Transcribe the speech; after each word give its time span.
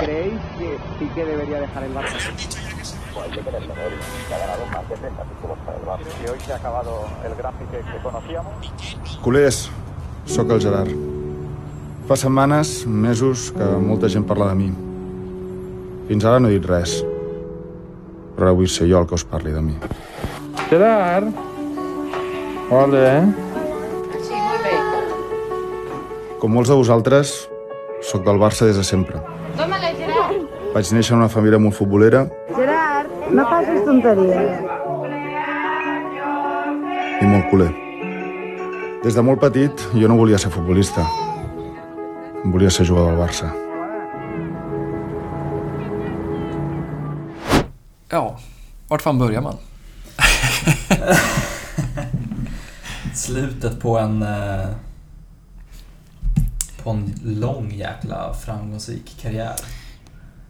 ¿Creéis 0.00 0.40
que 0.56 0.78
Piqué 0.98 1.24
debería 1.26 1.60
dejar 1.60 1.82
el 1.84 1.94
Barça? 1.94 2.16
Pues 3.12 3.26
hay 3.26 3.30
que 3.32 3.38
en 3.38 3.44
que 3.44 4.34
ha 4.34 4.38
ganado 4.38 4.66
más 4.72 4.88
de 4.88 4.96
30 4.96 5.22
títulos 5.24 5.58
para 5.66 5.76
el 5.76 5.84
Barça. 5.84 6.24
Y 6.24 6.30
hoy 6.30 6.40
se 6.40 6.52
ha 6.54 6.56
acabado 6.56 7.04
el 7.22 7.34
gran 7.34 7.54
Piqué 7.54 7.78
que 7.80 8.02
conocíamos. 8.02 8.72
Culers, 9.22 9.70
sóc 10.24 10.50
el 10.50 10.60
Gerard. 10.60 10.88
Fa 12.08 12.16
setmanes, 12.16 12.86
mesos, 12.86 13.52
que 13.52 13.62
molta 13.62 14.08
gent 14.08 14.24
parla 14.26 14.48
de 14.48 14.54
mi. 14.58 14.70
Fins 16.08 16.24
ara 16.24 16.40
no 16.40 16.48
he 16.48 16.56
dit 16.56 16.64
res. 16.66 16.96
Però 18.34 18.48
ara 18.48 18.56
vull 18.56 18.70
ser 18.72 18.88
jo 18.90 18.98
el 18.98 19.06
que 19.06 19.14
us 19.14 19.22
parli 19.22 19.52
de 19.52 19.60
mi. 19.62 19.76
Gerard? 20.70 21.28
Hola. 22.70 23.20
Sí, 24.16 24.34
molt 24.34 24.64
bé. 24.64 24.74
Com 26.40 26.56
molts 26.56 26.72
de 26.72 26.80
vosaltres, 26.80 27.36
sóc 28.00 28.24
del 28.26 28.40
Barça 28.42 28.66
des 28.66 28.80
de 28.80 28.86
sempre. 28.86 29.20
Vaig 30.74 30.90
néixer 30.94 31.14
en 31.14 31.20
una 31.22 31.28
família 31.32 31.58
molt 31.58 31.74
futbolera 31.76 32.24
Gerard, 32.54 33.10
no 33.34 33.44
facis 33.50 33.80
tonteries. 33.86 34.60
i 37.20 37.26
molt 37.28 37.50
culer. 37.50 37.68
Des 39.04 39.14
de 39.16 39.22
molt 39.24 39.40
petit 39.42 39.82
jo 39.92 40.08
no 40.08 40.16
volia 40.16 40.38
ser 40.40 40.48
futbolista. 40.54 41.02
Volia 42.44 42.70
ser 42.72 42.86
jugador 42.88 43.10
del 43.12 43.20
Barça. 43.20 43.50
Ja, 48.10 48.22
vart 48.88 49.02
fan 49.04 49.18
börjar 49.20 49.42
man? 49.44 49.58
Slutet 53.14 53.80
på 53.80 53.98
en... 53.98 54.22
eh, 54.22 54.68
På 56.82 56.90
en 56.90 57.14
lång 57.24 57.70
jäkla 57.72 58.34
framgångsrik 58.34 59.16
karriär. 59.22 59.54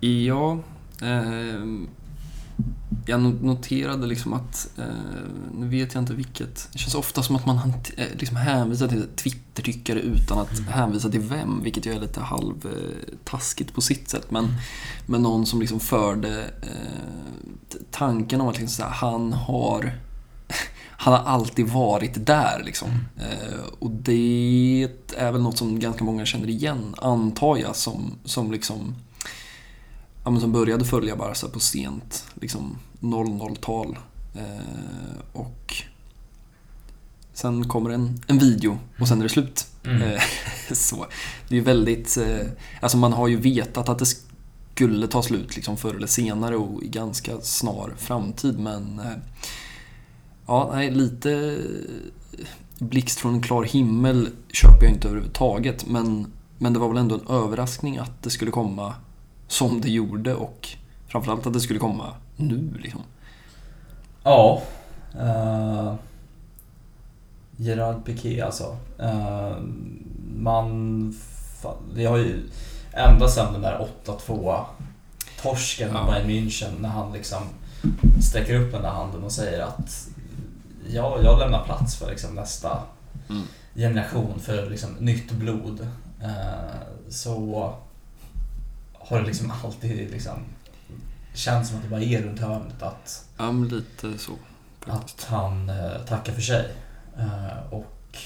Ja, 0.00 0.59
ehm, 1.02 1.88
jag 3.06 3.20
no- 3.20 3.45
noterade 3.45 4.06
liksom 4.06 4.32
att, 4.32 4.70
eh, 4.79 4.84
nu 5.59 5.68
vet 5.68 5.95
jag 5.95 6.02
inte 6.02 6.15
vilket, 6.15 6.68
det 6.73 6.79
känns 6.79 6.95
ofta 6.95 7.23
som 7.23 7.37
att 7.37 7.46
man 7.46 7.59
eh, 7.96 8.06
liksom 8.18 8.37
hänvisar 8.37 8.88
till 8.88 9.06
Twitter-tyckare 9.16 10.01
utan 10.01 10.38
att 10.38 10.59
hänvisa 10.59 11.10
till 11.10 11.21
vem, 11.21 11.62
vilket 11.62 11.87
ju 11.87 11.93
är 11.93 12.01
lite 12.01 12.21
halvtaskigt 12.21 13.74
på 13.74 13.80
sitt 13.80 14.09
sätt. 14.09 14.30
Men, 14.30 14.48
men 15.06 15.23
någon 15.23 15.46
som 15.46 15.60
liksom 15.60 15.80
förde 15.80 16.45
eh, 16.62 17.78
tanken 17.90 18.40
om 18.40 18.48
att 18.48 18.59
liksom 18.59 18.68
så 18.68 18.82
här, 18.82 18.90
han 18.90 19.32
har 19.32 19.93
han 20.90 21.12
har 21.12 21.21
alltid 21.21 21.68
varit 21.68 22.26
där 22.26 22.62
liksom. 22.65 22.88
Eh, 23.16 23.65
och 23.78 23.90
det 23.90 24.88
är 25.16 25.32
väl 25.32 25.43
något 25.43 25.59
som 25.59 25.80
ganska 25.80 26.04
många 26.04 26.26
känner 26.26 26.48
igen, 26.48 26.95
antar 26.98 27.56
jag, 27.56 27.76
som, 27.76 28.15
som 28.24 28.52
liksom 28.52 28.95
ja, 30.30 30.32
men 30.32 30.40
som 30.40 30.52
började 30.52 30.84
följa 30.84 31.16
Barca 31.16 31.48
på 31.48 31.60
sent 31.60 32.24
liksom 32.34 32.78
00-tal. 33.00 33.98
Eh, 34.34 35.20
och 35.32 35.74
sen 37.32 37.68
kommer 37.68 37.90
en, 37.90 38.22
en 38.26 38.38
video 38.38 38.78
och 39.00 39.09
sen 39.09 39.18
är 39.18 39.22
det 39.22 39.28
slut. 39.28 39.66
Mm. 39.84 40.02
Eh, 40.02 40.22
så. 40.72 41.06
Det 41.48 41.56
är 41.56 41.60
väldigt, 41.60 42.16
eh, 42.16 42.46
alltså 42.80 42.98
man 42.98 43.12
har 43.12 43.28
ju 43.28 43.37
vetat 43.37 43.88
att 43.88 43.98
det 43.98 44.06
skulle 44.74 45.06
ta 45.06 45.22
slut 45.22 45.56
liksom 45.56 45.76
förr 45.76 45.95
eller 45.95 46.06
senare 46.06 46.56
och 46.56 46.82
i 46.82 46.88
ganska 46.88 47.40
snar 47.40 47.92
framtid 47.96 48.59
men 48.59 48.98
eh, 48.98 49.16
ja, 50.46 50.70
nej, 50.72 50.90
lite 50.90 51.59
blixt 52.78 53.18
från 53.18 53.34
en 53.34 53.42
klar 53.42 53.65
himmel 53.65 54.28
köper 54.52 54.84
jag 54.84 54.92
inte 54.92 55.09
överhuvudtaget 55.09 55.87
men, 55.87 56.32
men 56.59 56.72
det 56.72 56.78
var 56.78 56.88
väl 56.88 56.98
ändå 56.98 57.15
en 57.15 57.26
överraskning 57.28 57.98
att 57.98 58.22
det 58.22 58.30
skulle 58.30 58.50
komma 58.50 58.94
som 59.51 59.80
det 59.80 59.90
gjorde 59.90 60.34
och 60.34 60.68
framförallt 61.09 61.46
att 61.46 61.52
det 61.52 61.60
skulle 61.60 61.79
komma 61.79 62.15
nu 62.37 62.70
liksom. 62.82 63.01
Ja. 64.22 64.62
Uh, 65.16 65.94
Gerard 67.56 68.05
Piqué 68.05 68.41
alltså. 68.41 68.77
Eh, 68.99 69.56
man... 70.37 71.15
Vi 71.94 72.06
har 72.06 72.16
ju 72.16 72.43
ända 72.93 73.28
sedan 73.28 73.53
den 73.53 73.62
där 73.62 73.87
8-2 74.05 74.65
torsken 75.43 75.91
Ja. 75.94 76.06
Bayern 76.06 76.31
München 76.31 76.71
när 76.81 76.88
han 76.88 77.12
liksom 77.12 77.43
sträcker 78.22 78.61
upp 78.61 78.72
den 78.72 78.82
där 78.82 78.91
handen 78.91 79.25
och 79.25 79.32
säger 79.32 79.62
att 79.62 80.09
ja, 80.88 81.19
jag 81.22 81.38
lämnar 81.38 81.65
plats 81.65 81.97
för 81.97 82.11
liksom 82.11 82.34
nästa 82.34 82.78
Mm. 83.28 83.43
generation, 83.75 84.41
för 84.41 84.71
liksom 84.71 84.91
nytt 84.99 85.32
blod. 85.32 85.88
Eh, 86.22 86.81
så 87.09 87.75
har 89.10 89.21
det 89.21 89.26
liksom 89.26 89.53
alltid 89.65 90.10
liksom 90.10 90.32
känts 91.34 91.69
som 91.69 91.78
att 91.78 91.84
det 91.84 91.91
bara 91.91 92.03
är 92.03 92.22
runt 92.22 92.41
hörnet 92.41 92.82
att 92.82 93.25
Ja, 93.37 93.53
men 93.53 93.69
lite 93.69 94.19
så. 94.19 94.32
att 94.87 95.26
han 95.31 95.69
eh, 95.69 96.04
tackar 96.09 96.32
för 96.32 96.41
sig. 96.41 96.75
Eh, 97.19 97.72
och 97.72 98.19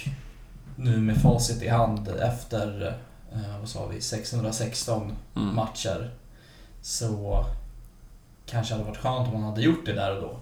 nu 0.76 0.96
med 0.98 1.22
facit 1.22 1.62
i 1.62 1.68
hand 1.68 2.08
efter, 2.08 2.96
eh, 3.32 3.58
vad 3.60 3.68
sa 3.68 3.86
vi, 3.86 4.00
616 4.00 5.16
Mm. 5.36 5.54
matcher 5.56 6.10
så 6.82 7.44
kanske 8.46 8.74
hade 8.74 8.84
varit 8.86 8.98
skönt 8.98 9.28
om 9.28 9.34
han 9.34 9.42
hade 9.42 9.62
gjort 9.62 9.86
det 9.86 9.92
där 9.92 10.16
och 10.16 10.22
då. 10.22 10.38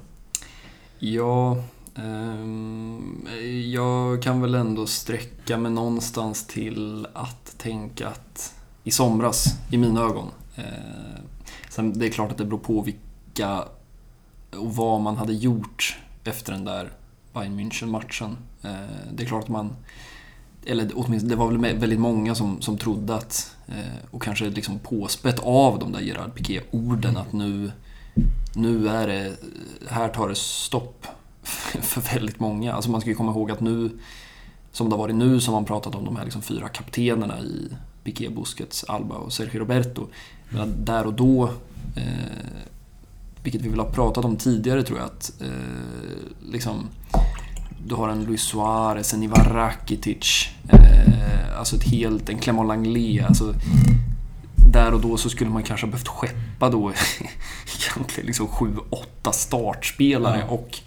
Ja, 0.98 1.56
ehm, 1.96 3.28
jag 3.72 4.22
kan 4.22 4.40
väl 4.40 4.54
ändå 4.54 4.86
sträcka 4.86 5.56
mig 5.58 5.72
någonstans 5.72 6.46
till 6.46 7.06
att 7.14 7.54
tänka 7.58 8.08
att 8.08 8.54
i 8.84 8.90
somras, 8.90 9.46
i 9.70 9.76
mina 9.76 10.00
ögon. 10.00 10.30
Eh, 10.56 10.64
sen 11.70 11.98
det 11.98 12.06
är 12.06 12.10
klart 12.10 12.30
att 12.30 12.38
det 12.38 12.44
beror 12.44 12.58
på 12.58 12.82
vilka 12.82 13.64
och 14.50 14.76
vad 14.76 15.00
man 15.00 15.16
hade 15.16 15.32
gjort 15.32 15.98
efter 16.24 16.52
den 16.52 16.64
där 16.64 16.92
Bayern 17.32 17.60
München-matchen. 17.60 18.36
Eh, 18.62 19.12
det 19.12 19.22
är 19.22 19.26
klart 19.26 19.42
att 19.42 19.48
man 19.48 19.76
eller 20.66 20.90
åtminstone, 20.94 21.32
det 21.32 21.36
var 21.36 21.50
väl 21.50 21.78
väldigt 21.78 22.00
många 22.00 22.34
som, 22.34 22.60
som 22.60 22.78
trodde 22.78 23.14
att, 23.14 23.56
eh, 23.68 24.04
och 24.10 24.22
kanske 24.22 24.44
liksom 24.44 24.78
påspett 24.78 25.38
av 25.38 25.78
de 25.78 25.92
där 25.92 26.00
Gerard 26.00 26.34
Piqué-orden, 26.34 27.16
att 27.16 27.32
nu, 27.32 27.72
nu 28.54 28.88
är 28.88 29.06
det, 29.06 29.36
här 29.88 30.08
tar 30.08 30.28
det 30.28 30.34
stopp 30.34 31.06
för 31.80 32.14
väldigt 32.14 32.40
många. 32.40 32.72
Alltså 32.72 32.90
man 32.90 33.00
ska 33.00 33.10
ju 33.10 33.16
komma 33.16 33.32
ihåg 33.32 33.50
att 33.50 33.60
nu, 33.60 33.90
som 34.72 34.88
det 34.88 34.92
har 34.92 34.98
varit 34.98 35.16
nu, 35.16 35.40
som 35.40 35.54
man 35.54 35.64
pratat 35.64 35.94
om 35.94 36.04
de 36.04 36.16
här 36.16 36.24
liksom 36.24 36.42
fyra 36.42 36.68
kaptenerna 36.68 37.40
i 37.40 37.68
Piqué, 38.04 38.28
Busquets, 38.28 38.84
Alba 38.84 39.14
och 39.14 39.32
Sergio 39.32 39.58
Roberto. 39.60 40.06
Men 40.48 40.84
där 40.84 41.06
och 41.06 41.14
då, 41.14 41.44
eh, 41.96 42.02
vilket 43.42 43.62
vi 43.62 43.68
väl 43.68 43.78
har 43.78 43.90
pratat 43.90 44.24
om 44.24 44.36
tidigare 44.36 44.82
tror 44.82 44.98
jag, 44.98 45.06
att 45.06 45.32
eh, 45.40 45.48
liksom 46.52 46.88
du 47.86 47.94
har 47.94 48.08
en 48.08 48.24
Luis 48.24 48.42
Suarez, 48.42 49.14
en 49.14 49.22
Ivan 49.22 49.44
Rakitic, 49.44 50.48
eh, 50.68 51.58
alltså 51.58 51.76
ett 51.76 51.84
helt, 51.84 52.28
en 52.28 52.38
Clément 52.38 52.68
Langlais. 52.68 53.24
Alltså, 53.26 53.54
där 54.72 54.94
och 54.94 55.00
då 55.00 55.16
så 55.16 55.30
skulle 55.30 55.50
man 55.50 55.62
kanske 55.62 55.86
ha 55.86 55.90
behövt 55.90 56.08
skeppa 56.08 56.70
då 56.70 56.92
egentligen 57.94 58.26
liksom 58.26 58.46
sju, 58.48 58.76
åtta 58.90 59.32
startspelare 59.32 60.38
Ja. 60.38 60.54
och 60.54 60.78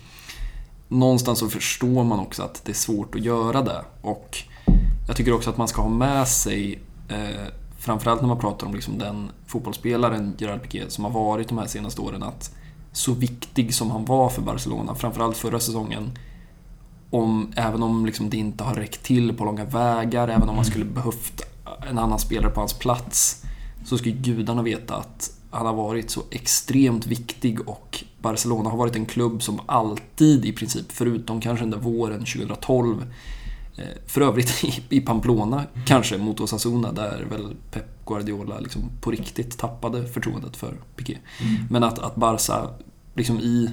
någonstans 0.87 1.39
så 1.39 1.49
förstår 1.49 2.03
man 2.03 2.19
också 2.19 2.43
att 2.43 2.61
det 2.65 2.71
är 2.71 2.75
svårt 2.75 3.15
att 3.15 3.21
göra 3.21 3.61
det. 3.61 3.81
Och 4.01 4.37
jag 5.07 5.15
tycker 5.15 5.33
också 5.33 5.49
att 5.49 5.57
man 5.57 5.67
ska 5.67 5.81
ha 5.81 5.89
med 5.89 6.27
sig, 6.27 6.79
eh, 7.07 7.47
framförallt 7.79 8.21
när 8.21 8.27
man 8.27 8.39
pratar 8.39 8.67
om 8.67 8.73
liksom 8.73 8.97
den 8.97 9.31
fotbollsspelaren 9.47 10.35
Gerard 10.37 10.61
Piqué 10.61 10.83
som 10.87 11.03
har 11.03 11.11
varit 11.11 11.49
de 11.49 11.57
här 11.57 11.67
senaste 11.67 12.01
åren, 12.01 12.23
att 12.23 12.55
så 12.91 13.13
viktig 13.13 13.73
som 13.73 13.91
han 13.91 14.05
var 14.05 14.29
för 14.29 14.41
Barcelona, 14.41 14.95
framförallt 14.95 15.37
förra 15.37 15.59
säsongen, 15.59 16.11
om, 17.09 17.53
även 17.55 17.83
om 17.83 18.05
liksom 18.05 18.29
det 18.29 18.37
inte 18.37 18.63
har 18.63 18.75
räckt 18.75 19.03
till 19.03 19.33
på 19.33 19.45
långa 19.45 19.65
vägar, 19.65 20.27
även 20.27 20.49
om 20.49 20.55
man 20.55 20.65
skulle 20.65 20.85
behövt 20.85 21.41
en 21.89 21.99
annan 21.99 22.19
spelare 22.19 22.51
på 22.51 22.59
hans 22.59 22.73
plats, 22.73 23.43
så 23.85 23.97
ska 23.97 24.09
gudarna 24.09 24.61
veta 24.61 24.95
att 24.95 25.31
han 25.51 25.65
har 25.65 25.73
varit 25.73 26.09
så 26.09 26.21
extremt 26.31 27.07
viktig 27.07 27.69
och 27.69 28.03
Barcelona 28.21 28.69
har 28.69 28.77
varit 28.77 28.95
en 28.95 29.05
klubb 29.05 29.43
som 29.43 29.59
alltid 29.65 30.45
i 30.45 30.51
princip, 30.51 30.85
förutom 30.91 31.41
kanske 31.41 31.65
den 31.65 31.71
där 31.71 31.77
våren 31.77 32.19
2012, 32.19 33.01
eh, 33.01 33.07
för 34.07 34.21
övrigt 34.21 34.63
i, 34.89 35.01
Pamplona 35.01 35.65
kanske 35.85 36.17
mot 36.17 36.39
Osasuna 36.39 36.91
där 36.91 37.25
väl 37.29 37.55
Pep 37.71 38.05
Guardiola 38.05 38.59
liksom 38.59 38.89
på 39.01 39.11
riktigt 39.11 39.57
tappade 39.57 40.07
förtroendet 40.07 40.57
för 40.57 40.77
Piqué. 40.95 41.17
Men 41.69 41.83
att, 41.83 41.99
att 41.99 42.15
Barca 42.15 42.69
liksom 43.13 43.39
i, 43.39 43.69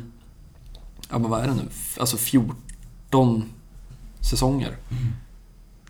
ja 1.10 1.18
men 1.18 1.30
vad 1.30 1.42
är 1.42 1.46
det 1.46 1.54
nu, 1.54 1.68
alltså 2.00 2.16
14 2.16 3.44
säsonger. 4.20 4.76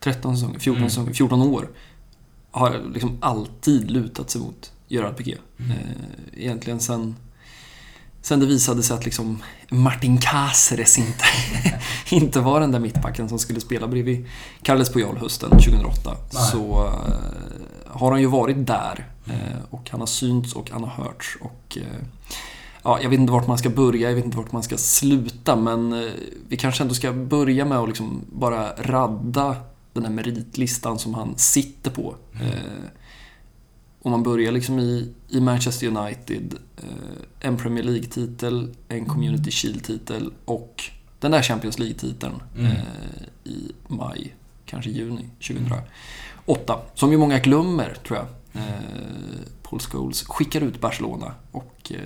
13 0.00 0.36
säsonger, 0.36 0.58
14 0.58 0.78
Mm. 0.78 0.90
säsonger, 0.90 1.12
14 1.12 1.42
år. 1.42 1.68
Har 2.50 2.80
liksom 2.94 3.18
alltid 3.20 3.90
lutat 3.90 4.30
sig 4.30 4.40
mot 4.40 4.72
Gerard 4.88 5.16
Piqué. 5.16 5.36
Eh, 5.58 5.76
egentligen 6.42 6.80
sen, 6.80 7.16
sen 8.22 8.40
det 8.40 8.46
visade 8.46 8.82
sig 8.82 8.96
att 8.96 9.04
liksom 9.04 9.42
Martin 9.72 10.18
Cáceres 10.18 10.98
inte, 10.98 11.24
inte 12.10 12.40
var 12.40 12.60
den 12.60 12.72
där 12.72 12.78
mittbacken 12.78 13.28
som 13.28 13.38
skulle 13.38 13.60
spela 13.60 13.86
bredvid 13.88 14.28
Carles 14.62 14.92
Puyol 14.92 15.16
hösten 15.16 15.50
2008. 15.50 16.16
Nej. 16.32 16.42
Så 16.50 16.86
eh, 16.86 17.14
har 17.86 18.10
han 18.10 18.20
ju 18.20 18.26
varit 18.26 18.66
där. 18.66 19.06
Eh, 19.26 19.58
och 19.70 19.90
han 19.90 20.00
har 20.00 20.06
synts 20.06 20.52
och 20.52 20.70
han 20.70 20.84
har 20.84 21.04
hörts. 21.04 21.38
Och, 21.40 21.78
eh, 21.80 22.06
ja, 22.82 22.98
jag 23.02 23.10
vet 23.10 23.20
inte 23.20 23.32
vart 23.32 23.46
man 23.46 23.58
ska 23.58 23.70
börja, 23.70 24.08
jag 24.08 24.16
vet 24.16 24.24
inte 24.24 24.36
vart 24.36 24.52
man 24.52 24.62
ska 24.62 24.76
sluta. 24.76 25.56
Men 25.56 26.10
vi 26.48 26.56
kanske 26.56 26.82
ändå 26.82 26.94
ska 26.94 27.12
börja 27.12 27.64
med 27.64 27.78
att 27.78 27.88
liksom 27.88 28.20
bara 28.32 28.72
radda 28.72 29.56
den 29.92 30.04
här 30.04 30.12
meritlistan 30.12 30.98
som 30.98 31.14
han 31.14 31.34
sitter 31.36 31.90
på. 31.90 32.14
Eh, 32.32 32.84
om 34.02 34.10
man 34.10 34.22
börjar 34.22 34.52
liksom 34.52 34.78
i, 34.78 35.12
i 35.28 35.40
Manchester 35.40 35.86
United, 35.86 36.54
eh, 36.76 36.88
en 37.48 37.56
Premier 37.56 37.84
League-titel, 37.84 38.74
en 38.88 39.04
Community 39.06 39.50
Shield-titel 39.50 40.32
och 40.44 40.82
den 41.20 41.30
där 41.30 41.42
Champions 41.42 41.78
League-titeln 41.78 42.42
Mm. 42.56 42.66
eh, 42.66 42.72
i 43.44 43.72
maj, 43.88 44.34
kanske 44.66 44.90
juni 44.90 45.28
2008. 46.46 46.80
Som 46.94 47.12
ju 47.12 47.18
många 47.18 47.38
glömmer, 47.38 47.96
tror 48.06 48.18
jag. 48.18 48.26
Eh, 48.62 48.62
Paul 49.62 49.80
Scholes 49.80 50.22
skickar 50.22 50.60
ut 50.60 50.80
Barcelona 50.80 51.34
och 51.52 51.92
eh, 51.94 51.98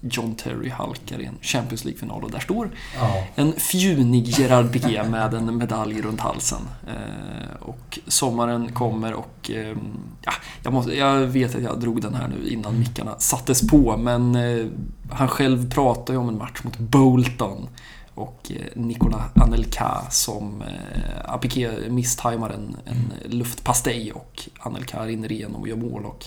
John 0.00 0.34
Terry 0.34 0.68
halkar 0.68 1.20
i 1.20 1.24
en 1.24 1.38
Champions 1.42 1.84
League-final 1.84 2.24
och 2.24 2.30
där 2.30 2.38
står 2.40 2.70
Ja. 2.96 3.24
en 3.34 3.52
fjunig 3.52 4.28
Gerard 4.28 4.72
Piqué 4.72 5.02
med 5.02 5.34
en 5.34 5.56
medalj 5.58 6.02
runt 6.02 6.20
halsen. 6.20 6.62
Eh, 6.88 7.62
och 7.62 7.98
sommaren 8.06 8.72
kommer 8.72 9.12
och... 9.14 9.50
Eh, 9.50 9.76
ja, 10.22 10.32
jag, 10.62 10.72
måste, 10.72 10.92
jag 10.96 11.26
vet 11.26 11.54
att 11.54 11.62
jag 11.62 11.80
drog 11.80 12.02
den 12.02 12.14
här 12.14 12.28
nu 12.28 12.48
innan 12.48 12.78
mickarna 12.78 13.14
sattes 13.18 13.68
på, 13.68 13.96
men 13.96 14.34
eh, 14.34 14.66
han 15.10 15.28
själv 15.28 15.70
pratar 15.70 16.14
ju 16.14 16.20
om 16.20 16.28
en 16.28 16.38
match 16.38 16.60
mot 16.62 16.78
Bolton. 16.78 17.68
Och 18.14 18.52
eh, 18.54 18.80
Nicolas 18.82 19.22
Anelka 19.34 19.98
som... 20.10 20.62
Eh, 20.62 21.36
Piqué 21.38 21.70
misstajmar 21.88 22.50
en, 22.50 22.76
en 22.84 23.12
luftpastej 23.38 24.12
och 24.12 24.48
Anelka 24.58 25.06
rinner 25.06 25.32
igenom 25.32 25.60
och 25.60 25.68
gör 25.68 25.76
mål. 25.76 26.04
Och, 26.04 26.26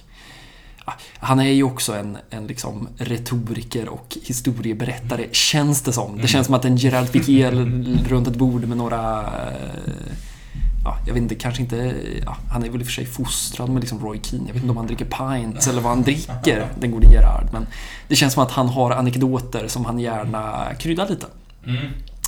Han 1.18 1.39
är 1.39 1.51
ju 1.51 1.63
också 1.63 1.95
en, 1.95 2.18
en 2.30 2.47
liksom 2.47 2.88
retoriker 2.97 3.89
och 3.89 4.18
historieberättare, 4.24 5.27
känns 5.31 5.81
det 5.81 5.94
som. 5.94 6.18
Det 6.21 6.27
känns 6.27 6.45
som 6.45 6.56
att 6.56 6.65
en 6.65 6.77
Gerard 6.77 7.12
Piqué 7.12 7.51
runt 8.07 8.27
ett 8.27 8.35
bord 8.35 8.65
med 8.68 8.77
några... 8.77 9.21
eh, 9.21 10.13
Ja, 10.85 10.97
jag 11.07 11.13
vet 11.13 11.24
inte, 11.24 11.35
kanske 11.35 11.62
inte... 11.62 11.95
Ja, 12.25 12.38
han 12.51 12.63
är 12.63 12.69
väl 12.69 12.80
i 12.81 12.83
och 12.83 12.88
för 12.88 12.94
sig 12.94 13.06
fostrad 13.06 13.69
med 13.69 13.81
liksom 13.81 14.00
Roy 14.00 14.19
Keane. 14.24 14.44
Jag 14.47 14.53
vet 14.53 14.63
inte 14.63 14.71
om 14.71 14.77
han 14.77 14.88
dricker 14.88 15.06
pints 15.06 15.68
eller 15.68 15.81
vad 15.81 15.91
han 15.91 16.01
dricker, 16.01 16.68
den 16.80 16.91
gode 16.91 17.07
Gerard. 17.07 17.47
Men 17.51 17.68
det 18.07 18.15
känns 18.15 18.33
som 18.33 18.44
att 18.44 18.51
han 18.51 18.68
har 18.68 18.91
anekdoter 18.91 19.68
som 19.68 19.85
han 19.85 20.00
gärna 20.00 20.68
kryddar 20.80 21.09
lite. 21.09 21.25
Mm. 21.65 21.85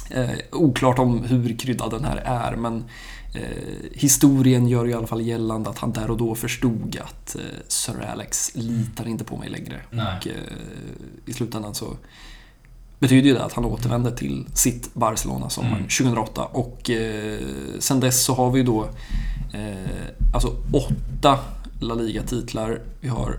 Eh, 0.09 0.35
oklart 0.51 0.99
om 0.99 1.23
hur 1.23 1.57
kryddad 1.57 1.91
den 1.91 2.05
här 2.05 2.17
är, 2.17 2.55
men 2.55 2.83
eh, 3.37 3.89
historien 3.93 4.67
gör 4.67 4.87
i 4.87 4.93
alla 4.93 5.07
fall 5.07 5.21
gällande 5.21 5.69
att 5.69 5.77
han 5.77 5.91
där 5.91 6.11
och 6.11 6.17
då 6.17 6.35
förstod 6.35 6.99
att 7.03 7.35
eh, 7.35 7.41
Sir 7.67 8.01
Alex 8.13 8.51
litar 8.55 9.07
inte 9.07 9.23
på 9.23 9.37
mig 9.37 9.49
längre. 9.49 9.81
Nej. 9.91 10.17
Och 10.17 10.27
eh, 10.27 10.33
i 11.25 11.33
slutändan 11.33 11.75
så 11.75 11.97
betyder 12.99 13.27
ju 13.27 13.33
det 13.33 13.43
att 13.43 13.53
han 13.53 13.65
återvänder 13.65 14.11
till 14.11 14.45
sitt 14.53 14.93
Barcelona 14.93 15.49
sommaren 15.49 15.75
Mm. 15.75 15.87
2008 15.89 16.43
och 16.45 16.89
eh, 16.89 17.39
sen 17.79 17.99
dess 17.99 18.23
så 18.23 18.33
har 18.33 18.51
vi 18.51 18.59
ju 18.59 18.65
då 18.65 18.83
eh, 19.53 20.33
alltså 20.33 20.55
åtta 20.73 21.39
La 21.79 21.93
Liga-titlar. 21.95 22.81
Vi 23.01 23.07
har 23.07 23.37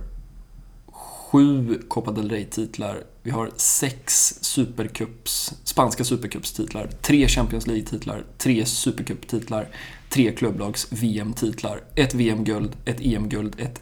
sju 1.31 1.81
Copa 1.88 2.12
del 2.12 2.31
Rey-titlar. 2.31 3.02
Vi 3.26 3.32
har 3.32 3.50
sex 3.56 4.34
Supercups, 4.40 5.52
spanska 5.64 6.05
Supercups-titlar, 6.05 6.88
tre 7.02 7.28
Champions 7.28 7.67
League-titlar, 7.67 8.25
tre 8.38 8.67
Supercup-titlar, 8.67 9.69
tre 10.08 10.32
klubblags 10.32 10.93
VM-titlar, 10.93 11.81
ett 11.94 12.14
VM-guld, 12.14 12.76
ett 12.84 13.00
EM-guld, 13.00 13.56
ett 13.58 13.81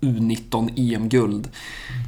U19 0.00 0.94
EM-guld. 0.94 1.48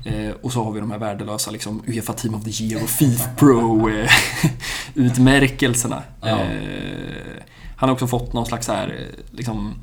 Eh, 0.05 0.31
och 0.43 0.53
så 0.53 0.65
har 0.65 0.73
vi 0.73 0.81
de 0.81 0.91
här 0.91 0.99
värdelösa 0.99 1.51
liksom, 1.51 1.83
Uefa 1.87 2.13
Team 2.13 2.35
of 2.35 2.45
the 2.45 2.65
Year 2.65 2.83
och 2.83 2.91
FIFA 2.91 3.31
Pro-utmärkelserna. 3.37 6.03
Ja. 6.21 6.29
Eh, 6.29 7.43
han 7.77 7.89
har 7.89 7.95
också 7.95 8.07
fått 8.07 8.33
någon 8.33 8.47
slags 8.47 8.67
så 8.67 8.73
här, 8.73 8.89
eh, 8.89 8.95
liksom, 9.37 9.69
eh, 9.69 9.75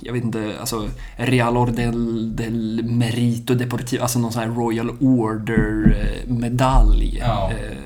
jag 0.00 0.12
vet 0.12 0.24
inte, 0.24 0.52
alltså 0.60 0.88
Real 1.16 1.56
Orden 1.56 2.36
del 2.36 2.82
Merito 2.84 3.54
Deportivo, 3.54 4.02
alltså 4.02 4.18
någon 4.18 4.32
sån 4.32 4.42
här 4.42 4.50
Royal 4.50 4.90
Order-medalj. 5.00 7.18
Ja. 7.20 7.50
Eh, 7.50 7.76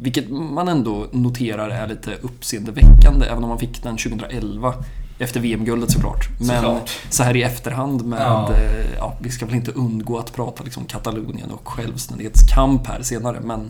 vilket 0.00 0.30
man 0.30 0.68
ändå 0.68 1.06
noterar 1.12 1.68
är 1.70 1.86
lite 1.88 2.10
uppseendeväckande, 2.22 3.26
även 3.26 3.42
om 3.42 3.48
man 3.48 3.58
fick 3.58 3.82
den 3.82 3.96
2011 3.96 4.74
efter 5.18 5.40
VM-guldet 5.40 5.90
såklart. 5.90 6.28
Men 6.38 6.46
Såklart. 6.62 6.90
så 7.10 7.22
här 7.22 7.36
i 7.36 7.42
efterhand 7.42 8.04
med, 8.06 8.20
Ja. 8.20 8.52
eh, 8.52 8.86
ja, 8.98 9.16
vi 9.20 9.30
ska 9.30 9.46
väl 9.46 9.54
inte 9.54 9.70
undgå 9.70 10.18
att 10.18 10.32
prata 10.34 10.64
liksom 10.64 10.84
Katalonien 10.84 11.50
och 11.50 11.68
självständighetskamp 11.68 12.86
här 12.86 13.02
senare, 13.02 13.40
men 13.40 13.60
eh, 13.60 13.66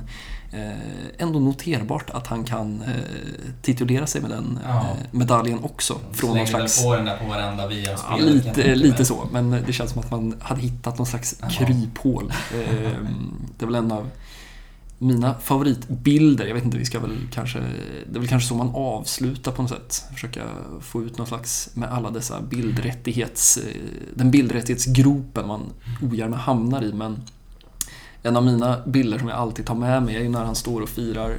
ändå 1.19 1.39
noterbart 1.39 2.11
att 2.11 2.27
han 2.27 2.45
kan 2.45 2.83
eh, 2.83 2.89
titulera 3.63 4.07
sig 4.07 4.21
med 4.21 4.31
den 4.31 4.59
Ja. 4.65 4.79
eh, 4.81 4.87
medaljen 5.11 5.59
också. 5.65 5.99
Från 6.13 6.37
någon 6.37 6.47
slags... 6.47 6.85
på 6.85 6.95
den 6.97 7.05
där 7.05 7.17
på 7.17 7.25
varenda 7.29 7.67
VM-spel. 7.67 8.11
Ja, 8.11 8.17
lite, 8.27 8.75
lite 8.75 9.05
så, 9.05 9.29
men 9.33 9.51
det 9.51 9.73
känns 9.73 9.91
som 9.91 10.01
att 10.01 10.11
man 10.11 10.35
hade 10.41 10.61
hittat 10.61 10.99
någon 10.99 11.07
slags 11.07 11.37
Ja. 11.43 11.49
kryphål. 11.49 12.33
Eh, 12.55 12.91
Det 13.59 13.65
är 13.65 13.67
väl 13.67 13.75
en 13.75 13.93
av 13.93 14.11
mina 14.99 15.35
favoritbilder. 15.35 16.47
Jag 16.47 16.55
vet 16.55 16.65
inte, 16.65 16.79
vi 16.79 16.85
ska 16.85 17.01
väl 17.01 17.17
kanske... 17.33 17.59
Det 18.11 18.15
är 18.17 18.19
väl 18.19 18.29
kanske 18.29 18.49
så 18.49 18.55
man 18.55 18.71
avslutar 18.75 19.53
på 19.53 19.63
något 19.63 19.71
sätt. 19.71 20.05
Försöka 20.15 20.43
få 20.81 21.03
ut 21.03 21.19
någon 21.19 21.27
slags, 21.27 21.71
med 21.75 21.93
alla 21.93 22.11
dessa 22.11 22.41
bildrättighets... 22.43 23.57
eh, 23.57 23.63
Den 24.15 24.31
bildrättighetsgropen 24.31 25.47
man 25.49 25.61
ogärna 26.03 26.37
hamnar 26.37 26.83
i, 26.85 26.93
men 26.93 27.17
en 28.27 28.37
av 28.37 28.45
mina 28.45 28.83
bilder 28.87 29.19
som 29.19 29.29
jag 29.29 29.39
alltid 29.39 29.67
tar 29.67 29.75
med 29.75 30.03
mig 30.03 30.17
är 30.17 30.29
när 30.29 30.45
han 30.45 30.55
står 30.55 30.81
och 30.81 30.89
firar 30.89 31.39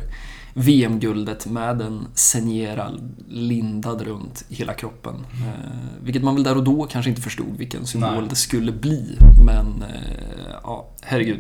VM-guldet 0.53 1.45
med 1.45 1.81
en 1.81 2.07
Seniera 2.13 2.91
lindad 3.27 4.01
runt 4.01 4.45
hela 4.49 4.73
kroppen. 4.73 5.15
Eh, 5.15 6.03
vilket 6.03 6.23
man 6.23 6.35
väl 6.35 6.43
där 6.43 6.57
och 6.57 6.63
då 6.63 6.83
kanske 6.85 7.09
inte 7.09 7.21
förstod 7.21 7.57
vilken 7.57 7.85
symbol 7.85 8.19
Nej. 8.19 8.29
det 8.29 8.35
skulle 8.35 8.71
bli. 8.71 9.17
Men 9.45 9.83
eh, 9.83 10.55
ja, 10.63 10.87
herregud. 11.01 11.39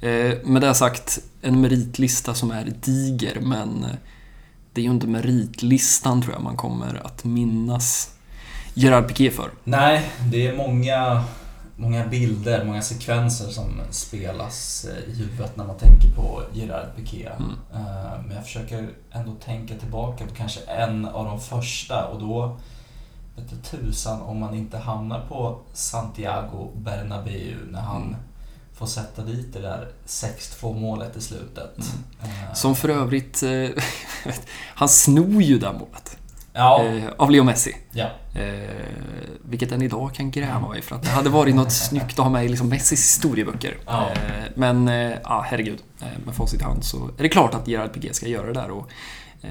Eh, 0.00 0.34
med 0.44 0.62
det 0.62 0.74
sagt, 0.74 1.18
en 1.42 1.60
meritlista 1.60 2.34
som 2.34 2.50
är 2.50 2.72
diger 2.80 3.40
men 3.40 3.84
eh, 3.84 3.90
det 4.72 4.80
är 4.80 4.84
ju 4.84 4.90
inte 4.90 5.06
meritlistan 5.06 6.22
tror 6.22 6.34
jag 6.34 6.42
man 6.42 6.56
kommer 6.56 7.06
att 7.06 7.24
minnas 7.24 8.10
Gerard 8.74 9.08
Piqué 9.08 9.30
för. 9.30 9.50
Nej, 9.64 10.10
det 10.30 10.46
är 10.46 10.56
många, 10.56 11.24
många 11.80 12.06
bilder, 12.06 12.64
många 12.64 12.82
sekvenser 12.82 13.48
som 13.50 13.80
spelas 13.90 14.84
eh, 14.84 15.10
i 15.12 15.14
huvudet 15.16 15.56
när 15.56 15.64
man 15.64 15.76
tänker 15.76 16.08
på 16.10 16.42
Gerard 16.52 16.96
Piqué. 16.96 17.28
Mm. 17.38 17.50
Eh, 17.74 18.20
Men 18.26 18.36
jag 18.36 18.44
försöker 18.44 18.88
ändå 19.12 19.34
tänka 19.44 19.74
tillbaka 19.74 20.26
på 20.26 20.34
kanske 20.34 20.60
en 20.60 21.04
av 21.06 21.24
de 21.24 21.40
första 21.40 22.06
och 22.06 22.20
då 22.20 22.58
vet 23.36 23.50
du 23.50 23.56
tusan 23.56 24.20
om 24.22 24.38
man 24.40 24.54
inte 24.54 24.78
hamnar 24.78 25.20
på 25.28 25.58
Santiago 25.72 26.70
Bernabéu 26.76 27.56
när 27.70 27.80
han 27.80 28.02
Mm. 28.02 28.16
får 28.74 28.86
sätta 28.86 29.22
dit 29.22 29.52
det 29.52 29.60
där 29.60 29.88
6-2 30.06 30.74
målet 30.80 31.16
i 31.16 31.20
slutet. 31.20 31.78
Eh, 31.78 31.84
Mm. 32.44 32.54
Som 32.54 32.76
för 32.76 32.88
övrigt, 32.88 33.42
eh, 33.42 33.68
han 34.74 34.88
snor 34.88 35.42
ju 35.42 35.58
det 35.58 35.72
målet. 35.72 36.17
Ja, 36.58 36.84
Eh, 36.84 37.02
av 37.16 37.30
Leo 37.30 37.44
Messi. 37.44 37.76
ja. 37.92 38.06
Eh, 38.34 38.42
vilket 39.44 39.72
än 39.72 39.82
idag 39.82 40.14
kan 40.14 40.30
gräma 40.30 40.68
mig 40.68 40.82
för 40.82 40.96
att 40.96 41.02
det 41.02 41.08
hade 41.08 41.28
varit 41.30 41.54
något 41.54 41.72
snyggt 41.72 42.18
att 42.18 42.24
ha 42.24 42.28
med 42.30 42.44
i 42.44 42.48
liksom 42.48 42.68
Messis 42.68 43.00
historieböcker. 43.00 43.76
Ja. 43.86 44.10
Eh, 44.10 44.44
men, 44.54 44.88
eh, 44.88 45.12
ja 45.24 45.44
herregud. 45.48 45.78
Eh, 46.00 46.06
med 46.26 46.34
facit 46.34 46.60
i 46.60 46.64
hand 46.64 46.84
så 46.84 46.96
är 47.18 47.22
det 47.22 47.28
klart 47.28 47.54
att 47.54 47.68
Gerard 47.68 47.92
Piqué 47.92 48.12
ska 48.14 48.26
göra 48.26 48.46
det 48.46 48.52
där 48.52 48.70
och 48.70 48.90
eh, 49.42 49.50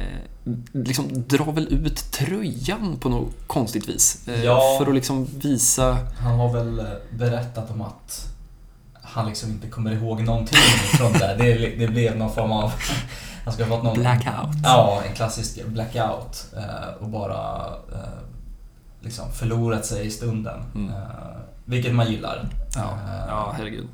liksom 0.73 1.05
dra 1.27 1.43
väl 1.51 1.67
ut 1.85 2.11
tröjan 2.11 2.97
på 2.99 3.09
något 3.09 3.33
konstigt 3.47 3.89
vis. 3.89 4.27
Ja. 4.43 4.75
För 4.79 4.87
att 4.87 4.95
liksom 4.95 5.27
visa... 5.41 5.97
Han 6.19 6.39
har 6.39 6.53
väl 6.53 6.85
berättat 7.09 7.71
om 7.71 7.81
att 7.81 8.25
han 9.03 9.27
liksom 9.27 9.49
inte 9.49 9.67
kommer 9.67 9.91
ihåg 9.91 10.23
någonting 10.23 10.57
från 10.97 11.13
det. 11.13 11.35
Det, 11.39 11.53
det 11.79 11.87
blev 11.87 12.17
någon 12.17 12.33
form 12.33 12.51
av... 12.51 12.73
Han 13.47 13.53
ska 13.53 13.63
ha 13.63 13.69
fått 13.69 13.83
någon... 13.83 13.93
Blackout. 13.99 14.49
Ja, 14.63 15.01
en 15.07 15.13
klassisk 15.15 15.65
blackout. 15.65 16.45
eh, 16.57 17.01
Och 17.03 17.07
bara 17.09 17.65
eh, 17.93 18.19
liksom 19.01 19.31
förlorat 19.31 19.85
sig 19.85 20.07
i 20.07 20.11
stunden. 20.11 20.63
Mm. 20.75 20.89
Eh, 20.89 20.95
Vilket 21.65 21.93
man 21.93 22.07
gillar. 22.07 22.49
Ja, 22.75 22.89
ja 23.27 23.53
herregud. 23.57 23.87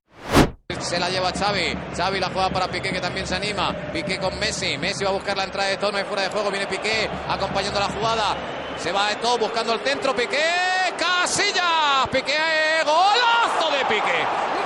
Se 0.79 1.00
la 1.00 1.10
lleva 1.10 1.31
Xavi. 1.31 1.77
Xavi 1.95 2.19
la 2.19 2.29
juega 2.29 2.50
para 2.50 2.67
Piqué 2.67 2.91
que 2.91 3.00
también 3.01 3.27
se 3.27 3.36
anima. 3.36 3.74
Piqué 3.93 4.17
con 4.19 4.39
Messi. 4.39 4.77
Messi 4.77 5.03
va 5.03 5.10
a 5.10 5.13
buscar 5.13 5.38
la 5.38 5.43
entrada 5.43 5.69
de 5.69 5.77
Tono 5.77 6.00
y 6.00 6.03
fuera 6.03 6.24
de 6.24 6.29
juego. 6.29 6.50
Viene 6.51 6.67
Piqué 6.67 7.10
acompañando 7.29 7.79
la 7.79 7.89
jugada. 7.89 8.36
Se 8.79 8.91
va 8.91 9.10
de 9.10 9.15
todo 9.17 9.38
buscando 9.38 9.74
el 9.74 9.79
centro. 9.79 10.15
Piqué. 10.15 10.50
Casillas. 10.98 12.07
Piqué. 12.12 12.41
Golazo 12.86 13.67
de 13.77 13.86
Piqué. 13.93 14.19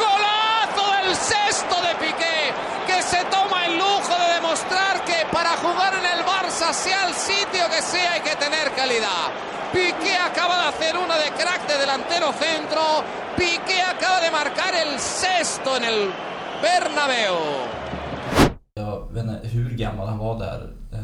Golazo 0.04 0.86
del 1.04 1.16
sexto 1.16 1.76
de 1.88 1.94
Piqué. 2.06 2.27
Que 2.98 3.04
se 3.04 3.24
toma 3.26 3.68
el 3.68 3.78
lujo 3.78 4.14
de 4.24 4.28
demostrar 4.40 5.06
que 5.06 5.20
para 5.32 5.52
jugar 5.58 5.94
en 5.94 6.06
el 6.18 6.26
Barça 6.26 6.74
sea 6.74 7.08
el 7.08 7.14
sitio 7.14 7.64
que 7.70 7.80
sea, 7.82 8.14
hay 8.14 8.22
que 8.22 8.36
tener 8.36 8.74
calidad. 8.76 9.26
Piqué 9.72 10.18
acaba 10.18 10.56
de 10.64 10.68
hacer 10.70 10.98
una 10.98 11.16
de 11.16 11.30
crack 11.40 11.68
de 11.68 11.78
delantero 11.78 12.34
centro. 12.34 12.82
Piqué 13.38 13.80
acaba 13.84 14.20
de 14.22 14.32
marcar 14.32 14.74
el 14.74 15.00
sexto 15.00 15.78
en 15.78 15.84
el 15.84 16.12
Bernabéu. 16.64 17.38
Jag 18.74 19.14
vet 19.14 19.24
inte 19.26 19.48
hur 19.48 19.70
gammal 19.78 20.08
han 20.08 20.18
var 20.18 20.40
där 20.40 20.74
eh, 20.94 21.00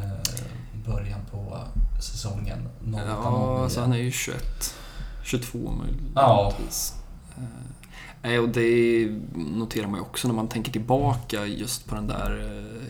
början 0.88 1.22
på 1.32 1.68
säsongen. 2.00 2.70
08, 2.94 3.02
Ja, 3.08 3.30
09. 3.32 3.64
alltså 3.64 3.82
han 3.82 3.94
är 3.94 3.98
ju 3.98 4.12
21. 4.12 4.76
22 5.24 5.74
Ja. 6.16 6.54
Eh, 8.24 8.40
och 8.40 8.50
det 8.50 9.08
noterar 9.36 9.88
man 9.88 9.96
ju 9.96 10.02
också 10.02 10.28
när 10.28 10.36
man 10.36 10.48
tänker 10.48 10.72
tillbaka 10.72 11.46
just 11.46 11.86
på 11.88 11.96
den 11.96 12.08
där... 12.08 12.42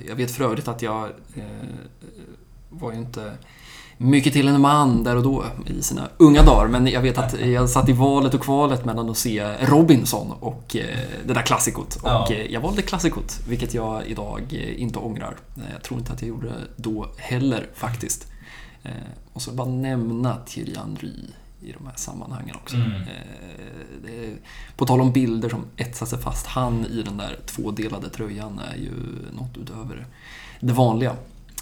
eh, 0.01 0.07
Jag 0.07 0.15
vet 0.15 0.31
för 0.31 0.43
övrigt 0.43 0.67
att 0.67 0.81
jag 0.81 1.03
eh, 1.35 1.43
var 2.69 2.91
ju 2.91 2.97
inte 2.97 3.31
mycket 3.97 4.33
till 4.33 4.47
en 4.47 4.61
man 4.61 5.03
där 5.03 5.15
och 5.15 5.23
då 5.23 5.45
i 5.65 5.81
sina 5.81 6.09
unga 6.17 6.43
dagar. 6.43 6.67
Men 6.67 6.87
jag 6.87 7.01
vet 7.01 7.17
att 7.17 7.39
jag 7.39 7.69
satt 7.69 7.89
i 7.89 7.91
valet 7.91 8.33
och 8.33 8.41
kvalet 8.41 8.85
mellan 8.85 9.09
att 9.09 9.17
se 9.17 9.53
Robinson 9.61 10.31
och 10.39 10.75
eh, 10.75 10.97
det 11.25 11.33
där 11.33 11.41
klassikot. 11.41 11.95
Och 11.95 12.01
Ja. 12.09 12.33
jag 12.49 12.61
valde 12.61 12.81
klassikot, 12.81 13.39
vilket 13.47 13.73
jag 13.73 14.07
idag 14.07 14.53
inte 14.77 14.99
ångrar. 14.99 15.35
Jag 15.73 15.83
tror 15.83 15.99
inte 15.99 16.13
att 16.13 16.21
jag 16.21 16.29
gjorde 16.29 16.47
det 16.47 16.53
då 16.75 17.07
heller 17.17 17.67
faktiskt. 17.73 18.27
Och 19.33 19.41
så 19.41 19.51
bara 19.51 19.67
nämna 19.67 20.37
Thierry 20.45 20.75
Henry 20.75 21.13
i 21.63 21.71
de 21.71 21.85
här 21.85 21.95
sammanhangen 21.95 22.55
också. 22.55 22.75
Mm. 22.75 22.91
Eh, 22.91 24.13
är, 24.13 24.37
på 24.77 24.85
tal 24.85 25.01
om 25.01 25.11
bilder 25.11 25.49
som 25.49 25.65
etsar 25.77 26.05
sig 26.05 26.19
fast, 26.19 26.47
han 26.47 26.85
i 26.85 27.03
den 27.03 27.17
där 27.17 27.39
tvådelade 27.45 28.09
tröjan 28.09 28.59
är 28.59 28.75
ju 28.75 28.91
något 29.31 29.57
utöver 29.57 30.05
det 30.59 30.73
vanliga. 30.73 31.15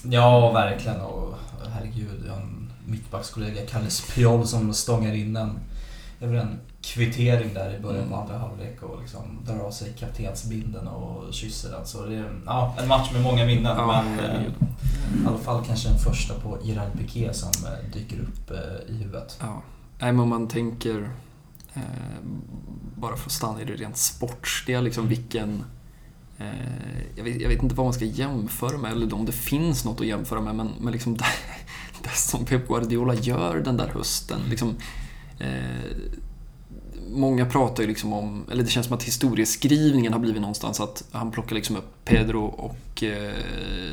Ja, 0.04 0.52
verkligen. 0.52 1.02
Och 1.02 1.34
herregud, 1.74 2.26
en 2.28 2.72
mittbackskollega, 2.86 3.66
Kalle 3.66 3.90
Spiol, 3.90 4.48
som 4.48 4.74
stångar 4.74 5.14
in 5.14 5.36
en, 5.36 5.60
en 6.20 6.60
kvittering 6.82 7.54
där 7.54 7.76
i 7.76 7.80
början 7.80 8.10
på 8.10 8.16
andra 8.16 8.38
halvlek 8.38 8.84
och 8.84 9.02
liksom 9.02 9.40
drar 9.46 9.60
av 9.60 9.72
sig 9.72 9.94
kaptensbindeln 10.00 10.88
och 10.88 11.34
kysser 11.34 11.72
den. 11.72 11.86
Så 11.86 12.06
det 12.06 12.16
är 12.16 12.42
ja, 12.46 12.76
en 12.82 12.88
match 12.88 13.12
med 13.14 13.22
många 13.22 13.46
minnen. 13.46 13.78
Ja, 13.78 13.88
men 13.88 14.20
eh, 14.20 14.26
herregud. 14.26 14.54
i 15.24 15.28
alla 15.28 15.38
fall 15.38 15.66
kanske 15.66 15.90
den 15.90 16.00
första 16.00 16.34
på 16.34 16.58
Gerard 16.64 16.92
Piqué 16.98 17.34
som 17.34 17.52
eh, 17.66 17.94
dyker 17.94 18.20
upp 18.20 18.52
eh, 18.52 18.96
i 18.96 18.98
huvudet. 18.98 19.38
Ja. 19.40 19.62
Nej, 20.02 20.12
men 20.12 20.20
om 20.20 20.30
man 20.30 20.48
tänker, 20.48 21.12
eh, 21.74 21.82
bara 22.96 23.18
för 23.18 23.26
att 23.26 23.32
stanna 23.32 23.62
i 23.62 23.66
det 23.66 23.74
rent 23.74 23.98
sportsliga, 23.98 24.82
liksom 24.82 25.08
vilken... 25.08 25.64
Eh, 26.38 26.46
jag, 27.16 27.24
vet, 27.24 27.42
jag 27.42 27.50
vet 27.50 27.64
inte 27.64 27.76
vad 27.76 27.86
man 27.86 27.94
ska 27.94 28.06
jämföra 28.06 28.78
med, 28.78 28.92
eller 28.92 29.14
om 29.14 29.26
det 29.26 29.32
finns 29.32 29.86
något 29.86 30.02
att 30.02 30.08
jämföra 30.08 30.42
med, 30.42 30.56
men, 30.56 30.70
men 30.80 30.94
liksom 30.94 31.18
det, 31.18 31.26
det 32.04 32.10
som 32.10 32.46
Pep 32.46 32.68
Guardiola 32.68 33.16
gör 33.16 33.60
den 33.60 33.78
där 33.78 33.88
hösten. 33.88 34.40
Liksom, 34.50 34.76
eh, 35.40 35.48
många 37.10 37.46
pratar 37.46 37.84
ju 37.84 37.90
liksom 37.90 38.14
om, 38.14 38.46
eller 38.52 38.64
det 38.64 38.70
känns 38.70 38.86
som 38.86 38.96
att 38.96 39.04
historieskrivningen 39.04 40.14
har 40.14 40.20
blivit 40.20 40.42
någonstans 40.42 40.80
att 40.80 41.04
han 41.12 41.32
plockar 41.32 41.56
liksom 41.56 41.76
upp 41.76 42.06
Pedro 42.06 42.46
och 42.46 43.04
eh, 43.04 43.34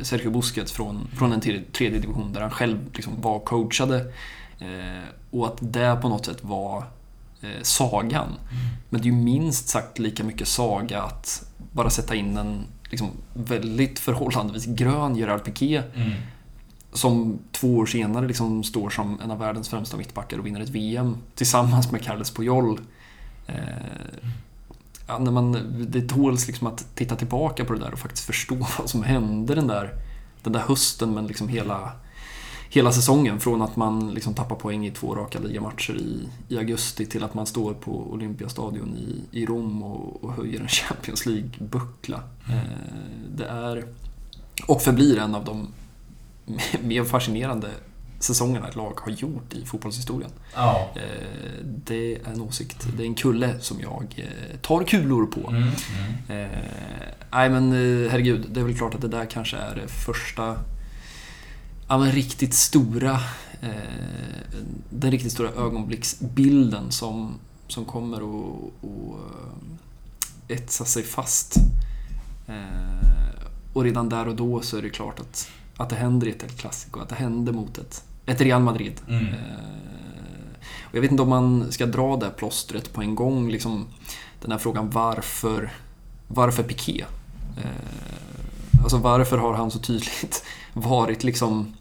Sergio 0.01 0.29
Busquets 0.29 0.71
från, 0.71 1.07
från 1.17 1.31
en 1.31 1.41
tredje, 1.41 1.99
division 1.99 2.33
där 2.33 2.41
han 2.41 2.51
själv 2.51 2.79
liksom 2.93 3.21
var 3.21 3.39
coachade. 3.39 4.13
Eh, 4.59 5.03
och 5.31 5.47
att 5.47 5.57
det 5.59 5.97
på 6.01 6.09
något 6.09 6.25
sätt 6.25 6.43
var 6.43 6.77
eh, 7.41 7.49
sagan. 7.61 8.27
Men 8.89 9.01
det 9.01 9.07
är 9.07 9.11
ju 9.11 9.17
minst 9.17 9.67
sagt 9.69 9.99
lika 9.99 10.23
mycket 10.23 10.47
saga 10.47 11.01
att 11.01 11.45
bara 11.71 11.89
sätta 11.89 12.15
in 12.15 12.37
en 12.37 12.63
liksom, 12.89 13.07
väldigt 13.33 13.99
förhållandevis 13.99 14.65
grön 14.65 15.15
Gerard 15.15 15.43
Piqué 15.43 15.83
Mm. 15.95 16.11
som 16.93 17.39
två 17.51 17.77
år 17.77 17.85
senare 17.85 18.27
liksom 18.27 18.63
står 18.63 18.89
som 18.89 19.19
en 19.23 19.31
av 19.31 19.39
världens 19.39 19.69
främsta 19.69 19.97
mittbackar 19.97 20.37
och 20.39 20.45
vinner 20.45 20.61
ett 20.61 20.69
VM 20.69 21.17
tillsammans 21.35 21.91
med 21.91 22.03
Carles 22.03 22.31
Puyol. 22.31 22.79
Eh, 23.47 23.55
ja, 25.07 25.17
när 25.17 25.31
man, 25.31 25.51
det 25.89 26.01
tåls 26.01 26.47
liksom 26.47 26.67
att 26.67 26.95
titta 26.95 27.15
tillbaka 27.15 27.65
på 27.65 27.73
det 27.73 27.79
där 27.79 27.93
och 27.93 27.99
faktiskt 27.99 28.25
förstå 28.25 28.55
vad 28.79 28.89
som 28.89 29.03
hände 29.03 29.55
den 29.55 29.67
där, 29.67 29.93
den 30.43 30.53
där 30.53 30.59
hösten 30.59 31.13
men 31.13 31.27
liksom 31.27 31.47
hela, 31.47 31.91
hela 32.69 32.91
säsongen. 32.91 33.39
Från 33.39 33.61
att 33.61 33.75
man 33.75 34.11
liksom 34.13 34.33
tappar 34.33 34.55
poäng 34.55 34.85
i 34.87 34.91
två 34.91 35.15
raka 35.15 35.39
ligamatcher 35.39 35.93
i, 35.97 36.27
i 36.47 36.57
augusti 36.57 37.05
till 37.05 37.23
att 37.23 37.33
man 37.33 37.45
står 37.45 37.73
på 37.73 38.11
Olympiastadion 38.11 38.97
i, 38.97 39.39
i 39.41 39.45
Rom 39.45 39.83
och, 39.83 40.23
och 40.23 40.33
höjer 40.33 40.59
en 40.61 40.67
Champions 40.87 41.25
League-buckla. 41.25 42.21
Eh, 42.49 42.55
det 43.35 43.45
är 43.45 43.85
och 44.67 44.81
förblir 44.81 45.17
en 45.19 45.35
av 45.35 45.45
de 45.45 45.67
mer 46.87 47.03
fascinerande 47.03 47.69
säsongerna 48.19 48.67
ett 48.67 48.75
lag 48.75 48.99
har 48.99 49.11
gjort 49.11 49.53
i 49.53 49.65
fotbollshistorien. 49.65 50.31
Ja. 50.55 50.89
Eh, 50.95 51.65
Det 51.65 52.15
är 52.15 52.19
en 52.33 52.41
åsikt. 52.41 52.87
Det 52.97 53.03
är 53.03 53.07
en 53.07 53.15
kulle 53.15 53.59
som 53.59 53.79
jag 53.81 54.05
eh, 54.17 54.57
tar 54.61 54.83
kulor 54.83 55.25
på. 55.25 55.49
Mm. 55.49 55.63
Mm. 56.29 56.49
Nej 57.31 57.49
men 57.49 57.71
herregud, 58.11 58.45
det 58.49 58.59
är 58.59 58.63
väl 58.63 58.77
klart 58.77 58.95
att 58.95 59.01
det 59.01 59.07
där 59.07 59.25
kanske 59.25 59.57
är 59.57 59.75
det 59.75 59.87
första 59.87 60.55
ja, 61.89 61.97
men 61.97 62.11
riktigt 62.11 62.53
stora 62.53 63.19
eh, 63.61 63.69
den 64.89 65.11
riktigt 65.11 65.31
stora 65.31 65.49
ögonblicksbilden 65.49 66.91
som, 66.91 67.33
som 67.67 67.85
kommer 67.85 68.17
att 68.17 68.55
att 68.83 70.51
etsa 70.51 70.85
sig 70.85 71.03
fast. 71.03 71.55
Eh, 72.47 73.29
och 73.73 73.83
redan 73.83 74.09
där 74.09 74.27
och 74.27 74.35
då 74.35 74.61
så 74.61 74.77
är 74.77 74.81
det 74.81 74.89
klart 74.89 75.19
att, 75.19 75.51
att 75.77 75.89
det 75.89 75.95
händer 75.95 76.27
i 76.27 76.29
ett 76.29 76.43
El 76.43 76.49
Clasico, 76.49 76.99
att 76.99 77.09
det 77.09 77.15
händer 77.15 77.53
mot 77.53 77.77
ett, 77.77 78.03
ett 78.25 78.41
Real 78.41 78.61
Madrid. 78.61 79.01
Mm. 79.07 79.25
Eh, 79.25 79.33
och 80.81 80.95
jag 80.95 81.01
vet 81.01 81.11
inte 81.11 81.23
om 81.23 81.29
man 81.29 81.71
ska 81.71 81.85
dra 81.85 82.17
det 82.17 82.29
plåstret 82.29 82.93
på 82.93 83.01
en 83.01 83.15
gång, 83.15 83.49
liksom 83.49 83.85
den 84.41 84.51
här 84.51 84.59
frågan 84.59 84.89
varför, 84.89 85.71
varför 86.27 86.63
Piqué? 86.63 87.05
Eh, 87.57 88.83
alltså 88.83 88.97
varför 88.97 89.37
har 89.37 89.53
han 89.53 89.71
så 89.71 89.79
tydligt 89.79 90.43
varit 90.73 91.23
liksom 91.23 91.59
eh, 91.59 91.78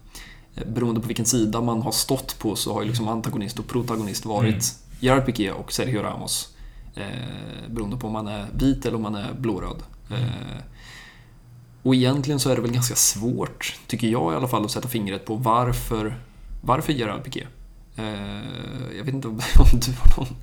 Beroende 0.66 1.00
på 1.00 1.06
vilken 1.06 1.26
sida 1.26 1.60
man 1.60 1.82
har 1.82 1.92
stått 1.92 2.38
på 2.38 2.56
så 2.56 2.74
har 2.74 2.82
ju 2.82 2.88
liksom 2.88 3.08
antagonist 3.08 3.58
och 3.58 3.66
protagonist 3.66 4.24
varit 4.24 4.48
Mm. 4.48 4.60
Gerard 5.00 5.26
Piqué 5.26 5.50
och 5.50 5.72
Sergio 5.72 6.02
Ramos. 6.02 6.48
Eh, 6.94 7.70
beroende 7.70 7.96
på 7.96 8.06
om 8.06 8.12
man 8.12 8.28
är 8.28 8.46
vit 8.52 8.86
eller 8.86 8.96
om 8.96 9.02
man 9.02 9.14
är 9.14 9.32
blåröd. 9.34 9.82
Eh, 10.10 10.62
och 11.82 11.94
egentligen 11.94 12.40
så 12.40 12.50
är 12.50 12.56
det 12.56 12.62
väl 12.62 12.72
ganska 12.72 12.94
svårt, 12.94 13.78
tycker 13.86 14.06
jag 14.08 14.32
i 14.32 14.36
alla 14.36 14.48
fall, 14.48 14.64
att 14.64 14.70
sätta 14.70 14.88
fingret 14.88 15.26
på 15.26 15.34
varför, 15.34 16.18
varför 16.60 16.92
Gerard 16.92 17.24
Piqué. 17.24 17.46
Eh, 17.96 18.06
jag 18.96 19.04
vet 19.04 19.14
inte 19.14 19.28
om, 19.28 19.34
om 19.72 19.80
du 19.80 19.92
har 19.92 20.16
någon, 20.16 20.36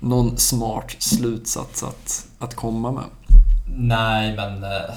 någon 0.00 0.36
smart 0.38 0.96
slutsats 0.98 1.82
att, 1.82 2.26
att 2.38 2.54
komma 2.54 2.92
med. 2.92 3.04
Nej, 3.76 4.36
men 4.36 4.64
eh, 4.64 4.94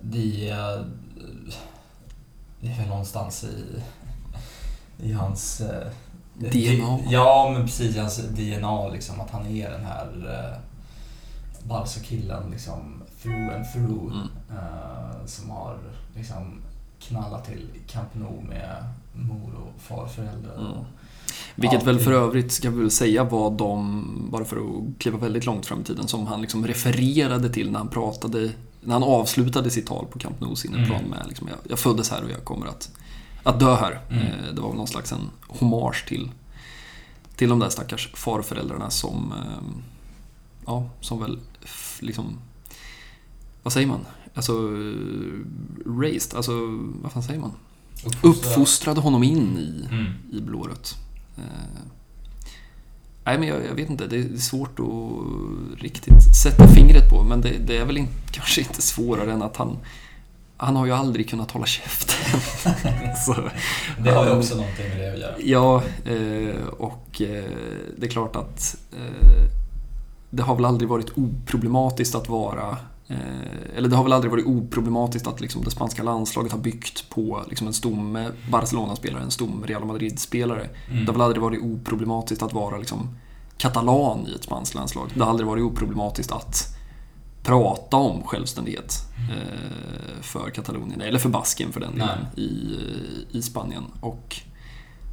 det 0.00 0.56
det 2.66 2.72
är 2.72 2.78
väl 2.78 2.88
någonstans 2.88 3.44
i, 3.44 3.82
i 5.06 5.12
hans... 5.12 5.60
eh, 5.60 5.88
DNA. 6.34 6.98
Ja, 7.10 7.50
men 7.52 7.62
precis. 7.66 7.96
Hans 7.96 8.16
DNA, 8.16 8.88
liksom. 8.88 9.20
Att 9.20 9.30
han 9.30 9.46
är 9.46 9.70
den 9.70 9.84
här 9.84 10.08
eh, 10.28 10.58
Barca-killen, 11.68 12.50
liksom, 12.50 13.02
through 13.22 13.54
and 13.54 13.72
through. 13.72 14.14
Mm. 14.14 14.28
eh, 14.50 15.26
som 15.26 15.50
har 15.50 15.78
liksom 16.16 16.62
knallat 17.00 17.44
till 17.44 17.68
Camp 17.86 18.14
Nou 18.14 18.42
med 18.48 18.84
mor 19.12 19.50
och 19.54 19.80
farföräldrar. 19.82 20.58
Mm. 20.58 20.84
Vilket 21.54 21.82
väl 21.82 21.88
allting. 21.88 22.04
för 22.04 22.12
övrigt, 22.12 22.52
ska 22.52 22.70
vi 22.70 22.80
väl 22.80 22.90
säga, 22.90 23.24
var 23.24 23.50
de, 23.50 24.28
bara 24.32 24.44
för 24.44 24.56
att 24.56 24.98
kliva 24.98 25.18
väldigt 25.18 25.46
långt 25.46 25.66
fram 25.66 25.80
i 25.80 25.84
tiden, 25.84 26.08
som 26.08 26.26
han 26.26 26.40
liksom 26.40 26.66
refererade 26.66 27.48
till 27.48 27.70
när 27.70 27.78
han 27.78 27.88
pratade, 27.88 28.50
när 28.86 28.92
han 28.94 29.02
avslutade 29.02 29.70
sitt 29.70 29.86
tal 29.86 30.06
på 30.06 30.18
Camp 30.18 30.40
Nou, 30.40 30.54
sin 30.56 30.74
Mm. 30.74 30.88
med 31.04 31.24
liksom, 31.28 31.48
jag, 31.48 31.58
jag 31.70 31.78
föddes 31.78 32.10
här 32.10 32.24
och 32.24 32.30
jag 32.30 32.44
kommer 32.44 32.66
att, 32.66 32.90
att 33.42 33.60
dö 33.60 33.74
här. 33.76 34.00
Mm. 34.10 34.22
Eh, 34.26 34.54
Det 34.54 34.60
var 34.60 34.72
någon 34.74 34.86
slags 34.86 35.12
en 35.12 35.30
hommage 35.48 36.04
till, 36.08 36.30
till 37.36 37.48
de 37.48 37.58
där 37.58 37.68
stackars 37.68 38.10
farföräldrarna 38.14 38.90
som, 38.90 39.32
eh, 39.32 39.80
ja, 40.66 40.88
som 41.00 41.20
väl 41.20 41.38
liksom, 42.00 42.38
vad 43.62 43.72
säger 43.72 43.86
man? 43.86 44.00
Alltså, 44.34 44.52
eh, 44.52 46.00
raised, 46.00 46.36
alltså, 46.36 46.52
vad 47.02 47.12
fan 47.12 47.22
säger 47.22 47.40
man? 47.40 47.52
Uppfostrade 48.22 49.00
honom 49.00 49.22
in 49.22 49.58
i, 49.58 49.86
Mm. 49.90 50.12
i 50.32 50.40
blårött. 50.40 50.94
Nej, 53.26 53.38
men 53.38 53.48
jag, 53.48 53.58
jag 53.70 53.74
vet 53.74 53.90
inte. 53.90 54.06
Det 54.06 54.16
är 54.16 54.38
svårt 54.38 54.80
att 54.80 55.82
riktigt 55.82 56.36
sätta 56.42 56.68
fingret 56.68 57.10
på. 57.10 57.22
Men 57.22 57.40
det, 57.40 57.52
det 57.66 57.76
är 57.76 57.84
väl 57.84 57.98
in, 57.98 58.08
kanske 58.30 58.60
inte 58.60 58.82
svårare 58.82 59.32
än 59.32 59.42
att 59.42 59.56
han... 59.56 59.78
Han 60.58 60.76
har 60.76 60.86
ju 60.86 60.92
aldrig 60.92 61.30
kunnat 61.30 61.50
hålla 61.50 61.66
käften. 61.66 62.40
Så, 63.26 63.36
Det 64.04 64.10
har 64.10 64.26
ju 64.26 64.30
också 64.30 64.56
någonting 64.56 64.88
med 64.88 64.98
det 64.98 65.12
att 65.12 65.18
göra. 65.18 65.34
Ja, 65.38 65.82
eh, 66.12 66.66
och 66.66 67.22
eh, 67.22 67.44
det 67.98 68.06
är 68.06 68.10
klart 68.10 68.36
att 68.36 68.76
eh, 68.92 69.48
det 70.30 70.42
har 70.42 70.54
väl 70.54 70.64
aldrig 70.64 70.88
varit 70.88 71.10
oproblematiskt 71.14 72.14
att 72.14 72.28
vara 72.28 72.76
eller 73.76 73.88
det 73.88 73.96
har 73.96 74.02
väl 74.02 74.12
aldrig 74.12 74.30
varit 74.30 74.46
oproblematiskt 74.46 75.26
att 75.26 75.40
liksom 75.40 75.64
det 75.64 75.70
spanska 75.70 76.02
landslaget 76.02 76.52
har 76.52 76.58
byggt 76.58 77.10
på 77.10 77.44
liksom 77.48 77.66
en 77.66 77.72
stomme 77.72 78.30
Barcelona-spelare, 78.50 79.22
en 79.22 79.30
stomme 79.30 79.66
Real 79.66 79.84
Madrid-spelare. 79.84 80.68
Mm. 80.90 81.04
Det 81.04 81.06
har 81.06 81.12
väl 81.12 81.22
aldrig 81.22 81.42
varit 81.42 81.62
oproblematiskt 81.62 82.42
att 82.42 82.52
vara 82.52 82.78
liksom 82.78 83.18
katalan 83.58 84.26
i 84.26 84.34
ett 84.34 84.44
spanskt 84.44 84.74
landslag. 84.74 85.10
Det 85.14 85.22
har 85.22 85.30
aldrig 85.30 85.46
varit 85.46 85.64
oproblematiskt 85.64 86.32
att 86.32 86.76
prata 87.42 87.96
om 87.96 88.22
självständighet 88.22 88.94
eh, 89.30 90.22
för 90.22 90.50
Katalonien, 90.50 91.00
eller 91.00 91.18
för 91.18 91.28
Baskien 91.28 91.72
för 91.72 91.80
den 91.80 91.92
delen, 91.94 92.26
i, 92.36 92.76
i 93.30 93.42
Spanien. 93.42 93.84
Och 94.00 94.36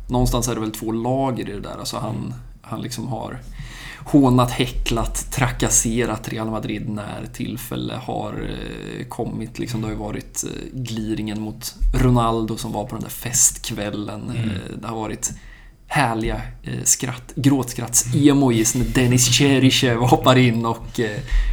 någonstans 0.10 0.48
är 0.48 0.56
det 0.56 0.62
väl 0.62 0.72
två 0.72 0.92
lager 0.92 1.50
i 1.50 1.54
det 1.54 1.60
där. 1.60 1.78
Alltså 1.80 1.98
han, 1.98 2.34
han 2.64 2.82
liksom 2.82 3.08
har 3.08 3.40
hånat, 4.06 4.52
häcklat, 4.52 5.32
trakasserat 5.32 6.30
Real 6.30 6.50
Madrid 6.52 6.90
när 6.90 7.26
tillfälle 7.34 7.94
har 7.94 8.50
eh, 8.50 9.06
kommit. 9.06 9.60
Liksom, 9.60 9.82
det 9.82 9.88
har 9.88 9.92
ju 9.92 10.00
varit 10.00 10.44
eh, 10.44 10.50
gliringen 10.74 11.42
mot 11.42 11.74
Ronaldo 11.94 12.58
som 12.58 12.72
var 12.72 12.86
på 12.86 12.96
den 12.96 13.04
där 13.04 13.10
festkvällen. 13.10 14.22
Mm. 14.22 14.50
Eh, 14.50 14.78
det 14.82 14.88
har 14.88 14.96
varit 14.96 15.32
härliga 15.88 16.42
skratt, 16.84 17.34
gråtskratts-emojis 17.36 18.78
när 18.78 18.86
Dennis 18.86 19.28
Cheryshev 19.30 19.98
hoppar 19.98 20.38
in 20.38 20.66
och 20.66 21.00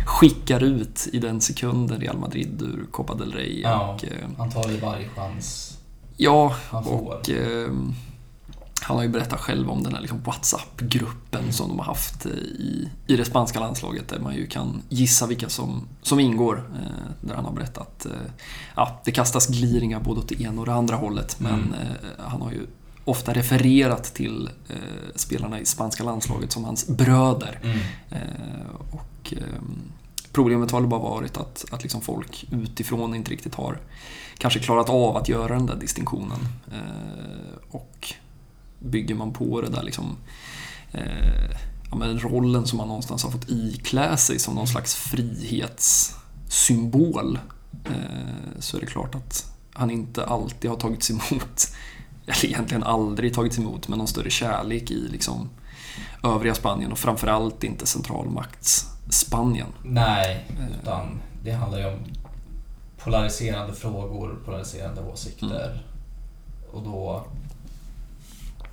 skickar 0.07 0.63
ut 0.63 1.09
i 1.13 1.19
den 1.19 1.41
sekunden 1.41 2.01
Real 2.01 2.19
Madrid 2.19 2.63
ur 2.63 2.87
Copa 2.91 3.15
del 3.15 3.33
Rey. 3.33 3.61
Ja, 3.61 3.99
Och, 3.99 4.05
han 4.39 4.51
tar 4.51 4.71
ju 4.71 4.77
varje 4.77 5.09
chans 5.09 5.79
Ja, 6.17 6.57
han 6.71 6.85
får. 6.85 6.93
och 6.93 7.31
eh, 7.31 7.71
han 8.83 8.97
har 8.97 9.03
ju 9.05 9.09
berättat 9.09 9.41
själv 9.41 9.71
om 9.71 9.83
den 9.83 9.95
här 9.95 10.01
liksom 10.01 10.23
WhatsApp-gruppen 10.23 11.53
som 11.53 11.69
de 11.69 11.79
har 11.79 11.87
haft 11.87 12.27
i, 12.27 12.89
i 13.07 13.17
det 13.17 13.25
spanska 13.25 13.61
landslaget 13.61 14.09
där 14.09 14.19
man 14.19 14.35
ju 14.35 14.47
kan 14.47 14.83
gissa 14.89 15.27
vilka 15.27 15.49
som, 15.49 15.89
som 16.03 16.21
ingår. 16.21 16.71
Eh, 16.75 17.11
där 17.21 17.35
han 17.35 17.45
har 17.45 17.53
berättat 17.53 18.07
eh, 18.07 18.13
ja, 18.77 19.01
det 19.05 19.13
kastas 19.13 19.47
gliringar 19.47 20.01
både 20.01 20.21
åt 20.21 20.29
det 20.29 20.43
ena 20.43 20.61
och 20.61 20.67
det 20.67 20.73
andra 20.75 20.97
hållet 20.97 21.41
men 21.41 21.53
Mm. 21.61 21.73
eh, 21.73 22.25
han 22.27 22.43
har 22.43 22.51
ju 22.53 22.67
ofta 23.05 23.33
refererat 23.33 24.05
till 24.05 24.51
spelarna 25.15 25.61
i 25.61 25.67
spanska 25.67 26.05
landslaget 26.05 26.53
som 26.53 26.65
hans 26.65 26.89
bröder. 26.89 27.61
Mm. 27.63 27.79
Och, 28.91 29.33
ehm, 29.33 29.79
problemet 30.33 30.71
har 30.71 30.81
bara 30.81 31.01
varit 31.01 31.37
att, 31.37 31.65
att 31.71 31.83
liksom 31.83 32.01
folk 32.01 32.45
utifrån 32.51 33.15
inte 33.15 33.31
riktigt 33.31 33.55
har 33.55 33.79
kanske 34.39 34.61
klarat 34.61 34.89
av 34.89 35.17
att 35.17 35.29
göra 35.29 35.55
den 35.55 35.67
där 35.67 35.77
distinktionen. 35.77 36.39
Och 37.71 38.15
bygger 38.81 39.15
man 39.15 39.33
på 39.33 39.61
det 39.61 39.69
där 39.69 39.83
liksom 39.83 40.17
eh, 40.93 41.51
ja, 41.91 41.97
men 41.97 42.21
rollen 42.21 42.67
som 42.67 42.77
man 42.77 42.89
någonstans 42.89 43.25
har 43.25 43.31
fått 43.31 43.49
iklä 43.49 44.17
sig 44.17 44.39
som 44.39 44.55
någon 44.55 44.69
slags 44.69 44.95
frihetssymbol 44.95 47.39
eh, 47.85 47.93
så 48.59 48.77
är 48.77 48.81
det 48.81 48.87
klart 48.87 49.15
att 49.15 49.53
han 49.73 49.91
inte 49.91 50.25
alltid 50.25 50.71
har 50.71 50.77
tagits 50.77 51.11
emot 51.11 51.69
eller 52.27 52.45
egentligen 52.45 52.83
aldrig 52.83 53.35
tagits 53.35 53.59
emot 53.59 53.89
med 53.89 53.99
någon 53.99 54.09
större 54.09 54.31
kärlek 54.31 54.91
i 54.91 55.09
liksom 55.09 55.49
övriga 56.25 56.55
Spanien 56.55 56.93
och 56.93 56.99
framförallt 56.99 57.65
inte 57.65 57.85
centralmakts-Spanien. 57.85 59.67
Nej, 59.85 60.47
utan 60.83 61.21
det 61.45 61.53
handlar 61.53 61.79
ju 61.79 61.87
om 61.87 61.99
polariserande 62.99 63.75
frågor, 63.75 64.39
polariserande 64.45 65.01
åsikter. 65.01 65.87
Och 66.73 66.83
då, 66.83 67.27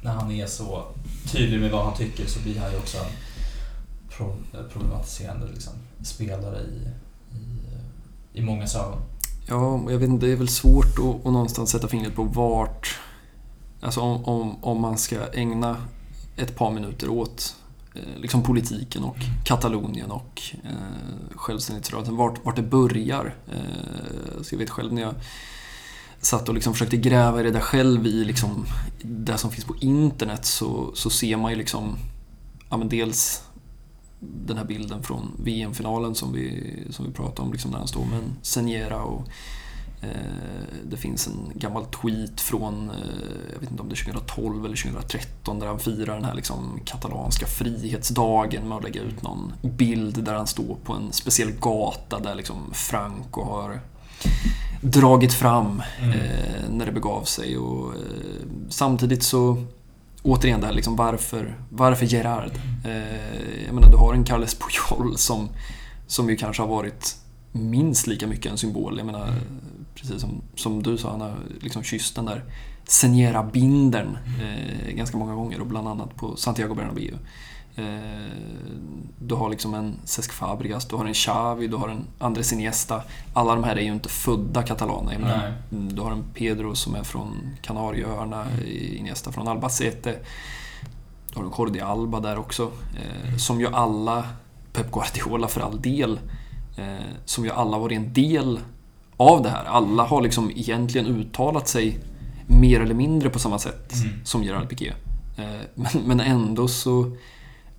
när 0.01 0.11
han 0.11 0.31
är 0.31 0.47
så 0.47 0.83
tydlig 1.31 1.59
med 1.61 1.71
vad 1.71 1.85
han 1.85 1.97
tycker 1.97 2.25
så 2.25 2.39
blir 2.39 2.59
han 2.59 2.71
ju 2.71 2.77
också 2.77 2.97
en 2.97 3.05
pro- 4.09 4.69
problematiserande 4.71 5.47
liksom, 5.53 5.73
spelare 6.03 6.59
i, 6.61 6.87
i, 7.37 8.39
i 8.39 8.41
många 8.41 8.63
ögon. 8.63 9.01
Ja, 9.49 9.91
jag 9.91 9.97
vet 9.97 10.09
inte, 10.09 10.25
det 10.25 10.31
är 10.31 10.37
väl 10.37 10.47
svårt 10.47 10.99
att, 10.99 11.25
att 11.25 11.33
någonstans 11.33 11.69
sätta 11.71 11.87
fingret 11.87 12.15
på 12.15 12.23
vart... 12.23 12.99
Alltså 13.81 14.01
om, 14.01 14.25
om, 14.25 14.63
om 14.63 14.81
man 14.81 14.97
ska 14.97 15.33
ägna 15.33 15.77
ett 16.37 16.55
par 16.55 16.71
minuter 16.71 17.09
åt 17.09 17.55
eh, 17.95 18.21
liksom 18.21 18.43
politiken 18.43 19.03
och 19.03 19.17
Katalonien 19.45 20.11
och 20.11 20.41
eh, 20.63 21.35
självständighetsrörelsen, 21.35 22.15
vart, 22.15 22.45
vart 22.45 22.55
det 22.55 22.61
börjar. 22.61 23.35
Eh, 23.51 24.41
så 24.41 24.55
jag 24.55 24.59
vet 24.59 24.69
själv 24.69 24.93
när 24.93 25.01
jag 25.01 25.13
satt 26.21 26.49
och 26.49 26.55
liksom 26.55 26.73
försökte 26.73 26.97
gräva 26.97 27.39
i 27.39 27.43
det 27.43 27.51
där 27.51 27.59
själv 27.59 28.07
i 28.07 28.25
liksom 28.25 28.65
det 29.01 29.37
som 29.37 29.51
finns 29.51 29.65
på 29.65 29.75
internet 29.79 30.45
så, 30.45 30.91
så 30.95 31.09
ser 31.09 31.37
man 31.37 31.51
ju 31.51 31.57
liksom 31.57 31.97
ja, 32.69 32.77
men 32.77 32.89
dels 32.89 33.43
den 34.19 34.57
här 34.57 34.65
bilden 34.65 35.03
från 35.03 35.31
VM-finalen 35.43 36.15
som 36.15 36.33
vi, 36.33 36.73
som 36.89 37.05
vi 37.05 37.11
pratade 37.11 37.41
om, 37.41 37.51
liksom 37.51 37.71
när 37.71 37.77
han 37.77 37.87
står 37.87 38.05
med 38.05 38.19
en 38.19 38.35
Seniera 38.41 39.01
och 39.01 39.27
eh, 40.01 40.09
det 40.89 40.97
finns 40.97 41.27
en 41.27 41.51
gammal 41.55 41.85
tweet 41.85 42.41
från, 42.41 42.89
eh, 42.89 42.95
jag 43.53 43.59
vet 43.59 43.71
inte 43.71 43.83
om 43.83 43.89
det 43.89 43.95
är 43.95 44.03
2012 44.03 44.65
eller 44.65 44.75
2013, 44.75 45.59
där 45.59 45.67
han 45.67 45.79
firar 45.79 46.15
den 46.15 46.25
här 46.25 46.35
liksom 46.35 46.79
katalanska 46.85 47.45
frihetsdagen 47.45 48.67
med 48.67 48.77
att 48.77 48.83
lägga 48.83 49.01
ut 49.01 49.21
någon 49.23 49.53
bild 49.61 50.23
där 50.23 50.33
han 50.33 50.47
står 50.47 50.77
på 50.83 50.93
en 50.93 51.11
speciell 51.11 51.51
gata 51.51 52.19
där 52.19 52.35
liksom 52.35 52.73
Franco 52.73 53.43
har 53.43 53.79
dragit 54.81 55.33
fram 55.33 55.81
eh, 56.01 56.69
när 56.69 56.85
det 56.85 56.91
begav 56.91 57.23
sig. 57.23 57.57
Och, 57.57 57.93
eh, 57.93 57.99
samtidigt 58.69 59.23
så, 59.23 59.63
återigen 60.23 60.61
det 60.61 60.67
här 60.67 60.73
liksom 60.73 60.95
varför, 60.95 61.55
varför 61.69 62.05
Gerard? 62.05 62.51
Eh, 62.85 63.65
jag 63.65 63.75
menar, 63.75 63.91
du 63.91 63.97
har 63.97 64.13
en 64.13 64.23
Carles 64.23 64.57
Puyol 64.59 65.17
som, 65.17 65.49
som 66.07 66.29
ju 66.29 66.35
kanske 66.35 66.61
har 66.61 66.69
varit 66.69 67.15
minst 67.51 68.07
lika 68.07 68.27
mycket 68.27 68.51
en 68.51 68.57
symbol. 68.57 68.97
Jag 68.97 69.05
menar, 69.05 69.33
precis 69.95 70.21
som, 70.21 70.41
som 70.55 70.83
du 70.83 70.97
sa, 70.97 71.11
han 71.11 71.21
har 71.21 71.35
liksom 71.59 71.83
kysst 71.83 72.15
den 72.15 72.25
där 72.25 72.43
Seniera-bindern 72.87 74.17
eh, 74.41 74.95
ganska 74.95 75.17
många 75.17 75.35
gånger 75.35 75.61
och 75.61 75.67
bland 75.67 75.87
annat 75.87 76.15
på 76.15 76.35
Santiago 76.35 76.75
Bernabéu. 76.75 77.17
Eh, 77.77 77.83
du 79.19 79.35
har 79.35 79.49
liksom 79.49 79.73
en 79.73 79.99
Cesc 80.03 80.31
Fabregas, 80.33 80.85
du 80.87 80.95
har 80.95 81.05
en 81.05 81.13
Xavi, 81.13 81.67
du 81.67 81.75
har 81.75 81.89
en 81.89 82.05
Andres 82.19 82.53
Iniesta. 82.53 83.01
Alla 83.33 83.55
de 83.55 83.63
här 83.63 83.75
är 83.75 83.81
ju 83.81 83.91
inte 83.91 84.09
födda 84.09 84.63
katalaner. 84.63 85.19
Menar, 85.19 85.53
mm, 85.71 85.95
du 85.95 86.01
har 86.01 86.11
en 86.11 86.23
Pedro 86.33 86.75
som 86.75 86.95
är 86.95 87.03
från 87.03 87.49
Kanarieöarna, 87.61 88.45
Iniesta 88.97 89.31
från 89.31 89.47
Albacete. 89.47 90.15
Du 91.33 91.39
har 91.39 91.45
en 91.45 91.51
Jordi 91.57 91.79
Alba 91.79 92.19
där 92.19 92.37
också. 92.39 92.71
Eh, 92.95 93.37
som 93.37 93.59
ju 93.59 93.67
alla, 93.67 94.23
Pep 94.73 94.91
Guardiola 94.91 95.47
för 95.47 95.61
all 95.61 95.81
del, 95.81 96.19
eh, 96.77 97.05
som 97.25 97.45
ju 97.45 97.51
alla 97.51 97.77
varit 97.77 97.95
en 97.97 98.13
del 98.13 98.59
av 99.17 99.43
det 99.43 99.49
här. 99.49 99.65
Alla 99.65 100.03
har 100.03 100.21
liksom 100.21 100.51
egentligen 100.51 101.07
uttalat 101.07 101.67
sig 101.67 101.99
mer 102.47 102.81
eller 102.81 102.95
mindre 102.95 103.29
på 103.29 103.39
samma 103.39 103.59
sätt 103.59 103.93
Mm. 103.93 104.25
som 104.25 104.43
Gerard 104.43 104.69
Piqué. 104.69 104.93
Men, 105.75 106.01
men 106.05 106.19
ändå 106.19 106.67
så 106.67 107.11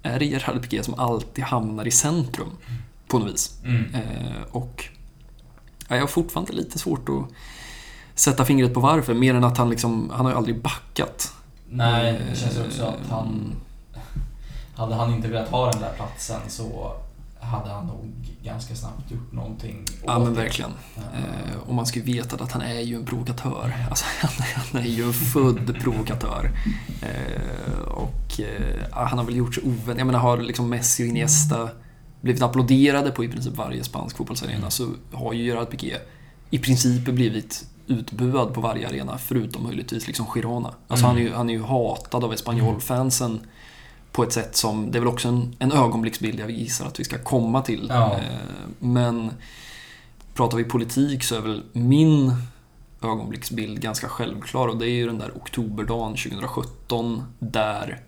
är 0.02 0.18
det 0.18 0.24
Gerard 0.24 0.62
Piqué 0.62 0.82
som 0.82 0.94
alltid 0.94 1.44
hamnar 1.44 1.86
i 1.86 1.90
centrum 1.90 2.50
på 3.08 3.18
något 3.18 3.32
vis. 3.32 3.58
Mm. 3.64 3.94
Eh, 3.94 4.42
och 4.50 4.84
ja, 5.88 5.94
jag 5.94 6.02
har 6.02 6.08
fortfarande 6.08 6.52
lite 6.52 6.78
svårt 6.78 7.08
att 7.08 7.24
sätta 8.14 8.44
fingret 8.44 8.74
på 8.74 8.80
varför, 8.80 9.14
mer 9.14 9.34
än 9.34 9.44
att 9.44 9.58
han 9.58 9.70
liksom, 9.70 10.10
han 10.14 10.24
har 10.24 10.32
ju 10.32 10.38
aldrig 10.38 10.62
backat. 10.62 11.32
Nej, 11.70 12.20
det 12.30 12.36
känns 12.36 12.58
också 12.58 12.82
Eh, 12.82 12.88
att 12.88 13.10
han... 13.10 13.52
Hade 14.76 14.94
han 14.94 15.14
inte 15.14 15.28
velat 15.28 15.48
ha 15.48 15.70
den 15.70 15.80
där 15.80 15.92
platsen 15.96 16.40
så 16.48 16.92
hade 17.40 17.70
han 17.70 17.86
nog 17.86 18.14
ganska 18.42 18.74
snabbt 18.74 19.10
gjort 19.10 19.32
någonting 19.32 19.84
Ja 20.06 20.18
men 20.18 20.34
verkligen. 20.34 20.70
Eh, 20.96 21.58
och 21.66 21.74
man 21.74 21.86
ska 21.86 21.98
ju 21.98 22.04
veta 22.04 22.44
att 22.44 22.52
han 22.52 22.62
är 22.62 22.80
ju 22.80 22.96
en 22.96 23.04
provokatör. 23.04 23.74
Alltså, 23.90 24.04
han, 24.72 24.82
är 24.82 24.86
ju 24.86 25.02
en 25.02 25.12
född 25.12 25.80
provokatör. 25.80 26.50
Eh, 27.02 27.80
och 27.80 28.40
eh, 28.40 29.06
han 29.06 29.18
har 29.18 29.24
väl 29.24 29.36
gjort 29.36 29.54
sig 29.54 29.64
ovän. 29.64 29.98
Jag 29.98 30.06
menar, 30.06 30.20
har 30.20 30.38
liksom 30.38 30.70
Messi 30.70 31.02
och 31.04 31.06
Iniesta 31.08 31.68
blivit 32.20 32.42
applåderade 32.42 33.10
på 33.10 33.24
i 33.24 33.28
princip 33.28 33.56
varje 33.56 33.84
spansk 33.84 34.16
fotbollsarena 34.16 34.70
så 34.70 34.88
har 35.12 35.32
ju 35.32 35.44
Gerard 35.44 35.70
Piqué 35.70 35.96
i 36.50 36.58
princip 36.58 37.04
blivit 37.04 37.64
utbuad 37.86 38.54
på 38.54 38.60
varje 38.60 38.88
arena 38.88 39.18
förutom 39.18 39.62
möjligtvis 39.62 40.06
liksom 40.06 40.26
Girona. 40.26 40.74
Alltså 40.88 41.06
Mm. 41.06 41.16
han, 41.16 41.16
är 41.16 41.28
ju, 41.28 41.34
han 41.34 41.50
är 41.50 41.54
ju 41.54 41.62
hatad 41.62 42.24
av 42.24 42.32
Espanyol-fansen 42.32 43.40
på 44.12 44.22
ett 44.22 44.32
sätt 44.32 44.56
som, 44.56 44.90
det 44.90 44.98
är 44.98 45.00
väl 45.00 45.08
också 45.08 45.28
en, 45.28 45.56
en 45.58 45.72
ögonblicksbild 45.72 46.40
jag 46.40 46.50
gissar 46.50 46.86
att 46.86 47.00
vi 47.00 47.04
ska 47.04 47.18
komma 47.18 47.62
till. 47.62 47.86
Ja. 47.88 48.12
Eh, 48.12 48.68
Men 48.78 49.30
pratar 50.34 50.56
vi 50.56 50.64
politik 50.64 51.24
så 51.24 51.34
är 51.34 51.40
väl 51.40 51.62
min 51.72 52.34
ögonblicksbild 53.02 53.80
ganska 53.80 54.08
självklar 54.08 54.68
och 54.68 54.76
det 54.76 54.86
är 54.86 54.90
ju 54.90 55.06
den 55.06 55.18
där 55.18 55.32
oktoberdagen 55.36 56.16
2017 56.16 57.22
där 57.38 58.00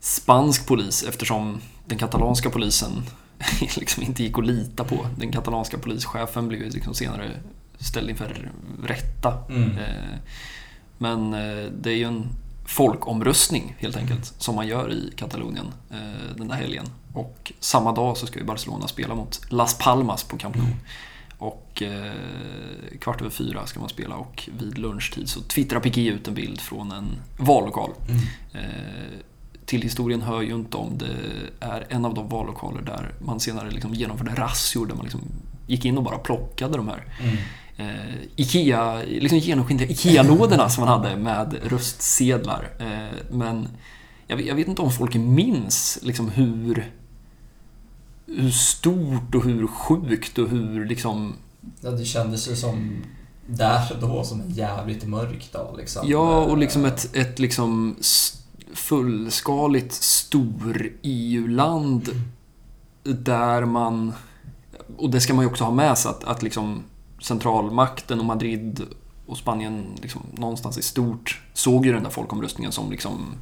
spansk 0.00 0.66
polis, 0.66 1.02
eftersom 1.02 1.60
den 1.86 1.98
katalanska 1.98 2.50
polisen 2.50 3.02
liksom 3.76 4.02
inte 4.02 4.22
gick 4.22 4.38
att 4.38 4.46
lita 4.46 4.84
på. 4.84 5.06
Den 5.18 5.32
katalanska 5.32 5.78
polischefen 5.78 6.48
blev 6.48 6.62
ju 6.62 6.70
liksom 6.70 6.94
senare 6.94 7.30
ställd 7.78 8.10
inför 8.10 8.50
rätta. 8.84 9.34
Mm. 9.48 9.78
Eh, 9.78 10.18
Men 10.98 11.34
eh, 11.34 11.70
det 11.80 11.90
är 11.90 11.96
ju 11.96 12.04
en 12.04 12.28
folkomröstning 12.72 13.74
helt 13.78 13.96
enkelt, 13.96 14.34
som 14.38 14.54
man 14.54 14.66
gör 14.66 14.92
i 14.92 15.12
Katalonien 15.16 15.66
eh, 15.90 16.36
den 16.36 16.48
där 16.48 16.56
helgen. 16.56 16.86
Och 17.14 17.52
samma 17.60 17.92
dag 17.92 18.16
så 18.16 18.26
ska 18.26 18.38
ju 18.38 18.44
Barcelona 18.44 18.88
spela 18.88 19.14
mot 19.14 19.40
Las 19.48 19.78
Palmas 19.78 20.24
på 20.24 20.36
Camp 20.36 20.56
Nou. 20.56 20.66
Och 21.38 21.82
eh, 21.82 22.12
kvart 23.00 23.20
över 23.20 23.30
fyra 23.30 23.66
ska 23.66 23.80
man 23.80 23.88
spela 23.88 24.14
och 24.14 24.48
vid 24.58 24.78
lunchtid 24.78 25.28
så 25.28 25.40
twittrar 25.40 25.80
Piqué 25.80 26.08
ut 26.08 26.28
en 26.28 26.34
bild 26.34 26.60
från 26.60 26.92
en 26.92 27.06
vallokal. 27.36 27.90
Eh, 28.52 28.60
till 29.66 29.82
historien 29.82 30.22
hör 30.22 30.42
ju 30.42 30.54
inte 30.54 30.76
om 30.76 30.98
det 30.98 31.16
är 31.60 31.86
en 31.88 32.04
av 32.04 32.14
de 32.14 32.28
vallokaler 32.28 32.82
där 32.82 33.14
man 33.18 33.40
senare 33.40 33.70
liksom 33.70 33.94
genomförde 33.94 34.34
razzior 34.34 34.86
där 34.86 34.94
man 34.94 35.04
liksom 35.04 35.20
gick 35.66 35.84
in 35.84 35.98
och 35.98 36.04
bara 36.04 36.18
plockade 36.18 36.76
de 36.76 36.88
här 36.88 37.04
eh, 37.76 38.14
Ikea, 38.36 39.02
liksom 39.06 39.38
genomskinliga 39.38 39.88
Ikea-lådorna 39.90 40.68
som 40.68 40.84
man 40.84 41.00
hade 41.02 41.16
med 41.16 41.56
röstsedlar. 41.64 42.70
Eh, 42.78 43.16
men 43.30 43.68
jag, 44.26 44.36
vet- 44.36 44.46
jag 44.46 44.54
vet 44.54 44.68
inte 44.68 44.82
om 44.82 44.90
folk 44.92 45.14
minns 45.14 45.98
liksom 46.02 46.28
hur, 46.30 46.92
hur 48.26 48.50
stort 48.50 49.34
och 49.34 49.44
hur 49.44 49.66
sjukt 49.66 50.38
och 50.38 50.48
hur 50.48 50.84
liksom 50.86 51.34
Ja, 51.80 51.90
det 51.90 52.04
kändes 52.04 52.48
ju 52.50 52.56
som 52.56 53.02
där 53.46 53.92
och 53.94 54.00
då 54.08 54.24
som 54.24 54.40
en 54.40 54.50
jävligt 54.50 55.04
mörk 55.04 55.52
dag 55.52 55.74
liksom. 55.78 56.08
Ja, 56.10 56.44
och 56.44 56.58
liksom 56.58 56.84
ett, 56.84 57.16
ett 57.16 57.38
liksom 57.38 57.96
fullskaligt 58.74 59.92
stor 59.92 60.92
EU-land 61.02 62.08
där 63.02 63.64
man... 63.64 64.12
Och 64.96 65.10
det 65.10 65.20
ska 65.20 65.34
man 65.34 65.44
ju 65.44 65.50
också 65.50 65.64
ha 65.64 65.70
med 65.70 65.98
sig 65.98 66.10
att, 66.10 66.24
att 66.24 66.42
liksom 66.42 66.82
centralmakten 67.22 68.18
och 68.20 68.24
Madrid 68.26 68.82
och 69.26 69.36
Spanien 69.38 69.86
liksom 70.02 70.22
någonstans 70.32 70.78
i 70.78 70.82
stort 70.82 71.40
såg 71.52 71.86
ju 71.86 71.92
den 71.92 72.02
där 72.02 72.10
folkomröstningen 72.10 72.72
som 72.72 72.90
liksom, 72.90 73.34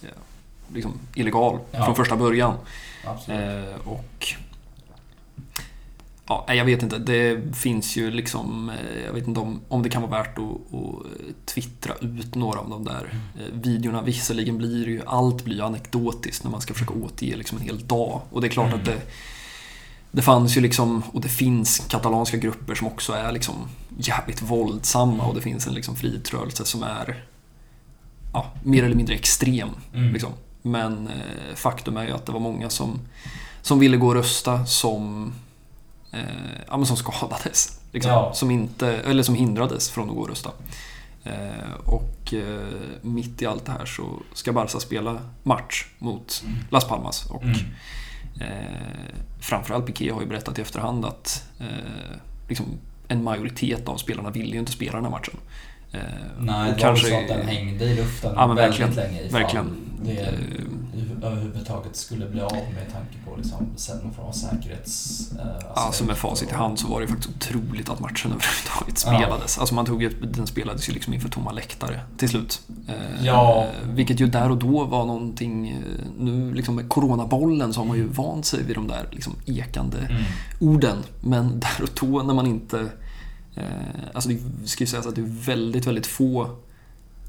ja, 0.00 0.08
liksom 0.74 0.92
illegal 1.14 1.58
Ja. 1.72 1.84
från 1.84 1.94
första 1.96 2.16
början. 2.16 2.54
Eh, 3.28 3.88
och 3.88 4.26
Ja, 6.26 6.54
jag 6.54 6.64
vet 6.64 6.82
inte. 6.82 6.98
Det 6.98 7.56
finns 7.56 7.96
ju 7.96 8.10
liksom... 8.10 8.70
eh, 8.70 9.04
Jag 9.06 9.12
vet 9.12 9.26
inte 9.28 9.40
om, 9.40 9.60
om 9.68 9.82
det 9.82 9.88
kan 9.88 10.02
vara 10.02 10.10
värt 10.22 10.38
att, 10.38 10.44
att 10.74 11.46
twittra 11.46 11.94
ut 12.00 12.34
några 12.34 12.58
av 12.60 12.70
de 12.70 12.84
där 12.84 13.14
eh, 13.38 13.54
videorna. 13.62 14.02
Visserligen 14.02 14.58
blir 14.58 14.88
ju... 14.88 15.02
Allt 15.06 15.44
blir 15.44 15.66
anekdotiskt 15.66 16.44
när 16.44 16.50
man 16.50 16.60
ska 16.60 16.74
försöka 16.74 16.94
återge 16.94 17.36
liksom 17.36 17.58
en 17.58 17.64
hel 17.64 17.86
dag. 17.86 18.20
Och 18.30 18.40
det 18.40 18.46
är 18.46 18.50
klart 18.50 18.72
att 18.72 18.84
det... 18.84 18.98
Det 20.14 20.22
fanns 20.22 20.56
ju 20.56 20.60
liksom, 20.60 21.02
och 21.12 21.20
det 21.20 21.28
finns 21.28 21.86
katalanska 21.88 22.36
grupper 22.36 22.74
som 22.74 22.86
också 22.86 23.12
är 23.12 23.32
liksom 23.32 23.54
jävligt 23.98 24.42
våldsamma 24.42 25.24
och 25.24 25.34
det 25.34 25.40
finns 25.40 25.66
en 25.66 25.74
liksom 25.74 25.96
frihetsrörelse 25.96 26.64
som 26.64 26.82
är 26.82 27.24
ja, 28.32 28.52
mer 28.62 28.84
eller 28.84 28.96
mindre 28.96 29.14
extrem. 29.14 29.68
Mm. 29.94 30.12
Liksom. 30.12 30.32
Men 30.62 31.06
eh, 31.08 31.54
faktum 31.54 31.96
är 31.96 32.04
ju 32.06 32.12
att 32.12 32.26
det 32.26 32.32
var 32.32 32.40
många 32.40 32.70
som, 32.70 33.00
som 33.62 33.78
ville 33.78 33.96
gå 33.96 34.06
och 34.06 34.14
rösta 34.14 34.66
som, 34.66 35.32
eh, 36.12 36.20
ja, 36.68 36.76
men 36.76 36.86
som 36.86 36.96
skadades. 36.96 37.80
Liksom, 37.92 38.12
Ja. 38.12 38.32
som, 38.34 38.50
inte, 38.50 38.88
eller 38.88 39.22
som 39.22 39.34
hindrades 39.34 39.90
från 39.90 40.08
att 40.10 40.14
gå 40.16 40.20
och 40.22 40.28
rösta. 40.28 40.50
Eh, 41.24 41.72
och 41.84 42.34
eh, 42.34 42.66
mitt 43.02 43.42
i 43.42 43.46
allt 43.46 43.66
det 43.66 43.72
här 43.72 43.84
så 43.86 44.22
ska 44.34 44.52
Barca 44.52 44.80
spela 44.80 45.18
match 45.42 45.86
mot 45.98 46.44
Las 46.70 46.88
Palmas. 46.88 47.26
Och 47.26 47.42
Mm 47.42 47.58
eh, 48.40 49.16
framförallt 49.40 49.86
Piqué 49.86 50.10
har 50.10 50.20
ju 50.20 50.26
berättat 50.26 50.58
i 50.58 50.62
efterhand 50.62 51.04
att 51.04 51.48
eh, 51.60 52.16
liksom, 52.48 52.66
en 53.08 53.24
majoritet 53.24 53.88
av 53.88 53.96
spelarna 53.96 54.30
ville 54.30 54.52
ju 54.52 54.58
inte 54.58 54.72
spela 54.72 54.92
den 54.92 55.04
här 55.04 55.10
matchen. 55.10 55.34
Eh, 55.92 56.00
Nej, 56.38 56.74
det 56.78 56.84
var 56.84 56.92
väl 56.92 57.00
så 57.00 57.16
att 57.16 57.28
den 57.28 57.46
hängde 57.48 57.84
i 57.84 57.96
luften 57.96 58.32
Ja, 58.36 58.46
väldigt 58.46 58.96
länge 58.96 59.20
ifall 59.22 59.40
Verkligen. 59.42 59.66
det 60.04 60.12
Eh, 60.12 61.26
överhuvudtaget 61.28 61.96
skulle 61.96 62.26
bli 62.26 62.40
av 62.40 62.52
med 62.52 62.92
tanke 62.92 63.16
på 63.24 63.36
liksom, 63.36 63.58
någon 64.02 64.12
form 64.14 64.26
av 64.26 64.32
säkerhets... 64.32 65.30
Eh, 65.32 65.46
Alltså 65.68 65.88
aspekt 65.88 66.06
med 66.08 66.16
facit 66.16 66.50
i 66.50 66.54
hand 66.54 66.78
så 66.78 66.88
var 66.88 67.00
det 67.00 67.06
faktiskt 67.06 67.30
otroligt 67.36 67.88
att 67.88 68.00
matchen 68.00 68.32
överhuvudtaget 68.32 68.98
spelades. 68.98 69.58
Alltså 69.58 69.74
man 69.74 69.86
tog 69.86 70.08
den 70.32 70.46
spelades 70.46 70.88
ju 70.88 70.92
liksom 70.92 71.14
inför 71.14 71.28
tomma 71.28 71.52
läktare 71.52 72.00
till 72.16 72.28
slut. 72.28 72.60
Eh, 72.88 73.24
Ja. 73.26 73.66
Vilket 73.94 74.20
ju 74.20 74.26
där 74.26 74.50
och 74.50 74.56
då 74.58 74.84
var 74.84 75.06
någonting, 75.06 75.68
eh, 75.70 75.76
nu 76.18 76.54
liksom 76.54 76.74
med 76.76 76.88
coronabollen 76.88 77.72
så 77.72 77.80
har 77.80 77.86
man 77.86 77.96
ju 77.96 78.06
vant 78.08 78.46
sig 78.46 78.62
vid 78.62 78.76
de 78.76 78.88
där 78.88 79.08
liksom 79.10 79.32
ekande 79.46 79.98
Mm. 79.98 80.22
orden. 80.60 80.96
Men 81.20 81.60
där 81.60 81.82
och 81.82 81.90
då 82.00 82.22
när 82.22 82.34
man 82.34 82.46
inte... 82.46 82.88
Eh, 83.54 83.64
alltså 84.14 84.30
det 84.30 84.68
ska 84.68 84.84
ju 84.84 84.88
sägas 84.88 85.06
att 85.06 85.14
det 85.14 85.20
är 85.20 85.44
väldigt, 85.46 85.86
väldigt 85.86 86.06
få 86.06 86.56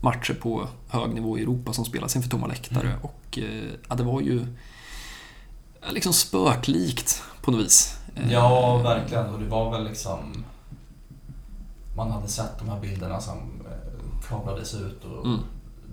matcher 0.02 0.34
på 0.34 0.68
hög 0.90 1.14
nivå 1.14 1.38
i 1.38 1.42
Europa 1.42 1.74
som 1.74 1.86
spelas 1.86 2.16
inför 2.16 2.30
tomma 2.30 2.48
läktare. 2.48 2.88
Mm. 2.88 3.00
Och 3.02 3.38
eh, 3.38 3.70
ja, 3.90 3.96
det 3.96 4.04
var 4.04 4.22
ju 4.22 4.46
liksom 5.90 6.14
spöklikt 6.14 7.22
på 7.42 7.52
något 7.52 7.66
vis. 7.66 7.98
Eh, 8.16 8.32
Ja, 8.32 8.78
verkligen. 8.78 9.26
Och 9.26 9.40
det 9.40 9.46
var 9.46 9.72
väl 9.72 9.84
liksom... 9.84 10.46
Man 11.96 12.12
hade 12.12 12.28
sett 12.28 12.60
de 12.60 12.70
här 12.70 12.80
bilderna 12.80 13.22
som 13.22 13.38
kablades 14.30 14.74
ut 14.74 15.04
och 15.04 15.26
Mm. 15.26 15.40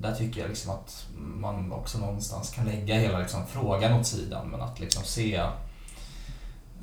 där 0.00 0.14
tycker 0.14 0.40
jag 0.40 0.48
liksom 0.48 0.70
att 0.70 1.06
man 1.16 1.72
också 1.72 1.98
någonstans 1.98 2.50
kan 2.50 2.64
lägga 2.66 2.94
hela 2.94 3.18
liksom 3.18 3.46
frågan 3.46 4.00
åt 4.00 4.06
sidan 4.06 4.48
men 4.48 4.60
att 4.60 4.80
liksom 4.80 5.04
se 5.04 5.46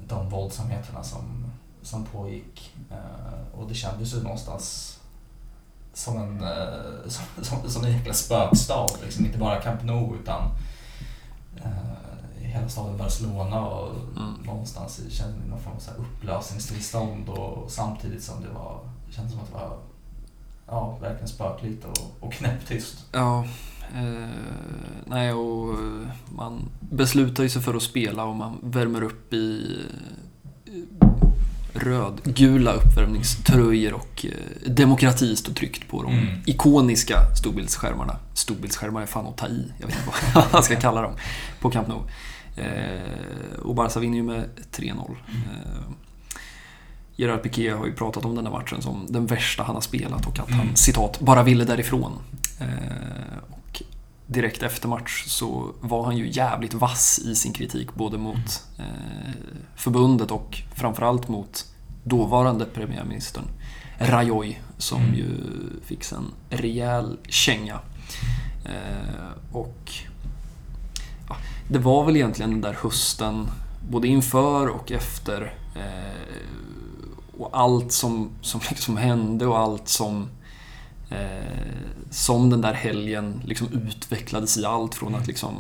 de 0.08 0.30
våldsamheterna 0.30 1.04
som, 1.04 1.47
som 1.88 2.06
pågick. 2.06 2.76
Eh, 2.92 3.60
och 3.60 3.68
det 3.68 3.74
kändes 3.76 4.14
ju 4.14 4.24
någonstans 4.24 4.98
som 5.94 6.18
en, 6.18 6.44
eh, 6.44 7.08
som, 7.08 7.44
som, 7.44 7.70
som 7.70 7.86
en 7.86 7.92
jäkla 7.92 8.14
spökstad. 8.14 8.88
Liksom. 9.04 9.26
Inte 9.26 9.38
bara 9.38 9.62
Camp 9.62 9.84
Nou 9.84 10.16
utan 10.22 10.42
eh, 11.56 11.72
hela 12.38 12.70
staden 12.70 12.98
Barcelona 12.98 13.66
och 13.66 13.96
Mm. 14.18 14.34
någonstans 14.46 15.00
i 15.00 15.12
kändes 15.12 15.36
det 15.44 15.50
någon 15.50 15.60
form 15.62 15.76
av 15.76 15.80
så 15.80 15.92
här 15.92 16.00
upplösningstillstånd 16.00 17.30
och 17.30 17.72
samtidigt 17.72 18.24
som 18.24 18.42
det 18.42 18.50
var, 18.50 18.80
det 19.08 19.14
kändes 19.14 19.34
som 19.34 19.42
att 19.42 19.48
det 19.48 19.54
var 19.54 19.78
ja, 20.68 20.98
verkligen 21.02 21.28
spöklikt 21.28 21.86
och, 21.86 22.18
och 22.20 22.34
knäpptyst. 22.34 23.06
Ja, 23.12 23.46
eh, 23.96 24.30
nej 25.06 25.34
och 25.34 25.76
man 26.36 26.70
beslutar 26.80 27.44
ju 27.44 27.50
sig 27.50 27.62
för 27.62 27.74
att 27.76 27.84
spela 27.84 28.24
och 28.24 28.36
man 28.36 28.58
värmer 28.64 29.04
upp 29.04 29.34
i 29.34 29.78
rödgula 31.80 32.72
uppvärmningströjor 32.74 33.94
och 33.94 34.26
eh, 34.26 34.72
demokrati 34.72 35.36
står 35.36 35.54
tryckt 35.54 35.88
på 35.90 36.04
de 36.04 36.14
Mm. 36.14 36.28
ikoniska 36.46 37.36
storbildsskärmarna. 37.36 38.16
Storbildsskärmar 38.34 39.02
är 39.02 39.06
fan 39.06 39.28
att 39.28 39.38
ta 39.38 39.48
i, 39.48 39.72
jag 39.80 39.88
vet 39.88 39.96
inte 39.96 40.10
vad 40.36 40.46
man 40.54 40.64
ska 40.64 40.76
kalla 40.76 41.02
dem 41.02 41.14
på 41.60 41.70
Camp 41.70 41.88
Nou. 41.88 42.02
Eh, 42.56 43.60
och 43.62 43.76
Barca 43.76 44.00
vinner 44.00 44.18
ju 44.18 44.24
med 44.24 44.50
3-0. 44.72 45.16
Eh, 45.28 45.92
Gerard 47.16 47.44
Piqué 47.44 47.70
har 47.70 47.86
ju 47.86 47.94
pratat 47.94 48.26
om 48.26 48.36
den 48.36 48.44
där 48.44 48.52
matchen 48.52 48.82
som 48.82 49.06
den 49.10 49.26
värsta 49.26 49.64
han 49.64 49.76
har 49.76 49.82
spelat 49.82 50.26
och 50.28 50.40
att 50.40 50.50
han, 50.52 50.62
Mm. 50.62 50.76
citat, 50.76 51.20
bara 51.20 51.44
ville 51.44 51.64
därifrån. 51.66 52.12
Eh, 52.60 52.68
direkt 54.28 54.64
efter 54.64 54.88
match 54.88 55.24
så 55.28 55.72
var 55.82 56.04
han 56.04 56.18
ju 56.18 56.30
jävligt 56.32 56.74
vass 56.74 57.20
i 57.20 57.36
sin 57.36 57.54
kritik 57.54 57.94
både 57.94 58.18
mot 58.18 58.64
eh, 58.80 59.34
förbundet 59.76 60.32
och 60.32 60.58
framförallt 60.76 61.28
mot 61.28 61.66
dåvarande 62.04 62.66
premiärministern 62.66 63.44
Rajoy 64.00 64.62
som 64.78 65.02
Mm. 65.02 65.16
ju 65.16 65.34
fick 65.86 66.12
en 66.12 66.34
rejäl 66.50 67.18
känga. 67.28 67.80
Eh, 68.66 69.56
och 69.56 69.92
ja, 71.30 71.38
det 71.70 71.80
var 71.80 72.06
väl 72.06 72.16
egentligen 72.16 72.52
den 72.52 72.62
där 72.62 72.78
hösten, 72.82 73.48
både 73.90 74.08
inför 74.08 74.68
och 74.68 74.92
efter. 74.92 75.54
Eh, 75.76 76.38
och 77.38 77.50
allt 77.52 77.92
som, 77.92 78.30
som 78.42 78.62
liksom 78.70 78.98
hände 78.98 79.46
och 79.48 79.60
allt 79.60 79.88
som 79.88 80.30
som 82.10 82.50
den 82.50 82.62
där 82.62 82.74
helgen 82.74 83.42
liksom 83.46 83.68
utvecklades 83.88 84.58
i 84.58 84.66
allt 84.66 84.96
från 84.96 85.16
att 85.16 85.28
liksom 85.28 85.56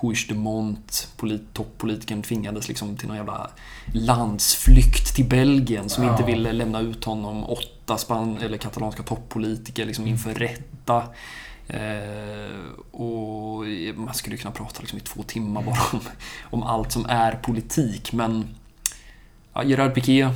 Puig 0.00 0.26
de 0.28 0.34
Mont, 0.34 1.08
polit, 1.16 1.54
toppolitikern, 1.54 2.22
tvingades 2.22 2.68
liksom 2.68 2.96
till 2.96 3.08
någon 3.08 3.16
jävla 3.16 3.50
landsflykt 3.92 5.14
till 5.14 5.28
Belgien 5.28 5.88
som 5.88 6.04
inte 6.04 6.22
ville 6.22 6.52
lämna 6.52 6.80
ut 6.80 7.04
honom. 7.04 7.44
Åtta 7.44 7.98
span 7.98 8.36
eller 8.36 8.58
katalanska 8.58 9.02
toppolitiker 9.02 9.86
liksom 9.86 10.06
inför 10.06 10.34
rätta. 10.34 11.02
Eh, 11.68 12.92
och 12.92 13.64
man 13.94 14.14
skulle 14.14 14.36
kunna 14.36 14.54
prata 14.54 14.80
liksom 14.80 14.98
i 14.98 15.02
två 15.02 15.22
timmar 15.22 15.62
bara 15.62 15.80
om, 15.92 16.00
om 16.42 16.62
allt 16.62 16.92
som 16.92 17.06
är 17.06 17.32
politik 17.32 18.12
men 18.12 18.54
ja, 19.52 19.64
Gerard 19.64 19.94
Piqué 19.94 20.28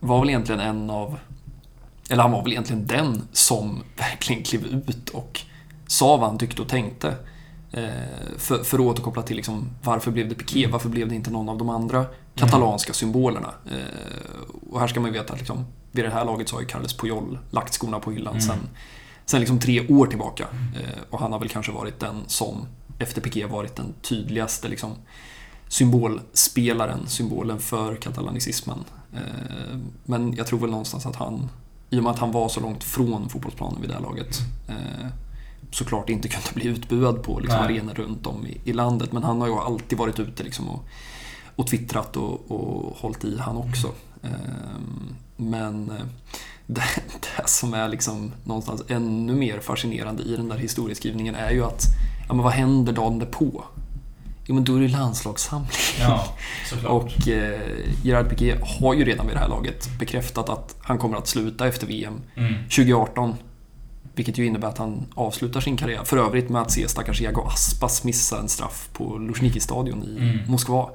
var 0.00 0.20
väl 0.20 0.28
egentligen 0.28 0.60
en 0.60 0.90
av 0.90 1.18
eller 2.10 2.22
han 2.22 2.32
var 2.32 2.42
väl 2.42 2.52
egentligen 2.52 2.86
den 2.86 3.28
som 3.32 3.82
verkligen 3.96 4.42
klev 4.42 4.66
ut 4.66 5.10
och 5.10 5.40
sa 5.86 6.16
vad 6.16 6.28
han 6.28 6.38
tyckte 6.38 6.62
och 6.62 6.68
tänkte. 6.68 7.14
Eh, 7.72 7.88
för, 8.38 8.64
för 8.64 8.78
att 8.78 8.84
återkoppla 8.84 9.22
till 9.22 9.36
liksom, 9.36 9.68
varför 9.82 10.10
blev 10.10 10.28
det 10.28 10.34
Piqué? 10.34 10.66
Varför 10.66 10.88
blev 10.88 11.08
det 11.08 11.14
inte 11.14 11.30
någon 11.30 11.48
av 11.48 11.58
de 11.58 11.68
andra 11.70 12.06
katalanska 12.34 12.92
symbolerna? 12.92 13.54
Eh, 13.70 14.70
och 14.70 14.80
här 14.80 14.86
ska 14.86 15.00
man 15.00 15.12
ju 15.12 15.18
veta 15.18 15.32
att 15.32 15.38
liksom, 15.38 15.64
vid 15.92 16.04
det 16.04 16.10
här 16.10 16.24
laget 16.24 16.48
så 16.48 16.56
har 16.56 16.60
ju 16.60 16.66
Carles 16.66 16.96
Puyol 16.96 17.38
lagt 17.50 17.74
skorna 17.74 18.00
på 18.00 18.10
hyllan 18.10 18.34
Mm. 18.34 18.40
sen, 18.46 18.58
sen 19.26 19.40
liksom 19.40 19.58
tre 19.58 19.86
år 19.88 20.06
tillbaka. 20.06 20.44
Eh, 20.52 21.00
och 21.10 21.20
han 21.20 21.32
har 21.32 21.38
väl 21.38 21.48
kanske 21.48 21.72
varit 21.72 22.00
den 22.00 22.22
som 22.26 22.66
efter 22.98 23.20
Piqué 23.20 23.46
varit 23.46 23.76
den 23.76 23.94
tydligaste 24.02 24.68
liksom, 24.68 24.90
symbolspelaren, 25.68 27.06
symbolen 27.06 27.60
för 27.60 27.96
katalanicismen. 27.96 28.84
Eh, 29.14 29.78
men 30.04 30.34
jag 30.36 30.46
tror 30.46 30.58
väl 30.58 30.70
någonstans 30.70 31.06
att 31.06 31.16
han, 31.16 31.50
i 31.94 31.98
och 31.98 32.02
med 32.02 32.12
att 32.12 32.18
han 32.18 32.32
var 32.32 32.48
så 32.48 32.60
långt 32.60 32.84
från 32.84 33.28
fotbollsplanen 33.28 33.80
vid 33.80 33.90
det 33.90 33.94
här 33.94 34.02
laget, 34.02 34.38
eh, 34.68 35.06
såklart 35.70 36.08
inte 36.08 36.28
kunde 36.28 36.48
bli 36.54 36.66
utbuad 36.66 37.22
på 37.22 37.40
liksom, 37.40 37.60
Nej. 37.60 37.78
arenor 37.78 37.94
runt 37.94 38.26
om 38.26 38.46
i, 38.46 38.60
i 38.64 38.72
landet. 38.72 39.12
Men 39.12 39.22
han 39.22 39.40
har 39.40 39.48
ju 39.48 39.54
alltid 39.54 39.98
varit 39.98 40.20
ute 40.20 40.42
liksom, 40.42 40.68
och, 40.68 40.84
och 41.56 41.66
twittrat 41.66 42.16
och, 42.16 42.50
och 42.50 42.96
hållit 42.96 43.24
i 43.24 43.38
han 43.38 43.56
också. 43.56 43.88
Eh, 44.22 44.30
men 45.36 45.86
det, 46.66 46.82
det 47.20 47.48
som 47.48 47.74
är 47.74 47.88
liksom 47.88 48.32
någonstans 48.44 48.82
ännu 48.88 49.34
mer 49.34 49.60
fascinerande 49.60 50.22
i 50.22 50.36
den 50.36 50.48
där 50.48 50.56
historieskrivningen 50.56 51.34
är 51.34 51.50
ju 51.50 51.64
att, 51.64 51.82
ja 52.28 52.34
men 52.34 52.44
vad 52.44 52.52
händer 52.52 52.92
dagen 52.92 53.18
därpå? 53.18 53.64
Jo 54.46 54.54
men 54.54 54.64
då 54.64 54.76
är 54.76 54.80
det 54.80 54.88
landslagssamling. 54.88 55.70
Ja. 56.00 56.36
Och 56.86 57.28
eh, 57.28 57.60
Gerard 58.02 58.28
Piqué 58.30 58.56
har 58.80 58.94
ju 58.94 59.04
redan 59.04 59.26
vid 59.26 59.36
det 59.36 59.40
här 59.40 59.48
laget 59.48 59.88
bekräftat 59.98 60.48
att 60.48 60.76
han 60.82 60.98
kommer 60.98 61.16
att 61.18 61.26
sluta 61.28 61.68
efter 61.68 61.86
VM 61.86 62.20
Mm. 62.36 62.54
2018. 62.54 63.34
Vilket 64.16 64.38
ju 64.38 64.46
innebär 64.46 64.68
att 64.68 64.78
han 64.78 65.06
avslutar 65.14 65.60
sin 65.60 65.76
karriär. 65.76 66.04
För 66.04 66.16
övrigt 66.16 66.48
med 66.48 66.62
att 66.62 66.70
se 66.70 66.88
stackars 66.88 67.20
Iago 67.20 67.40
Aspas 67.46 68.04
missa 68.04 68.38
en 68.40 68.48
straff 68.48 68.88
på 68.92 69.18
Luzhniki-stadion 69.18 70.02
i 70.04 70.16
Mm. 70.18 70.38
Moskva. 70.50 70.90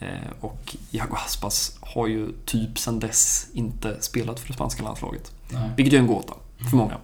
Eh, 0.00 0.06
och 0.40 0.76
Iago 0.90 1.14
Aspas 1.14 1.76
har 1.80 2.06
ju 2.06 2.32
typ 2.46 2.78
sedan 2.78 3.00
dess 3.00 3.46
inte 3.52 3.96
spelat 4.00 4.40
för 4.40 4.48
det 4.48 4.54
spanska 4.54 4.82
landslaget. 4.82 5.32
Nej. 5.48 5.70
Vilket 5.76 5.92
ju 5.92 5.96
är 5.96 6.00
en 6.00 6.06
gåta 6.06 6.34
för 6.70 6.76
många. 6.76 6.96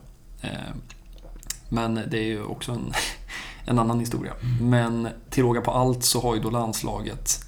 Eh, 0.42 0.50
men 1.68 1.94
det 1.94 2.18
är 2.18 2.24
ju 2.24 2.42
också 2.44 2.72
en, 2.72 2.92
en 3.66 3.78
annan 3.78 4.00
historia. 4.00 4.32
Men 4.60 5.08
till 5.30 5.42
råga 5.42 5.60
på 5.60 5.70
allt 5.70 6.04
så 6.04 6.20
har 6.20 6.34
ju 6.34 6.40
då 6.40 6.50
landslaget 6.50 7.44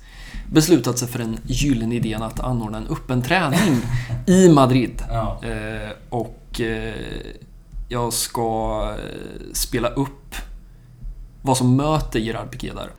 beslutat 0.52 0.98
sig 0.98 1.09
för 1.09 1.18
den 1.18 1.38
gyllene 1.44 1.94
idén 1.94 2.22
att 2.22 2.40
anordna 2.40 2.79
en 2.79 2.87
öppen 2.87 3.22
träning 3.22 3.81
i 4.26 4.48
Madrid. 4.48 5.02
Ja. 5.09 5.40
Eh, 5.42 5.90
och 6.09 6.61
eh, 6.61 6.94
jag 7.88 8.12
ska 8.12 8.81
eh, 8.98 9.52
spela 9.52 9.88
upp 9.88 10.35
vad 11.42 11.57
som 11.57 11.76
möter 11.76 12.18
Gerard 12.18 12.50
Piqué 12.50 12.72
där. 12.72 12.90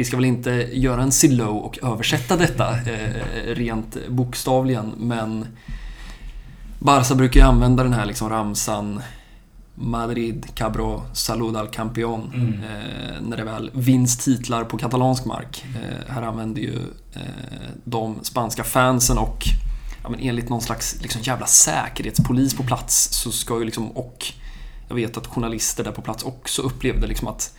Vi 0.00 0.04
ska 0.04 0.16
väl 0.16 0.24
inte 0.24 0.50
göra 0.72 1.02
en 1.02 1.12
silo 1.12 1.56
och 1.56 1.78
översätta 1.82 2.36
detta 2.36 2.70
eh, 2.76 3.54
rent 3.54 4.08
bokstavligen, 4.08 4.94
men 4.96 5.46
Barca 6.78 7.14
brukar 7.14 7.40
ju 7.40 7.46
använda 7.46 7.82
den 7.82 7.92
här 7.92 8.06
liksom 8.06 8.28
ramsan 8.28 9.02
Madrid, 9.74 10.46
Cabro, 10.54 11.02
Salud 11.12 11.56
al 11.56 11.68
Campeón 11.68 12.32
Mm. 12.34 12.52
eh, 12.52 13.20
när 13.20 13.36
det 13.36 13.44
väl 13.44 13.70
vinns 13.74 14.16
titlar 14.16 14.64
på 14.64 14.78
katalansk 14.78 15.24
mark. 15.24 15.64
Eh, 15.74 16.12
här 16.14 16.22
använder 16.22 16.60
ju 16.60 16.78
eh, 17.14 17.20
de 17.84 18.18
spanska 18.22 18.64
fansen 18.64 19.18
och 19.18 19.44
ja, 20.02 20.08
men 20.08 20.20
enligt 20.20 20.48
någon 20.48 20.62
slags 20.62 21.02
liksom 21.02 21.22
jävla 21.22 21.46
säkerhetspolis 21.46 22.54
på 22.54 22.62
plats 22.62 23.08
så 23.12 23.32
ska 23.32 23.58
ju 23.58 23.64
liksom 23.64 23.90
och 23.90 24.26
jag 24.88 24.94
vet 24.94 25.16
att 25.16 25.26
journalister 25.26 25.84
där 25.84 25.92
på 25.92 26.02
plats 26.02 26.22
också 26.22 26.62
upplevde 26.62 27.06
liksom 27.06 27.28
att 27.28 27.54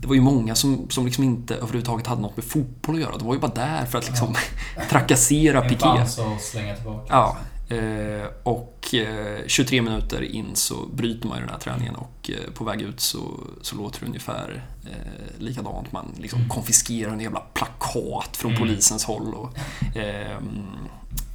det 0.00 0.06
var 0.06 0.14
ju 0.14 0.20
många 0.20 0.54
som, 0.54 0.90
som 0.90 1.04
liksom 1.04 1.24
inte 1.24 1.54
överhuvudtaget 1.54 2.06
hade 2.06 2.22
något 2.22 2.36
med 2.36 2.44
fotboll 2.44 2.94
att 2.94 3.00
göra. 3.00 3.16
De 3.16 3.26
var 3.26 3.34
ju 3.34 3.40
bara 3.40 3.54
där 3.54 3.84
för 3.86 3.98
att 3.98 4.06
liksom 4.08 4.34
trakassera 4.90 5.62
En 5.62 5.68
Piqué. 5.68 5.80
chans 5.86 6.18
att 6.18 6.42
slänga 6.42 6.74
tillbaka. 6.76 7.06
Ja, 7.08 7.36
eh, 7.76 8.26
och 8.42 8.94
eh, 8.94 9.38
23 9.46 9.82
minuter 9.82 10.22
in 10.22 10.50
så 10.54 10.74
bryter 10.94 11.28
man 11.28 11.36
ju 11.38 11.42
den 11.44 11.52
här 11.52 11.58
träningen 11.60 11.94
och 11.96 12.30
eh, 12.30 12.52
på 12.54 12.64
väg 12.64 12.82
ut 12.82 13.00
så, 13.00 13.40
så 13.62 13.76
låter 13.76 14.00
det 14.00 14.06
ungefär 14.06 14.64
eh, 14.84 15.42
likadant. 15.42 15.92
Man 15.92 16.06
liksom 16.18 16.48
konfiskerar 16.48 17.12
en 17.12 17.20
jävla 17.20 17.40
plakat 17.40 18.36
från 18.36 18.50
Mm. 18.50 18.60
polisens 18.62 19.04
håll. 19.04 19.34
Och, 19.34 19.58
ehm, 19.96 20.66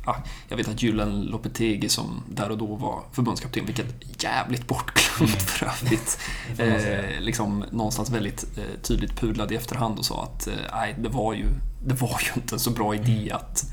ja, 0.06 0.24
jag 0.48 0.58
vet 0.58 0.68
att 0.68 0.84
Julen 0.84 1.22
Lopetegi 1.22 1.90
som 1.90 2.24
där 2.30 2.50
och 2.50 2.58
då 2.58 2.76
var 2.76 3.04
förbundskapten, 3.12 3.66
vilket 3.66 4.24
jävligt 4.24 4.68
bortglömt 4.68 5.42
för 5.42 5.66
övrigt, 5.66 6.20
eh, 6.58 7.20
liksom 7.20 7.66
någonstans 7.72 8.10
väldigt 8.10 8.58
eh, 8.58 8.82
tydligt 8.82 9.20
pudlade 9.20 9.54
i 9.54 9.58
efterhand 9.58 10.00
och 10.00 10.06
sa 10.06 10.24
att 10.24 10.48
eh, 10.48 10.98
det 10.98 11.10
var 11.10 11.34
ju, 11.34 11.46
det 11.86 11.94
var 11.94 12.22
ju 12.22 12.42
inte 12.42 12.56
en 12.56 12.60
så 12.60 12.72
bra 12.72 12.96
idé 12.96 13.32
att, 13.32 13.72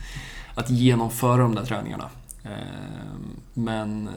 att 0.54 0.70
genomföra 0.70 1.42
de 1.42 1.54
där 1.54 1.64
träningarna. 1.64 2.10
Eh, 2.44 2.50
Men 3.54 4.10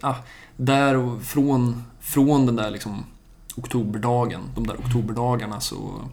ah, 0.00 0.14
där 0.56 0.96
och 0.96 1.22
från, 1.22 1.84
från 2.00 2.46
den 2.46 2.56
där 2.56 2.70
liksom 2.70 3.04
oktoberdagen, 3.56 4.40
de 4.54 4.66
där 4.66 4.76
oktoberdagarna 4.76 5.60
så... 5.60 6.08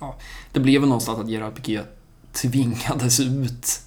Ja, 0.00 0.16
det 0.52 0.60
blev 0.60 0.80
väl 0.80 0.88
någonstans 0.88 1.18
att 1.18 1.28
Gerard 1.28 1.54
Piqué 1.54 1.80
tvingades 2.32 3.20
ut 3.20 3.82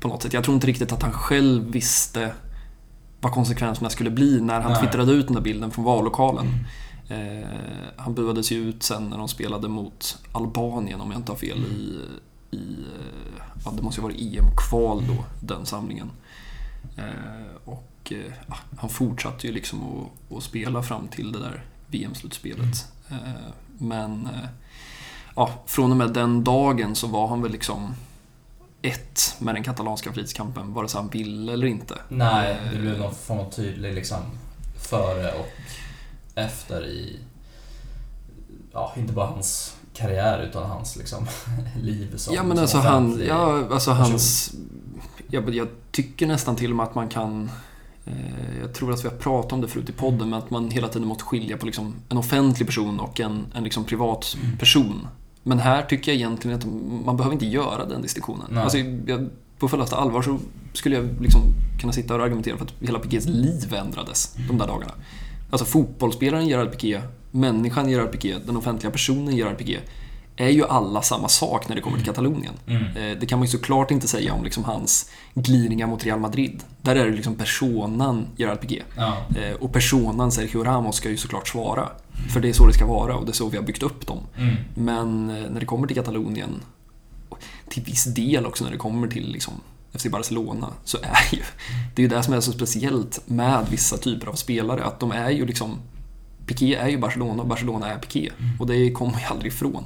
på 0.00 0.08
något 0.08 0.22
sätt. 0.22 0.32
Jag 0.32 0.44
tror 0.44 0.54
inte 0.54 0.66
riktigt 0.66 0.92
att 0.92 1.02
han 1.02 1.12
själv 1.12 1.70
visste 1.70 2.32
vad 3.20 3.32
konsekvenserna 3.32 3.90
skulle 3.90 4.10
bli 4.10 4.40
när 4.40 4.60
han 4.60 4.72
Nej. 4.72 4.80
twittrade 4.80 5.12
ut 5.12 5.26
den 5.26 5.34
där 5.34 5.42
bilden 5.42 5.70
från 5.70 5.84
vallokalen. 5.84 6.46
Eh, 7.08 7.48
han 7.96 8.14
buades 8.14 8.52
ju 8.52 8.68
ut 8.68 8.82
sen 8.82 9.08
när 9.08 9.18
de 9.18 9.28
spelade 9.28 9.68
mot 9.68 10.18
Albanien 10.32 11.00
om 11.00 11.10
jag 11.10 11.18
inte 11.18 11.32
har 11.32 11.36
fel 11.36 11.58
i, 11.58 12.00
i 12.56 12.76
eh, 12.96 13.42
ja, 13.64 13.70
det 13.76 13.82
måste 13.82 14.00
ju 14.00 14.02
vara 14.02 14.14
EM-kval 14.14 15.04
då, 15.08 15.24
den 15.46 15.66
samlingen. 15.66 16.10
Eh, 16.96 17.56
och 17.64 18.12
eh, 18.12 18.32
ja, 18.46 18.56
han 18.78 18.90
fortsatte 18.90 19.46
ju 19.46 19.52
liksom 19.52 19.80
att, 19.82 20.36
att 20.36 20.42
spela 20.42 20.82
fram 20.82 21.08
till 21.08 21.32
det 21.32 21.38
där 21.38 21.64
VM-slutspelet. 21.86 22.92
Eh, 23.10 23.16
men 23.78 24.26
eh, 24.26 24.48
ja, 25.36 25.50
från 25.66 25.90
och 25.90 25.96
med 25.96 26.12
den 26.12 26.44
dagen 26.44 26.94
så 26.94 27.06
var 27.06 27.28
han 27.28 27.42
väl 27.42 27.52
liksom 27.52 27.94
ett 28.82 29.34
med 29.38 29.54
den 29.54 29.64
katalanska 29.64 30.12
frihetskampen, 30.12 30.74
vare 30.74 30.88
sig 30.88 31.00
han 31.00 31.10
ville 31.10 31.52
eller 31.52 31.66
inte. 31.66 31.94
Nej, 32.08 32.50
Eh, 32.64 32.72
det 32.72 32.78
blev 32.78 32.98
någon 32.98 33.14
form 33.14 33.38
av 33.38 33.50
tydlig 33.50 33.94
liksom 33.94 34.18
före 34.80 35.32
och 35.32 35.48
efter 36.34 36.86
i, 36.86 37.18
ja, 38.72 38.92
inte 38.96 39.12
bara 39.12 39.26
hans 39.26 39.76
karriär 39.94 40.42
utan 40.50 40.70
hans 40.70 40.96
liksom 40.96 41.26
liv 41.82 42.16
som 42.16 42.34
Ja 42.34 42.42
men 42.42 42.56
som 42.56 42.62
alltså 42.62 42.78
han, 42.78 43.22
ja 43.28 43.68
alltså 43.70 43.90
hans... 43.90 44.52
Jag, 45.30 45.54
jag 45.54 45.68
tycker 45.92 46.26
nästan 46.26 46.56
till 46.56 46.70
och 46.70 46.76
med 46.76 46.84
att 46.86 46.94
man 46.94 47.08
kan... 47.08 47.50
Eh, 48.06 48.58
jag 48.60 48.74
tror 48.74 48.92
att 48.92 49.04
vi 49.04 49.08
har 49.08 49.16
pratat 49.16 49.52
om 49.52 49.60
det 49.60 49.68
förut 49.68 49.88
i 49.88 49.92
podden, 49.92 50.30
men 50.30 50.38
att 50.38 50.50
man 50.50 50.70
hela 50.70 50.88
tiden 50.88 51.08
måste 51.08 51.24
skilja 51.24 51.56
på 51.56 51.66
liksom 51.66 51.94
en 52.08 52.16
offentlig 52.18 52.66
person 52.66 53.00
och 53.00 53.20
en, 53.20 53.46
en 53.54 53.64
liksom 53.64 53.84
privat 53.84 54.36
Mm. 54.42 54.58
person. 54.58 55.08
Men 55.48 55.58
här 55.58 55.82
tycker 55.82 56.12
jag 56.12 56.16
egentligen 56.16 56.58
att 56.58 56.64
man 57.04 57.16
behöver 57.16 57.32
inte 57.34 57.46
göra 57.46 57.84
den 57.84 58.02
distinktionen. 58.02 58.46
Nej. 58.50 58.62
Alltså, 58.62 58.78
jag, 59.06 59.28
på 59.58 59.68
fullaste 59.68 59.96
allvar 59.96 60.22
så 60.22 60.38
skulle 60.72 60.96
jag 60.96 61.08
liksom 61.20 61.40
kunna 61.80 61.92
sitta 61.92 62.14
och 62.14 62.22
argumentera 62.24 62.56
för 62.56 62.64
att 62.64 62.72
hela 62.80 62.98
Piqués 62.98 63.26
liv 63.26 63.74
ändrades 63.74 64.36
de 64.48 64.58
där 64.58 64.66
dagarna. 64.66 64.92
Alltså 65.50 65.64
fotbollsspelaren 65.64 66.46
Gerard 66.48 66.72
Piqué, 66.72 67.00
människan 67.30 67.88
Gerard 67.90 68.12
Piqué, 68.12 68.34
den 68.46 68.56
offentliga 68.56 68.90
personen 68.92 69.36
Gerard 69.36 69.58
Piqué 69.58 69.78
är 70.36 70.48
ju 70.48 70.64
alla 70.64 71.02
samma 71.02 71.28
sak 71.28 71.68
när 71.68 71.76
det 71.76 71.82
kommer 71.82 71.96
till 71.96 72.06
Katalonien. 72.06 72.52
Mm. 72.66 72.82
Eh, 72.82 73.18
Det 73.20 73.26
kan 73.26 73.38
man 73.38 73.46
ju 73.46 73.50
såklart 73.50 73.90
inte 73.90 74.08
säga 74.08 74.32
om 74.34 74.44
liksom 74.44 74.64
hans 74.64 75.10
glidningar 75.34 75.86
mot 75.86 76.04
Real 76.04 76.20
Madrid. 76.20 76.62
Där 76.82 76.96
är 76.96 77.06
det 77.10 77.16
liksom 77.16 77.34
personan 77.34 78.26
Gerard 78.36 78.60
Piqué. 78.60 78.82
Ja. 78.96 79.16
Eh, 79.36 79.54
Och 79.60 79.72
personan 79.72 80.32
Sergio 80.32 80.64
Ramos 80.64 80.96
ska 80.96 81.10
ju 81.10 81.16
såklart 81.16 81.48
svara. 81.48 81.88
För 82.32 82.40
det 82.40 82.48
är 82.48 82.52
så 82.52 82.66
det 82.66 82.72
ska 82.72 82.86
vara 82.86 83.16
och 83.16 83.24
det 83.26 83.30
är 83.32 83.34
så 83.34 83.48
vi 83.48 83.56
har 83.56 83.64
byggt 83.64 83.82
upp 83.82 84.06
dem. 84.06 84.18
Mm. 84.36 84.54
Men 84.74 85.30
eh, 85.30 85.50
när 85.50 85.60
det 85.60 85.66
kommer 85.66 85.86
till 85.86 85.96
Katalonien, 85.96 86.60
till 87.68 87.82
viss 87.82 88.04
del 88.04 88.46
också 88.46 88.64
när 88.64 88.70
det 88.70 88.76
kommer 88.76 89.08
till 89.08 89.32
liksom 89.32 89.54
FC 89.98 90.06
Barcelona, 90.06 90.68
så 90.84 90.98
är 91.02 91.34
ju 91.36 91.42
det 91.94 92.02
är 92.02 92.04
ju 92.04 92.08
det 92.08 92.22
som 92.22 92.34
är 92.34 92.40
så 92.40 92.52
speciellt 92.52 93.20
med 93.26 93.66
vissa 93.70 93.96
typer 93.96 94.26
av 94.26 94.34
spelare, 94.34 94.84
att 94.84 95.00
de 95.00 95.12
är 95.12 95.30
ju 95.30 95.46
liksom 95.46 95.78
Piqué 96.46 96.74
är 96.74 96.88
ju 96.88 96.98
Barcelona 96.98 97.42
och 97.42 97.48
Barcelona 97.48 97.92
är 97.92 97.98
Piqué. 97.98 98.30
Och 98.58 98.66
det 98.66 98.90
kommer 98.92 99.18
ju 99.20 99.24
aldrig 99.24 99.52
ifrån. 99.52 99.84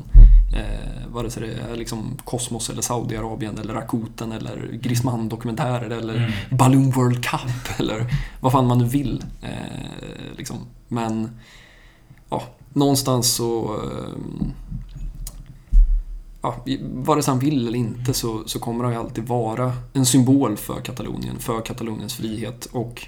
Eh, 0.57 1.13
vare 1.13 1.31
sig 1.31 1.43
det 1.49 1.73
är 1.73 1.77
liksom 1.77 2.19
Kosmos 2.25 2.71
eller 2.71 2.83
Saudiarabien 2.83 3.59
eller 3.59 3.75
Rakuten 3.75 4.33
eller 4.33 4.79
Griezmann-dokumentärer 4.83 5.91
eller 5.91 6.17
Mm. 6.17 6.33
Balloon 6.51 6.91
World 6.91 7.25
Cup 7.25 7.81
eller 7.81 8.07
vad 8.41 8.53
fan 8.53 8.67
man 8.67 8.79
nu 8.79 8.85
vill. 8.85 9.25
Eh, 9.43 10.37
liksom. 10.37 10.57
Men 10.89 11.31
ja, 12.33 12.43
någonstans 12.73 13.35
så... 13.35 13.75
Eh, 13.75 14.47
ja, 16.43 16.65
vare 16.83 17.23
sig 17.23 17.33
han 17.33 17.39
vill 17.39 17.69
eller 17.69 17.79
inte 17.79 18.15
så, 18.15 18.43
så 18.47 18.59
kommer 18.59 18.85
han 18.85 18.93
ju 18.93 18.99
alltid 18.99 19.25
vara 19.29 19.73
en 19.93 20.07
symbol 20.07 20.57
för 20.57 20.81
Katalonien, 20.81 21.39
för 21.39 21.61
Kataloniens 21.61 22.15
frihet. 22.15 22.69
Och 22.73 23.07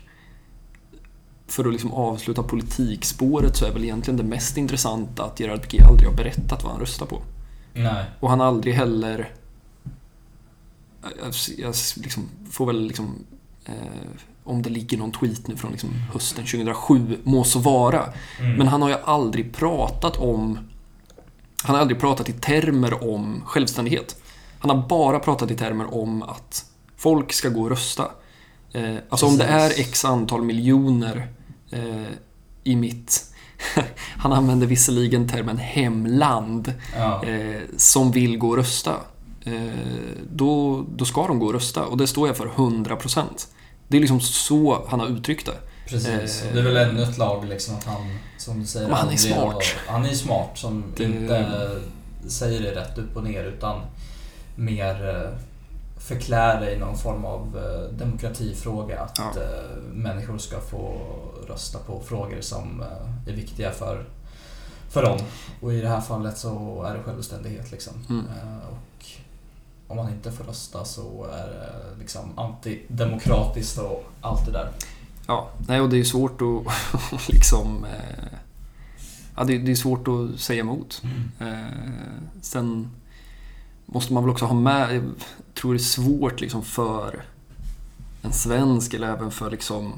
för 1.46 1.64
att 1.64 1.72
liksom 1.72 1.92
avsluta 1.92 2.42
politikspåret 2.42 3.56
så 3.56 3.64
är 3.66 3.72
väl 3.72 3.84
egentligen 3.84 4.16
det 4.16 4.24
mest 4.24 4.56
intressanta 4.56 5.24
att 5.24 5.40
Gerard 5.40 5.62
Piqué 5.62 5.82
aldrig 5.82 6.08
har 6.08 6.16
berättat 6.16 6.62
vad 6.62 6.72
han 6.72 6.80
röstar 6.80 7.06
på. 7.06 7.22
Nej. 7.72 8.04
Och 8.20 8.30
han 8.30 8.40
aldrig 8.40 8.74
heller... 8.74 9.34
Jag, 11.02 11.34
jag 11.58 11.74
liksom, 11.96 12.28
får 12.50 12.66
väl 12.66 12.86
liksom... 12.86 13.24
Eh, 13.64 13.74
om 14.44 14.62
det 14.62 14.70
ligger 14.70 14.98
någon 14.98 15.12
tweet 15.12 15.48
nu 15.48 15.56
från 15.56 15.70
liksom 15.70 15.90
hösten 16.12 16.44
2007, 16.44 17.18
må 17.22 17.44
så 17.44 17.58
vara. 17.58 18.12
Mm. 18.40 18.56
Men 18.56 18.68
han 18.68 18.82
har 18.82 18.88
ju 18.88 18.96
aldrig 19.04 19.54
pratat 19.54 20.16
om... 20.16 20.58
Han 21.62 21.74
har 21.74 21.82
aldrig 21.82 22.00
pratat 22.00 22.28
i 22.28 22.32
termer 22.32 23.10
om 23.10 23.42
självständighet. 23.46 24.16
Han 24.58 24.70
har 24.70 24.88
bara 24.88 25.18
pratat 25.18 25.50
i 25.50 25.56
termer 25.56 25.94
om 25.94 26.22
att 26.22 26.64
folk 26.96 27.32
ska 27.32 27.48
gå 27.48 27.62
och 27.62 27.70
rösta. 27.70 28.10
Eh, 28.72 28.94
alltså 29.08 29.26
om 29.26 29.38
det 29.38 29.44
är 29.44 29.80
x 29.80 30.04
antal 30.04 30.42
miljoner 30.42 31.28
eh, 31.70 32.12
i 32.64 32.76
mitt... 32.76 33.24
han 34.16 34.32
använder 34.32 34.66
visserligen 34.66 35.28
termen 35.28 35.58
hemland 35.58 36.74
Ja. 36.96 37.24
eh, 37.24 37.60
som 37.76 38.10
vill 38.10 38.38
gå 38.38 38.48
och 38.48 38.56
rösta. 38.56 38.96
Eh, 39.44 39.52
då, 40.30 40.84
då 40.96 41.04
ska 41.04 41.26
de 41.26 41.38
gå 41.38 41.46
och 41.46 41.52
rösta 41.52 41.84
och 41.84 41.96
det 41.96 42.06
står 42.06 42.26
jag 42.26 42.36
för 42.36 42.46
100%. 42.46 43.24
Det 43.88 43.96
är 43.96 44.00
liksom 44.00 44.20
så 44.20 44.84
han 44.88 45.00
har 45.00 45.06
uttryckt 45.06 45.46
det. 45.46 45.54
Precis. 45.88 46.42
Eh, 46.44 46.52
det 46.54 46.58
är 46.60 46.64
väl 46.64 46.76
ännu 46.76 47.02
ett 47.02 47.18
lag 47.18 47.44
liksom 47.44 47.74
att 47.76 47.84
han, 47.84 48.18
som 48.38 48.60
du 48.60 48.66
säger, 48.66 48.88
han 48.88 49.08
är 49.10 49.16
smart. 49.16 49.64
Han 49.86 50.04
är 50.06 50.14
smart 50.14 50.50
som 50.58 50.84
Det- 50.96 51.04
inte 51.04 51.70
säger 52.28 52.60
det 52.62 52.80
rätt 52.80 52.98
upp 52.98 53.16
och 53.16 53.24
ner 53.24 53.44
utan 53.44 53.80
mer 54.56 55.08
eh, 55.08 55.38
förklär 56.00 56.60
det 56.60 56.72
i 56.74 56.78
någon 56.78 56.98
form 56.98 57.24
av 57.24 57.58
eh, 57.58 57.96
demokratifråga. 57.98 59.00
Att 59.00 59.18
Ja. 59.18 59.32
människor 59.92 60.38
ska 60.38 60.60
få 60.60 60.96
rösta 61.48 61.78
på 61.78 62.00
frågor 62.06 62.40
som 62.40 62.84
är 63.28 63.32
viktiga 63.32 63.70
för, 63.70 64.04
för 64.90 65.02
dem. 65.02 65.18
Och 65.60 65.72
i 65.72 65.80
det 65.80 65.88
här 65.88 66.00
fallet 66.00 66.38
så 66.38 66.82
är 66.82 66.94
det 66.94 67.02
självständighet 67.02 67.70
liksom. 67.72 67.92
Mm. 68.10 68.24
Och 68.70 68.78
om 69.88 69.96
man 69.96 70.12
inte 70.12 70.32
får 70.32 70.44
rösta 70.44 70.84
så 70.84 71.24
är 71.24 71.46
det 71.46 71.98
liksom 71.98 72.38
antidemokratiskt 72.38 73.78
och 73.78 74.04
allt 74.20 74.46
det 74.46 74.52
där. 74.52 74.70
Ja, 75.26 75.50
nej 75.68 75.80
och 75.80 75.88
det 75.88 76.00
är 76.00 76.04
svårt 76.04 76.40
att 76.42 77.28
liksom... 77.28 77.84
Eh, 77.84 78.38
ja, 79.36 79.44
det, 79.44 79.70
är 79.70 79.74
svårt 79.74 80.08
att 80.08 80.40
säga 80.40 80.60
emot. 80.60 81.02
Eh, 81.40 81.56
sen 82.42 82.90
måste 83.86 84.12
man 84.12 84.22
väl 84.22 84.30
också 84.30 84.44
ha 84.44 84.54
med, 84.54 84.94
jag 84.94 85.04
tror 85.54 85.72
det 85.74 85.76
är 85.76 85.82
svårt 85.82 86.40
liksom 86.40 86.62
för 86.62 87.24
en 88.22 88.32
svensk 88.32 88.94
eller 88.94 89.08
även 89.08 89.30
för 89.30 89.50
liksom 89.50 89.92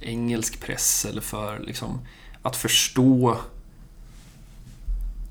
engelsk 0.00 0.60
press 0.60 1.06
eller 1.10 1.20
för 1.20 1.58
liksom 1.58 2.00
att 2.42 2.56
förstå 2.56 3.38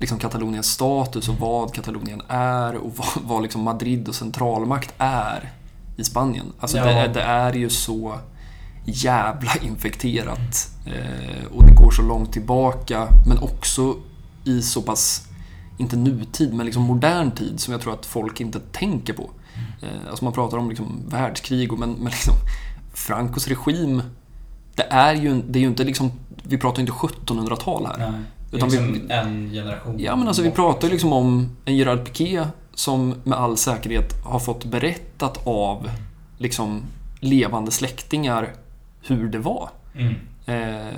liksom 0.00 0.18
Kataloniens 0.18 0.66
status 0.66 1.28
och 1.28 1.34
vad 1.40 1.74
Katalonien 1.74 2.22
är 2.28 2.74
och 2.76 2.92
vad, 2.96 3.06
vad 3.24 3.42
liksom 3.42 3.62
Madrid 3.62 4.08
och 4.08 4.14
centralmakt 4.14 4.94
är 4.98 5.52
i 5.96 6.04
Spanien. 6.04 6.52
Alltså 6.60 6.76
Ja. 6.76 6.84
det, 6.84 6.90
är- 6.92 7.08
det 7.14 7.22
är 7.22 7.52
ju 7.52 7.70
så 7.70 8.18
jävla 8.84 9.50
infekterat 9.62 10.68
eh, 10.86 11.46
och 11.54 11.64
det 11.66 11.74
går 11.74 11.90
så 11.90 12.02
långt 12.02 12.32
tillbaka 12.32 13.08
men 13.28 13.38
också 13.38 13.94
i 14.44 14.62
så 14.62 14.82
pass, 14.82 15.26
inte 15.78 15.96
nutid, 15.96 16.54
men 16.54 16.66
liksom 16.66 16.82
modern 16.82 17.30
tid 17.30 17.60
som 17.60 17.72
jag 17.72 17.80
tror 17.80 17.92
att 17.94 18.06
folk 18.06 18.40
inte 18.40 18.60
tänker 18.72 19.12
på. 19.12 19.30
Eh, 19.82 20.08
alltså 20.10 20.24
man 20.24 20.32
pratar 20.32 20.58
om 20.58 20.68
liksom 20.68 21.02
världskrig 21.08 21.72
och 21.72 21.78
men, 21.78 21.90
men 21.92 22.04
liksom 22.12 22.34
Francos 22.94 23.48
regim, 23.48 24.02
det 24.74 24.82
är 24.90 25.14
ju, 25.14 25.42
det 25.42 25.58
är 25.58 25.60
ju 25.60 25.66
inte 25.68 25.84
liksom, 25.84 26.12
vi 26.42 26.58
pratar 26.58 26.80
inte 26.80 26.92
1700-tal 26.92 27.86
här. 27.86 28.10
Nej. 28.10 28.20
Utan 28.52 28.68
vi- 28.68 28.76
liksom 28.76 29.10
en 29.10 29.50
generation 29.50 29.94
Ja 29.98 30.16
men 30.16 30.28
alltså 30.28 30.42
vi 30.42 30.50
pratar 30.50 30.88
liksom 30.88 31.12
om 31.12 31.56
en 31.64 31.76
Gerard 31.76 32.04
Piqué 32.04 32.44
som 32.74 33.14
med 33.24 33.38
all 33.38 33.56
säkerhet 33.56 34.24
har 34.24 34.38
fått 34.38 34.64
berättat 34.64 35.46
av 35.46 35.90
liksom 36.38 36.82
levande 37.20 37.70
släktingar 37.70 38.54
hur 39.06 39.28
det 39.28 39.38
var. 39.38 39.70
Mm. 39.94 40.14
Eh, 40.46 40.92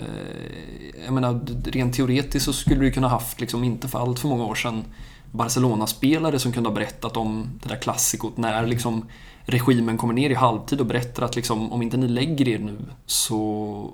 jag 1.05 1.13
menar, 1.15 1.41
rent 1.65 1.95
teoretiskt 1.95 2.45
så 2.45 2.53
skulle 2.53 2.81
du 2.81 2.91
kunna 2.91 3.09
haft, 3.09 3.41
liksom, 3.41 3.65
inte 3.65 3.89
för 3.89 3.99
allt 3.99 4.19
för 4.19 4.29
många 4.29 4.45
år 4.45 4.55
sedan, 4.55 4.85
Barcelona-spelare 5.33 6.39
som 6.39 6.53
kunde 6.53 6.69
ha 6.69 6.75
berättat 6.75 7.17
om 7.17 7.47
det 7.63 7.69
där 7.69 7.77
klassikot 7.77 8.37
när 8.37 8.67
liksom 8.67 9.05
regimen 9.45 9.99
kommer 9.99 10.15
ner 10.15 10.31
i 10.31 10.35
halvtid 10.35 10.81
och 10.81 10.87
berättar 10.87 11.23
att 11.23 11.37
liksom, 11.37 11.73
om 11.73 11.83
inte 11.83 11.97
ni 11.97 12.09
lägger 12.09 12.49
er 12.49 12.59
nu 12.59 12.79
så 13.07 13.91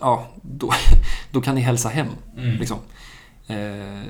ja, 0.00 0.26
då, 0.42 0.72
då 1.30 1.40
kan 1.40 1.54
ni 1.54 1.60
hälsa 1.60 1.88
hem. 1.88 2.08
Mm. 2.36 2.56
Liksom. 2.56 2.78
Eh, 3.46 4.02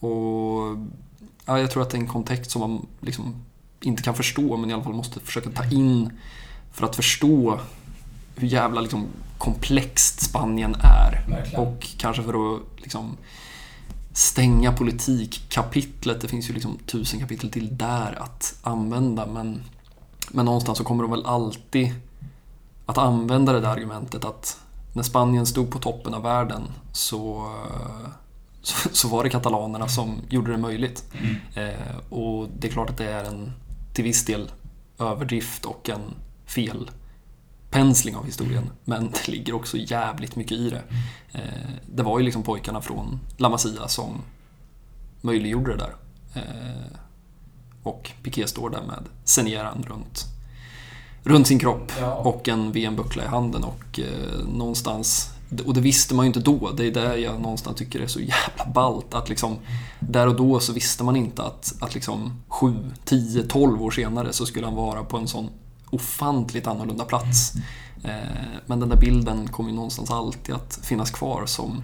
och 0.00 0.76
ja, 1.46 1.58
Jag 1.58 1.70
tror 1.70 1.82
att 1.82 1.90
det 1.90 1.96
är 1.96 2.00
en 2.00 2.08
kontext 2.08 2.50
som 2.50 2.60
man 2.60 2.86
liksom 3.00 3.34
inte 3.80 4.02
kan 4.02 4.14
förstå 4.14 4.56
men 4.56 4.70
i 4.70 4.72
alla 4.72 4.82
fall 4.82 4.94
måste 4.94 5.20
försöka 5.20 5.50
ta 5.50 5.64
in 5.64 6.10
för 6.72 6.86
att 6.86 6.96
förstå 6.96 7.60
hur 8.36 8.48
jävla 8.48 8.80
liksom 8.80 9.06
komplext 9.38 10.20
Spanien 10.20 10.74
är. 10.82 11.24
Verkligen. 11.28 11.60
Och 11.60 11.86
kanske 11.98 12.22
för 12.22 12.54
att 12.54 12.62
liksom 12.76 13.16
stänga 14.12 14.72
politikkapitlet. 14.72 16.20
Det 16.20 16.28
finns 16.28 16.50
ju 16.50 16.54
liksom 16.54 16.78
tusen 16.86 17.20
kapitel 17.20 17.50
till 17.50 17.76
där 17.76 18.22
att 18.22 18.58
använda 18.62 19.26
men, 19.26 19.62
men 20.30 20.44
någonstans 20.44 20.78
så 20.78 20.84
kommer 20.84 21.02
de 21.02 21.10
väl 21.10 21.26
alltid 21.26 21.94
att 22.86 22.98
använda 22.98 23.52
det 23.52 23.60
där 23.60 23.68
argumentet 23.68 24.24
att 24.24 24.60
när 24.92 25.02
Spanien 25.02 25.46
stod 25.46 25.70
på 25.70 25.78
toppen 25.78 26.14
av 26.14 26.22
världen 26.22 26.62
så, 26.92 27.54
så, 28.62 28.88
så 28.92 29.08
var 29.08 29.24
det 29.24 29.30
katalanerna 29.30 29.88
som 29.88 30.20
gjorde 30.28 30.52
det 30.52 30.58
möjligt. 30.58 31.04
Mm. 31.12 31.36
Eh, 31.54 31.96
och 32.10 32.48
det 32.58 32.68
är 32.68 32.72
klart 32.72 32.90
att 32.90 32.98
det 32.98 33.10
är 33.10 33.24
en 33.24 33.52
till 33.94 34.04
viss 34.04 34.24
del 34.24 34.50
överdrift 34.98 35.64
och 35.64 35.88
en 35.88 36.14
fel 36.46 36.90
pensling 37.70 38.16
av 38.16 38.26
historien. 38.26 38.70
Men 38.84 39.10
det 39.10 39.28
ligger 39.28 39.54
också 39.54 39.76
jävligt 39.76 40.36
mycket 40.36 40.58
i 40.58 40.70
det. 40.70 40.82
Eh, 41.32 41.70
det 41.86 42.02
var 42.02 42.18
ju 42.18 42.24
liksom 42.24 42.42
pojkarna 42.42 42.80
från 42.80 43.20
La 43.36 43.48
Masia 43.48 43.88
som 43.88 44.22
möjliggjorde 45.20 45.76
det 45.76 45.76
där. 45.76 45.94
Eh, 46.34 46.96
och 47.82 48.10
Piqué 48.22 48.46
står 48.46 48.70
där 48.70 48.82
med 48.82 49.04
senieran 49.24 49.84
runt, 49.88 50.24
runt 51.24 51.46
sin 51.46 51.58
kropp 51.58 51.92
Ja. 52.00 52.14
och 52.14 52.48
en 52.48 52.72
VM-buckla 52.72 53.24
i 53.24 53.26
handen 53.26 53.64
och 53.64 54.00
eh, 54.00 54.46
någonstans 54.54 55.30
och 55.66 55.74
det 55.74 55.80
visste 55.80 56.14
man 56.14 56.24
ju 56.24 56.26
inte 56.26 56.40
då. 56.40 56.70
Det 56.76 56.86
är 56.86 56.90
det 56.90 57.16
jag 57.16 57.40
någonstans 57.40 57.76
tycker 57.76 58.00
är 58.00 58.06
så 58.06 58.20
jävla 58.20 58.72
ballt. 58.74 59.14
Att 59.14 59.28
liksom, 59.28 59.56
där 60.00 60.26
och 60.26 60.36
då 60.36 60.60
så 60.60 60.72
visste 60.72 61.04
man 61.04 61.16
inte 61.16 61.42
att, 61.42 61.74
att 61.80 61.94
liksom 61.94 62.42
7, 62.48 62.74
10, 63.04 63.42
12 63.42 63.82
år 63.82 63.90
senare 63.90 64.32
så 64.32 64.46
skulle 64.46 64.66
han 64.66 64.74
vara 64.74 65.04
på 65.04 65.16
en 65.16 65.28
sån 65.28 65.48
ofantligt 65.90 66.66
annorlunda 66.66 67.04
plats. 67.04 67.52
Eh, 68.04 68.10
men 68.66 68.80
den 68.80 68.88
där 68.88 68.96
bilden 68.96 69.48
kommer 69.48 69.70
ju 69.70 69.76
någonstans 69.76 70.10
alltid 70.10 70.54
att 70.54 70.80
finnas 70.82 71.10
kvar 71.10 71.46
som, 71.46 71.82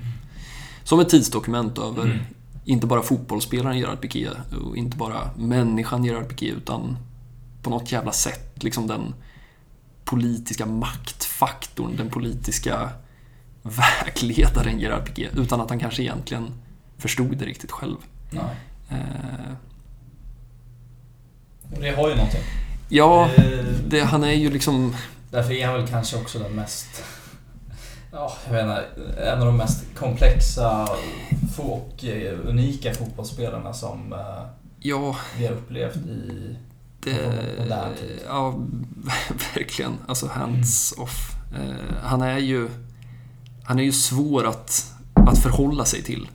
som 0.85 1.01
ett 1.01 1.09
tidsdokument 1.09 1.79
över 1.79 2.03
Mm. 2.05 2.19
inte 2.65 2.87
bara 2.87 3.03
fotbollsspelaren 3.03 3.79
Gerard 3.79 4.01
Piqué 4.01 4.29
och 4.65 4.77
inte 4.77 4.97
bara 4.97 5.31
människan 5.37 6.05
Gerard 6.05 6.29
Piqué 6.29 6.47
utan 6.51 6.97
på 7.63 7.71
något 7.71 7.93
jävla 7.93 8.13
sätt 8.13 8.63
liksom 8.65 8.87
den 8.87 9.15
politiska 10.07 10.67
maktfaktorn, 10.67 11.97
den 11.97 12.11
politiska 12.11 12.91
vägledaren 13.63 14.81
Gerard 14.81 15.05
Piqué 15.07 15.29
utan 15.37 15.61
att 15.61 15.71
han 15.71 15.79
kanske 15.79 16.03
egentligen 16.03 16.53
förstod 16.99 17.37
det 17.37 17.45
riktigt 17.45 17.71
själv. 17.71 17.97
Nej. 18.31 18.57
Eh, 18.91 19.53
det 21.81 21.91
har 21.91 22.09
ju 22.09 22.15
någonting. 22.15 22.43
ja, 22.89 23.31
Eh, 23.37 23.65
det, 23.89 24.01
han 24.01 24.25
är 24.25 24.33
ju 24.33 24.51
liksom... 24.51 24.97
Därför 25.31 25.53
är 25.53 25.67
han 25.67 25.75
väl 25.75 25.89
kanske 25.89 26.17
också 26.17 26.39
den 26.39 26.53
mest... 26.53 27.03
Ja, 28.13 28.33
jag 28.47 28.53
vet 28.53 28.63
inte. 28.63 29.23
En 29.23 29.41
av 29.41 29.47
de 29.47 29.57
mest 29.57 29.85
komplexa 29.95 30.89
och 31.59 32.05
unika 32.45 32.95
fotbollsspelarna 32.95 33.73
som 33.75 34.13
eh, 34.13 34.47
Ja, 34.81 35.17
vi 35.39 35.47
har 35.47 35.53
upplevt 35.53 35.97
i... 35.97 36.57
det, 37.15 37.95
tid. 38.01 38.21
ja, 38.27 38.55
verkligen. 39.55 39.93
Alltså 40.09 40.27
hands 40.29 40.95
off. 40.99 41.31
Eh, 41.55 41.97
han 42.03 42.23
är 42.23 42.39
ju... 42.39 42.69
Han 43.65 43.79
är 43.79 43.83
ju 43.83 43.93
svår 43.93 44.47
att, 44.47 44.93
att 45.15 45.39
förhålla 45.39 45.85
sig 45.85 46.03
till. 46.03 46.29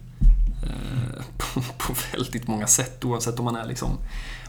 Eh, 0.63 1.23
på 1.37 1.61
på 1.77 1.93
väldigt 2.13 2.47
många 2.47 2.67
sätt 2.67 3.05
oavsett 3.05 3.39
om 3.39 3.45
man 3.45 3.55
är 3.55 3.65
liksom 3.65 3.89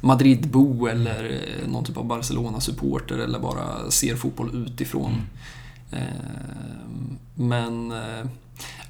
Madridbo 0.01 0.87
eller 0.87 1.25
eh, 1.25 1.69
någon 1.69 1.85
typ 1.85 1.97
av 1.97 2.05
Barcelona-supporter 2.07 3.19
eller 3.19 3.39
bara 3.39 3.91
ser 3.91 4.17
fotboll 4.17 4.67
utifrån. 4.67 5.23
Eh, 5.93 5.99
Men 7.35 7.91
eh, 7.93 8.25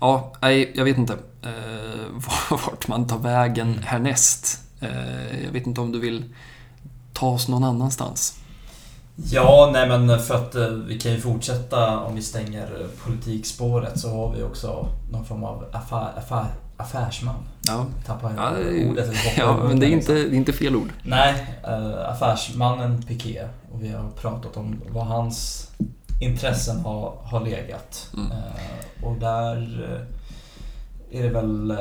ja, 0.01 0.33
nej, 0.43 0.73
jag 0.75 0.85
vet 0.85 0.99
inte 0.99 1.13
eh, 1.43 2.31
vart 2.51 2.89
man 2.89 3.07
tar 3.07 3.19
vägen 3.19 3.79
härnäst. 3.85 4.61
Eh, 4.81 5.45
Jag 5.45 5.53
vet 5.53 5.67
inte 5.67 5.81
om 5.81 5.93
du 5.93 6.01
vill 6.01 6.25
ta 7.13 7.27
oss 7.27 7.49
någon 7.49 7.65
annanstans. 7.65 8.39
Ja, 9.17 9.71
nej 9.73 9.89
men 9.89 10.19
för 10.19 10.35
att 10.35 10.55
eh, 10.55 10.67
vi 10.67 11.01
kan 11.01 11.13
ju 11.13 11.21
fortsätta 11.21 11.99
om 11.99 12.15
vi 12.15 12.23
stänger 12.23 12.87
politikspåret 13.05 14.01
så 14.01 14.17
har 14.17 14.33
vi 14.33 14.43
också 14.43 14.89
någon 15.11 15.25
form 15.25 15.45
av 15.45 15.65
affär, 15.73 16.13
affär, 16.17 16.47
affärsman. 16.77 17.35
Ja, 17.67 17.87
Tappar 18.07 18.33
ja, 18.37 18.51
ordet 18.91 19.15
ja 19.39 19.65
men 19.65 19.81
det 19.81 19.87
är, 19.87 19.91
liksom. 19.91 20.15
inte, 20.17 20.29
det 20.31 20.37
är 20.37 20.39
inte 20.39 20.53
fel 20.53 20.77
ord. 20.77 20.93
Nej, 21.03 21.59
eh, 21.65 22.11
affärsmannen 22.11 23.03
Piqué. 23.03 23.43
Och 23.73 23.83
vi 23.83 23.89
har 23.89 24.11
pratat 24.11 24.57
om 24.57 24.81
vad 24.89 25.07
hans 25.07 25.69
intressen 26.21 26.81
har, 26.81 27.19
har 27.25 27.41
legat. 27.41 28.11
Mm. 28.15 28.31
Eh, 28.33 29.05
och 29.05 29.17
där 29.17 29.87
är 31.11 31.23
det 31.23 31.29
väl... 31.29 31.77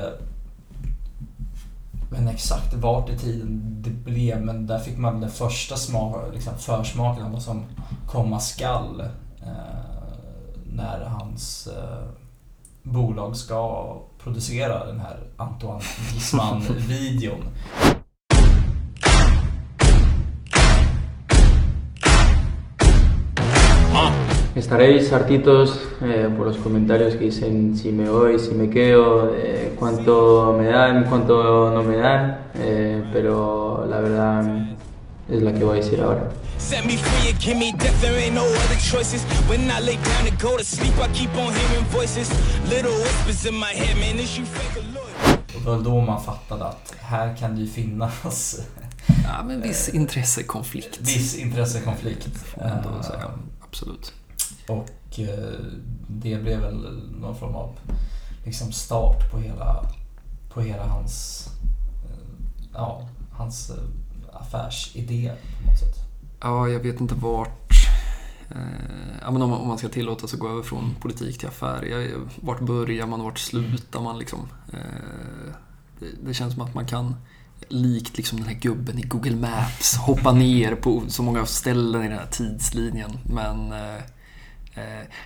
Men 2.11 2.27
exakt 2.27 2.73
vart 2.73 3.09
i 3.09 3.17
tiden 3.17 3.81
det 3.81 3.89
blev, 3.89 4.41
men 4.41 4.67
där 4.67 4.79
fick 4.79 4.97
man 4.97 5.21
den 5.21 5.31
första 5.31 5.75
smak, 5.75 6.33
liksom 6.33 6.53
försmaken 6.57 7.25
av 7.25 7.31
vad 7.31 7.41
som 7.41 7.65
komma 8.07 8.39
skall. 8.39 9.01
Eh, 9.41 9.91
när 10.65 11.05
hans 11.05 11.67
eh, 11.67 12.07
bolag 12.83 13.35
ska 13.35 13.95
producera 14.23 14.85
den 14.85 14.99
här 14.99 15.19
Antoine 15.37 15.81
Gisman-videon. 16.13 17.43
Estaréis 24.55 25.11
hartitos 25.13 25.79
eh, 26.01 26.27
por 26.37 26.45
los 26.47 26.57
comentarios 26.57 27.15
que 27.15 27.25
dicen 27.25 27.77
si 27.77 27.91
me 27.91 28.09
voy, 28.09 28.37
si 28.37 28.51
me 28.53 28.69
quedo, 28.69 29.31
eh, 29.33 29.73
cuánto 29.79 30.55
me 30.59 30.65
dan, 30.67 31.05
cuánto 31.05 31.71
no 31.73 31.83
me 31.83 31.95
dan, 31.97 32.37
eh, 32.55 33.01
pero 33.13 33.85
la 33.89 34.01
verdad 34.01 34.67
es 35.29 35.41
la 35.41 35.53
que 35.53 35.63
voy 35.63 35.79
a 35.79 35.81
decir 35.81 36.01
ahora. 36.01 36.29
Set 36.57 36.85
me 36.85 36.97
free 36.97 37.31
and 37.31 37.39
give 37.39 37.55
me 37.57 37.71
death, 37.71 38.01
there 38.01 38.17
ain't 38.19 38.35
no 38.35 38.41
other 38.43 38.77
choices. 38.91 39.23
When 39.49 39.61
I 39.71 39.79
lay 39.79 39.95
down 39.95 40.25
to 40.25 40.45
go 40.45 40.57
to 40.57 40.63
sleep, 40.63 40.93
I 40.99 41.07
keep 41.13 41.31
on 41.35 41.53
hearing 41.53 41.85
voices. 41.91 42.29
Little 42.69 42.91
whispers 42.91 43.45
in 43.45 43.55
my 43.55 43.73
head, 43.73 43.95
man, 43.97 44.19
is 44.19 44.37
you 44.37 44.45
fake 44.45 44.77
or 44.79 44.83
loyal? 44.93 45.37
Och 45.55 45.61
det 45.63 45.69
var 45.69 45.79
då 45.79 46.01
man 46.01 46.21
fattade 46.23 46.65
att 46.65 46.93
här 47.01 47.35
kan 47.39 47.55
det 47.55 47.61
ju 47.61 47.67
finnas 47.67 48.59
Ja, 49.23 49.43
men 49.45 49.61
viss 49.61 49.89
intressekonflikt. 49.89 50.99
viss 51.01 51.35
intressekonflikt. 51.35 52.23
Får 52.37 52.61
man 52.61 52.71
ändå 52.77 52.89
Eh, 52.89 53.01
säga. 53.01 53.31
Absolut. 53.61 54.13
Och 54.67 55.19
eh, 55.19 55.59
det 56.07 56.43
blev 56.43 56.59
väl 56.59 57.01
någon 57.21 57.35
form 57.35 57.55
av 57.55 57.79
liksom 58.45 58.71
start 58.71 59.31
på 59.31 59.39
hela, 59.39 59.85
på 60.53 60.61
hela 60.61 60.87
hans, 60.87 61.47
eh, 62.05 62.45
ja, 62.73 63.07
hans 63.31 63.69
eh, 63.69 63.83
affärsidé 64.33 65.31
på 65.59 65.69
något 65.69 65.79
sätt. 65.79 65.95
Ja, 66.41 66.67
jag 66.67 66.79
vet 66.79 67.01
inte 67.01 67.15
vart... 67.15 67.71
Eh, 68.49 69.17
ja, 69.21 69.31
men 69.31 69.41
om, 69.41 69.53
om 69.53 69.67
man 69.67 69.77
ska 69.77 69.89
tillåta 69.89 70.27
sig 70.27 70.37
att 70.37 70.41
gå 70.41 70.49
över 70.49 70.63
från 70.63 70.95
politik 71.01 71.37
till 71.37 71.47
affär. 71.47 71.83
Jag, 71.83 72.11
vart 72.41 72.59
börjar 72.59 73.07
man 73.07 73.19
och 73.19 73.25
vart 73.25 73.39
slutar 73.39 74.01
man 74.01 74.19
liksom? 74.19 74.39
Eh, 74.73 75.53
det, 75.99 76.05
det 76.25 76.33
känns 76.33 76.53
som 76.53 76.61
att 76.61 76.73
man 76.73 76.85
kan, 76.85 77.15
likt 77.67 78.17
liksom 78.17 78.37
den 78.39 78.47
här 78.47 78.55
gubben 78.55 78.99
i 78.99 79.01
Google 79.01 79.35
Maps, 79.35 79.95
hoppa 79.95 80.31
ner 80.31 80.75
på 80.75 81.03
så 81.07 81.23
många 81.23 81.45
ställen 81.45 82.03
i 82.03 82.07
den 82.07 82.17
här 82.17 82.27
tidslinjen. 82.31 83.11
Men 83.23 83.71
eh, 83.71 84.01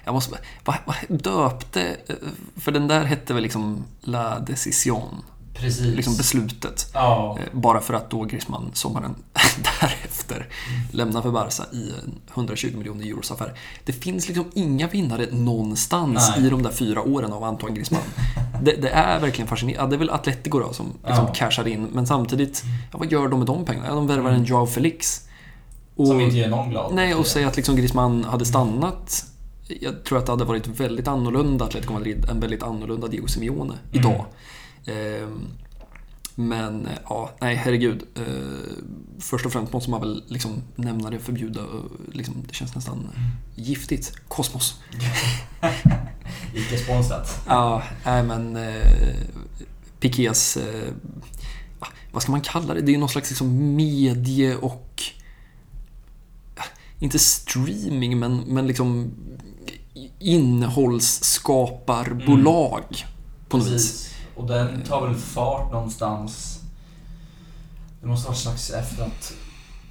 jag 0.06 0.14
måste 0.14 0.38
vad, 0.66 0.76
vad 0.86 0.96
döpte... 1.10 1.82
eh, 2.08 2.16
För 2.58 2.72
den 2.72 2.88
där 2.88 3.04
hette 3.06 3.34
väl 3.34 3.44
liksom 3.44 3.84
La 4.02 4.40
Decision? 4.40 5.24
Precis. 5.54 5.96
Liksom 5.96 6.18
beslutet. 6.18 6.90
Ja. 6.94 7.38
Eh, 7.40 7.46
Bara 7.60 7.82
för 7.82 7.94
att 7.94 8.10
då 8.10 8.24
Griezmann 8.24 8.70
sommaren 8.74 9.16
därefter 9.82 10.48
lämnar 10.92 11.22
för 11.22 11.32
Barca 11.32 11.64
i 11.72 11.90
en 12.04 12.14
120 12.34 12.74
miljoner 12.78 13.06
euros 13.06 13.32
affär. 13.32 13.54
Det 13.86 13.94
finns 13.94 14.28
liksom 14.28 14.52
inga 14.54 14.88
vinnare 14.88 15.28
någonstans 15.32 16.32
Nej. 16.38 16.48
i 16.48 16.50
de 16.50 16.64
där 16.64 16.72
fyra 16.72 17.02
åren 17.02 17.34
av 17.34 17.44
Antoine 17.44 17.74
Griezmann. 17.76 18.02
Det, 18.62 18.72
det 18.82 18.90
är 18.90 19.20
verkligen 19.20 19.48
fascinerande. 19.48 19.84
Ja, 19.84 19.90
det 19.90 19.96
är 19.96 20.00
väl 20.00 20.10
Atletico 20.10 20.60
då 20.60 20.74
som 20.74 20.86
liksom 21.08 21.26
Ja. 21.26 21.34
cashar 21.34 21.68
in, 21.68 21.84
men 21.94 22.08
samtidigt, 22.08 22.64
ja, 22.92 22.98
vad 22.98 23.12
gör 23.12 23.28
de 23.28 23.40
med 23.40 23.48
de 23.48 23.66
pengarna? 23.66 23.96
De 23.96 24.08
värvar 24.08 24.32
en 24.32 24.44
Joao 24.44 24.68
Felix. 24.68 25.22
Och, 25.96 26.08
Som 26.08 26.20
inte 26.20 26.38
gör 26.38 26.50
någon 26.50 26.70
glad. 26.70 26.94
Nej, 26.94 27.16
och 27.16 27.28
säga 27.28 27.48
att 27.48 27.56
liksom 27.56 27.76
Griezmann 27.76 28.24
hade 28.24 28.46
stannat. 28.46 29.26
Jag 29.68 30.04
tror 30.04 30.18
att 30.20 30.26
det 30.26 30.32
hade 30.32 30.46
varit 30.46 30.68
väldigt 30.68 31.08
annorlunda 31.08 31.66
Atletico 31.66 31.94
Madrid, 31.94 32.26
en 32.30 32.40
väldigt 32.40 32.64
annorlunda 32.64 33.08
Diego 33.08 33.28
Simeone 33.28 33.74
idag. 33.92 34.26
Ehm, 34.86 35.48
men 36.36 36.88
ja, 37.10 37.32
nej 37.42 37.56
herregud. 37.56 38.04
Eh, 38.16 38.24
först 39.20 39.46
och 39.46 39.52
främst 39.52 39.74
måste 39.74 39.90
man 39.90 40.02
väl 40.02 40.24
liksom 40.28 40.64
nämna 40.76 41.10
det, 41.10 41.20
förbjuda. 41.20 41.62
eh, 41.62 41.68
Liksom, 42.12 42.36
det 42.48 42.54
känns 42.54 42.76
nästan 42.76 43.10
giftigt. 43.56 44.14
Kosmos. 44.28 44.80
Icke 46.54 46.78
sponsrat. 46.78 47.42
Ja, 47.48 47.84
nej 48.06 48.24
men 48.24 48.56
eh, 48.56 49.16
Pikés, 50.00 50.58
eh, 50.58 50.92
ah, 51.80 51.88
vad 52.12 52.22
ska 52.22 52.32
man 52.32 52.42
kalla 52.42 52.74
det? 52.74 52.82
Det 52.82 52.92
är 52.92 52.94
ju 52.94 53.00
någon 53.00 53.10
slags 53.10 53.30
liksom 53.30 53.76
medie 53.76 54.56
och 54.56 55.04
inte 57.00 57.20
streaming 57.20 58.20
men, 58.20 58.38
men 58.38 58.68
liksom 58.68 59.12
innehållsskaparbolag 60.26 62.84
på 63.50 63.58
något 63.58 63.68
vis. 63.68 63.72
Precis. 63.74 64.12
Och 64.36 64.48
den 64.48 64.82
tar 64.82 65.08
väl 65.08 65.16
fart 65.16 65.72
någonstans. 65.72 66.60
Det 68.02 68.08
måste 68.08 68.28
vara 68.28 68.38
slags 68.38 68.70
efter 68.72 69.04
att 69.04 69.34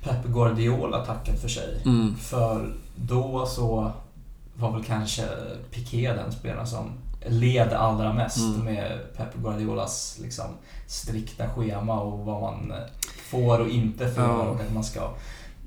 Pep 0.02 0.24
Guardiola 0.26 1.04
tackat 1.06 1.40
för 1.40 1.48
sig. 1.48 1.82
Mm. 1.84 2.16
För 2.16 2.74
då 2.96 3.46
så 3.46 3.92
var 4.54 4.72
väl 4.72 4.84
kanske 4.84 5.22
Piqué 5.70 6.12
den 6.12 6.32
spelaren 6.32 6.66
som 6.66 6.90
led 7.26 7.72
allra 7.72 8.12
mest 8.12 8.36
Mm. 8.38 8.64
med 8.64 8.98
Pep 9.16 9.34
Guardiolas 9.34 10.18
liksom, 10.22 10.46
strikta 10.86 11.48
schema 11.48 12.00
och 12.00 12.18
vad 12.18 12.40
man 12.40 12.72
får 13.30 13.58
och 13.58 13.68
inte 13.68 14.10
får 14.10 14.24
Ja. 14.24 14.30
och 14.42 14.60
att 14.60 14.72
man 14.74 14.84
ska 14.84 15.10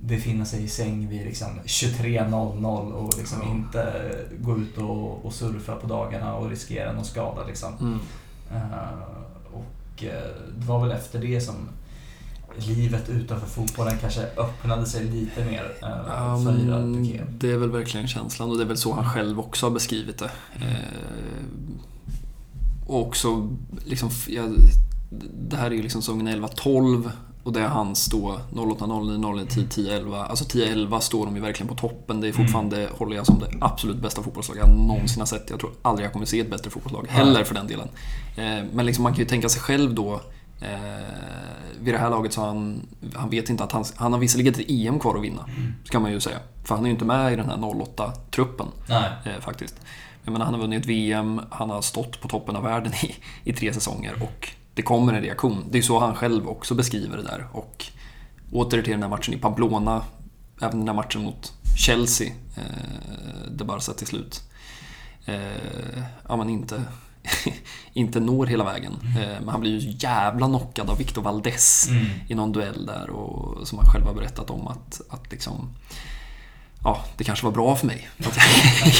befinna 0.01 0.45
sig 0.45 0.63
i 0.63 0.67
säng 0.67 1.09
vid 1.09 1.25
liksom 1.25 1.47
23.00 1.65 2.91
och 2.91 3.17
liksom 3.17 3.39
Ja. 3.43 3.49
inte 3.51 4.09
gå 4.39 4.57
ut 4.57 4.77
och, 4.77 5.25
och 5.25 5.33
surfa 5.33 5.75
på 5.75 5.87
dagarna 5.87 6.35
och 6.35 6.49
riskera 6.49 6.93
någon 6.93 7.05
skada. 7.05 7.45
Liksom. 7.47 7.73
Mm. 7.81 7.99
Eh, 8.51 9.01
och 9.53 10.03
eh, 10.03 10.31
det 10.57 10.65
var 10.65 10.79
väl 10.87 10.91
efter 10.91 11.19
det 11.19 11.41
som 11.41 11.55
livet 12.55 13.09
utanför 13.09 13.47
fotbollen 13.47 13.97
kanske 14.01 14.21
öppnade 14.21 14.85
sig 14.85 15.03
lite 15.03 15.45
mer 15.45 15.63
uh, 15.63 15.89
Ja, 16.07 16.41
för 16.45 16.93
Piqué. 17.03 17.23
det 17.29 17.51
är 17.51 17.57
väl 17.57 17.71
verkligen 17.71 18.07
känslan 18.07 18.49
och 18.49 18.57
det 18.57 18.63
är 18.63 18.67
väl 18.67 18.77
så 18.77 18.93
han 18.93 19.09
själv 19.09 19.39
också 19.39 19.65
har 19.65 19.71
beskrivit 19.71 20.17
det. 20.17 20.31
Eh, 20.55 21.43
och 22.87 23.07
också, 23.07 23.49
liksom, 23.85 24.09
ja, 24.27 24.43
det 25.49 25.55
här 25.57 25.65
är 25.71 25.75
ju 25.75 25.81
liksom 25.81 26.01
säsongen 26.01 26.27
11-12 26.45 27.11
och 27.47 27.53
det 27.53 27.59
är 27.59 27.67
hans 27.67 28.05
då 28.05 28.39
08, 28.55 28.85
09, 28.85 29.45
10, 29.49 29.67
10, 29.67 29.95
11. 29.95 30.25
Alltså 30.25 30.45
10, 30.45 30.71
11 30.71 30.99
står 30.99 31.25
de 31.25 31.35
ju 31.35 31.41
verkligen 31.41 31.67
på 31.67 31.75
toppen. 31.75 32.21
Det 32.21 32.27
är 32.27 32.31
fortfarande, 32.31 32.89
håller 32.97 33.15
jag 33.15 33.25
som 33.25 33.39
det 33.39 33.47
absolut 33.61 33.97
bästa 33.97 34.23
fotbollslag 34.23 34.57
jag 34.57 34.69
någonsin 34.69 35.21
har 35.21 35.25
sett. 35.25 35.49
Jag 35.49 35.59
tror 35.59 35.71
aldrig 35.81 36.05
jag 36.05 36.13
kommer 36.13 36.25
se 36.25 36.39
ett 36.39 36.49
bättre 36.49 36.69
fotbollslag 36.69 37.07
heller 37.09 37.43
för 37.43 37.55
den 37.55 37.67
delen. 37.67 37.87
Eh, 38.35 38.65
men 38.73 38.85
liksom 38.85 39.03
man 39.03 39.13
kan 39.13 39.19
ju 39.19 39.25
tänka 39.25 39.49
sig 39.49 39.61
själv 39.61 39.95
då 39.95 40.21
Eh, 40.61 41.79
vid 41.79 41.93
det 41.93 41.97
här 41.97 42.09
laget 42.09 42.33
så 42.33 42.45
han, 42.45 42.87
han 43.15 43.29
vet 43.29 43.49
inte 43.49 43.63
att 43.63 43.71
han, 43.71 43.85
han 43.95 44.13
har 44.13 44.19
visserligen 44.19 44.53
ett 44.53 44.69
EM 44.69 44.99
kvar 44.99 45.15
att 45.15 45.23
vinna. 45.23 45.45
Ska 45.83 45.99
man 45.99 46.11
ju 46.11 46.19
säga. 46.19 46.37
För 46.63 46.75
han 46.75 46.83
är 46.83 46.87
ju 46.87 46.93
inte 46.93 47.05
med 47.05 47.33
i 47.33 47.35
den 47.35 47.49
här 47.49 47.57
08-truppen. 47.57 48.67
Nej. 48.89 49.09
Eh, 49.25 49.41
faktiskt. 49.41 49.75
Jag 50.23 50.31
menar, 50.31 50.45
han 50.45 50.53
har 50.53 50.61
vunnit 50.61 50.85
VM, 50.85 51.41
han 51.49 51.69
har 51.69 51.81
stått 51.81 52.21
på 52.21 52.27
toppen 52.27 52.55
av 52.55 52.63
världen 52.63 52.93
i, 53.03 53.15
i 53.43 53.53
tre 53.53 53.73
säsonger 53.73 54.13
och 54.23 54.49
det 54.77 54.83
kommer 54.83 55.13
en 55.13 55.21
reaktion. 55.21 55.65
Det 55.71 55.77
är 55.77 55.81
så 55.81 55.99
han 55.99 56.15
själv 56.15 56.47
också 56.49 56.75
beskriver 56.75 57.17
det 57.17 57.23
där. 57.23 57.47
Och 57.51 57.85
åter 58.51 58.81
till 58.81 58.91
den 58.91 59.01
här 59.03 59.09
matchen 59.09 59.33
i 59.33 59.37
Pamplona, 59.37 60.01
även 60.61 60.79
den 60.79 60.87
här 60.87 60.95
matchen 60.95 61.21
mot 61.23 61.53
Chelsea, 61.77 62.27
eh, 62.57 63.51
där 63.51 63.65
Barca 63.65 63.93
till 63.93 64.07
slut 64.07 64.43
eh, 65.25 66.03
ja, 66.27 66.35
men 66.35 66.49
inte, 66.49 66.83
inte 67.93 68.19
når 68.19 68.45
hela 68.45 68.63
vägen. 68.63 68.93
Eh, 69.19 69.39
men 69.39 69.49
han 69.49 69.61
blir 69.61 69.79
ju 69.79 69.95
jävla 69.99 70.47
knockad 70.47 70.89
av 70.89 70.97
Victor 70.97 71.21
Valdes 71.21 71.87
Mm. 71.89 72.05
i 72.27 72.35
någon 72.35 72.51
duell 72.51 72.85
där 72.85 73.09
och 73.09 73.67
som 73.67 73.77
han 73.77 73.87
själv 73.87 74.05
har 74.05 74.13
berättat 74.13 74.49
om 74.49 74.67
att, 74.67 75.01
att 75.09 75.31
liksom 75.31 75.69
ja, 76.87 77.05
det 77.17 77.23
kanske 77.23 77.45
var 77.45 77.51
bra 77.51 77.75
för 77.75 77.87
mig. 77.87 78.09
Att 78.19 78.37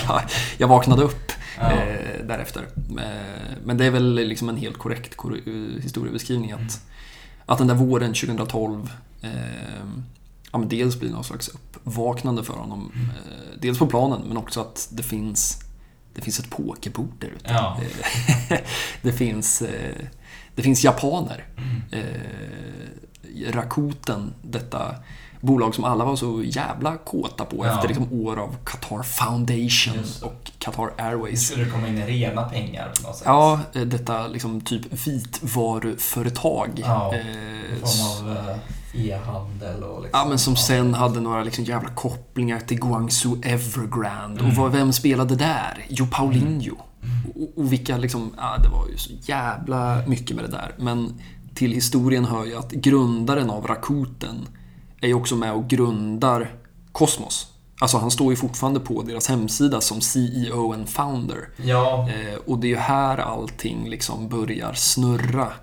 jag, 0.07 0.21
jag, 0.57 0.67
vaknade 0.67 1.03
upp 1.03 1.31
Ja. 1.59 1.71
eh, 1.71 2.25
därefter. 2.27 2.61
Eh, 2.77 3.57
men 3.65 3.77
det 3.77 3.85
är 3.85 3.91
väl 3.91 4.13
liksom 4.15 4.49
en 4.49 4.57
helt 4.57 4.77
korrekt 4.77 5.15
kor- 5.17 5.41
eh, 5.47 5.81
historiebeskrivning 5.83 6.51
att, 6.51 6.81
att 7.45 7.57
den 7.57 7.67
där 7.67 7.75
våren 7.75 8.13
2012 8.13 8.91
eh, 9.21 9.29
ja, 10.51 10.57
men 10.57 10.69
dels 10.69 10.99
blir 10.99 11.09
någon 11.09 11.23
slags 11.23 11.47
uppvaknande 11.47 12.43
för 12.43 12.53
honom. 12.53 12.91
Eh, 12.95 13.59
dels 13.61 13.79
på 13.79 13.87
planen 13.87 14.21
men 14.27 14.37
också 14.37 14.61
att 14.61 14.87
det 14.91 15.03
finns 15.03 15.59
det 16.15 16.21
finns 16.21 16.39
ett 16.39 16.49
pokerbord 16.49 17.13
där 17.19 17.27
ute. 17.27 17.45
Ja. 17.53 17.79
Det, 19.01 19.11
finns, 19.11 19.61
eh, 19.61 19.95
det 20.55 20.61
finns 20.61 20.83
japaner. 20.83 21.45
Eh, 21.91 22.01
Rakuten, 23.51 24.33
detta 24.41 24.95
bolag 25.41 25.75
som 25.75 25.83
alla 25.83 26.05
var 26.05 26.15
så 26.15 26.41
jävla 26.43 26.97
kåta 26.97 27.45
på 27.45 27.65
Ja. 27.65 27.75
efter 27.75 27.87
liksom 27.87 28.13
år 28.13 28.39
av 28.39 28.55
Qatar 28.63 29.03
Foundation 29.03 30.03
och 30.23 30.51
Qatar 30.59 30.89
Airways. 30.97 31.47
skulle 31.47 31.63
det 31.65 31.71
komma 31.71 31.87
in 31.87 32.05
rena 32.05 32.43
pengar 32.43 32.91
på 33.01 33.07
något 33.07 33.15
sätt. 33.17 33.23
Ja, 33.27 33.59
eh, 33.73 33.81
detta 33.81 34.27
liksom 34.27 34.61
typ 34.61 35.07
vitvaruföretag. 35.07 36.69
Ja, 36.85 37.13
Eh, 37.15 37.87
form 37.87 38.27
av 38.29 38.37
eh, 38.37 39.09
e-handel 39.09 39.83
och 39.83 40.01
liksom. 40.03 40.19
Ja, 40.19 40.25
men 40.29 40.39
som 40.39 40.55
sen 40.55 40.93
hade 40.93 41.19
några 41.19 41.43
liksom 41.43 41.63
jävla 41.63 41.89
kopplingar 41.89 42.59
till 42.59 42.79
Guangzhou 42.79 43.41
Evergrande. 43.43 44.43
Och 44.43 44.53
vad, 44.53 44.71
vem 44.71 44.93
spelade 44.93 45.35
där? 45.35 45.85
Jo, 45.89 46.07
Paulinho. 46.11 46.75
Och, 47.35 47.57
och 47.63 47.73
vilka 47.73 47.97
liksom, 47.97 48.33
ja, 48.37 48.57
det 48.63 48.69
var 48.69 48.87
ju 48.87 48.97
så 48.97 49.11
jävla 49.21 50.01
mycket 50.07 50.35
med 50.35 50.45
det 50.45 50.51
där. 50.51 50.71
Men 50.77 51.21
till 51.55 51.71
historien 51.71 52.25
hör 52.25 52.45
ju 52.45 52.57
att 52.57 52.71
grundaren 52.71 53.49
av 53.49 53.67
Rakuten 53.67 54.47
är 55.01 55.07
ju 55.07 55.13
också 55.13 55.35
med 55.35 55.53
och 55.53 55.67
grundar 55.67 56.51
Cosmos. 56.91 57.47
Alltså 57.79 57.97
han 57.97 58.11
står 58.11 58.31
ju 58.31 58.35
fortfarande 58.35 58.79
på 58.79 59.01
deras 59.03 59.27
hemsida 59.27 59.81
som 59.81 60.01
CEO 60.01 60.73
and 60.73 60.89
founder. 60.89 61.49
Ja, 61.57 62.09
Eh, 62.09 62.35
och 62.45 62.59
det 62.59 62.67
är 62.67 62.69
ju 62.69 62.75
här 62.77 63.17
allting 63.17 63.89
liksom 63.89 64.29
börjar 64.29 64.73
snurra. 64.73 65.53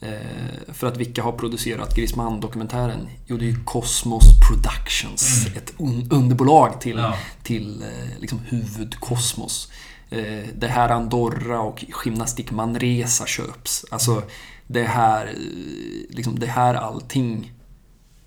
Eh, 0.00 0.72
för 0.72 0.86
att 0.86 0.96
vilka 0.96 1.22
har 1.22 1.32
producerat 1.32 1.96
Grisman-dokumentären? 1.96 3.08
Jo, 3.26 3.36
det 3.36 3.44
är 3.44 3.50
ju 3.50 3.64
Cosmos 3.64 4.24
Productions. 4.48 5.46
Ett 5.56 5.72
un- 5.78 6.06
underbolag 6.14 6.80
till, 6.80 6.96
Ja. 6.98 7.14
till 7.42 7.82
eh, 7.82 8.20
liksom 8.20 8.40
huvud-Cosmos. 8.48 9.68
Eh, 10.10 10.48
det 10.54 10.66
är 10.66 10.70
här 10.70 10.88
Andorra 10.88 11.60
och 11.60 11.84
Gymnastik 12.04 12.50
Manresa 12.50 13.26
köps. 13.26 13.84
Alltså, 13.90 14.22
det 14.66 14.80
är 14.80 14.86
här, 14.88 15.26
eh, 15.26 16.16
liksom, 16.16 16.38
det 16.38 16.46
är 16.46 16.50
här 16.50 16.74
allting 16.74 17.52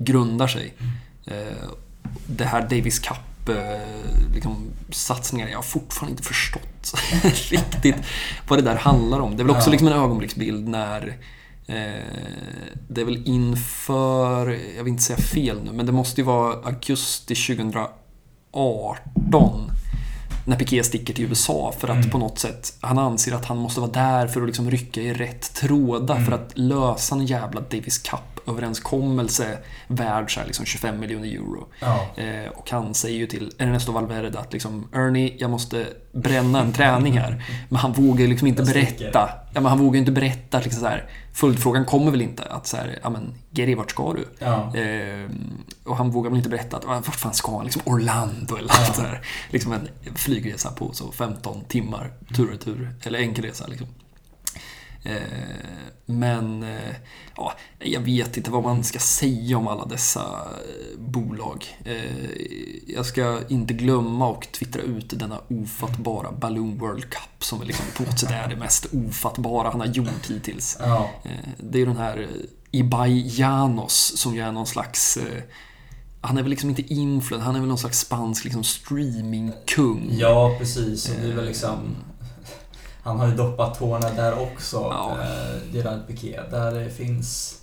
grundar 0.04 0.48
sig. 0.48 0.74
Eh, 1.26 1.34
det 2.28 2.46
här 2.46 2.62
Davis 2.62 3.00
Cup 3.00 3.50
eh, 3.50 3.56
liksom, 4.34 4.66
satsningar, 4.92 5.48
jag 5.48 5.58
har 5.58 5.64
fortfarande 5.64 6.12
inte 6.12 6.24
förstått 6.24 6.94
riktigt 7.50 7.96
vad 8.48 8.60
det 8.60 8.64
där 8.64 8.76
handlar 8.76 9.20
om. 9.20 9.38
Det 9.38 9.44
är 9.44 9.46
väl 9.46 9.56
också 9.56 9.68
Ja. 9.70 9.72
liksom 9.72 9.88
en 9.88 9.94
ögonblicksbild 9.94 10.68
när 10.68 11.18
eh, 11.68 11.76
det 12.90 13.02
är 13.02 13.06
väl 13.06 13.24
inför, 13.28 14.48
jag 14.78 14.84
vill 14.84 14.92
inte 14.92 15.04
säga 15.04 15.18
fel 15.20 15.60
nu, 15.66 15.72
men 15.74 15.86
det 15.86 15.92
måste 15.92 16.22
ju 16.22 16.26
vara 16.26 16.54
augusti 16.66 17.36
2018 18.52 19.72
när 20.46 20.58
Piqué 20.58 20.84
sticker 20.84 21.14
till 21.14 21.26
USA 21.26 21.74
för 21.80 21.88
att 21.88 21.96
Mm. 21.98 22.10
på 22.10 22.18
något 22.18 22.40
sätt, 22.40 22.74
han 22.82 22.98
anser 23.00 23.36
att 23.36 23.46
han 23.46 23.58
måste 23.58 23.80
vara 23.80 23.92
där 23.92 24.28
för 24.28 24.42
att 24.42 24.48
liksom 24.48 24.72
rycka 24.72 25.02
i 25.02 25.14
rätt 25.14 25.54
trådar 25.54 26.16
Mm. 26.16 26.26
för 26.26 26.32
att 26.36 26.52
lösa 26.58 27.16
en 27.16 27.26
jävla 27.26 27.62
Davis 27.62 27.98
Cup-överenskommelse 28.46 29.58
värd 29.88 30.34
så 30.34 30.40
här 30.40 30.48
liksom 30.48 30.66
25 30.66 31.00
miljoner 31.00 31.28
euro. 31.28 31.68
ja. 31.80 32.08
Eh, 32.18 32.50
och 32.52 32.72
han 32.72 32.94
säger 32.94 33.18
ju 33.18 33.28
till 33.28 33.52
Ernesto 33.58 33.92
Valverde 33.92 34.40
att 34.40 34.54
liksom 34.54 34.88
Ernie, 34.94 35.36
jag 35.40 35.50
måste 35.50 35.86
bränna 36.12 36.62
en 36.62 36.74
träning 36.74 37.18
här. 37.18 37.44
Men 37.70 37.76
han 37.80 37.94
vågar 37.94 38.22
ju 38.22 38.28
liksom 38.28 38.48
inte 38.48 38.64
berätta. 38.64 39.30
Ja, 39.54 39.62
men 39.62 39.66
han 39.66 39.80
vågar 39.80 40.00
inte 40.00 40.12
berätta 40.12 40.60
liksom 40.60 40.82
så 40.82 40.88
här. 40.88 41.10
Följdfrågan 41.34 41.86
kommer 41.86 42.12
väl 42.12 42.22
inte 42.22 42.44
att 42.44 42.68
så 42.68 42.78
här, 42.78 43.00
ja 43.04 43.10
men 43.10 43.34
Geri, 43.52 43.76
vart 43.76 43.92
ska 43.92 44.14
du? 44.14 44.28
Ja. 44.40 44.76
Eh, 44.76 45.30
och 45.86 45.98
han 45.98 46.12
vågar 46.12 46.30
väl 46.30 46.38
inte 46.38 46.50
berätta 46.50 46.78
att, 46.78 46.86
vart 46.86 47.16
fan 47.16 47.34
ska 47.34 47.56
han? 47.58 47.66
Liksom 47.66 47.82
Orlando 47.86 48.56
eller 48.56 48.70
Ja. 48.74 48.88
något 48.88 48.96
sådär. 48.96 49.22
Liksom 49.50 49.72
en 49.74 49.88
flygresa 50.16 50.72
på 50.72 50.94
så 50.94 51.12
15 51.12 51.64
timmar 51.68 52.12
tur 52.36 52.46
och 52.46 52.52
retur. 52.52 52.96
Eller 53.04 53.20
enkelresa 53.20 53.68
liksom. 53.68 53.88
Eh, 55.04 55.22
men 56.06 56.64
eh, 56.64 56.96
ja, 57.36 57.54
jag 57.80 58.02
vet 58.02 58.38
inte 58.38 58.52
vad 58.52 58.64
man 58.64 58.84
ska 58.84 59.00
säga 59.00 59.58
om 59.58 59.68
alla 59.68 59.86
dessa 59.86 60.22
eh, 60.22 61.00
bolag. 61.00 61.66
Jag 62.88 63.06
ska 63.06 63.40
inte 63.50 63.74
glömma 63.74 64.28
och 64.28 64.48
twittra 64.52 64.82
ut 64.82 65.20
denna 65.20 65.40
ofattbara 65.50 66.32
Balloon 66.32 66.78
World 66.78 67.10
Cup 67.10 67.44
som 67.44 67.60
väl 67.60 67.68
liksom 67.68 67.86
på 67.98 68.04
något 68.04 68.20
sätt 68.20 68.32
är 68.32 68.48
det 68.50 68.56
mest 68.56 68.86
ofattbara 68.94 69.70
han 69.70 69.80
har 69.80 69.88
gjort 69.88 70.30
hittills. 70.30 70.78
Ja. 70.80 71.10
Det 71.58 71.82
är 71.82 71.86
den 71.86 71.98
här 71.98 72.28
Ibai 72.72 73.24
Janos 73.28 74.14
som 74.18 74.36
ju 74.36 74.42
är 74.42 74.52
någon 74.52 74.68
slags 74.68 75.18
han 76.22 76.38
är 76.38 76.42
väl 76.42 76.50
liksom 76.50 76.70
inte 76.70 76.94
influencer, 76.94 77.46
han 77.46 77.56
är 77.56 77.60
väl 77.60 77.70
någon 77.70 77.78
slags 77.78 78.00
spansk 78.00 78.44
liksom 78.44 78.64
streamingkung. 78.64 80.10
ja, 80.12 80.56
precis. 80.60 81.10
Och 81.10 81.16
det 81.22 81.28
är 81.28 81.36
väl 81.36 81.46
liksom... 81.46 81.96
Han 83.04 83.20
har 83.20 83.28
ju 83.28 83.36
doppat 83.36 83.80
tårna 83.80 84.10
där 84.10 84.40
också, 84.40 84.78
Ja. 84.78 85.18
eh, 85.22 85.76
Gerard 85.76 86.08
Piqué. 86.08 86.40
Där 86.52 86.72
det 86.72 86.90
finns 86.90 87.58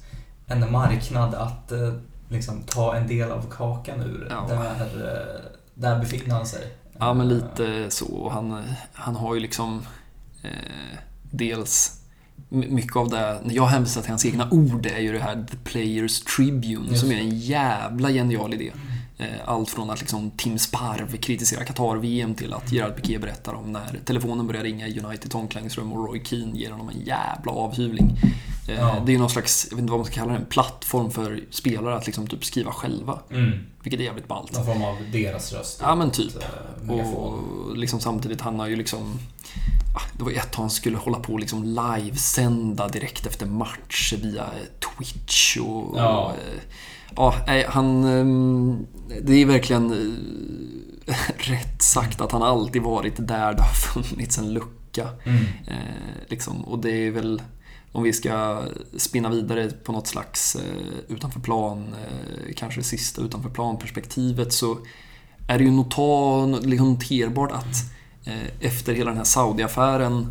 en 0.47 0.73
marknad 0.73 1.35
att 1.35 1.73
eh, 1.73 1.93
liksom 2.29 2.63
ta 2.63 2.95
en 2.97 3.07
del 3.07 3.31
av 3.33 3.47
kakan 3.51 4.01
ur. 4.01 4.27
Ja. 4.31 4.47
Där, 4.49 4.85
eh, 5.15 5.51
där 5.75 5.99
befinner 5.99 6.35
han 6.35 6.47
sig. 6.47 6.73
Ja, 6.99 7.15
men 7.15 7.29
lite 7.29 7.91
så. 7.91 8.29
Han, 8.35 8.65
han 8.93 9.17
har 9.17 9.35
ju 9.35 9.41
liksom 9.41 9.83
eh, 10.43 10.99
dels 11.31 12.01
my- 12.49 12.69
mycket 12.71 12.97
av 12.97 13.09
det, 13.09 13.41
när 13.45 13.55
jag 13.55 13.67
hänvisar 13.67 14.01
till 14.01 14.11
hans 14.11 14.27
egna 14.27 14.49
ord, 14.51 14.87
är 14.87 14.99
ju 15.01 15.13
det 15.13 15.19
här 15.19 15.47
The 15.51 15.57
Players 15.57 16.21
Tribune 16.21 16.89
Just 16.89 17.01
som 17.01 17.13
är 17.13 17.17
en 17.17 17.39
jävla 17.39 18.11
genial 18.11 18.55
idé. 18.55 18.73
Eh, 19.19 19.27
Allt 19.47 19.71
från 19.71 19.91
att 19.91 20.01
liksom 20.01 20.31
Tim 20.31 20.59
Sparv 20.59 21.17
kritiserar 21.17 21.65
Qatar-VM 21.65 22.35
till 22.35 22.53
att 22.53 22.73
Gerard 22.73 22.97
Piqué 22.97 23.19
berättar 23.19 23.55
om 23.55 23.73
när 23.73 24.01
telefonen 24.05 24.47
börjar 24.47 24.63
ringa 24.63 24.89
i 24.89 25.01
Uniteds 25.01 25.35
omklädningsrum 25.35 25.93
och 25.93 26.07
Roy 26.09 26.25
Keane 26.25 26.59
ger 26.59 26.71
honom 26.71 26.89
en 26.89 27.01
jävla 27.01 27.53
avhyvling. 27.53 28.17
Eh, 28.69 28.75
Ja. 28.79 29.03
Det 29.07 29.11
är 29.11 29.13
ju 29.13 29.19
någon 29.19 29.31
slags, 29.31 29.67
jag 29.71 29.77
vet 29.77 29.81
inte 29.83 29.91
vad 29.91 29.99
man 30.01 30.07
ska 30.07 30.15
kalla 30.15 30.33
det, 30.33 30.39
en 30.39 30.47
plattform 30.47 31.11
för 31.11 31.41
spelare 31.51 31.97
att 31.97 32.07
liksom 32.07 32.27
typ 32.27 32.45
skriva 32.45 32.73
själva. 32.73 33.19
Mm. 33.31 33.53
Vilket 33.83 34.01
är 34.01 34.05
jävligt 34.05 34.29
ballt. 34.29 34.53
Någon 34.53 34.67
form 34.67 34.83
av 34.83 34.97
deras 35.13 35.53
röst. 35.53 35.79
Ja 35.83 35.95
men 35.95 36.11
typ. 36.11 36.33
Eh. 36.91 37.13
Och 37.15 37.77
liksom 37.77 38.01
samtidigt, 38.01 38.41
han 38.41 38.59
har 38.61 38.67
ju 38.67 38.77
liksom... 38.77 39.19
ah, 39.97 40.03
Det 40.19 40.25
var 40.25 40.31
ju 40.31 40.37
ett 40.37 40.53
tag 40.53 40.63
han 40.63 40.71
skulle 40.71 40.97
hålla 40.97 41.19
på 41.19 41.33
och 41.33 41.41
liksom 41.41 41.65
livesända 41.65 42.89
direkt 42.89 43.27
efter 43.27 43.47
matcher 43.47 44.17
via 44.17 44.45
Twitch 44.99 45.57
och... 45.57 45.99
Ja. 45.99 46.19
och, 46.19 46.33
Ja, 47.17 47.35
nej, 47.47 47.67
han... 47.69 48.05
ehm, 48.05 48.87
Det 49.23 49.33
är 49.43 49.47
verkligen 49.47 49.93
eh, 51.07 51.15
rätt 51.51 51.83
sagt 51.83 52.21
att 52.21 52.33
han 52.33 52.43
alltid 52.43 52.83
varit 52.83 53.15
där 53.17 53.55
det 53.55 53.63
har 53.63 53.75
funnits 54.03 54.39
en 54.39 54.53
lucka. 54.53 55.09
Mm. 55.25 55.45
Eh, 55.67 56.29
liksom, 56.29 56.65
och 56.65 56.79
det 56.79 56.91
är 56.91 57.11
väl, 57.11 57.43
om 57.93 58.03
vi 58.03 58.13
ska 58.13 58.63
spinna 58.97 59.29
vidare 59.31 59.71
på 59.71 59.93
något 59.93 60.07
slags 60.07 60.57
eh, 60.57 61.15
utanför 61.15 61.41
plan, 61.41 61.95
kanske 62.57 62.83
sista 62.83 63.23
utanför 63.23 63.51
plan-perspektivet 63.51 64.53
så 64.53 64.79
är 65.49 65.59
det 65.59 65.65
ju 65.65 65.71
liksom 66.63 66.89
noterbart 66.89 67.53
att 67.53 67.77
efter 68.61 68.95
hela 68.95 69.11
den 69.11 69.17
här 69.17 69.25
Saudi-affären 69.25 70.27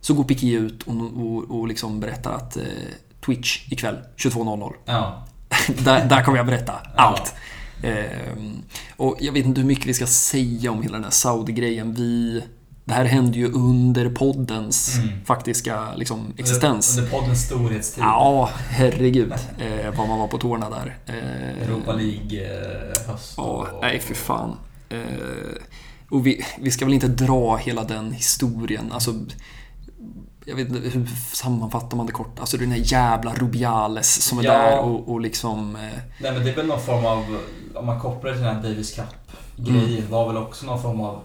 så 0.00 0.14
går 0.14 0.24
Piqué 0.24 0.52
ut 0.52 0.82
och, 0.82 0.94
och, 0.96 1.58
och 1.58 1.68
liksom 1.68 2.00
berättar 2.00 2.32
att 2.32 2.56
eh, 2.56 2.62
Twitch 3.26 3.72
ikväll 3.72 3.98
22.00 4.16 4.72
Ja. 4.84 5.26
Där, 5.84 6.04
där 6.04 6.22
kommer 6.22 6.38
jag 6.38 6.46
berätta 6.46 6.72
Ja. 6.84 7.02
allt. 7.02 7.34
Ehm, 7.82 8.62
och 8.96 9.16
jag 9.20 9.32
vet 9.32 9.44
inte 9.46 9.60
hur 9.60 9.68
mycket 9.68 9.86
vi 9.86 9.94
ska 9.94 10.06
säga 10.06 10.70
om 10.72 10.82
hela 10.82 10.94
den 10.94 11.04
här 11.04 11.10
Saudi-grejen. 11.10 11.94
Vi, 11.94 12.42
det 12.84 12.92
här 12.94 13.04
hände 13.04 13.38
ju 13.38 13.52
under 13.52 14.10
poddens 14.10 14.98
Mm. 14.98 15.24
faktiska 15.24 15.94
liksom, 15.96 16.32
existens. 16.38 16.90
Under, 16.98 17.02
under 17.12 17.20
poddens 17.20 17.42
storhetstid. 17.46 18.04
Ja, 18.04 18.50
herregud 18.68 19.32
eh, 19.32 19.94
vad 19.96 20.08
man 20.08 20.18
var 20.18 20.28
på 20.28 20.38
tårna 20.38 20.70
där. 20.70 20.96
Eh, 21.06 21.62
Europa 21.68 21.92
League-höst. 21.92 23.34
Ja, 23.36 23.66
nej 23.82 24.00
fy 24.00 24.14
fan. 24.14 24.56
Eh, 24.88 24.98
och 26.10 26.26
vi, 26.26 26.44
vi 26.60 26.70
ska 26.70 26.84
väl 26.84 26.94
inte 26.94 27.08
dra 27.08 27.56
hela 27.56 27.84
den 27.84 28.12
historien. 28.12 28.92
Alltså, 28.92 29.14
jag 30.44 30.56
vet 30.56 30.68
inte, 30.68 30.88
hur 30.88 31.06
sammanfattar 31.32 31.96
man 31.96 32.06
det 32.06 32.12
kort? 32.12 32.40
Alltså 32.40 32.56
den 32.56 32.70
här 32.70 32.82
jävla 32.84 33.34
Rubiales 33.34 34.22
som 34.22 34.38
är 34.38 34.42
Ja. 34.44 34.52
där 34.52 34.78
och, 34.80 35.08
och 35.08 35.20
liksom... 35.20 35.76
Eh, 35.76 35.82
Nej 36.20 36.32
men 36.32 36.44
det 36.44 36.50
är 36.50 36.56
väl 36.56 36.66
någon 36.66 36.80
form 36.80 37.06
av, 37.06 37.38
om 37.74 37.86
man 37.86 38.00
kopplar 38.00 38.30
det 38.30 38.36
till 38.36 38.44
den 38.46 38.56
här 38.56 38.62
Davis 38.62 38.92
Cup-grejen, 38.96 39.96
Mm. 39.98 40.10
var 40.10 40.26
väl 40.28 40.36
också 40.36 40.66
någon 40.66 40.82
form 40.82 41.00
av 41.00 41.20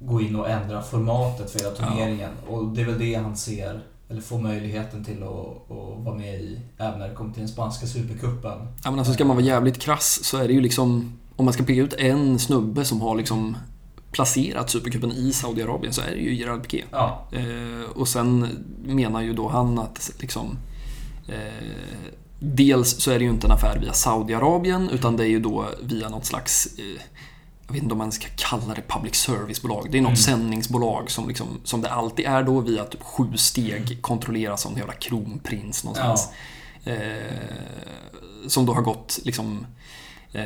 gå 0.00 0.20
in 0.20 0.36
och 0.36 0.50
ändra 0.50 0.82
formatet 0.82 1.50
för 1.50 1.58
hela 1.58 1.70
Ja. 1.78 1.86
turneringen. 1.86 2.30
Och 2.48 2.64
det 2.66 2.80
är 2.80 2.84
väl 2.86 2.98
det 2.98 3.14
han 3.14 3.36
ser, 3.36 3.80
eller 4.08 4.20
får 4.20 4.38
möjligheten 4.38 5.04
till 5.04 5.22
att, 5.22 5.28
att 5.70 6.04
vara 6.04 6.14
med 6.14 6.34
i, 6.40 6.60
även 6.78 6.98
när 6.98 7.08
det 7.08 7.14
kommer 7.14 7.32
till 7.32 7.42
den 7.42 7.48
spanska 7.48 7.86
supercupen. 7.86 8.58
Ja 8.84 8.90
men 8.90 8.98
alltså 8.98 9.14
ska 9.14 9.24
man 9.24 9.36
vara 9.36 9.46
jävligt 9.46 9.78
krass 9.80 10.20
så 10.24 10.36
är 10.38 10.48
det 10.48 10.54
ju 10.54 10.60
liksom 10.60 11.18
om 11.36 11.44
man 11.44 11.54
ska 11.54 11.62
peka 11.64 11.80
ut 11.80 11.92
en 11.92 12.38
snubbe 12.38 12.84
som 12.84 13.00
har 13.00 13.16
liksom 13.16 13.56
placerat 14.12 14.70
Supercupen 14.70 15.12
i 15.12 15.32
Saudiarabien 15.32 15.92
så 15.92 16.00
är 16.00 16.10
det 16.10 16.20
ju 16.20 16.34
Gerard 16.34 16.62
Piqué. 16.62 16.84
Ja. 16.90 17.28
Eh, 17.32 17.90
och 17.94 18.08
sen 18.08 18.48
menar 18.84 19.20
ju 19.22 19.32
då 19.32 19.48
han 19.48 19.78
att 19.78 20.10
liksom 20.18 20.58
eh, 21.28 21.66
Dels 22.44 23.00
så 23.02 23.10
är 23.10 23.18
det 23.18 23.24
ju 23.24 23.30
inte 23.30 23.46
en 23.46 23.50
affär 23.52 23.78
via 23.80 23.92
Saudiarabien 23.92 24.90
utan 24.90 25.16
det 25.16 25.24
är 25.24 25.28
ju 25.28 25.40
då 25.40 25.66
via 25.82 26.08
något 26.08 26.24
slags 26.26 26.68
eh, 26.78 27.02
jag 27.66 27.72
vet 27.74 27.82
inte 27.82 27.92
om 27.92 27.98
man 27.98 28.12
ska 28.12 28.26
kalla 28.36 28.74
det 28.74 28.82
public 28.88 29.14
service-bolag. 29.14 29.88
Det 29.90 29.98
är 29.98 30.02
något 30.02 30.08
Mm. 30.08 30.16
sändningsbolag 30.16 31.10
som, 31.10 31.28
liksom, 31.28 31.46
som 31.64 31.80
det 31.82 31.90
alltid 31.90 32.26
är 32.26 32.42
då 32.42 32.60
via 32.60 32.84
typ 32.84 33.02
sju 33.02 33.36
steg 33.36 34.02
kontrolleras 34.02 34.66
av 34.66 34.72
en 34.72 34.78
jävla 34.78 34.92
kronprins 34.92 35.84
någonstans. 35.84 36.28
Eh, 36.84 36.96
som 38.48 38.66
då 38.66 38.74
har 38.74 38.82
gått 38.82 39.18
liksom 39.24 39.66
eh, 40.32 40.42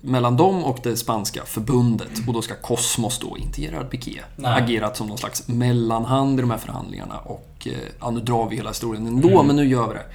mellan 0.00 0.36
dem 0.36 0.64
och 0.64 0.78
det 0.82 0.96
spanska 0.96 1.42
förbundet. 1.44 2.10
Och 2.26 2.32
då 2.34 2.42
ska 2.42 2.54
Cosmos 2.54 3.18
då, 3.18 3.36
inte 3.38 3.62
Gerard 3.62 3.90
Piqué, 3.90 4.20
Nej. 4.36 4.62
agerat 4.62 4.96
som 4.96 5.06
någon 5.06 5.18
slags 5.18 5.48
mellanhand 5.48 6.38
i 6.38 6.42
de 6.42 6.50
här 6.50 6.58
förhandlingarna. 6.58 7.18
Och 7.18 7.66
eh, 7.66 7.72
ja, 8.00 8.10
nu 8.10 8.20
drar 8.20 8.48
vi 8.48 8.56
hela 8.56 8.70
historien 8.70 9.06
ändå, 9.06 9.28
Mm. 9.28 9.46
men 9.46 9.56
nu 9.56 9.64
gör 9.68 9.88
vi 9.88 9.94
det. 9.94 10.06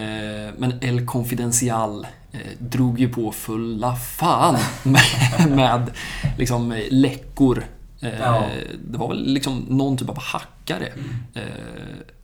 Eh, 0.00 0.52
Men 0.58 0.78
El 0.80 1.06
Confidencial 1.06 2.06
eh, 2.32 2.38
drog 2.58 3.00
ju 3.00 3.08
på 3.08 3.32
fulla 3.32 3.96
fan 3.96 4.56
med, 4.82 5.50
med 5.56 5.90
liksom 6.38 6.82
läckor. 6.90 7.64
Eh, 8.00 8.20
Ja. 8.20 8.42
Det 8.88 8.98
var 8.98 9.08
väl 9.08 9.24
liksom 9.32 9.58
någon 9.68 9.96
typ 9.96 10.08
av 10.08 10.18
hackare. 10.18 10.92
Eh, 11.34 11.42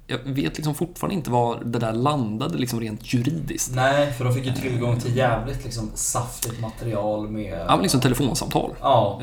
Jag 0.07 0.19
vet 0.25 0.57
liksom 0.57 0.75
fortfarande 0.75 1.15
inte 1.15 1.31
var 1.31 1.65
det 1.65 1.79
där 1.79 1.93
landade 1.93 2.59
liksom 2.59 2.81
rent 2.81 3.15
juridiskt. 3.15 3.75
Nej, 3.75 4.13
för 4.13 4.25
de 4.25 4.35
fick 4.35 4.47
ju 4.47 4.53
tillgång 4.53 5.01
till 5.01 5.17
jävligt 5.17 5.65
liksom 5.65 5.91
saftigt 5.95 6.61
material 6.61 7.31
med... 7.31 7.65
Ja, 7.69 7.75
men 7.75 7.83
liksom 7.83 8.01
telefonsamtal. 8.01 8.75
Ja. 8.81 9.21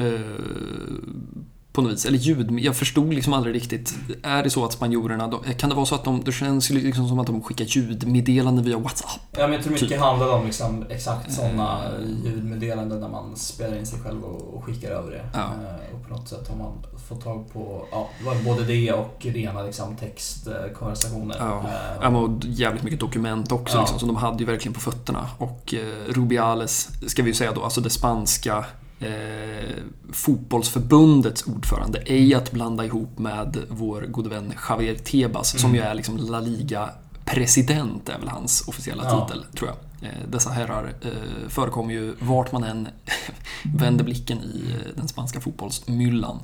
Eh, 1.79 1.83
på 1.83 1.89
något 1.89 1.91
vis. 1.97 2.05
Eller 2.05 2.17
ljud. 2.17 2.59
Jag 2.59 2.75
förstod 2.75 3.13
liksom 3.13 3.33
aldrig 3.33 3.55
riktigt. 3.55 3.93
Är 4.23 4.43
det 4.43 4.49
så 4.49 4.65
att 4.65 4.73
spanjorerna, 4.73 5.27
då, 5.27 5.37
kan 5.57 5.69
det 5.69 5.75
vara 5.75 5.85
så 5.85 5.95
att 5.95 6.03
de, 6.03 6.23
det 6.23 6.31
känns 6.31 6.69
liksom 6.69 7.07
som 7.07 7.19
att 7.19 7.27
de 7.27 7.43
skickar 7.43 7.65
ljudmeddelanden 7.65 8.65
via 8.65 8.77
WhatsApp? 8.77 9.21
Ja, 9.31 9.39
men 9.41 9.51
jag 9.53 9.61
tror 9.63 9.73
mycket 9.73 9.89
Typ. 9.89 9.99
handlar 9.99 10.33
om 10.33 10.45
liksom 10.45 10.85
exakt 10.89 11.33
sådana 11.33 11.79
ljudmeddelanden 12.25 12.99
när 12.99 13.09
man 13.09 13.35
spelar 13.35 13.77
in 13.77 13.85
sig 13.85 13.99
själv 13.99 14.23
och, 14.23 14.53
och 14.57 14.63
skickar 14.65 14.89
över 14.89 15.11
det. 15.11 15.29
Ja. 15.33 15.39
Eh, 15.39 15.95
Och 15.95 16.07
på 16.07 16.13
något 16.15 16.27
sätt 16.27 16.47
har 16.49 16.55
man 16.57 16.73
fått 17.07 17.23
tag 17.23 17.53
på 17.53 17.85
ja, 17.91 18.09
både 18.45 18.63
det 18.63 18.91
och 18.91 19.17
rena 19.21 19.63
liksom, 19.63 19.95
textkonversationer. 19.95 21.35
Ja, 21.39 21.59
Eh, 21.59 21.97
ja 22.01 22.07
och 22.17 22.29
jävligt 22.45 22.83
mycket 22.83 22.99
dokument 22.99 23.51
också 23.51 23.77
Ja. 23.77 23.81
liksom, 23.81 23.99
som 23.99 24.07
de 24.07 24.15
hade 24.17 24.39
ju 24.39 24.45
verkligen 24.45 24.73
på 24.73 24.79
fötterna. 24.79 25.29
Och 25.37 25.73
eh, 25.73 26.13
Rubiales, 26.13 26.89
ska 27.07 27.23
vi 27.23 27.29
ju 27.29 27.33
säga 27.35 27.51
då, 27.51 27.63
alltså 27.63 27.81
det 27.81 27.89
spanska 27.89 28.65
eh, 28.99 29.75
fotbollsförbundets 30.11 31.43
ordförande. 31.47 31.99
Ej 32.05 32.33
att 32.33 32.51
blanda 32.51 32.85
ihop 32.85 33.19
med 33.19 33.57
vår 33.69 34.01
gode 34.01 34.29
vän 34.29 34.53
Javier 34.69 34.95
Tebas 34.95 35.59
som 35.59 35.69
Mm. 35.69 35.75
ju 35.75 35.81
är 35.89 35.93
liksom 35.93 36.17
La 36.17 36.39
Liga-president, 36.39 38.09
är 38.09 38.19
väl 38.19 38.27
hans 38.27 38.67
officiella 38.67 39.03
Ja. 39.03 39.27
titel, 39.27 39.45
tror 39.57 39.69
jag. 39.69 39.77
Eh, 40.01 40.09
dessa 40.27 40.49
herrar 40.49 40.93
eh, 41.01 41.49
förekommer 41.49 41.93
ju 41.93 42.15
vart 42.19 42.51
man 42.51 42.63
än 42.63 42.87
vänder 43.77 44.03
blicken 44.05 44.37
i 44.37 44.63
eh, 44.73 44.95
den 44.95 45.07
spanska 45.07 45.39
fotbollsmyllan. 45.41 46.39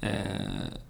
Eh, 0.00 0.10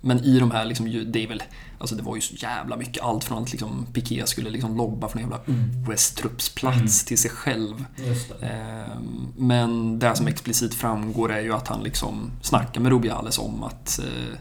men 0.01 0.19
i 0.25 0.39
de 0.39 0.51
här, 0.51 0.65
liksom, 0.65 1.05
det 1.13 1.27
väl, 1.27 1.43
alltså 1.79 1.95
det 1.97 2.03
var 2.03 2.15
ju 2.17 2.21
så 2.23 2.35
jävla 2.35 2.77
mycket. 2.77 3.03
Allt 3.03 3.25
från 3.25 3.43
att 3.43 3.51
liksom 3.53 3.87
Piqué 3.93 4.27
skulle 4.27 4.51
liksom 4.51 4.77
lobba 4.77 5.09
för 5.09 5.19
en 5.19 5.23
jävla 5.25 5.41
OS-truppsplats 5.87 6.77
Mm. 6.77 7.07
till 7.07 7.19
sig 7.19 7.31
själv. 7.31 7.85
Eh, 8.41 8.99
Men 9.37 9.99
det 9.99 10.17
som 10.17 10.27
explicit 10.27 10.75
framgår 10.75 11.33
är 11.33 11.41
ju 11.41 11.53
att 11.55 11.69
han 11.69 11.83
liksom 11.83 12.31
snackar 12.43 12.81
med 12.81 12.93
Rubiales 12.93 13.39
om 13.39 13.63
att 13.63 13.99
eh, 13.99 14.39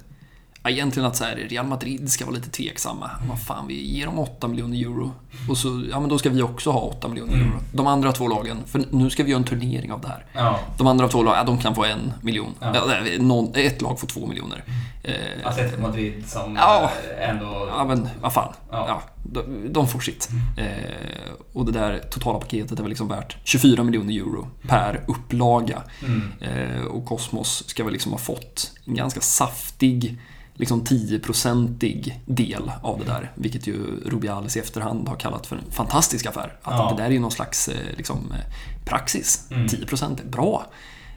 Egentligen 0.70 1.08
att 1.08 1.16
så 1.16 1.24
här, 1.24 1.36
Real 1.36 1.66
Madrid 1.66 2.12
ska 2.12 2.26
vara 2.26 2.36
lite 2.36 2.50
tveksamma. 2.50 3.10
Vad 3.30 3.42
fan, 3.42 3.68
vi 3.68 3.98
ger 3.98 4.06
dem 4.06 4.20
8 4.20 4.48
miljoner 4.48 4.78
euro. 4.78 5.12
Och 5.50 5.58
så, 5.58 5.84
ja 5.92 6.00
men 6.00 6.10
då 6.10 6.18
ska 6.18 6.30
vi 6.30 6.42
också 6.42 6.72
ha 6.72 6.80
8 6.80 7.08
miljoner 7.08 7.34
euro. 7.38 7.60
De 7.74 7.88
andra 7.88 8.12
två 8.12 8.28
lagen, 8.28 8.58
för 8.66 8.84
nu 8.92 9.10
ska 9.10 9.24
vi 9.24 9.30
göra 9.32 9.40
en 9.40 9.46
turnering 9.46 9.92
av 9.92 10.02
det 10.02 10.08
här. 10.08 10.26
Ja. 10.34 10.60
De 10.78 10.88
andra 10.88 11.08
två 11.08 11.24
lagen, 11.24 11.38
ja, 11.40 11.44
de 11.44 11.58
kan 11.58 11.76
få 11.76 11.86
en 11.86 12.14
miljon. 12.22 12.54
Ja. 12.60 12.86
Någon, 13.20 13.52
ett 13.56 13.82
lag 13.82 14.00
får 14.00 14.08
två 14.08 14.28
miljoner. 14.28 14.64
Eh, 15.04 15.14
Atletico 15.48 15.82
Madrid 15.82 16.24
som 16.30 16.56
Ja. 16.56 16.92
eh, 17.20 17.30
ändå... 17.30 17.68
Ja 17.78 17.86
men 17.86 18.10
vad 18.22 18.34
fan. 18.34 18.54
Ja. 18.72 19.02
De, 19.24 19.74
de 19.74 19.88
får 19.88 20.00
sitt. 20.00 20.30
Eh, 20.58 21.32
och 21.54 21.66
det 21.66 21.72
där 21.72 22.00
totala 22.12 22.40
paketet 22.40 22.80
är 22.80 22.84
väl 22.84 22.90
liksom 22.90 23.08
värt 23.08 23.38
24 23.44 23.84
miljoner 23.84 24.14
euro 24.14 24.48
per 24.68 25.04
upplaga. 25.08 25.82
Mm. 26.06 26.32
Eh, 26.42 26.82
och 26.82 27.06
Cosmos 27.06 27.64
ska 27.68 27.84
väl 27.84 27.94
liksom 27.94 28.12
ha 28.12 28.20
fått 28.20 28.72
en 28.86 28.96
ganska 28.96 29.22
saftig 29.22 30.18
liksom 30.58 30.84
10-procentig 30.84 32.20
del 32.26 32.72
av 32.82 33.00
det 33.00 33.06
där. 33.06 33.32
Vilket 33.36 33.68
ju 33.68 33.76
Rubiales 34.06 34.58
i 34.58 34.60
efterhand 34.60 35.08
har 35.08 35.16
kallat 35.16 35.48
för 35.48 35.56
en 35.56 35.72
fantastisk 35.72 36.26
affär. 36.26 36.58
Att 36.64 36.74
Ja. 36.80 36.90
det 36.96 37.02
där 37.02 37.10
är 37.10 37.14
ju 37.14 37.20
någon 37.20 37.32
slags 37.32 37.68
eh, 37.68 37.76
liksom, 37.98 38.32
eh, 38.32 38.54
praxis. 38.86 39.48
Mm. 39.52 39.68
10% 39.68 40.20
är 40.22 40.26
bra. 40.26 40.66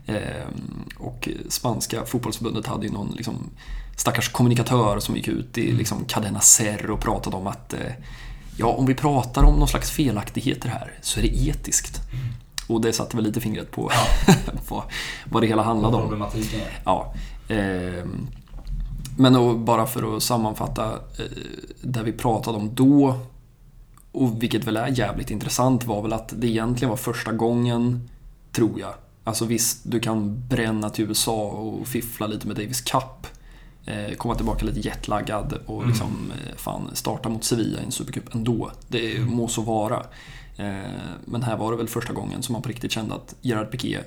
Eh, 0.06 0.16
och 0.96 1.28
spanska 1.48 2.04
fotbollsförbundet 2.04 2.66
hade 2.66 2.86
ju 2.86 2.92
någon 2.92 3.10
liksom, 3.16 3.50
stackars 3.96 4.28
kommunikatör 4.28 4.98
som 5.00 5.16
gick 5.16 5.28
ut 5.28 5.58
i 5.58 5.72
liksom, 5.72 6.04
Cadena 6.04 6.40
Ser 6.40 6.90
och 6.90 7.00
pratade 7.00 7.36
om 7.36 7.46
att 7.46 7.72
eh, 7.72 7.80
ja, 8.56 8.66
om 8.66 8.86
vi 8.86 8.94
pratar 8.94 9.42
om 9.44 9.54
någon 9.58 9.68
slags 9.68 9.90
felaktigheter 9.90 10.68
här 10.68 10.98
så 11.02 11.18
är 11.20 11.22
det 11.22 11.28
etiskt. 11.48 12.00
Och 12.66 12.80
det 12.80 12.92
satte 12.92 13.16
väl 13.16 13.24
lite 13.24 13.40
fingret 13.40 13.70
på, 13.70 13.90
på 14.68 14.84
vad 15.24 15.42
det 15.42 15.46
hela 15.46 15.62
handlade 15.62 15.96
om. 15.96 16.02
Problematiken. 16.02 16.60
Ja. 16.84 17.14
ehm, 17.48 18.26
men 19.20 19.64
bara 19.64 19.86
för 19.86 20.16
att 20.16 20.22
sammanfatta 20.22 20.92
eh, 20.92 21.24
det 21.82 22.02
vi 22.02 22.12
pratade 22.12 22.58
om 22.58 22.74
då 22.74 23.18
och 24.12 24.42
vilket 24.42 24.64
väl 24.64 24.76
är 24.76 24.98
jävligt 24.98 25.30
intressant 25.30 25.84
var 25.84 26.02
väl 26.02 26.12
att 26.12 26.34
det 26.36 26.46
egentligen 26.46 26.90
var 26.90 26.96
första 26.96 27.32
gången, 27.32 28.08
tror 28.52 28.80
jag. 28.80 28.94
Alltså 29.24 29.44
visst, 29.44 29.80
du 29.82 30.00
kan 30.00 30.48
bränna 30.48 30.90
till 30.90 31.04
USA 31.04 31.42
och 31.42 31.86
fiffla 31.86 32.26
lite 32.26 32.46
med 32.46 32.56
Davis 32.56 32.80
Cup. 32.80 33.26
Eh, 33.86 34.16
komma 34.16 34.34
tillbaka 34.34 34.66
lite 34.66 34.80
jetlaggad 34.80 35.58
och 35.66 35.76
Mm. 35.76 35.88
liksom 35.88 36.32
eh, 36.32 36.56
fan 36.56 36.90
starta 36.92 37.28
mot 37.28 37.44
Sevilla 37.44 37.80
i 37.80 37.84
en 37.84 37.92
supercup 37.92 38.34
ändå. 38.34 38.70
Det 38.88 39.20
må 39.20 39.48
så 39.48 39.62
vara. 39.62 40.02
Men 41.24 41.42
här 41.42 41.56
var 41.56 41.70
det 41.70 41.76
väl 41.76 41.88
första 41.88 42.12
gången 42.12 42.42
som 42.42 42.52
man 42.52 42.62
på 42.62 42.68
riktigt 42.68 42.92
kände 42.92 43.14
att 43.14 43.34
Gerard 43.40 43.70
Piqué 43.70 43.98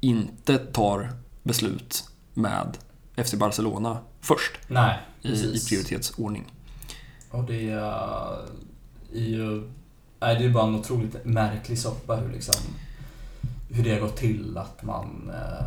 inte 0.00 0.58
tar 0.58 1.12
beslut 1.42 2.04
med 2.34 2.76
FC 3.16 3.34
Barcelona 3.34 3.98
först 4.20 4.52
Nej, 4.68 4.98
i, 5.22 5.28
i 5.32 5.60
prioritetsordning. 5.68 6.44
Och 7.30 7.44
det 7.44 7.70
är 7.70 8.38
ju... 9.12 9.68
Nej, 10.20 10.36
det 10.38 10.44
är 10.44 10.48
bara 10.48 10.66
en 10.68 10.74
otroligt 10.74 11.24
märklig 11.24 11.78
soppa 11.78 12.16
hur 12.16 12.32
liksom... 12.32 12.54
Hur 13.70 13.84
det 13.84 13.92
har 13.92 14.00
gått 14.00 14.16
till 14.16 14.58
att 14.58 14.82
man... 14.82 15.30
eh, 15.34 15.66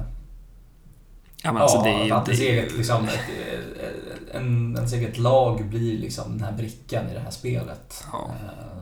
Ja, 1.43 1.51
men 1.53 1.61
alltså, 1.61 1.81
det 1.81 1.89
är 1.89 2.05
ju- 2.05 2.11
att 2.11 2.27
ens 2.27 2.39
det 2.39 2.49
eget, 2.49 2.77
liksom, 2.77 3.03
ett, 3.05 3.13
eh, 3.13 4.35
en, 4.41 4.75
ens 4.75 4.93
eget 4.93 5.17
lag 5.17 5.65
blir 5.65 5.97
liksom 5.97 6.31
den 6.37 6.43
här 6.43 6.51
brickan 6.51 7.09
i 7.09 7.13
det 7.13 7.19
här 7.19 7.31
spelet. 7.31 8.03
Ja. 8.11 8.31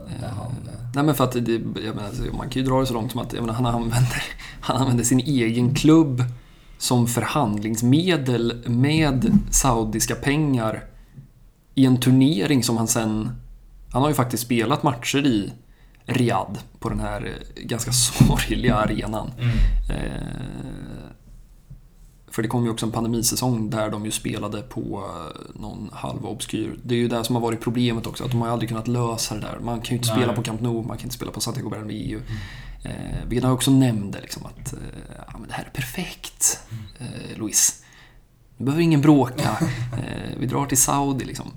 Eh, 0.08 0.22
Där 0.22 0.28
han, 0.30 0.52
Nej 0.96 1.04
men 1.04 1.16
för 1.16 1.24
att 1.24 1.32
det, 1.32 1.60
menar, 1.60 2.04
alltså, 2.08 2.24
man 2.24 2.50
kan 2.50 2.62
ju 2.62 2.68
dra 2.70 2.80
det 2.80 2.86
så 2.86 2.94
långt 2.94 3.12
som 3.12 3.22
att 3.22 3.34
menar, 3.34 3.54
han, 3.54 3.66
använder, 3.66 4.24
han 4.62 4.78
använder 4.78 5.04
sin 5.04 5.20
egen 5.20 5.76
klubb 5.76 6.24
som 6.84 7.08
förhandlingsmedel 7.08 8.64
med 8.66 9.32
saudiska 9.52 10.16
pengar 10.16 10.84
i 11.76 11.86
en 11.86 12.00
turnering 12.00 12.64
som 12.64 12.78
han 12.78 12.88
sen... 12.88 13.30
Han 13.92 14.02
har 14.02 14.10
ju 14.10 14.16
faktiskt 14.16 14.44
spelat 14.44 14.84
matcher 14.84 15.26
i 15.26 15.54
Riyadh 16.06 16.60
på 16.80 16.90
den 16.90 17.00
här 17.00 17.26
eh, 17.26 17.64
ganska 17.64 17.92
sorgliga 17.94 18.76
arenan. 18.76 19.32
Mm. 19.38 19.50
Eh, 19.90 20.24
för 22.28 22.42
det 22.42 22.48
kom 22.48 22.64
ju 22.64 22.72
också 22.72 22.86
en 22.86 22.92
pandemisäsong 22.92 23.70
där 23.70 23.90
de 23.90 24.06
ju 24.06 24.12
spelade 24.12 24.62
på 24.62 25.04
eh, 25.04 25.62
någon 25.62 25.90
halv 25.94 26.26
obskyr. 26.26 26.80
Det 26.84 26.96
är 26.96 27.00
ju 27.00 27.08
det 27.08 27.24
som 27.24 27.36
har 27.36 27.42
varit 27.42 27.62
problemet 27.62 28.08
också, 28.08 28.24
att 28.24 28.32
de 28.32 28.42
har 28.42 28.48
aldrig 28.50 28.70
kunnat 28.70 28.88
lösa 28.88 29.36
det 29.36 29.42
där. 29.42 29.60
Man 29.62 29.82
kan 29.82 29.90
ju 29.90 29.98
inte 29.98 30.10
Nej. 30.10 30.18
spela 30.18 30.34
på 30.34 30.44
Camp 30.44 30.62
Nou, 30.62 30.88
man 30.88 30.98
kan 30.98 31.04
inte 31.04 31.16
spela 31.16 31.32
på 31.32 31.42
Santiago 31.42 31.70
Bernabéu. 31.70 32.22
Eh, 32.84 32.92
vilket 33.28 33.44
han 33.44 33.54
också 33.54 33.72
nämnde, 33.72 34.22
liksom, 34.22 34.46
att 34.46 34.74
eh, 34.74 34.80
ja, 35.28 35.38
men 35.38 35.48
det 35.48 35.54
här 35.54 35.64
är 35.66 35.70
perfekt, 35.70 36.60
eh, 37.00 37.38
Luis. 37.38 37.84
Du 38.58 38.64
behöver 38.66 38.84
ingen 38.84 39.02
bråka. 39.02 39.58
Eh, 39.94 40.38
vi 40.40 40.46
drar 40.46 40.66
till 40.66 40.78
Saudi 40.78 41.26
liksom. 41.26 41.52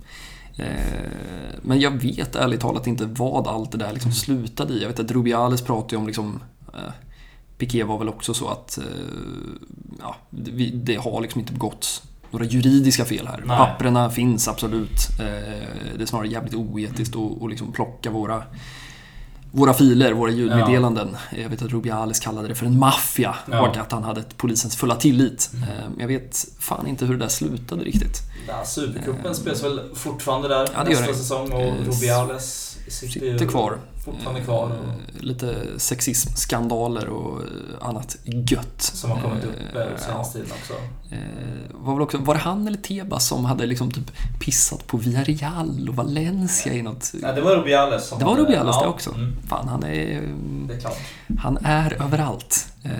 Eh, 0.56 0.66
Men 1.62 1.80
jag 1.80 1.90
vet 1.90 2.36
ärligt 2.36 2.60
talat 2.60 2.86
inte 2.86 3.04
vad 3.06 3.46
allt 3.46 3.72
det 3.72 3.78
där 3.78 3.92
liksom 3.92 4.12
slutade 4.12 4.72
i. 4.74 4.80
Jag 4.82 4.88
vet 4.88 5.00
att 5.00 5.10
Rubiales 5.10 5.62
pratade 5.62 5.96
om 5.96 6.06
liksom 6.06 6.42
eh, 6.74 6.92
Piqué 7.58 7.84
var 7.84 7.98
väl 7.98 8.08
också 8.08 8.34
så 8.34 8.48
att 8.48 8.78
eh, 8.78 8.84
ja, 10.00 10.16
det, 10.30 10.70
det 10.74 10.96
har 10.96 11.20
liksom 11.20 11.40
inte 11.40 11.52
begåtts 11.52 12.02
några 12.30 12.44
juridiska 12.44 13.04
fel 13.04 13.26
här. 13.26 13.42
Nej. 13.46 13.56
Papperna 13.56 14.10
finns 14.10 14.48
absolut. 14.48 15.08
Eh, 15.20 15.66
Det 15.96 16.02
är 16.02 16.06
snarare 16.06 16.28
jävligt 16.28 16.54
oetiskt 16.54 17.16
att 17.16 17.42
att 17.42 17.50
liksom 17.50 17.72
plocka 17.72 18.10
våra 18.10 18.42
våra 19.56 19.74
filer, 19.74 20.12
våra 20.12 20.30
ljudmeddelanden. 20.30 21.16
Jag 21.42 21.48
vet 21.48 21.62
att 21.62 21.70
Rubiales 21.70 22.20
kallade 22.20 22.48
det 22.48 22.54
för 22.54 22.66
en 22.66 22.78
maffia 22.78 23.34
Ja. 23.46 23.52
Mm. 23.58 23.70
och 23.70 23.76
att 23.76 23.92
han 23.92 24.04
hade 24.04 24.22
polisens 24.36 24.76
fulla 24.76 24.96
tillit. 24.96 25.50
Eh, 25.54 25.90
Jag 25.98 26.06
vet 26.08 26.46
fan 26.58 26.86
inte 26.86 27.06
hur 27.06 27.12
det 27.14 27.20
där 27.24 27.28
slutade 27.28 27.84
riktigt. 27.84 28.18
Ja, 28.48 28.64
Supercupen 28.64 29.34
spelas 29.34 29.62
väl 29.64 29.80
fortfarande 29.94 30.48
där 30.48 30.68
Ja, 30.74 30.84
nästa 30.84 31.14
säsong 31.14 31.52
och 31.52 31.60
Eh, 31.60 31.74
Rubiales 31.86 32.65
sitter, 32.90 33.46
kvar. 33.46 33.78
fortfarande 34.04 34.40
kvar. 34.40 34.64
Och, 34.64 34.72
Eh, 34.74 35.22
Lite 35.22 35.56
sexismskandaler 35.76 37.08
och 37.08 37.40
eh, 37.42 37.88
annat 37.88 38.16
gött. 38.24 38.82
som 38.82 39.10
har 39.10 39.20
kommit 39.20 39.44
upp 39.44 39.54
Eh, 39.74 39.96
senaste 39.96 40.38
tiden 40.38 40.52
också. 40.60 40.72
Var, 41.72 41.92
väl 41.94 42.02
också, 42.02 42.18
var 42.18 42.34
det 42.34 42.40
han 42.40 42.66
eller 42.66 42.78
Tebas 42.78 43.26
som 43.26 43.44
hade 43.44 43.66
liksom 43.66 43.90
typ 43.90 44.12
pissat 44.40 44.86
på 44.86 44.96
Villarreal 44.96 45.88
och 45.88 45.94
Valencia 45.96 46.72
i 46.72 46.82
något... 46.82 47.10
Nej, 47.14 47.34
det 47.34 47.40
var 47.40 47.56
Rubiales 47.56 48.08
som 48.08 48.18
Det 48.18 48.24
var 48.24 48.36
Rubiales 48.36 48.76
ja, 48.78 48.82
det 48.82 48.88
också. 48.88 49.14
mm. 49.14 49.36
Fan, 49.48 49.68
han 49.68 49.84
är... 49.84 50.22
Det 50.68 50.74
är 50.74 50.80
klart. 50.80 50.98
Han 51.38 51.58
är 51.62 52.02
överallt. 52.02 52.66
Eh, 52.82 52.90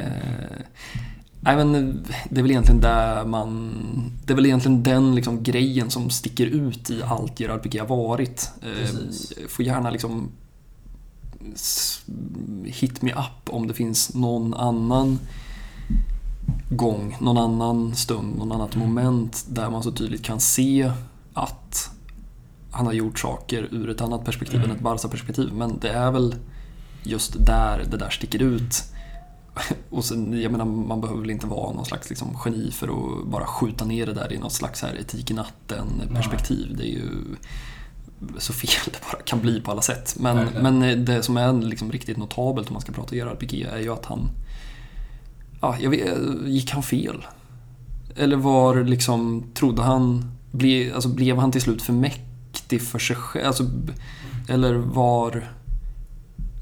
nej 1.46 1.56
men 1.56 2.02
det 2.30 2.40
är 2.40 2.42
väl 2.42 2.50
egentligen 2.50 2.80
där 2.80 3.24
man... 3.24 3.72
Det 4.24 4.32
är 4.32 4.34
väl 4.34 4.46
egentligen 4.46 4.82
den 4.82 5.14
liksom 5.14 5.42
grejen 5.42 5.90
som 5.90 6.10
sticker 6.10 6.46
ut 6.46 6.90
i 6.90 7.02
allt 7.02 7.62
Piqué 7.62 7.78
har 7.78 7.86
varit. 7.86 8.50
Eh, 8.62 8.68
Precis. 8.68 9.32
får 9.48 9.64
gärna 9.64 9.90
liksom 9.90 10.28
hit 12.64 13.02
me 13.02 13.12
up 13.12 13.50
om 13.50 13.66
det 13.66 13.74
finns 13.74 14.14
någon 14.14 14.54
annan 14.54 15.18
gång, 16.70 17.16
någon 17.20 17.38
annan 17.38 17.94
stund, 17.94 18.38
någon 18.38 18.52
annat 18.52 18.76
moment 18.76 19.46
där 19.48 19.70
man 19.70 19.82
så 19.82 19.92
tydligt 19.92 20.22
kan 20.22 20.40
se 20.40 20.92
att 21.34 21.90
han 22.70 22.86
har 22.86 22.92
gjort 22.92 23.18
saker 23.18 23.68
ur 23.70 23.90
ett 23.90 24.00
annat 24.00 24.24
perspektiv 24.24 24.64
än 24.64 24.70
ett 24.70 24.80
Barca-perspektiv. 24.80 25.52
Men 25.52 25.78
det 25.78 25.90
är 25.90 26.10
väl 26.10 26.34
just 27.02 27.46
där 27.46 27.84
det 27.90 27.96
där 27.96 28.10
sticker 28.10 28.42
ut. 28.42 28.82
Och 29.90 30.04
sen, 30.04 30.40
jag 30.40 30.52
menar, 30.52 30.64
man 30.64 31.00
behöver 31.00 31.20
väl 31.20 31.30
inte 31.30 31.46
vara 31.46 31.72
någon 31.72 31.84
slags 31.84 32.08
liksom, 32.08 32.38
geni 32.44 32.70
för 32.70 32.88
att 32.88 33.26
bara 33.26 33.46
skjuta 33.46 33.84
ner 33.84 34.06
det 34.06 34.12
där 34.12 34.32
i 34.32 34.38
något 34.38 34.52
slags 34.52 34.82
här 34.82 35.00
etik 35.00 35.30
i 35.30 35.34
natten-perspektiv. 35.34 36.76
Det 36.76 36.84
är 36.84 36.92
ju 36.92 37.08
så 38.38 38.52
fel 38.52 38.92
det 38.92 39.00
bara 39.12 39.22
kan 39.22 39.40
bli 39.40 39.60
på 39.60 39.70
alla 39.70 39.82
sätt. 39.82 40.16
Men, 40.20 40.36
Verkligen. 40.36 40.78
men 40.78 41.04
det 41.04 41.22
som 41.22 41.36
är 41.36 41.52
liksom 41.52 41.92
riktigt 41.92 42.16
notabelt 42.16 42.68
om 42.68 42.72
man 42.72 42.82
ska 42.82 42.92
prata 42.92 43.16
Gerard 43.16 43.38
Piqué 43.38 43.64
är 43.64 43.78
ju 43.78 43.92
att 43.92 44.04
han... 44.04 44.28
Ja, 45.60 45.76
jag 45.80 45.90
vet, 45.90 46.18
gick 46.46 46.70
han 46.70 46.82
fel? 46.82 47.26
Eller 48.16 48.36
var 48.36 48.84
liksom, 48.84 49.44
trodde 49.54 49.82
han... 49.82 50.30
Ble, 50.50 50.94
alltså, 50.94 51.08
blev 51.08 51.38
han 51.38 51.52
till 51.52 51.60
slut 51.60 51.82
för 51.82 51.92
mäktig 51.92 52.82
för 52.82 52.98
sig 52.98 53.16
själv? 53.16 53.46
Alltså, 53.46 53.64
eller 54.48 54.74
var... 54.74 55.52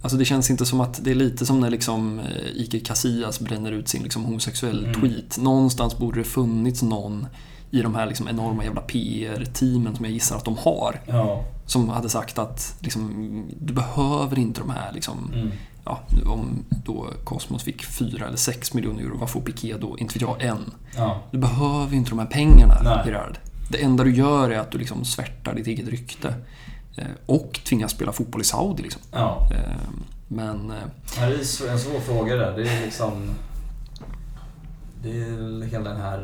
Alltså 0.05 0.16
det 0.18 0.24
känns 0.24 0.50
inte 0.50 0.66
som 0.66 0.80
att 0.80 1.05
det 1.05 1.11
är 1.11 1.14
lite 1.14 1.46
som 1.46 1.61
när 1.61 1.70
liksom 1.70 2.18
eh, 2.18 2.57
Iker 2.62 2.78
Casillas 2.78 3.40
bränner 3.40 3.72
ut 3.72 3.88
sin 3.88 4.02
liksom 4.02 4.24
homosexuell 4.24 4.84
Mm. 4.84 5.00
tweet. 5.00 5.38
Någonstans 5.38 5.98
borde 5.98 6.20
det 6.20 6.24
funnits 6.24 6.82
någon 6.82 7.26
i 7.70 7.82
de 7.82 7.94
här 7.94 8.07
liksom 8.07 8.28
enorma 8.28 8.64
jävla 8.64 8.80
PR-teamen 8.80 9.96
som 9.96 10.05
jag 10.05 10.14
gissar 10.14 10.36
att 10.36 10.44
de 10.44 10.57
har. 10.59 11.00
Ja. 11.07 11.44
Som 11.66 11.88
hade 11.88 12.09
sagt 12.09 12.38
att 12.38 12.76
liksom, 12.80 13.11
du 13.61 13.72
behöver 13.72 14.38
inte 14.38 14.61
de 14.61 14.70
här 14.70 14.92
liksom, 14.92 15.30
Mm. 15.34 15.50
ja, 15.84 16.00
om 16.26 16.64
då 16.84 17.07
Cosmos 17.24 17.62
fick 17.62 17.84
4 17.84 18.26
eller 18.26 18.36
6 18.36 18.74
miljoner 18.74 19.02
euro, 19.02 19.18
vad 19.18 19.30
får 19.30 19.40
Piqué 19.40 19.74
då? 19.80 19.98
Inte 19.98 20.14
vet 20.14 20.22
jag, 20.22 20.42
en. 20.42 20.72
Ja. 20.96 21.22
Du 21.30 21.38
behöver 21.38 21.96
inte 21.96 22.11
de 22.11 22.18
här 22.18 22.26
pengarna, 22.26 22.80
Nej. 22.84 23.02
Gerard. 23.07 23.38
Det 23.70 23.82
enda 23.82 24.05
du 24.05 24.14
gör 24.14 24.50
är 24.50 24.59
att 24.59 24.70
du 24.70 24.78
liksom 24.78 25.05
svärtar 25.05 25.55
ditt 25.55 25.66
eget 25.66 25.88
rykte. 25.88 26.34
Eh, 26.97 27.07
Och 27.26 27.61
tvingas 27.68 27.90
spela 27.92 28.12
fotboll 28.12 28.40
i 28.40 28.45
Saudi 28.45 28.82
liksom. 28.82 29.03
Ja. 29.12 29.49
Eh, 29.53 29.59
Men... 30.28 30.70
eh, 30.70 30.76
Ja, 31.18 31.26
det 31.26 31.34
är 31.34 31.68
en 31.72 31.78
svår 31.78 32.01
fråga 32.01 32.36
där. 32.36 32.57
Det 32.57 32.68
är 32.68 32.80
liksom... 32.84 33.30
Det 35.03 35.11
är 35.11 35.64
hela 35.66 35.90
den 35.90 36.01
här, 36.01 36.20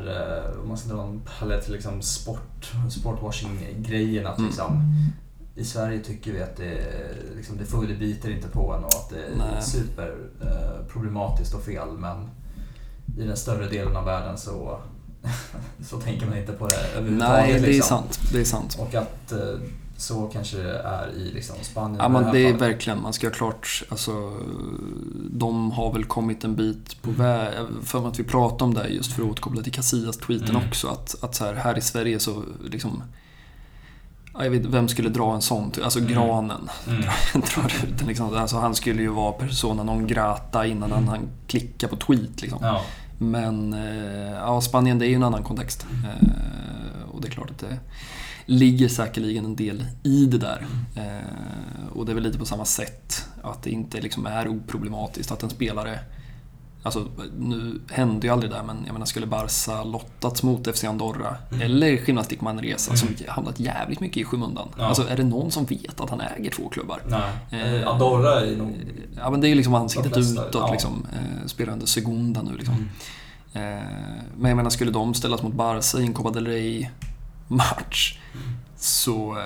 om 0.62 0.68
man 0.68 0.78
ska 0.78 0.88
dra 0.94 1.02
en 1.02 1.20
parallell 1.38 1.62
till 1.62 1.72
liksom 1.72 2.02
sport, 2.02 2.72
sportwashing-grejen. 2.90 4.26
Att 4.26 4.38
Mm. 4.38 4.48
liksom, 4.50 4.84
I 5.54 5.64
Sverige 5.64 6.00
tycker 6.00 6.32
vi 6.32 6.42
att 6.42 6.56
det, 6.56 6.80
liksom, 7.36 7.56
det, 7.58 7.64
får, 7.64 7.86
det 7.86 7.94
biter 7.94 8.30
inte 8.30 8.48
på 8.48 8.72
en 8.74 8.84
och 8.84 8.90
att 8.94 9.10
det 9.10 9.16
är 9.24 9.36
Nej. 9.36 9.62
superproblematiskt 9.62 11.54
och 11.54 11.62
fel. 11.62 11.88
Men 11.98 12.30
i 13.18 13.22
den 13.26 13.36
större 13.36 13.68
delen 13.68 13.96
av 13.96 14.04
världen 14.04 14.38
så, 14.38 14.78
så 15.84 16.00
tänker 16.00 16.26
man 16.26 16.38
inte 16.38 16.52
på 16.52 16.66
det 16.66 16.76
överhuvudtaget. 16.96 17.44
Nej, 17.48 17.60
det 17.60 17.66
är 17.66 17.72
liksom. 17.72 17.98
sant. 17.98 18.20
Det 18.32 18.40
är 18.40 18.44
sant. 18.44 18.76
Och 18.80 18.94
att 18.94 19.32
så 20.00 20.26
kanske 20.26 20.56
det 20.56 20.78
är 20.78 21.08
i 21.16 21.30
liksom 21.32 21.56
Spanien. 21.62 21.98
Ja 22.00 22.08
men 22.08 22.32
det 22.32 22.38
är 22.38 22.52
fallet. 22.52 22.60
verkligen, 22.62 23.02
man 23.02 23.12
ska 23.12 23.26
ha 23.26 23.34
klart, 23.34 23.82
alltså 23.88 24.32
de 25.30 25.70
har 25.72 25.92
väl 25.92 26.04
kommit 26.04 26.44
en 26.44 26.56
bit 26.56 27.02
på 27.02 27.10
väg. 27.10 27.52
För 27.84 28.08
att 28.08 28.18
vi 28.18 28.24
pratade 28.24 28.64
om 28.64 28.74
det 28.74 28.88
just 28.88 29.12
för 29.12 29.22
att 29.22 29.28
återkoppla 29.30 29.62
till 29.62 29.72
Casillas-tweeten 29.72 30.50
Mm. 30.56 30.68
också. 30.68 30.88
Att, 30.88 31.24
att 31.24 31.34
så 31.34 31.44
här, 31.44 31.54
här 31.54 31.78
i 31.78 31.80
Sverige 31.80 32.18
så 32.20 32.42
liksom 32.64 33.02
ja, 34.34 34.44
jag 34.44 34.50
vet, 34.50 34.64
vem 34.66 34.88
skulle 34.88 35.08
dra 35.08 35.34
en 35.34 35.42
sån? 35.42 35.72
Alltså 35.84 35.98
Mm. 35.98 36.12
granen. 36.12 36.68
Mm. 36.88 37.00
Drar 37.34 37.72
ut 37.84 38.06
liksom. 38.06 38.34
Alltså, 38.36 38.56
han 38.56 38.74
skulle 38.74 39.02
ju 39.02 39.08
vara 39.08 39.32
persona 39.32 39.82
non 39.82 40.06
grata 40.06 40.66
innan 40.66 40.92
han, 40.92 41.08
han 41.08 41.28
klickar 41.46 41.88
på 41.88 41.96
tweet. 41.96 42.42
Liksom. 42.42 42.58
Ja. 42.62 42.80
Men 43.18 43.72
eh, 43.72 44.30
ja, 44.32 44.60
Spanien 44.60 44.98
det 44.98 45.06
är 45.06 45.08
ju 45.08 45.14
en 45.14 45.22
annan 45.22 45.42
kontext. 45.42 45.86
Eh, 46.04 47.10
och 47.10 47.20
det 47.20 47.28
är 47.28 47.32
klart 47.32 47.50
att 47.50 47.58
det 47.58 47.78
ligger 48.50 48.88
säkerligen 48.88 49.44
en 49.44 49.56
del 49.56 49.84
i 50.02 50.26
det 50.26 50.38
där. 50.38 50.66
Eh, 50.96 51.86
och 51.92 52.06
det 52.06 52.12
är 52.12 52.14
väl 52.14 52.22
lite 52.22 52.38
på 52.38 52.44
samma 52.44 52.64
sätt. 52.64 53.28
Att 53.42 53.62
det 53.62 53.70
inte 53.70 54.00
liksom 54.00 54.26
är 54.26 54.48
oproblematiskt 54.48 55.32
att 55.32 55.42
en 55.42 55.50
spelare 55.50 55.98
Alltså, 56.82 57.06
nu 57.38 57.80
hände 57.90 58.26
ju 58.26 58.32
aldrig 58.32 58.52
det, 58.52 58.62
men 58.66 58.82
jag 58.86 58.92
menar, 58.92 59.06
skulle 59.06 59.26
Barca 59.26 59.84
lottats 59.84 60.42
mot 60.42 60.76
FC 60.76 60.84
Andorra 60.84 61.36
eller 61.62 61.88
Gymnastik 61.88 62.40
Manresa 62.40 62.96
som 62.96 63.08
hamnat 63.28 63.60
jävligt 63.60 64.00
mycket 64.00 64.16
i 64.16 64.24
skymundan. 64.24 64.68
Ja. 64.78 64.84
Alltså, 64.84 65.08
är 65.08 65.16
det 65.16 65.24
någon 65.24 65.50
som 65.50 65.64
vet 65.64 66.00
att 66.00 66.10
han 66.10 66.20
äger 66.20 66.50
två 66.50 66.68
klubbar? 66.68 67.02
Eh, 67.50 67.88
Andorra 67.88 68.40
är 68.40 68.56
nog... 68.56 68.74
Ja, 69.16 69.30
men 69.30 69.40
det 69.40 69.46
är 69.46 69.48
ju 69.48 69.54
liksom 69.54 69.74
ansiktet 69.74 70.14
flesta, 70.14 70.48
utåt, 70.48 70.62
ja. 70.66 70.72
liksom. 70.72 71.06
Eh, 71.12 71.46
spelar 71.46 71.72
under 71.72 71.86
Segunda 71.86 72.42
nu 72.42 72.56
liksom. 72.56 72.74
Mm. 72.74 73.78
Eh, 73.78 73.84
men 74.36 74.48
jag 74.48 74.56
menar, 74.56 74.70
skulle 74.70 74.90
de 74.90 75.14
ställas 75.14 75.42
mot 75.42 75.54
Barca 75.54 75.98
i 75.98 76.06
en 76.06 76.12
Copa 76.12 76.30
del 76.30 76.46
Rey-match 77.50 78.18
så... 78.76 79.38
Eh, 79.38 79.44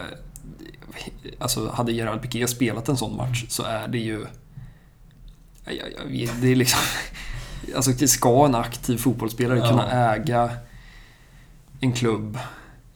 alltså, 1.38 1.70
hade 1.70 1.92
Gerard 1.92 2.22
Piqué 2.22 2.46
spelat 2.46 2.88
en 2.88 2.96
sån 2.96 3.16
match 3.16 3.44
så 3.48 3.62
är 3.62 3.88
det 3.88 3.98
ju... 3.98 4.26
Jag, 5.64 5.74
jag, 5.74 6.14
jag 6.14 6.34
det 6.40 6.48
är 6.48 6.56
liksom... 6.56 6.80
Alltså, 7.76 8.06
ska 8.06 8.44
en 8.44 8.54
aktiv 8.54 8.98
fotbollsspelare 8.98 9.58
Ja. 9.58 9.68
kunna 9.68 10.14
äga 10.14 10.50
en 11.80 11.92
klubb? 11.92 12.38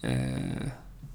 Eh, 0.03 0.13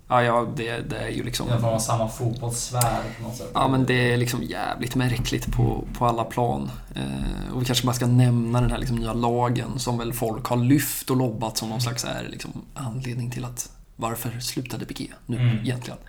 ja, 0.08 0.24
ja 0.24 0.48
det, 0.56 0.78
det 0.90 0.98
är 0.98 1.10
ju 1.10 1.24
liksom... 1.24 1.50
Alla 1.50 1.62
fall 1.62 1.82
samma 1.82 2.10
fotbollssfär 2.10 3.04
på 3.18 3.24
något 3.24 3.36
sätt. 3.36 3.52
Ja 3.54 3.68
men 3.68 3.86
det 3.86 4.14
är 4.14 4.18
liksom 4.18 4.44
jävligt 4.44 4.96
märkligt 4.96 5.52
på, 5.52 5.88
på 5.98 6.06
alla 6.06 6.24
plan. 6.24 6.72
Eh, 6.96 7.54
och 7.54 7.62
vi 7.62 7.66
kanske 7.66 7.86
bara 7.86 7.94
ska 7.94 8.08
nämna 8.08 8.62
den 8.62 8.72
här 8.72 8.78
liksom 8.78 8.98
nya 8.98 9.14
lagen 9.14 9.80
som 9.80 9.98
väl 9.98 10.14
folk 10.14 10.46
har 10.46 10.58
lyft 10.58 11.10
och 11.10 11.18
lobbat 11.18 11.58
som 11.58 11.70
någon 11.70 11.82
slags 11.82 12.06
är 12.06 12.28
liksom 12.30 12.52
anledning 12.74 13.32
till 13.32 13.46
att 13.46 13.72
varför 14.04 14.40
slutade 14.40 14.86
Piqué 14.86 15.08
nu 15.26 15.38
Mm. 15.38 15.58
egentligen? 15.58 16.00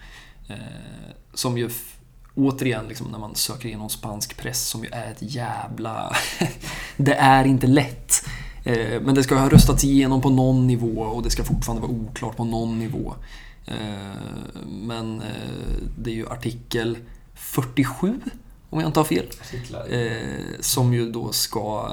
Eh, 0.49 0.57
som 1.35 1.59
ju 1.59 1.71
återigen 2.35 2.89
liksom 2.89 3.07
när 3.11 3.19
man 3.19 3.35
söker 3.35 3.67
igenom 3.67 3.89
spansk 3.91 4.37
press 4.37 4.69
som 4.69 4.85
ju 4.85 4.91
är 4.93 5.11
ett 5.11 5.19
jävla... 5.21 6.17
det 6.97 7.15
är 7.15 7.45
inte 7.45 7.67
lätt. 7.67 8.13
Eh, 8.65 9.01
men 9.01 9.15
det 9.15 9.23
ska 9.23 9.35
ha 9.37 9.49
röstats 9.49 9.85
igenom 9.85 10.21
på 10.21 10.31
någon 10.31 10.67
nivå 10.67 11.01
och 11.03 11.23
det 11.23 11.31
ska 11.31 11.45
fortfarande 11.45 11.83
vara 11.87 11.93
oklart 11.93 12.37
på 12.37 12.45
någon 12.45 12.79
nivå. 12.79 13.15
Eh, 13.67 14.19
Men 14.67 15.21
eh, 15.23 15.73
det 15.99 16.11
är 16.11 16.15
ju 16.15 16.29
artikel 16.29 16.99
47, 17.35 18.21
om 18.71 18.81
jag 18.81 18.89
inte 18.89 19.01
har 19.01 19.05
fel. 19.05 19.27
Eh, 19.91 20.61
som 20.61 20.95
ju 20.95 21.13
då 21.13 21.33
ska 21.33 21.91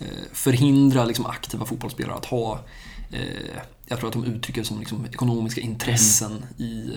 eh, 0.00 0.06
förhindra 0.32 1.04
liksom 1.04 1.26
aktiva 1.26 1.64
fotbollsspelare 1.66 2.16
att 2.16 2.24
ha, 2.24 2.60
jag 3.90 3.98
tror 3.98 4.08
att 4.08 4.12
de 4.14 4.24
uttrycker 4.24 4.60
det 4.60 4.66
som 4.66 4.78
liksom 4.80 5.06
ekonomiska 5.06 5.60
intressen 5.60 6.44
i, 6.58 6.90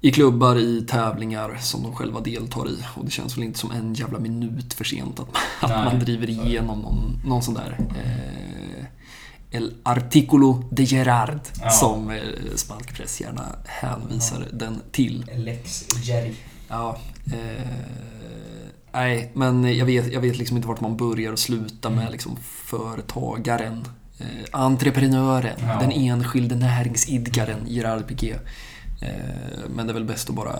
i 0.00 0.10
klubbar, 0.12 0.56
i 0.58 0.84
tävlingar 0.88 1.56
som 1.60 1.82
de 1.82 1.94
själva 1.94 2.20
deltar 2.20 2.68
i. 2.68 2.76
Och 2.96 3.04
det 3.04 3.10
känns 3.10 3.36
väl 3.36 3.44
inte 3.44 3.58
som 3.58 3.70
en 3.70 3.94
jävla 3.94 4.18
minut 4.18 4.74
för 4.74 4.84
sent 4.84 5.20
att, 5.20 5.28
att 5.60 5.70
Nej, 5.70 5.84
man 5.84 5.98
driver 5.98 6.30
igenom 6.30 6.78
någon, 6.80 7.20
någon 7.24 7.42
sån 7.42 7.54
där 7.54 7.78
eh, 8.04 8.84
El 9.50 9.74
Articulo 9.82 10.64
de 10.70 10.82
Gerard, 10.84 11.40
Ja. 11.60 11.70
som 11.70 12.10
eh, 12.10 12.20
spansk 12.56 12.94
press 12.94 13.20
gärna 13.20 13.44
hänvisar 13.64 14.48
den 14.52 14.80
till. 14.92 15.30
Lex 15.36 15.86
Jerry. 16.04 16.34
Ja. 16.68 16.98
Eh, 17.26 17.66
nej, 18.92 19.30
men 19.34 19.76
jag 19.76 19.86
vet, 19.86 20.12
jag 20.12 20.20
vet 20.20 20.38
liksom 20.38 20.56
inte 20.56 20.68
vart 20.68 20.80
man 20.80 20.96
börjar 20.96 21.32
och 21.32 21.38
slutar 21.38 21.90
med 21.90 22.12
liksom 22.12 22.36
företagaren. 22.42 23.84
Eh, 24.20 24.26
entreprenören, 24.52 25.56
Ja. 25.60 25.78
den 25.80 25.92
enskilde 25.92 26.54
näringsidkaren 26.54 27.60
Gerard 27.66 28.06
Piqué. 28.06 28.34
Eh, 29.02 29.68
men 29.74 29.86
det 29.86 29.92
är 29.92 29.94
väl 29.94 30.04
bäst 30.04 30.28
att 30.30 30.36
bara 30.36 30.58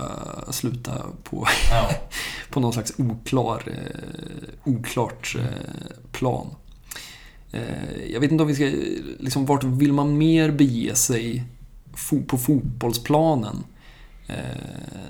sluta 0.52 0.92
på, 1.24 1.46
Ja. 1.70 1.90
på 2.50 2.60
någon 2.60 2.72
slags 2.72 2.92
oklar, 2.98 3.62
eh, 3.66 4.72
oklart 4.72 5.36
eh, 5.38 5.44
plan. 6.12 6.46
Jag 8.10 8.20
vet 8.20 8.30
inte 8.32 8.42
om 8.42 8.48
vi 8.48 8.54
ska, 8.54 8.64
liksom 9.24 9.46
vart 9.46 9.64
vill 9.64 9.92
man 9.92 10.18
mer 10.18 10.50
bege 10.50 10.94
sig 10.94 11.44
på 12.26 12.38
fotbollsplanen? 12.38 13.64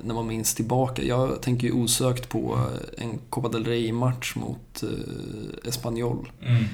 När 0.03 0.15
man 0.15 0.27
minns 0.27 0.55
tillbaka. 0.55 1.03
Jag 1.03 1.43
tänker 1.43 1.67
ju 1.67 1.73
osökt 1.73 2.29
på 2.29 2.59
en 2.99 3.19
Copa 3.31 3.49
del 3.49 3.65
Rey-match 3.65 4.37
mot 4.37 4.83
Espanyol. 5.65 6.33
Mm. 6.43 6.65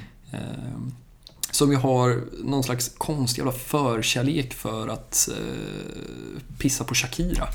Som 1.55 1.71
ju 1.71 1.77
har 1.77 2.21
någon 2.43 2.63
slags 2.63 2.89
konstig 2.97 3.39
jävla 3.41 3.51
förkärlek 3.51 4.53
för 4.53 4.87
att 4.87 5.29
eh, 5.31 6.41
pissa 6.57 6.83
på 6.83 6.93
Shakira. 6.95 7.47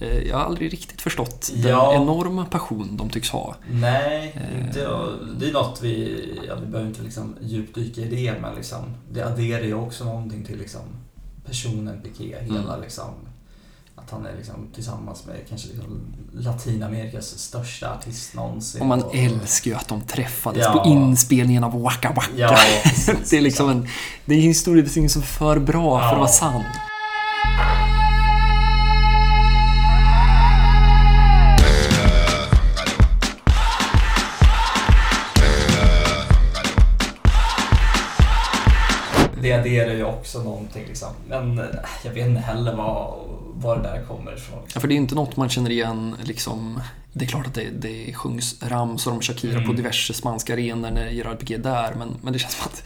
Eh, 0.00 0.18
jag 0.18 0.36
har 0.36 0.44
aldrig 0.44 0.72
riktigt 0.72 1.02
förstått 1.02 1.50
den 1.54 1.70
Ja. 1.70 1.94
enorma 1.94 2.44
passion 2.44 2.96
de 2.96 3.10
tycks 3.10 3.30
ha. 3.30 3.54
Nej, 3.70 4.32
Eh. 4.36 4.66
inte, 4.66 4.80
det 5.38 5.48
är 5.48 5.52
något 5.52 5.78
vi, 5.82 6.24
ja, 6.48 6.54
vi 6.60 6.66
behöver 6.66 6.88
inte 6.90 7.02
liksom 7.02 7.34
djupdyka 7.40 8.00
i 8.00 8.08
det 8.08 8.40
men 8.40 8.54
liksom, 8.54 8.84
det 9.12 9.22
adderar 9.22 9.64
ju 9.64 9.74
också 9.74 10.04
någonting 10.04 10.44
till 10.44 10.58
liksom, 10.58 10.82
personen 11.46 12.00
Piqué. 12.02 12.36
Hela 12.40 12.58
Mm. 12.74 12.80
liksom, 12.80 13.10
att 14.06 14.10
han 14.12 14.26
är 14.26 14.36
liksom, 14.36 14.54
tillsammans 14.74 15.26
med 15.26 15.36
kanske 15.48 15.68
liksom, 15.68 16.00
Latinamerikas 16.32 17.26
största 17.38 17.94
artist 17.94 18.34
någonsin. 18.34 18.80
Och 18.80 18.86
man 18.86 19.02
Och- 19.02 19.14
älskar 19.16 19.70
ju 19.70 19.76
att 19.76 19.88
de 19.88 20.00
träffades 20.00 20.62
Ja. 20.64 20.72
på 20.84 20.88
inspelningen 20.88 21.64
av 21.64 21.80
Waka 21.82 22.12
Waka. 22.12 22.28
Ja, 22.36 22.56
precis, 22.84 23.30
det 23.30 23.36
är 23.36 23.40
liksom 23.40 23.68
en, 23.70 23.88
det 24.24 24.34
är 24.34 24.40
historiebeskrivning 24.40 25.10
som 25.10 25.22
är 25.22 25.26
för 25.26 25.58
bra 25.58 25.98
för 26.00 26.06
att 26.06 26.12
Ja. 26.12 26.18
vara 26.18 26.28
sann. 26.28 26.62
Det 39.46 39.52
adderar 39.52 39.92
ju 39.94 40.04
också 40.04 40.42
någonting 40.42 40.84
liksom. 40.86 41.08
Men 41.28 41.58
eh, 41.58 41.64
jag 42.04 42.10
vet 42.12 42.26
inte 42.26 42.40
heller 42.40 42.76
var, 42.76 43.18
var 43.54 43.76
det 43.76 43.82
där 43.82 44.04
kommer 44.04 44.36
ifrån. 44.36 44.58
Ja, 44.74 44.80
för 44.80 44.88
det 44.88 44.94
är 44.94 44.96
inte 44.96 45.14
något 45.14 45.36
man 45.36 45.48
känner 45.48 45.70
igen 45.70 46.16
liksom. 46.24 46.80
Det 47.12 47.24
är 47.24 47.28
klart 47.28 47.46
att 47.46 47.54
det, 47.54 47.70
det 47.70 48.12
sjungs 48.14 48.62
ramsor 48.62 49.12
om 49.12 49.20
Shakira 49.20 49.52
Mm. 49.56 49.66
på 49.66 49.72
diverse 49.72 50.14
spanska 50.14 50.52
arenor 50.52 50.90
när 50.90 51.06
Gerard 51.08 51.38
Piqué 51.38 51.54
är 51.54 51.58
där, 51.58 51.94
men, 51.94 52.16
men 52.22 52.32
det 52.32 52.38
känns 52.38 52.54
som 52.54 52.66
att 52.72 52.82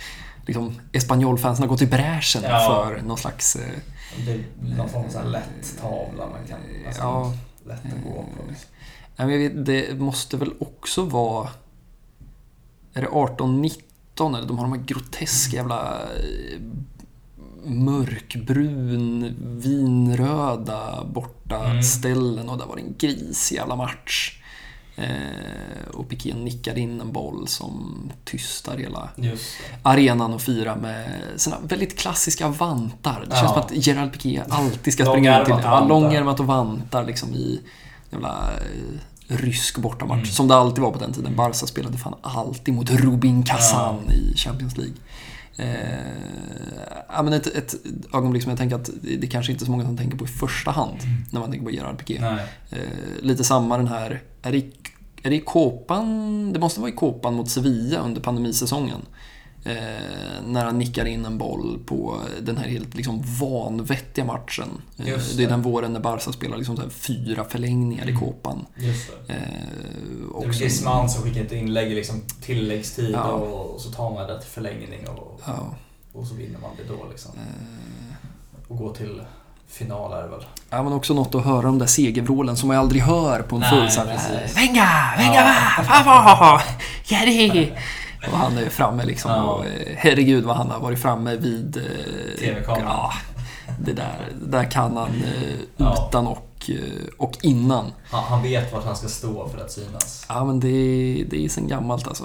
liksom, 0.47 0.81
Espanyol-fansen 0.93 1.63
har 1.63 1.69
gått 1.69 1.83
i 1.83 1.87
bräschen 1.87 2.43
Ja. 2.45 2.87
för 2.89 3.03
någon 3.03 3.19
slags... 3.19 3.57
Eh, 3.57 3.63
Det 4.27 4.33
är 4.33 4.45
någon 4.77 4.89
form 4.89 5.05
av 5.25 5.31
lätt 5.31 5.79
tavla 5.81 6.27
man 6.27 6.47
kan 6.49 6.59
alltså, 6.87 7.03
ja, 7.03 7.33
lätt 7.67 7.85
att 7.85 8.05
gå 8.05 8.11
på. 8.23 8.43
Liksom. 8.49 9.65
Det 9.65 10.01
måste 10.01 10.37
väl 10.37 10.53
också 10.59 11.03
vara... 11.05 11.49
Är 12.95 13.01
det 13.01 13.09
18-19 14.21 14.37
eller? 14.37 14.47
De 14.49 14.59
har 14.59 14.64
de 14.64 14.73
här 14.73 14.85
groteska 14.87 15.57
jävla 15.57 15.99
eh, 16.03 16.61
mörkbrun, 17.64 19.35
vinröda 19.62 21.05
borta 21.05 21.64
Mm. 21.71 21.83
ställen 21.83 22.49
och 22.49 22.59
där 22.59 22.66
var 22.66 22.77
det 22.77 22.83
en 22.83 22.95
gris 22.99 23.53
jävla 23.53 23.77
match. 23.77 24.37
Eh, 24.97 25.89
och 25.95 26.09
Piqué 26.09 26.35
nickar 26.35 26.79
in 26.79 27.01
en 27.01 27.12
boll 27.12 27.49
som 27.49 27.97
tystar 28.25 28.77
hela 28.79 29.09
arenan 29.83 30.33
och 30.35 30.41
firar 30.41 30.77
med 30.77 31.11
sina 31.37 31.57
väldigt 31.62 31.99
klassiska 31.99 32.49
vantar. 32.49 33.25
Det 33.31 33.37
känns 33.37 33.43
Ja. 33.43 33.49
som 33.49 33.59
att 33.62 33.87
Gerard 33.87 34.12
Piqué 34.12 34.43
alltid 34.49 34.93
ska 34.93 35.05
springa 35.05 35.39
in 35.41 35.45
till 35.45 35.55
ja, 35.62 35.87
långärmat 35.89 36.41
och 36.41 36.47
vantar 36.47 37.05
liksom 37.05 37.35
i 37.35 37.61
jävla 38.11 38.51
eh, 38.53 39.01
rysk 39.31 39.78
bortamatch. 39.78 40.18
Mm. 40.18 40.26
Som 40.26 40.49
det 40.49 40.55
alltid 40.55 40.83
var 40.83 40.93
på 40.93 40.99
den 40.99 41.12
tiden. 41.12 41.37
Barca 41.37 41.66
spelade 41.66 41.99
fan 41.99 42.14
alltid 42.22 42.74
mot 42.74 42.91
Rubin 42.91 43.43
Kazan 43.43 44.11
i 44.11 44.37
Champions 44.37 44.76
League. 44.76 44.95
Eh, 45.57 45.66
ja, 47.09 47.22
men 47.22 47.33
ett, 47.33 47.47
ett 47.47 47.74
ögonblick 48.14 48.43
som 48.43 48.51
jag 48.51 48.59
tänker 48.59 48.76
att 48.76 48.91
det 49.18 49.26
kanske 49.26 49.53
inte 49.53 49.64
är 49.64 49.66
så 49.66 49.70
många 49.70 49.85
som 49.85 49.97
tänker 49.97 50.18
på 50.18 50.24
i 50.24 50.28
första 50.28 50.70
hand 50.70 50.97
när 51.33 51.41
man 51.41 51.51
tänker 51.51 51.66
på 51.66 51.72
Gerard 51.72 51.99
Piqué. 51.99 52.16
Eh, 52.70 52.78
lite 53.20 53.45
samma 53.45 53.76
den 53.76 53.89
här, 53.89 54.22
är 54.43 54.53
det, 54.53 54.59
är 55.22 55.31
det 55.31 55.37
i 55.37 55.41
Kåpan, 55.41 56.53
det 56.53 56.61
måste 56.61 56.81
vara 56.81 56.91
i 56.91 56.95
Kåpan 56.95 57.35
mot 57.35 57.51
Sevilla 57.51 57.99
under 57.99 58.20
pandemisäsongen. 58.20 59.01
Eh, 59.65 59.75
när 60.47 60.65
han 60.65 60.79
nickar 60.79 61.05
in 61.05 61.25
en 61.25 61.39
boll 61.39 61.79
på 61.87 62.21
den 62.43 62.57
här 62.57 62.69
helt 62.69 62.95
liksom 62.95 63.23
vanvettiga 63.41 64.25
matchen. 64.25 64.69
Eh, 64.99 65.09
Just 65.09 65.37
det 65.37 65.43
är 65.43 65.47
det. 65.47 65.53
den 65.53 65.63
våren 65.63 65.93
när 65.93 66.01
Barca 66.01 66.33
spelar 66.33 66.57
liksom 66.57 66.77
så 66.77 66.83
här 66.83 66.89
fyra 66.91 67.45
förlängningar 67.45 68.09
i 68.09 68.15
Kåpan. 68.15 68.67
Just 68.77 69.11
det. 69.27 69.33
Eh, 69.35 69.39
Det 70.41 70.47
är 70.47 70.53
Griezmann 70.53 71.11
som 71.11 71.23
skickar 71.23 71.41
ett 71.45 71.53
inlägg 71.53 71.93
i 71.93 71.95
liksom 71.95 72.21
tilläggstid 72.43 73.11
Ja. 73.15 73.23
och 73.33 73.81
så 73.81 73.91
tar 73.91 74.11
man 74.15 74.27
det 74.29 74.41
till 74.41 74.51
förlängning 74.51 75.09
och, 75.09 75.41
Ja. 75.47 75.75
och 76.13 76.27
så 76.27 76.35
vinner 76.35 76.59
man 76.59 76.71
det 76.77 76.93
då 76.95 77.07
liksom. 77.11 77.31
Eh. 77.37 78.15
Och 78.69 78.77
går 78.79 78.93
till 78.95 79.23
final 79.69 80.13
är 80.13 80.23
det 80.23 80.29
väl. 80.29 80.45
Ja, 80.71 80.83
men 80.83 80.93
också 80.93 81.15
något 81.15 81.35
att 81.35 81.45
höra 81.45 81.63
de 81.63 81.79
där 81.79 81.87
segervrålen 81.87 82.57
som 82.57 82.69
man 82.69 82.77
aldrig 82.77 83.03
hör 83.03 83.43
på 83.43 83.57
en 83.57 83.61
Nej, 83.61 83.71
full 83.71 83.91
så 83.91 84.01
här, 84.01 84.07
precis. 84.17 84.57
Venga, 84.57 84.89
venga, 85.19 85.35
Ja. 85.35 85.83
va, 85.89 86.03
va, 86.05 86.37
va, 86.41 86.63
Jerry! 87.05 87.73
Och 88.27 88.39
han 88.39 88.59
är 88.59 88.68
framme 88.68 89.05
liksom. 89.05 89.31
Ja. 89.31 89.43
Och, 89.43 89.66
eh, 89.66 89.95
herregud 89.97 90.45
vad 90.45 90.57
han 90.57 90.71
har 90.71 90.81
varit 90.81 90.99
framme 90.99 91.37
vid... 91.37 91.77
eh, 91.77 92.39
TV-kameran. 92.39 92.85
Ja, 92.87 93.12
det 93.85 93.93
där, 93.93 94.29
det 94.41 94.51
där 94.51 94.71
kan 94.71 94.97
han 94.97 95.09
eh, 95.09 95.59
Ja. 95.77 96.07
utan 96.09 96.27
och, 96.27 96.71
eh, 96.71 97.05
och 97.18 97.39
innan. 97.43 97.93
Han, 98.11 98.25
han 98.25 98.43
vet 98.43 98.73
vart 98.73 98.85
han 98.85 98.97
ska 98.97 99.09
stå 99.09 99.49
för 99.49 99.59
att 99.59 99.73
synas. 99.73 100.27
Ja, 100.29 100.45
men 100.45 100.61
det, 100.61 101.25
det 101.31 101.45
är 101.45 101.49
sen 101.49 101.68
gammalt 101.68 102.07
alltså. 102.09 102.25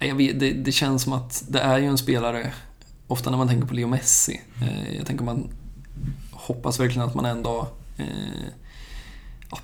Eh, 0.00 0.08
jag 0.08 0.14
vet, 0.14 0.40
det, 0.40 0.52
det 0.52 0.72
känns 0.72 1.02
som 1.02 1.12
att 1.12 1.44
det 1.48 1.60
är 1.60 1.78
ju 1.78 1.86
en 1.86 1.98
spelare, 1.98 2.52
ofta 3.06 3.30
när 3.30 3.38
man 3.38 3.48
tänker 3.48 3.66
på 3.68 3.74
Leo 3.74 3.88
Messi, 3.88 4.40
eh, 4.62 4.96
jag 4.96 5.06
tänker 5.06 5.24
man 5.24 5.48
hoppas 6.32 6.80
verkligen 6.80 7.08
att 7.08 7.14
man 7.14 7.24
en 7.24 7.42
dag 7.42 7.66
eh, 7.96 8.04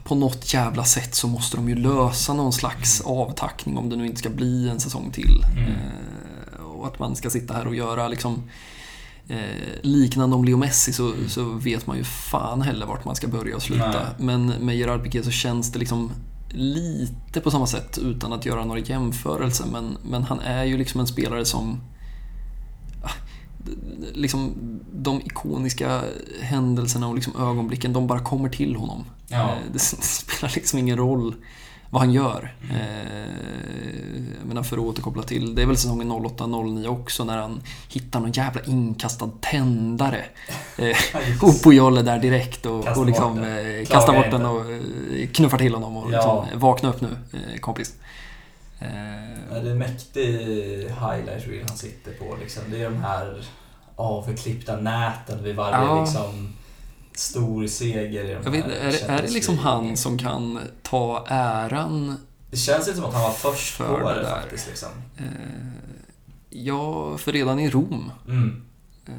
på 0.04 0.14
något 0.14 0.54
jävla 0.54 0.84
sätt 0.84 1.14
så 1.14 1.28
måste 1.28 1.56
de 1.56 1.68
ju 1.68 1.74
lösa 1.74 2.34
någon 2.34 2.52
slags 2.52 3.00
avtackning 3.00 3.78
om 3.78 3.88
det 3.88 3.96
nu 3.96 4.06
inte 4.06 4.18
ska 4.18 4.30
bli 4.30 4.68
en 4.68 4.80
säsong 4.80 5.10
till. 5.10 5.44
Mm. 5.56 5.70
Eh, 5.70 6.64
och 6.64 6.86
att 6.86 6.98
man 6.98 7.16
ska 7.16 7.30
sitta 7.30 7.54
här 7.54 7.66
och 7.66 7.74
göra 7.74 8.08
liksom 8.08 8.42
eh, 9.28 9.38
liknande 9.82 10.36
om 10.36 10.44
Leo 10.44 10.56
Messi 10.56 10.92
så, 10.92 11.12
så 11.28 11.44
vet 11.44 11.86
man 11.86 11.96
ju 11.96 12.04
fan 12.04 12.62
heller 12.62 12.86
vart 12.86 13.04
man 13.04 13.16
ska 13.16 13.28
börja 13.28 13.56
och 13.56 13.62
sluta. 13.62 13.88
Nej. 13.88 14.06
Men 14.18 14.46
med 14.46 14.76
Gerard 14.76 15.04
Piqué 15.04 15.22
så 15.22 15.30
känns 15.30 15.72
det 15.72 15.78
liksom 15.78 16.10
lite 16.48 17.40
på 17.40 17.50
samma 17.50 17.66
sätt 17.66 17.98
utan 17.98 18.32
att 18.32 18.46
göra 18.46 18.64
några 18.64 18.80
jämförelser. 18.80 19.66
Men, 19.72 19.96
men 20.02 20.22
han 20.22 20.40
är 20.40 20.64
ju 20.64 20.78
liksom 20.78 21.00
en 21.00 21.06
spelare 21.06 21.44
som 21.44 21.80
liksom 24.14 24.52
de 24.92 25.20
ikoniska 25.20 26.00
händelserna 26.40 27.08
och 27.08 27.14
liksom 27.14 27.32
ögonblicken, 27.36 27.92
de 27.92 28.06
bara 28.06 28.20
kommer 28.20 28.48
till 28.48 28.76
honom. 28.76 29.04
Ja. 29.28 29.42
Eh, 29.42 29.54
Det, 29.72 29.78
spelar 29.78 30.52
liksom 30.54 30.78
ingen 30.78 30.96
roll 30.96 31.34
vad 31.90 32.02
han 32.02 32.12
gör. 32.12 32.54
Eh, 32.70 33.32
jag 34.40 34.48
menar 34.48 34.62
för 34.62 34.76
att 34.76 34.82
återkoppla 34.82 35.22
till, 35.22 35.54
det 35.54 35.62
är 35.62 35.66
väl 35.66 35.76
säsongen 35.76 36.12
08-09 36.12 36.86
också 36.86 37.24
när 37.24 37.36
han 37.38 37.60
hittar 37.88 38.20
någon 38.20 38.32
jävla 38.32 38.62
inkastad 38.62 39.30
tändare. 39.40 40.24
Eh, 40.78 40.96
och 41.42 41.62
Pujol 41.62 41.98
är 41.98 42.02
där 42.02 42.18
direkt 42.18 42.66
och, 42.66 42.84
Kastar 42.84 43.00
och 43.00 43.06
liksom 43.06 43.34
bort 43.34 43.42
den. 43.44 43.78
eh, 43.80 43.84
kastar 43.86 44.14
bort 44.14 44.30
den 44.30 44.46
och 44.46 44.60
eh, 44.70 45.26
knuffar 45.32 45.58
till 45.58 45.74
honom 45.74 45.96
och 45.96 46.12
Ja. 46.12 46.42
liksom, 46.42 46.60
vakna 46.60 46.88
upp 46.88 47.00
nu 47.00 47.08
eh, 47.32 47.60
kompis. 47.60 47.94
Eh, 48.84 49.62
Det 49.62 49.68
är 49.68 49.72
en 49.72 49.78
mäktig 49.78 50.38
highlight 50.88 51.46
reel 51.48 51.64
han 51.68 51.76
sitter 51.76 52.12
på 52.12 52.36
liksom. 52.40 52.62
Det 52.70 52.82
är 52.82 52.90
de 52.90 52.96
här 53.02 53.44
avklippta 53.96 54.76
näten 54.76 55.42
vid 55.44 55.56
varje 55.56 55.76
Ja. 55.86 56.00
liksom 56.04 56.52
stor 57.14 57.66
seger 57.66 58.24
i 58.24 58.34
de 58.34 58.40
jag 58.44 58.50
vet, 58.50 58.64
här 58.64 58.70
är, 58.72 58.90
det- 58.92 59.02
är 59.08 59.22
det 59.22 59.30
liksom 59.32 59.58
han 59.58 59.96
som 59.96 60.18
kan 60.18 60.58
ta 60.82 61.24
äran 61.28 62.16
Det 62.50 62.56
känns 62.56 62.88
inte 62.88 63.00
som 63.00 63.04
att 63.08 63.14
han 63.14 63.22
var 63.22 63.30
först 63.30 63.74
för 63.74 64.00
på 64.00 64.08
det 64.08 64.14
det 64.14 64.20
där? 64.22 64.30
faktiskt 64.40 64.66
liksom. 64.66 64.88
Eh, 65.18 65.24
ja, 66.50 67.16
för 67.18 67.32
redan 67.32 67.58
i 67.60 67.70
Rom 67.70 68.10
Mm. 68.28 68.62
Eh, 69.06 69.12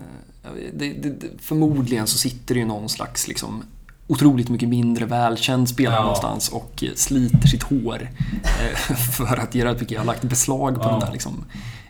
det, 0.74 0.90
det, 0.94 1.28
förmodligen 1.40 2.08
så 2.08 2.18
sitter 2.18 2.56
det 2.56 2.60
ju 2.60 2.66
någon 2.68 2.90
slags 2.90 3.28
liksom 3.28 3.64
otroligt 4.08 4.50
mycket 4.50 4.70
mindre 4.70 5.06
välkänd 5.06 5.70
spelare 5.70 5.96
Ja. 5.96 6.02
någonstans 6.02 6.50
och 6.50 6.84
eh, 6.84 6.90
sliter 6.96 7.48
sitt 7.48 7.64
hår 7.64 8.10
eh, 8.44 8.78
för 9.18 9.38
att 9.38 9.56
Gerard 9.56 9.80
Piqué 9.80 9.98
har 9.98 10.06
lagt 10.06 10.24
beslag 10.24 10.76
på 10.76 10.82
Ja. 10.84 10.92
den 10.92 11.00
där 11.00 11.12
liksom, 11.12 11.46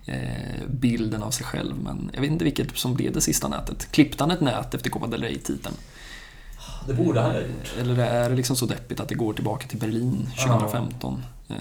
eh, 0.05 0.68
bilden 0.70 1.24
av 1.24 1.32
sig 1.32 1.45
själv. 1.45 1.76
Men 1.84 2.09
jag 2.13 2.22
vet 2.22 2.32
inte 2.32 2.43
vilket 2.45 2.78
som 2.78 2.93
blev 2.93 3.13
det 3.13 3.22
sista 3.22 3.47
nätet. 3.47 3.88
Klippte 3.91 4.24
han 4.24 4.32
ett 4.32 4.41
nät 4.41 4.74
efter 4.74 4.89
Copa 4.89 5.07
del 5.07 5.22
Rey-titeln? 5.24 5.76
Det 6.88 6.93
borde 6.93 7.22
han 7.22 7.32
ha 7.32 7.38
gjort. 7.39 7.74
Eller 7.80 7.97
är 7.99 8.30
det 8.30 8.36
liksom 8.36 8.55
så 8.55 8.66
deppigt 8.66 8.99
att 8.99 9.09
det 9.09 9.16
går 9.16 9.34
tillbaka 9.34 9.68
till 9.68 9.80
Berlin 9.80 10.30
2015? 10.45 11.24
Eh, 11.49 11.55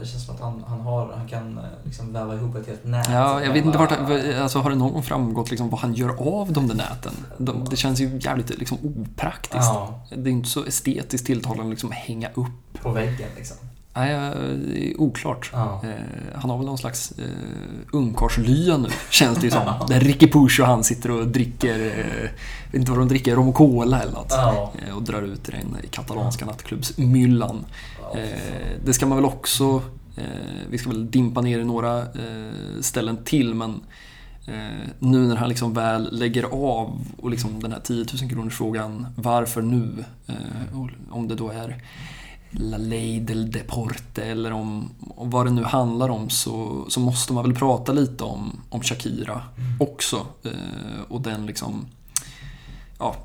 Det 0.00 0.06
känns 0.06 0.26
som 0.26 0.34
att 0.34 0.40
han, 0.40 0.64
han, 0.66 0.80
har, 0.80 1.12
han 1.16 1.28
kan 1.28 1.58
eh, 1.58 1.64
liksom 1.84 2.12
väva 2.12 2.34
ihop 2.34 2.56
ett 2.56 2.66
helt 2.66 2.84
nät. 2.84 3.08
Ja, 3.10 3.44
jag 3.44 3.52
vet 3.52 3.64
inte 3.64 3.78
vart, 3.78 3.92
alltså 4.40 4.58
har 4.58 4.70
det 4.70 4.76
någon 4.76 4.92
gång 4.92 5.02
framgått 5.02 5.50
liksom 5.50 5.70
vad 5.70 5.80
han 5.80 5.94
gör 5.94 6.38
av 6.40 6.52
de 6.52 6.68
där 6.68 6.74
näten? 6.74 7.12
De, 7.38 7.64
det 7.70 7.76
känns 7.76 8.00
ju 8.00 8.18
jävligt 8.22 8.58
liksom 8.58 8.78
opraktiskt. 8.82 9.54
Ja. 9.54 10.04
Det 10.16 10.30
är 10.30 10.32
inte 10.32 10.48
så 10.48 10.64
estetiskt 10.64 11.26
tilltalande 11.26 11.70
liksom 11.70 11.90
att 11.90 11.96
hänga 11.96 12.28
upp. 12.34 12.82
På 12.82 12.90
väggen 12.90 13.28
liksom. 13.36 13.56
Nej, 13.94 14.12
är 14.12 15.00
oklart. 15.00 15.50
Ja. 15.52 15.80
Eh, 15.84 15.90
han 16.34 16.50
har 16.50 16.56
väl 16.56 16.66
någon 16.66 16.78
slags 16.78 17.12
eh, 17.18 17.24
ungkarlslya 17.92 18.76
nu, 18.76 18.88
känns 19.10 19.38
det 19.38 19.44
ju 19.44 19.50
som. 19.50 19.86
Där 19.88 20.00
Ricky 20.00 20.30
Puch 20.30 20.60
och 20.60 20.66
han 20.66 20.84
sitter 20.84 21.10
och 21.10 21.28
dricker, 21.28 21.86
eh, 21.86 22.30
vet 22.70 22.74
inte 22.74 22.90
vad 22.90 23.00
de 23.00 23.08
dricker, 23.08 23.36
rom 23.36 23.48
och 23.48 23.54
cola 23.54 24.02
eller 24.02 24.12
något. 24.12 24.30
Ja. 24.30 24.72
Eh, 24.86 24.96
och 24.96 25.02
drar 25.02 25.22
ut 25.22 25.48
i 25.48 25.52
den 25.52 25.76
katalanska 25.90 26.46
nattklubbsmyllan. 26.46 27.64
Eh, 28.14 28.80
det 28.84 28.92
ska 28.92 29.06
man 29.06 29.18
väl 29.18 29.24
också, 29.24 29.82
eh, 30.16 30.24
vi 30.70 30.78
ska 30.78 30.88
väl 30.88 31.10
dimpa 31.10 31.40
ner 31.40 31.58
i 31.58 31.64
några 31.64 31.98
eh, 31.98 32.80
ställen 32.80 33.24
till 33.24 33.54
men 33.54 33.80
nu 34.98 35.18
när 35.18 35.36
han 35.36 35.48
liksom 35.48 35.74
väl 35.74 36.18
lägger 36.18 36.42
av 36.42 37.00
och 37.20 37.30
liksom 37.30 37.62
den 37.62 37.72
här 37.72 37.80
10 37.80 38.06
000 38.20 38.30
kronors 38.30 38.54
frågan 38.54 39.06
varför 39.16 39.62
nu? 39.62 40.04
Om 41.10 41.28
det 41.28 41.34
då 41.34 41.50
är 41.50 41.82
La 42.50 42.76
Ley 42.76 43.20
del 43.20 43.50
Deporte 43.50 44.22
eller 44.24 44.52
om, 44.52 44.90
om 45.16 45.30
vad 45.30 45.46
det 45.46 45.50
nu 45.50 45.62
handlar 45.62 46.08
om 46.08 46.30
så, 46.30 46.86
så 46.88 47.00
måste 47.00 47.32
man 47.32 47.44
väl 47.44 47.54
prata 47.54 47.92
lite 47.92 48.24
om, 48.24 48.60
om 48.68 48.82
Shakira 48.82 49.42
också. 49.78 50.26
Eh, 50.44 51.02
och 51.08 51.20
den 51.20 51.46
liksom 51.46 51.86
ja, 52.98 53.16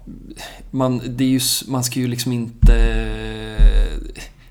man, 0.72 1.02
det 1.06 1.24
är 1.24 1.30
ju, 1.30 1.40
man 1.68 1.84
ska 1.84 2.00
ju 2.00 2.08
liksom 2.08 2.32
inte... 2.32 2.76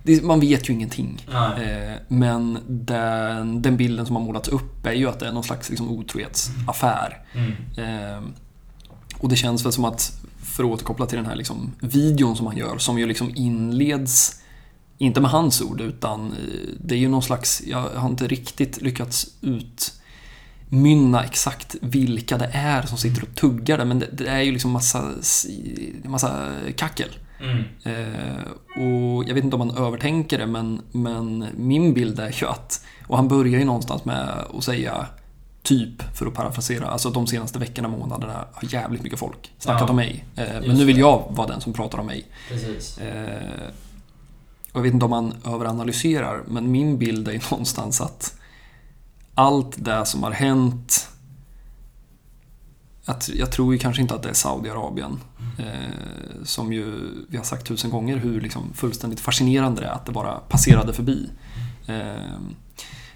Det, 0.07 0.23
man 0.23 0.41
vet 0.41 0.69
ju 0.69 0.73
ingenting. 0.73 1.27
Eh, 1.33 1.97
men 2.09 2.59
den, 2.69 3.63
den 3.63 3.77
bilden 3.77 4.07
som 4.07 4.17
har 4.17 4.23
målats 4.23 4.49
upp 4.49 4.87
är 4.87 4.93
ju 4.93 5.09
att 5.09 5.21
det 5.21 5.27
är 5.27 5.33
någon 5.33 5.45
slags 5.45 5.71
liksom 5.71 5.91
otrohetsaffär. 5.91 7.23
Mm. 7.33 7.53
Eh, 7.77 8.23
och 9.19 9.29
det 9.29 9.37
känns 9.37 9.65
väl 9.65 9.73
som 9.73 9.85
att, 9.85 10.23
för 10.43 10.65
att 10.65 10.71
återkoppla 10.71 11.07
till 11.07 11.17
den 11.17 11.27
här 11.27 11.37
liksom 11.37 11.73
videon 11.81 12.37
som 12.37 12.47
han 12.47 12.57
gör, 12.57 12.79
som 12.79 12.99
ju 12.99 13.07
liksom 13.07 13.33
inleds, 13.35 14.43
inte 14.99 15.21
med 15.21 15.31
hans 15.31 15.63
ord, 15.63 15.81
utan 15.81 16.27
eh, 16.27 16.37
det 16.81 16.95
är 16.95 16.99
ju 16.99 17.09
någon 17.09 17.23
slags, 17.23 17.63
jag 17.67 17.81
har 17.81 18.09
inte 18.09 18.27
riktigt 18.27 18.83
lyckats 18.83 19.27
utmynna 19.41 21.25
exakt 21.25 21.77
vilka 21.81 22.39
det 22.39 22.51
är 22.53 22.83
som 22.83 22.99
sitter 22.99 23.23
och 23.23 23.35
tuggar 23.35 23.79
det, 23.79 23.85
men 23.85 23.99
det, 23.99 24.09
det 24.13 24.27
är 24.27 24.41
ju 24.41 24.53
liksom 24.53 24.71
massa, 24.71 25.11
massa 26.05 26.53
kackel. 26.77 27.09
Mm. 27.41 27.65
Eh, 27.85 28.45
och 28.83 29.25
jag 29.29 29.35
vet 29.35 29.45
inte 29.45 29.57
om 29.57 29.69
man 29.69 29.77
övertänker 29.77 30.39
det, 30.39 30.47
men, 30.47 30.83
men 30.93 31.47
min 31.57 31.95
bild 31.95 32.21
är 32.21 32.41
ju 32.41 32.47
att, 32.47 32.85
och 33.07 33.17
han 33.17 33.29
börjar 33.29 33.59
ju 33.59 33.65
någonstans 33.65 34.05
med 34.05 34.29
att 34.59 34.65
säga 34.65 35.07
typ, 35.63 36.17
för 36.17 36.27
att 36.27 36.35
parafrasera, 36.35 36.87
alltså 36.87 37.11
de 37.11 37.27
senaste 37.27 37.59
veckorna, 37.59 37.89
månaderna 37.89 38.45
har 38.53 38.75
jävligt 38.75 39.03
mycket 39.03 39.19
folk 39.19 39.53
snackat 39.59 39.83
Ja, 39.83 39.91
om 39.91 39.97
mig. 39.97 40.25
Eh, 40.37 40.45
men 40.67 40.77
nu 40.77 40.85
vill 40.85 40.99
jag 40.99 41.25
vara 41.31 41.47
den 41.47 41.61
som 41.61 41.73
pratar 41.73 41.99
om 41.99 42.07
mig. 42.07 42.27
Eh, 43.01 43.69
och 44.73 44.79
jag 44.79 44.83
vet 44.83 44.93
inte 44.93 45.05
om 45.05 45.11
man 45.11 45.35
överanalyserar, 45.47 46.43
men 46.47 46.71
min 46.71 46.99
bild 46.99 47.29
är 47.29 47.33
ju 47.33 47.41
någonstans 47.51 48.01
att 48.01 48.35
allt 49.35 49.85
det 49.85 50.07
som 50.07 50.23
har 50.23 50.31
hänt 50.31 51.09
att 53.05 53.31
jag 53.35 53.53
tror 53.53 53.73
ju 53.73 53.79
kanske 53.79 54.03
inte 54.03 54.15
att 54.15 54.23
det 54.23 54.29
är 54.29 54.35
Saudiarabien. 54.35 55.21
Eh, 55.59 56.45
som 56.45 56.73
ju, 56.73 57.11
vi 57.29 57.37
har 57.37 57.45
sagt 57.45 57.67
tusen 57.67 57.91
gånger, 57.91 58.17
hur 58.17 58.41
liksom 58.41 58.73
fullständigt 58.75 59.21
fascinerande 59.21 59.81
det 59.81 59.87
är 59.87 59.93
att 59.93 60.07
det 60.07 60.13
bara 60.13 60.33
passerade 60.33 60.93
förbi. 60.93 61.29
Eh, 61.87 62.39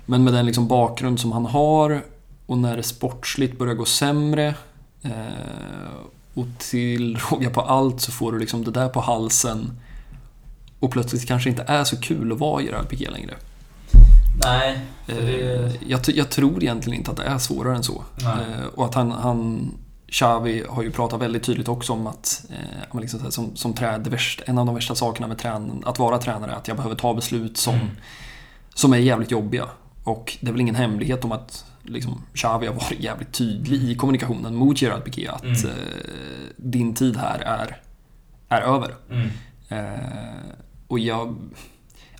men 0.07 0.24
med 0.24 0.32
den 0.32 0.47
liksom 0.47 0.68
bakgrund 0.68 1.20
som 1.20 1.32
han 1.32 1.47
har 1.47 2.03
och 2.47 2.59
när 2.59 2.76
det 2.76 2.82
sportsligt 2.82 3.59
börjar 3.59 3.74
gå 3.74 3.84
sämre 3.84 4.55
eh, 5.03 5.12
och 6.34 6.47
till 6.59 7.18
råga 7.30 7.51
på 7.51 7.61
allt 7.61 8.01
så 8.01 8.12
får 8.12 8.32
du 8.32 8.39
liksom 8.39 8.64
det 8.64 8.70
där 8.70 8.89
på 8.89 9.01
halsen 9.01 9.80
och 10.80 10.91
plötsligt 10.91 11.28
kanske 11.28 11.51
inte 11.51 11.62
är 11.62 11.84
så 11.84 12.01
kul 12.01 12.32
att 12.32 12.39
vara 12.39 12.62
Gerard 12.62 12.89
Piqué 12.89 13.11
längre. 13.11 13.34
Nej, 14.45 14.80
för 15.07 15.22
det... 15.22 15.64
Eh, 15.64 15.72
jag, 15.86 16.01
jag 16.07 16.30
tror 16.30 16.62
egentligen 16.62 16.99
inte 16.99 17.11
att 17.11 17.16
det 17.16 17.24
är 17.24 17.39
svårare 17.39 17.76
än 17.76 17.82
så. 17.82 18.05
Nej. 18.22 18.32
Eh, 18.59 18.66
och 18.66 18.84
att 18.84 18.95
han, 18.95 19.11
han 19.11 19.70
Xavi 20.11 20.64
har 20.68 20.82
ju 20.82 20.91
pratat 20.91 21.20
väldigt 21.20 21.43
tydligt 21.43 21.68
också 21.68 21.93
om 21.93 22.07
att 22.07 22.45
eh, 22.51 23.01
liksom 23.01 23.20
här, 23.22 23.30
som, 23.30 23.57
som 23.57 23.72
trä, 23.74 23.99
värsta, 23.99 24.45
en 24.47 24.59
av 24.59 24.66
de 24.66 24.74
värsta 24.74 24.95
sakerna 24.95 25.26
med 25.26 25.39
trän, 25.39 25.82
att 25.86 25.99
vara 25.99 26.18
tränare 26.18 26.51
är 26.53 26.57
att 26.57 26.68
jag 26.68 26.76
behöver 26.76 26.97
ta 26.97 27.14
beslut 27.14 27.57
som, 27.57 27.74
Mm. 27.74 27.86
som 28.74 28.93
är 28.93 28.97
jävligt 28.99 29.30
jobbiga. 29.30 29.64
Och 30.05 30.39
det 30.41 30.49
är 30.49 30.53
väl 30.53 30.61
ingen 30.61 30.74
hemlighet 30.74 31.24
om 31.24 31.32
att 31.32 31.64
liksom, 31.82 32.22
Xavi 32.34 32.66
har 32.66 32.74
varit 32.74 33.01
jävligt 33.01 33.32
tydlig 33.32 33.82
i 33.82 33.95
kommunikationen 33.95 34.55
mot 34.55 34.82
Gerard 34.82 35.05
Piqué 35.05 35.28
att 35.28 35.43
Mm. 35.45 35.55
eh, 35.55 35.72
din 36.57 36.95
tid 36.95 37.16
här 37.16 37.39
är, 37.39 37.80
är 38.49 38.61
över. 38.61 38.95
Mm. 39.11 39.28
Eh, 39.68 40.01
och 40.89 40.99
jag... 40.99 41.36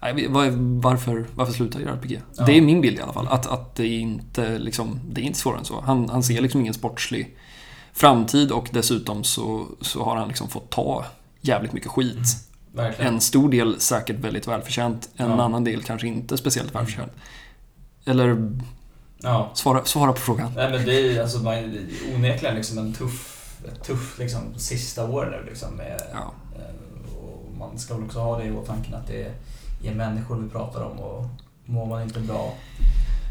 Varför, 0.01 1.27
varför 1.35 1.53
slutar 1.53 1.81
Gerard 1.81 2.03
Piqué? 2.03 2.21
Ja. 2.37 2.45
Det 2.45 2.53
är 2.53 2.61
min 2.61 2.81
bild 2.81 2.99
i 2.99 3.03
alla 3.03 3.13
fall. 3.13 3.29
Att, 3.29 3.47
att 3.47 3.75
det, 3.75 3.83
är 3.85 3.99
inte, 3.99 4.59
liksom, 4.59 5.01
det 5.11 5.21
är 5.21 5.25
inte 5.25 5.39
svårare 5.39 5.59
än 5.59 5.65
så. 5.65 5.81
Han, 5.81 6.09
han 6.09 6.23
ser 6.23 6.41
liksom 6.41 6.61
ingen 6.61 6.75
sportslig 6.75 7.37
framtid 7.93 8.51
och 8.53 8.69
dessutom 8.73 9.25
så, 9.25 9.67
så 9.81 10.05
har 10.05 10.17
han 10.17 10.29
liksom 10.29 10.49
fått 10.49 10.71
ta 10.71 11.05
jävligt 11.41 11.73
mycket 11.73 11.91
skit. 11.91 12.19
Verkligen. 12.75 13.15
En 13.15 13.21
stor 13.21 13.51
del 13.51 13.81
säkert 13.81 14.17
väldigt 14.17 14.49
välförtjänt, 14.49 15.09
en 15.17 15.31
Ja. 15.31 15.43
annan 15.43 15.65
del 15.65 15.83
kanske 15.83 16.07
inte 16.07 16.37
speciellt 16.39 16.75
välförtjänt. 16.75 17.13
Eller 18.05 18.53
Ja. 19.23 19.51
svara, 19.55 19.85
svara 19.85 20.13
på 20.13 20.19
frågan. 20.21 20.53
Nej 20.57 20.71
men 20.71 20.85
det 20.87 20.95
är 21.17 21.23
alltså, 21.23 21.39
man- 21.39 21.87
onekligen 22.17 22.55
liksom 22.57 22.79
en 22.79 22.93
tuff, 22.93 23.51
tuff 23.87 24.19
liksom, 24.19 24.41
sista 24.57 25.09
år 25.11 25.39
nu 25.45 25.51
liksom. 25.51 25.75
Med, 25.75 26.01
Ja. 26.13 26.33
eh, 26.57 27.15
och 27.19 27.57
man 27.59 27.79
ska 27.79 27.95
väl 27.95 28.05
också 28.05 28.19
ha 28.19 28.39
det 28.39 28.45
i 28.45 28.51
åtanke 28.51 28.97
att 28.97 29.07
det 29.07 29.23
är 29.23 29.33
människor 29.83 30.37
vi 30.37 30.49
pratar 30.51 30.83
om 30.85 30.99
och 30.99 31.27
mår 31.65 31.87
man 31.87 32.03
inte 32.03 32.21
bra 32.21 32.53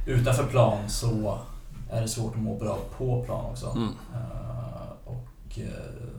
utanför 0.07 0.43
plan 0.45 0.89
så 0.89 1.39
är 1.91 2.01
det 2.01 2.07
svårt 2.07 2.35
att 2.35 2.41
må 2.41 2.57
bra 2.57 2.77
på 2.97 3.23
plan 3.23 3.45
också. 3.45 3.69
Mm. 3.69 3.89
Eh, 4.13 4.91
och 5.05 5.59
eh, 5.59 6.13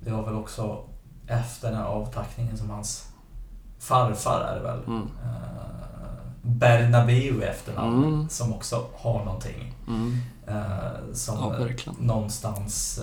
det 0.00 0.10
var 0.10 0.22
väl 0.22 0.34
också 0.34 0.84
efter 1.26 1.68
den 1.70 1.78
här 1.78 1.86
avtackningen 1.86 2.58
som 2.58 2.70
hans 2.70 3.08
farfar 3.78 4.40
är 4.40 4.54
det 4.56 4.62
väl, 4.62 4.78
Mm. 4.86 5.02
eh, 5.24 5.30
Bernabeu 6.42 7.42
efternamn, 7.42 8.04
Mm. 8.04 8.28
som 8.28 8.52
också 8.54 8.86
har 8.96 9.24
någonting. 9.24 9.74
Mm. 9.88 10.18
Som 11.14 11.36
Ja, 11.38 11.92
någonstans 12.00 13.00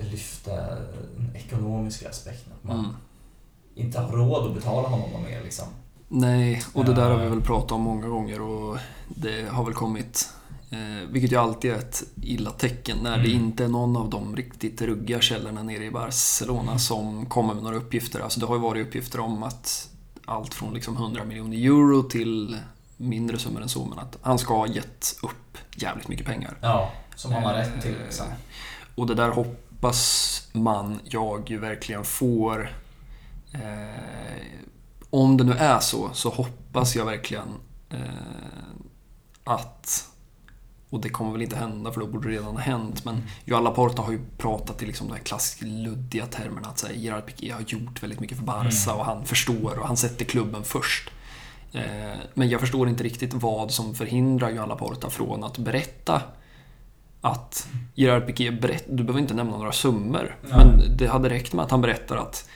lyfte 0.00 0.76
den 1.16 1.36
ekonomiska 1.36 2.08
aspekten. 2.10 2.52
Att 2.52 2.64
man. 2.64 2.96
Inte 3.74 4.00
har 4.00 4.16
råd 4.16 4.46
att 4.46 4.54
betala 4.54 4.88
honom 4.88 5.10
något 5.10 5.22
mer 5.30 5.42
liksom. 5.44 5.66
Nej, 6.08 6.62
och 6.72 6.84
det 6.84 6.94
där 6.94 7.10
har 7.10 7.18
vi 7.18 7.24
Eh. 7.24 7.30
väl 7.30 7.40
pratat 7.40 7.72
om 7.72 7.80
många 7.80 8.08
gånger 8.08 8.40
och 8.40 8.78
det 9.08 9.48
har 9.50 9.64
väl 9.64 9.74
kommit, 9.74 10.28
eh, 10.70 11.08
vilket 11.10 11.32
ju 11.32 11.36
alltid 11.36 11.70
är 11.70 11.74
ett 11.78 12.02
illa 12.22 12.50
tecken, 12.50 12.98
när 13.02 13.18
det 13.18 13.30
Mm. 13.30 13.44
inte 13.44 13.64
är 13.64 13.68
någon 13.68 13.96
av 13.96 14.10
de 14.10 14.36
riktigt 14.36 14.82
ruggiga 14.82 15.20
källorna 15.20 15.62
nere 15.62 15.84
i 15.84 15.90
Barcelona 15.90 16.78
som 16.78 17.26
kommer 17.26 17.54
med 17.54 17.62
några 17.62 17.76
uppgifter. 17.76 18.20
Alltså 18.20 18.40
det 18.40 18.46
har 18.46 18.54
ju 18.54 18.60
varit 18.60 18.86
uppgifter 18.86 19.20
om 19.20 19.42
att 19.42 19.88
allt 20.24 20.54
från 20.54 20.74
liksom 20.74 20.96
100 20.96 21.24
miljoner 21.24 21.56
euro 21.56 22.02
till 22.02 22.58
mindre 22.96 23.38
summor 23.38 23.62
än 23.62 23.68
så, 23.68 23.84
men 23.84 23.98
att 23.98 24.18
han 24.22 24.38
ska 24.38 24.54
ha 24.56 24.66
gett 24.66 25.16
upp 25.22 25.58
jävligt 25.76 26.08
mycket 26.08 26.26
pengar. 26.26 26.58
Ja, 26.60 26.92
som 27.16 27.32
han 27.32 27.42
har 27.42 27.52
rätt 27.54 27.82
till 27.82 27.94
liksom. 28.04 28.26
Eh, 28.26 28.32
Och 28.94 29.06
det 29.06 29.14
där 29.14 29.28
hoppas 29.30 30.42
man, 30.52 31.00
jag 31.04 31.50
ju 31.50 31.58
verkligen 31.58 32.04
får. 32.04 32.70
Eh, 33.54 34.40
om 35.10 35.36
det 35.36 35.44
nu 35.44 35.52
är 35.52 35.80
så, 35.80 36.10
så 36.12 36.28
hoppas 36.30 36.96
jag 36.96 37.04
verkligen 37.04 37.48
eh, 37.90 37.98
att 39.44 40.08
och 40.90 41.00
det 41.00 41.08
kommer 41.08 41.32
väl 41.32 41.42
inte 41.42 41.56
hända 41.56 41.92
för 41.92 42.00
då 42.00 42.06
borde 42.06 42.28
det 42.28 42.34
redan 42.34 42.52
ha 42.56 42.60
hänt. 42.60 43.04
Men 43.04 43.22
Johan 43.44 43.64
Laporta 43.64 44.02
har 44.02 44.12
ju 44.12 44.20
pratat 44.38 44.82
i 44.82 44.86
liksom 44.86 45.06
de 45.08 45.12
här 45.14 45.20
klassiska 45.20 45.66
luddiga 45.66 46.26
termerna 46.26 46.68
att 46.68 46.78
säga, 46.78 46.94
Gerard 46.94 47.26
Piqué 47.26 47.50
har 47.50 47.60
gjort 47.60 48.02
väldigt 48.02 48.20
mycket 48.20 48.36
för 48.38 48.44
Barca 48.44 48.90
Mm. 48.90 49.00
och 49.00 49.04
han 49.06 49.24
förstår 49.24 49.78
och 49.78 49.86
han 49.86 49.96
sätter 49.96 50.24
klubben 50.24 50.64
först. 50.64 51.10
Eh, 51.72 52.18
Men 52.34 52.48
jag 52.48 52.60
förstår 52.60 52.88
inte 52.88 53.04
riktigt 53.04 53.34
vad 53.34 53.70
som 53.70 53.94
förhindrar 53.94 54.50
Johan 54.50 54.68
Laporta 54.68 55.10
från 55.10 55.44
att 55.44 55.58
berätta 55.58 56.22
att 57.20 57.68
Gerard 57.94 58.26
Piqué 58.26 58.50
berätt, 58.50 58.84
du 58.88 59.04
behöver 59.04 59.20
inte 59.20 59.34
nämna 59.34 59.56
några 59.56 59.72
summor, 59.72 60.36
Nej. 60.42 60.52
men 60.52 60.96
det 60.96 61.06
hade 61.06 61.28
räckt 61.28 61.52
med 61.52 61.64
att 61.64 61.70
han 61.70 61.80
berättar 61.80 62.16
att 62.16 62.48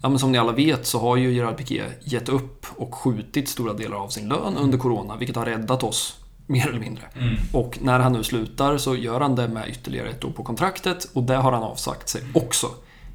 Ja, 0.00 0.08
men 0.08 0.18
som 0.18 0.32
ni 0.32 0.38
alla 0.38 0.52
vet 0.52 0.86
så 0.86 1.00
har 1.00 1.16
ju 1.16 1.32
Gerard 1.32 1.56
Piqué 1.56 1.84
gett 2.00 2.28
upp 2.28 2.66
och 2.76 2.94
skjutit 2.94 3.48
stora 3.48 3.72
delar 3.72 3.96
av 3.96 4.08
sin 4.08 4.28
lön 4.28 4.56
under 4.56 4.78
Corona, 4.78 5.16
vilket 5.16 5.36
har 5.36 5.46
räddat 5.46 5.82
oss 5.82 6.16
mer 6.46 6.68
eller 6.68 6.80
mindre. 6.80 7.04
Mm. 7.14 7.34
Och 7.52 7.78
när 7.82 7.98
han 8.00 8.12
nu 8.12 8.24
slutar 8.24 8.78
så 8.78 8.96
gör 8.96 9.20
han 9.20 9.34
det 9.34 9.48
med 9.48 9.68
ytterligare 9.68 10.08
ett 10.08 10.24
år 10.24 10.30
på 10.30 10.44
kontraktet 10.44 11.08
och 11.12 11.22
det 11.22 11.36
har 11.36 11.52
han 11.52 11.62
avsagt 11.62 12.08
sig 12.08 12.22
också. 12.34 12.66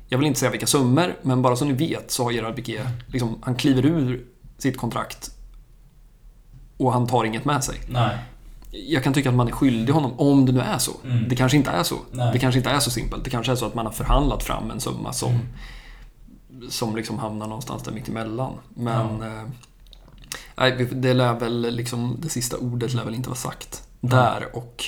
Jag 0.08 0.18
vill 0.18 0.28
inte 0.28 0.40
säga 0.40 0.52
vilka 0.52 0.68
summor, 0.68 1.16
men 1.22 1.42
bara 1.42 1.56
så 1.56 1.66
ni 1.66 1.74
vet 1.74 2.12
så 2.12 2.24
har 2.24 2.32
Gerard 2.32 2.56
Piqué, 2.56 2.82
liksom, 3.08 3.40
han 3.42 3.56
kliver 3.56 3.86
ur 3.86 4.26
sitt 4.58 4.78
kontrakt 4.78 5.32
och 6.78 6.94
han 6.94 7.08
tar 7.08 7.24
inget 7.24 7.46
med 7.46 7.64
sig. 7.64 7.76
Nej. 7.90 8.18
Jag 8.72 9.04
kan 9.04 9.14
tycka 9.14 9.30
att 9.30 9.36
man 9.36 9.48
är 9.48 9.52
skyldig 9.52 9.94
honom, 9.94 10.20
om 10.20 10.46
det 10.46 10.52
nu 10.52 10.60
är 10.60 10.78
så. 10.78 10.92
Mm. 11.06 11.30
Det 11.30 11.36
kanske 11.36 11.58
inte 11.58 11.72
är 11.72 11.84
så. 11.84 11.96
Nej. 12.12 12.30
Det 12.34 12.40
kanske 12.40 12.60
inte 12.60 12.70
är 12.70 12.80
så 12.80 12.92
simpelt. 12.92 13.24
Det 13.24 13.30
kanske 13.30 13.52
är 13.52 13.56
så 13.56 13.66
att 13.66 13.76
man 13.76 13.86
har 13.86 13.94
förhandlat 13.94 14.44
fram 14.44 14.72
en 14.72 14.80
summa 14.80 15.14
som, 15.14 15.32
Mm. 15.32 15.46
Som 16.70 16.96
liksom 16.96 17.20
hamnar 17.20 17.48
någonstans 17.48 17.84
där 17.84 17.92
mitt 17.92 18.08
emellan. 18.10 18.54
Men 18.74 19.22
eh, 19.22 19.44
nej, 20.56 20.72
det 20.92 21.14
lär 21.14 21.34
väl 21.34 21.76
liksom, 21.76 22.18
det 22.22 22.30
sista 22.30 22.58
ordet 22.58 22.94
lär 22.94 23.06
väl 23.06 23.16
inte 23.16 23.30
vara 23.30 23.38
sagt 23.38 23.88
där. 24.00 24.56
Och 24.56 24.84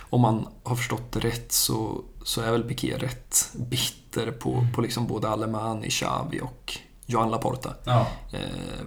om 0.00 0.20
man 0.20 0.48
har 0.62 0.76
förstått 0.76 1.12
det 1.12 1.20
rätt 1.20 1.52
så, 1.52 2.02
så 2.24 2.40
är 2.40 2.50
väl 2.52 2.62
Piqué 2.62 2.96
rätt 2.98 3.50
bitter 3.54 4.30
på, 4.32 4.52
Mm. 4.52 4.72
på 4.72 4.80
liksom 4.80 5.06
både 5.06 5.28
Alemani, 5.28 5.90
Xavi 5.90 6.40
och 6.40 6.78
Joan 7.06 7.30
Laporta. 7.30 7.74
Ja. 7.84 8.06
Eh, 8.32 8.86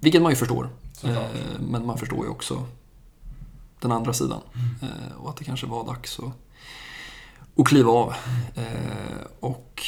vilket 0.00 0.22
man 0.22 0.32
ju 0.32 0.36
förstår. 0.36 0.68
Eh, 1.04 1.22
men 1.60 1.86
man 1.86 1.98
förstår 1.98 2.24
ju 2.24 2.30
också 2.30 2.66
den 3.80 3.92
andra 3.92 4.12
sidan. 4.12 4.40
Mm. 4.54 4.68
Eh, 4.82 5.16
och 5.16 5.30
att 5.30 5.36
det 5.36 5.44
kanske 5.44 5.66
var 5.66 5.86
dags 5.86 6.18
att, 6.18 6.32
att 7.60 7.66
kliva 7.68 7.90
av. 7.92 8.14
Eh, 8.54 9.26
och 9.40 9.82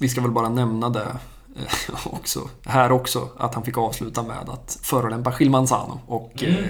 vi 0.00 0.08
ska 0.08 0.20
väl 0.20 0.30
bara 0.30 0.48
nämna 0.48 0.88
det 0.90 1.16
eh, 1.56 2.06
också, 2.14 2.48
här 2.64 2.92
också, 2.92 3.28
att 3.36 3.54
han 3.54 3.64
fick 3.64 3.78
avsluta 3.78 4.22
med 4.22 4.48
att 4.48 4.78
förolämpa 4.82 5.32
Manzano. 5.40 6.00
Och, 6.06 6.42
Mm. 6.42 6.64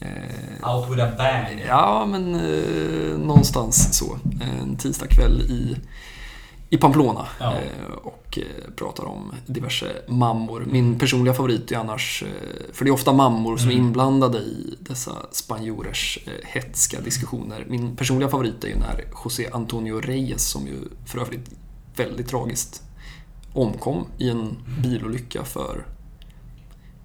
eh, 0.00 0.08
eh, 0.62 0.74
Out 0.76 0.90
with 0.90 1.04
a 1.04 1.10
bang. 1.18 1.64
Ja, 1.68 2.06
men 2.06 2.34
eh, 2.34 3.18
någonstans 3.18 3.98
så. 3.98 4.18
En 4.40 4.76
tisdagkväll 4.76 5.40
i, 5.40 5.76
i 6.70 6.76
Pamplona. 6.78 7.26
Ja. 7.40 7.52
Eh, 7.52 7.92
och 8.02 8.38
eh, 8.38 8.70
pratar 8.76 9.04
om 9.04 9.32
diverse 9.46 9.86
mammor. 10.08 10.66
Min 10.70 10.98
personliga 10.98 11.34
favorit 11.34 11.72
är 11.72 11.76
annars, 11.76 12.22
eh, 12.26 12.72
för 12.74 12.84
det 12.84 12.90
är 12.90 12.92
ofta 12.92 13.12
mammor 13.12 13.56
som 13.56 13.68
är 13.68 13.72
Mm. 13.74 13.86
inblandade 13.86 14.38
i 14.38 14.76
dessa 14.80 15.12
spanjorers 15.32 16.18
eh, 16.26 16.32
hetska 16.48 17.00
diskussioner. 17.00 17.64
Min 17.68 17.96
personliga 17.96 18.28
favorit 18.28 18.64
är 18.64 18.68
ju 18.68 18.76
när 18.76 19.04
José 19.24 19.48
Antonio 19.52 20.00
Reyes, 20.00 20.42
som 20.50 20.66
ju 20.66 20.76
för 21.06 21.18
övrigt 21.20 21.50
väldigt 21.98 22.28
tragiskt 22.28 22.82
omkom 23.52 24.06
i 24.18 24.30
en 24.30 24.56
bilolycka 24.82 25.44
för, 25.44 25.86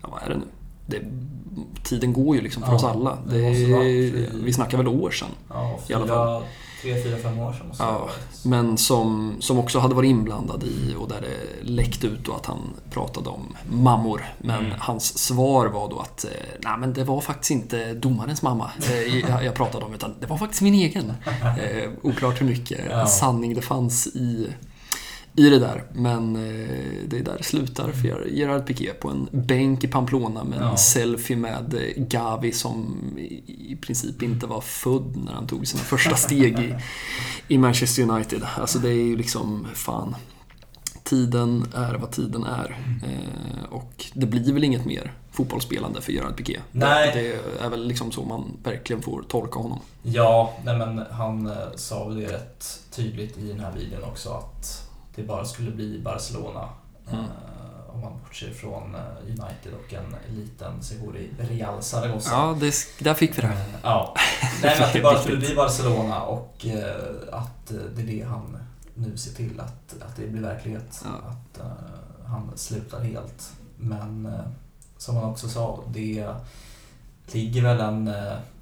ja 0.01 0.07
vad 0.11 0.23
är 0.23 0.29
det 0.29 0.37
nu? 0.37 0.45
Det, 0.87 1.01
tiden 1.83 2.13
går 2.13 2.35
ju 2.35 2.41
liksom 2.41 2.63
för 2.63 2.69
Ja, 2.69 2.75
oss 2.75 2.83
alla. 2.83 3.17
det 3.27 3.37
Det, 3.37 4.29
vi 4.33 4.53
snackar 4.53 4.77
väl 4.77 4.87
år 4.87 5.11
sedan. 5.11 5.27
Ja, 5.49 5.79
I 5.87 5.93
alla 5.93 6.07
fall. 6.07 6.41
fyra, 6.41 6.93
tre, 6.95 7.03
fyra, 7.03 7.17
fem 7.17 7.39
år 7.39 7.53
sedan 7.53 7.67
måste 7.67 7.83
Ja, 7.83 8.09
men 8.45 8.77
som, 8.77 9.35
som 9.39 9.59
också 9.59 9.79
hade 9.79 9.95
varit 9.95 10.09
inblandad 10.09 10.63
i 10.63 10.95
och 10.99 11.09
där 11.09 11.21
det 11.21 11.67
läckte 11.69 12.07
ut 12.07 12.25
då 12.25 12.33
att 12.33 12.45
han 12.45 12.59
pratade 12.91 13.29
om 13.29 13.55
mammor. 13.71 14.25
Men 14.37 14.65
Mm. 14.65 14.77
hans 14.79 15.17
svar 15.19 15.67
var 15.67 15.89
då 15.89 15.99
att 15.99 16.25
eh, 16.25 16.29
nej 16.63 16.77
men 16.77 16.93
det 16.93 17.03
var 17.03 17.21
faktiskt 17.21 17.51
inte 17.51 17.93
domarens 17.93 18.41
mamma 18.41 18.71
eh, 18.89 19.19
jag, 19.19 19.43
jag 19.45 19.53
pratade 19.55 19.85
om 19.85 19.93
utan 19.93 20.13
det 20.19 20.25
var 20.27 20.37
faktiskt 20.37 20.61
min 20.61 20.73
egen. 20.73 21.13
Eh, 21.43 21.89
oklart 22.01 22.41
hur 22.41 22.45
mycket 22.45 22.79
Ja. 22.89 23.05
sanning 23.07 23.53
det 23.55 23.61
fanns 23.61 24.07
i, 24.07 24.47
i 25.35 25.49
det 25.49 25.59
där. 25.59 25.83
Men 25.93 26.35
eh, 26.35 27.03
det 27.07 27.17
är 27.19 27.23
där 27.23 27.35
det 27.37 27.43
slutar 27.43 27.91
för 27.91 28.27
Gerard 28.27 28.65
Piqué 28.67 28.93
på 28.93 29.09
en 29.09 29.29
bänk 29.31 29.83
i 29.83 29.87
Pamplona 29.87 30.43
med 30.43 30.57
en 30.57 30.63
Ja. 30.67 30.77
selfie 30.77 31.37
med 31.37 31.73
eh, 31.73 32.03
Gavi 32.03 32.51
som 32.51 32.97
i 33.45 33.77
princip 33.81 34.23
inte 34.23 34.47
var 34.47 34.61
född 34.61 35.17
när 35.25 35.31
han 35.33 35.47
tog 35.47 35.67
sina 35.67 35.83
första 35.83 36.15
steg 36.15 36.59
i, 36.59 36.75
i 37.47 37.57
Manchester 37.57 38.03
United. 38.03 38.41
Alltså 38.57 38.79
det 38.79 38.89
är 38.89 39.03
ju 39.03 39.17
liksom, 39.17 39.67
fan. 39.73 40.15
Tiden 41.03 41.65
är 41.75 41.93
vad 41.93 42.11
tiden 42.11 42.43
är. 42.43 42.77
Eh, 43.03 43.63
och 43.73 44.05
det 44.13 44.25
blir 44.25 44.53
väl 44.53 44.63
inget 44.63 44.85
mer 44.85 45.13
fotbollsspelande 45.31 46.01
för 46.01 46.11
Gerard 46.11 46.37
Piqué. 46.37 46.59
Nej. 46.71 47.11
Det, 47.13 47.63
är 47.65 47.69
väl 47.69 47.87
liksom 47.87 48.11
så 48.11 48.23
man 48.23 48.57
verkligen 48.63 49.01
får 49.01 49.21
tolka 49.27 49.59
honom. 49.59 49.79
Ja, 50.03 50.53
nej 50.65 50.77
men 50.77 51.01
han 51.11 51.51
sa 51.75 52.07
väl 52.07 52.19
det 52.19 52.33
rätt 52.33 52.79
tydligt 52.91 53.37
i 53.37 53.47
den 53.47 53.59
här 53.59 53.71
videon 53.71 54.03
också 54.03 54.29
att 54.29 54.89
det 55.15 55.23
bara 55.23 55.45
skulle 55.45 55.71
bli 55.71 56.01
Barcelona. 56.01 56.69
Mm. 57.11 57.19
Eh, 57.25 57.95
om 57.95 58.01
man 58.01 58.19
bortser 58.23 58.51
från 58.53 58.95
eh, 58.95 59.01
United 59.27 59.73
och 59.85 59.93
en 59.93 60.15
liten 60.35 60.83
Seguri 60.83 61.29
Real 61.39 61.83
Zaragoza. 61.83 62.31
Ja, 62.31 62.57
det, 62.59 62.73
där 62.99 63.13
fick 63.13 63.37
vi 63.37 63.41
det. 63.41 63.47
Eh, 63.47 63.59
Ja. 63.83 64.15
Nej, 64.63 64.75
men 64.79 64.83
att 64.87 64.93
det 64.93 65.01
bara 65.03 65.19
skulle 65.19 65.37
bli 65.37 65.55
Barcelona 65.55 66.21
och 66.21 66.65
att 67.31 67.67
det 67.95 68.01
är 68.01 68.05
det 68.05 68.21
han 68.29 68.57
nu 68.95 69.17
ser 69.17 69.35
till 69.35 69.59
att, 69.59 70.01
att 70.01 70.15
det 70.15 70.27
blir 70.27 70.41
verklighet. 70.41 71.05
Ja. 71.05 71.29
Att 71.29 71.61
han 72.27 72.51
slutar 72.55 72.99
helt. 73.03 73.51
Men 73.77 74.33
som 74.97 75.15
han 75.15 75.25
också 75.25 75.49
sa, 75.49 75.83
det 75.87 76.27
ligger 77.31 77.61
väl 77.61 77.79
en 77.79 78.13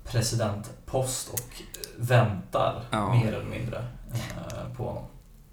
presidentpost 0.06 1.30
och 1.34 1.62
väntar 1.98 2.84
Ja. 2.92 3.14
mer 3.14 3.34
eller 3.34 3.50
mindre. 3.50 3.86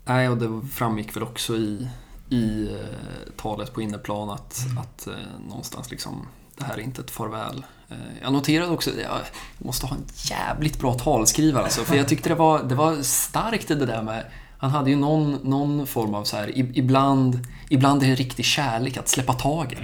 Nej, 0.08 0.28
och 0.28 0.36
det 0.38 0.60
framgick 0.72 1.16
väl 1.16 1.22
också 1.22 1.56
i, 1.56 1.88
i 2.30 2.68
eh, 2.72 3.32
talet 3.36 3.72
på 3.74 3.82
inneplan 3.82 4.30
att, 4.30 4.64
Mm. 4.66 4.78
att 4.78 5.06
eh, 5.06 5.12
någonstans 5.48 5.90
liksom, 5.90 6.26
det 6.56 6.64
här 6.64 6.74
är 6.74 6.80
inte 6.80 7.00
ett 7.02 7.10
farväl. 7.10 7.64
Eh, 7.88 7.96
jag 8.22 8.32
noterade 8.32 8.70
också, 8.72 8.90
jag 8.90 9.18
måste 9.58 9.86
ha 9.86 9.96
en 9.96 10.04
jävligt 10.16 10.80
bra 10.80 10.94
talskrivare 10.94 11.64
alltså, 11.64 11.84
för 11.84 11.96
jag 11.96 12.08
tyckte 12.12 12.28
det 12.28 12.34
var, 12.34 12.62
det 12.62 12.74
var 12.74 13.02
starkt 13.02 13.68
det 13.68 13.86
där 13.86 14.02
med 14.02 14.24
han 14.60 14.70
hade 14.70 14.90
ju 14.90 14.96
någon, 14.96 15.32
någon 15.32 15.86
form 15.86 16.14
av 16.14 16.24
så 16.24 16.36
här, 16.36 16.52
ibland, 16.58 17.46
ibland 17.68 18.02
är 18.02 18.06
det 18.08 18.14
riktig 18.14 18.44
kärlek 18.44 18.96
att 18.96 19.08
släppa 19.08 19.32
taget. 19.32 19.78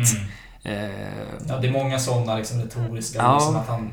Eh, 0.62 0.74
Ja, 1.48 1.58
det 1.60 1.68
är 1.68 1.72
många 1.72 1.98
sådana 1.98 2.36
liksom, 2.36 2.60
retoriska, 2.62 3.18
Ja. 3.18 3.34
liksom 3.34 3.56
att 3.56 3.68
han 3.68 3.90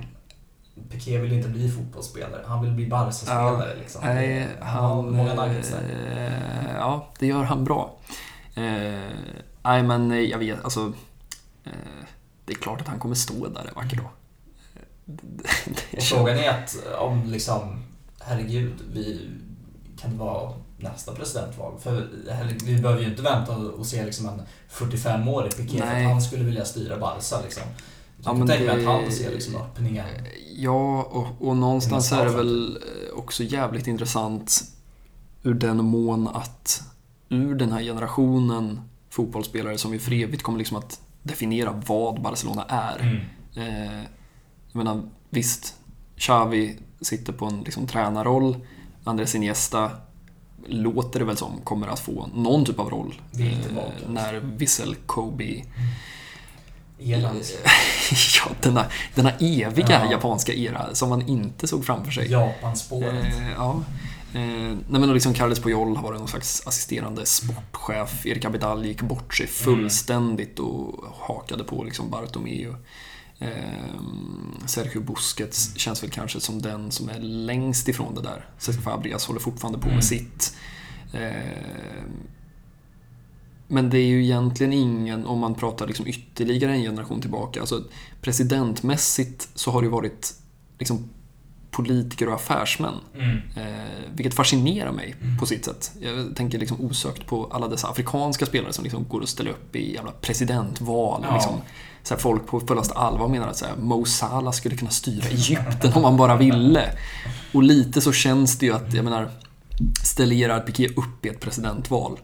Piqué 0.89 1.17
vill 1.17 1.33
inte 1.33 1.49
bli 1.49 1.71
fotbollsspelare, 1.71 2.41
han 2.45 2.61
vill 2.61 2.71
bli 2.71 2.87
Barca-spelare. 2.87 3.75
liksom. 3.79 4.01
Nej, 4.05 4.47
han 4.59 4.83
har 4.83 4.95
han... 4.95 5.11
många 5.11 5.33
nuggets 5.33 5.69
där. 5.69 5.83
eh, 6.17 6.75
ja, 6.75 7.09
det 7.19 7.27
gör 7.27 7.43
han 7.43 7.63
bra. 7.63 7.97
Eh, 8.55 8.63
nej, 9.63 9.83
men 9.83 10.11
eh, 10.11 10.19
jag 10.19 10.37
vet, 10.37 10.63
alltså... 10.63 10.93
Eh, 11.63 11.71
det 12.45 12.53
är 12.53 12.57
klart 12.57 12.81
att 12.81 12.87
han 12.87 12.99
kommer 12.99 13.15
stå 13.15 13.47
där 13.47 13.67
en 13.67 13.75
vacker 13.75 13.97
dag. 13.97 14.09
Eh, 14.75 15.97
Och 15.97 16.03
frågan 16.03 16.37
är 16.37 16.49
att 16.49 16.77
om 16.99 17.23
liksom, 17.31 17.83
herregud, 18.19 18.73
vi 18.93 19.29
kan 20.01 20.17
vara 20.17 20.53
nästa 20.77 21.15
presidentval? 21.15 21.73
För 21.79 22.07
vi 22.65 22.81
behöver 22.81 23.01
ju 23.01 23.09
inte 23.09 23.21
vänta 23.21 23.55
och 23.57 23.85
se 23.85 24.05
liksom 24.05 24.27
en 24.27 24.41
45-årig 24.71 25.57
Piqué 25.57 25.77
för 25.77 25.87
att 25.87 26.03
han 26.03 26.21
skulle 26.21 26.43
vilja 26.43 26.65
styra 26.65 26.97
Barca 26.97 27.41
liksom. 27.43 27.63
Jag 28.23 28.29
Ja, 28.29 28.29
kan 28.31 28.39
men 28.39 28.47
tänka 28.47 28.63
mig 28.73 28.83
det- 28.83 28.89
att 28.91 29.01
han 29.03 29.11
ser 29.11 29.31
liksom 29.31 29.55
öppningen. 29.55 30.05
Ja, 30.55 31.03
och, 31.03 31.47
och 31.47 31.57
någonstans 31.57 32.11
är 32.11 32.25
det 32.25 32.31
väl 32.31 32.75
eh, 32.77 33.17
också 33.17 33.43
jävligt 33.43 33.87
intressant 33.87 34.63
ur 35.43 35.53
den 35.53 35.85
mån 35.85 36.27
att 36.27 36.81
ur 37.29 37.55
den 37.55 37.71
här 37.71 37.81
generationen 37.81 38.81
fotbollsspelare 39.09 39.77
som 39.77 39.93
ju 39.93 39.99
för 39.99 40.13
evigt 40.13 40.43
kommer 40.43 40.57
liksom 40.59 40.77
att 40.77 41.01
definiera 41.23 41.81
vad 41.87 42.21
Barcelona 42.21 42.65
är. 42.67 42.99
Mm. 42.99 43.17
Eh, 43.87 44.01
jag 44.71 44.75
menar, 44.83 45.01
visst, 45.29 45.75
Xavi 46.17 46.77
sitter 47.01 47.33
på 47.33 47.45
en 47.45 47.61
liksom, 47.61 47.87
tränarroll. 47.87 48.57
Andres 49.03 49.35
Iniesta 49.35 49.91
låter 50.67 51.19
det 51.19 51.25
väl 51.25 51.37
som 51.37 51.61
kommer 51.63 51.87
att 51.87 51.99
få 51.99 52.29
någon 52.35 52.65
typ 52.65 52.79
av 52.79 52.89
roll. 52.89 53.13
Valt. 53.75 53.93
när 54.09 54.33
Vissel 54.39 54.95
Kobe 54.95 55.63
Elan. 57.03 57.35
ja, 58.45 58.51
denna, 58.61 58.85
denna 59.15 59.31
eviga 59.39 59.85
Ja. 60.05 60.11
japanska 60.11 60.53
era 60.53 60.95
som 60.95 61.09
man 61.09 61.27
inte 61.27 61.67
såg 61.67 61.85
framför 61.85 62.11
sig. 62.11 62.31
Japanspåret. 62.31 63.25
Eh, 63.25 63.51
ja. 63.57 63.83
Eh, 64.33 64.39
nej 64.41 64.77
men 65.01 65.13
liksom 65.13 65.33
Carles 65.33 65.59
Puyol 65.59 65.95
har 65.95 66.03
varit 66.03 66.19
någon 66.19 66.27
slags 66.27 66.67
assisterande 66.67 67.25
sportchef. 67.25 68.25
Erik 68.25 68.45
Abidal 68.45 68.85
gick 68.85 69.01
bort 69.01 69.33
sig 69.35 69.47
fullständigt 69.47 70.59
och 70.59 71.05
hakade 71.27 71.63
på 71.63 71.83
liksom 71.83 72.09
Bartomeu. 72.09 72.75
Eh, 73.39 73.49
Sergio 74.65 75.01
Busquets 75.01 75.77
känns 75.77 76.03
väl 76.03 76.09
kanske 76.09 76.39
som 76.39 76.61
den 76.61 76.91
som 76.91 77.09
är 77.09 77.19
längst 77.19 77.87
ifrån 77.87 78.15
det 78.15 78.21
där. 78.21 78.45
Cesc 78.57 78.81
Fabregas 78.83 79.25
håller 79.25 79.39
fortfarande 79.39 79.79
på 79.79 79.85
Mm. 79.85 79.95
med 79.95 80.03
sitt. 80.05 80.53
Eh, 81.13 82.03
men 83.71 83.89
det 83.89 83.97
är 83.97 84.05
ju 84.05 84.23
egentligen 84.23 84.73
ingen, 84.73 85.25
om 85.25 85.39
man 85.39 85.55
pratar 85.55 85.87
liksom 85.87 86.07
ytterligare 86.07 86.71
en 86.71 86.81
generation 86.81 87.21
tillbaka, 87.21 87.59
alltså 87.59 87.83
presidentmässigt 88.21 89.49
så 89.55 89.71
har 89.71 89.81
det 89.81 89.85
ju 89.85 89.91
varit 89.91 90.33
liksom 90.79 91.09
politiker 91.71 92.27
och 92.27 92.33
affärsmän. 92.33 92.93
Mm. 93.15 93.37
Eh, 93.55 94.11
vilket 94.15 94.33
fascinerar 94.33 94.91
mig 94.91 95.15
på 95.39 95.45
sitt 95.45 95.65
sätt. 95.65 95.91
Jag 96.01 96.35
tänker 96.35 96.59
liksom 96.59 96.81
osökt 96.81 97.25
på 97.25 97.49
alla 97.51 97.67
dessa 97.67 97.87
afrikanska 97.87 98.45
spelare 98.45 98.73
som 98.73 98.83
liksom 98.83 99.05
går 99.09 99.21
och 99.21 99.29
ställer 99.29 99.51
upp 99.51 99.75
i 99.75 99.93
jävla 99.93 100.11
presidentval. 100.11 101.25
Ja. 101.27 101.33
Liksom, 101.33 101.61
så 102.03 102.13
här, 102.13 102.21
folk 102.21 102.47
på 102.47 102.59
fullaste 102.59 102.93
allvar 102.93 103.27
menar 103.27 103.47
att 103.47 103.57
så 103.57 103.65
här, 103.65 103.75
Mo 103.75 104.05
Salah 104.05 104.51
skulle 104.51 104.75
kunna 104.75 104.91
styra 104.91 105.27
Egypten 105.29 105.93
om 105.93 106.03
han 106.03 106.17
bara 106.17 106.37
ville. 106.37 106.97
Och 107.53 107.63
lite 107.63 108.01
så 108.01 108.11
känns 108.11 108.57
det 108.57 108.65
ju 108.65 108.73
att, 108.73 108.93
jag 108.93 109.03
menar, 109.03 109.31
ställer 110.03 110.35
Gerard 110.35 110.65
Piqué 110.65 110.87
upp 110.87 111.25
i 111.25 111.29
ett 111.29 111.39
presidentval 111.39 112.19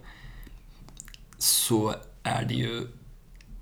så 1.38 1.96
är 2.24 2.46
det 2.46 2.54
ju 2.54 2.88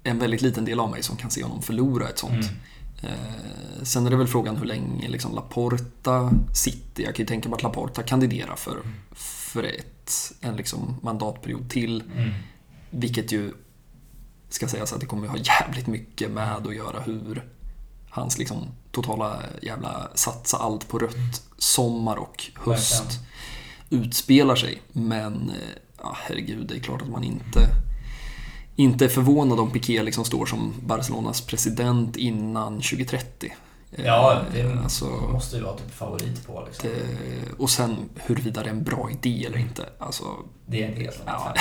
en 0.04 0.20
väldigt 0.20 0.42
liten 0.42 0.66
del 0.66 0.80
av 0.80 0.92
mig 0.92 1.04
som 1.04 1.16
kan 1.16 1.32
se 1.32 1.44
honom 1.44 1.62
förlora 1.62 2.10
ett 2.10 2.18
sånt. 2.18 2.34
Mm. 2.34 2.56
Eh, 3.02 3.84
sen 3.84 4.06
är 4.06 4.10
det 4.10 4.16
väl 4.16 4.28
frågan 4.28 4.56
hur 4.58 4.66
länge 4.66 5.08
liksom 5.08 5.36
Laporta 5.36 6.32
sitter. 6.54 7.04
Jag 7.04 7.16
kan 7.16 7.24
ju 7.24 7.28
tänka 7.28 7.50
mig 7.50 7.56
att 7.56 7.64
Laporta 7.64 8.04
kandiderar 8.04 8.56
för, 8.56 8.82
för 9.12 9.64
ett, 9.64 10.34
en 10.42 10.56
liksom 10.56 10.96
mandatperiod 11.02 11.70
till. 11.70 12.04
Mm. 12.16 12.34
Vilket 12.90 13.32
ju 13.32 13.54
ska 14.50 14.68
sägas 14.68 14.94
att 14.94 15.00
det 15.00 15.06
kommer 15.06 15.28
ha 15.28 15.38
jävligt 15.38 15.88
mycket 15.88 16.32
med 16.32 16.56
att 16.56 16.76
göra 16.76 17.00
hur 17.00 17.44
hans 18.10 18.38
liksom 18.38 18.68
totala 18.92 19.44
jävla 19.62 20.10
satsa 20.16 20.58
allt 20.58 20.88
på 20.88 21.00
rött 21.00 21.44
sommar 21.58 22.16
och 22.16 22.52
höst 22.56 23.20
utspelar 23.90 24.56
sig. 24.56 24.82
Men 24.92 25.50
eh, 25.50 25.95
ja, 26.06 26.18
herregud, 26.22 26.68
det 26.68 26.76
är 26.76 26.80
klart 26.80 27.02
att 27.02 27.10
man 27.10 27.23
inte 27.23 27.68
inte 28.76 29.06
är 29.06 29.10
förvånad 29.10 29.60
om 29.60 29.72
Piqué 29.72 30.03
liksom 30.03 30.26
står 30.26 30.45
som 30.45 30.73
Barcelonas 30.86 31.41
president 31.41 32.18
innan 32.18 32.73
2030. 32.76 33.53
Eh, 33.91 34.06
Ja, 34.06 34.41
det 34.53 34.80
alltså, 34.84 35.06
måste 35.06 35.56
ju 35.57 35.64
vara 35.64 35.76
typ 35.77 35.91
favorit 35.95 36.48
på 36.48 36.64
liksom. 36.68 36.90
det, 36.90 37.52
och 37.57 37.69
sen 37.69 37.95
huruvida 38.15 38.64
det 38.64 38.69
är 38.69 38.73
en 38.73 38.84
bra 38.84 39.10
idé 39.11 39.45
eller 39.45 39.57
inte. 39.57 39.90
Alltså, 39.99 40.23
Det 40.65 40.84
är 40.84 40.88
en 40.88 40.95
helt 41.02 41.22
ja, 41.26 41.53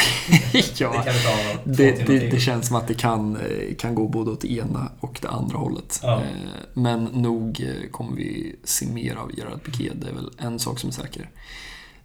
Det 0.52 0.80
ja, 0.80 0.92
kan 0.92 1.12
vi 1.14 1.20
ta 1.20 1.62
två 1.64 1.70
det, 1.70 1.90
det, 1.90 2.06
till. 2.06 2.30
det 2.30 2.40
känns 2.40 2.66
som 2.66 2.76
att 2.76 2.88
det 2.88 2.94
kan, 2.94 3.36
eh, 3.36 3.74
kan 3.78 3.94
gå 3.94 4.08
både 4.08 4.30
åt 4.30 4.40
det 4.40 4.52
ena 4.52 4.92
och 5.00 5.18
det 5.22 5.28
andra 5.28 5.58
hållet. 5.58 6.00
Ja. 6.02 6.14
Eh, 6.14 6.20
Men 6.72 7.04
nog 7.04 7.66
kommer 7.90 8.16
vi 8.16 8.56
se 8.64 8.86
mer 8.86 9.16
av 9.16 9.30
Gerard 9.38 9.62
Piqué, 9.62 9.90
det 9.94 10.08
är 10.08 10.12
väl 10.14 10.30
en 10.38 10.58
sak 10.58 10.78
som 10.78 10.88
är 10.88 10.94
säker. 10.94 11.30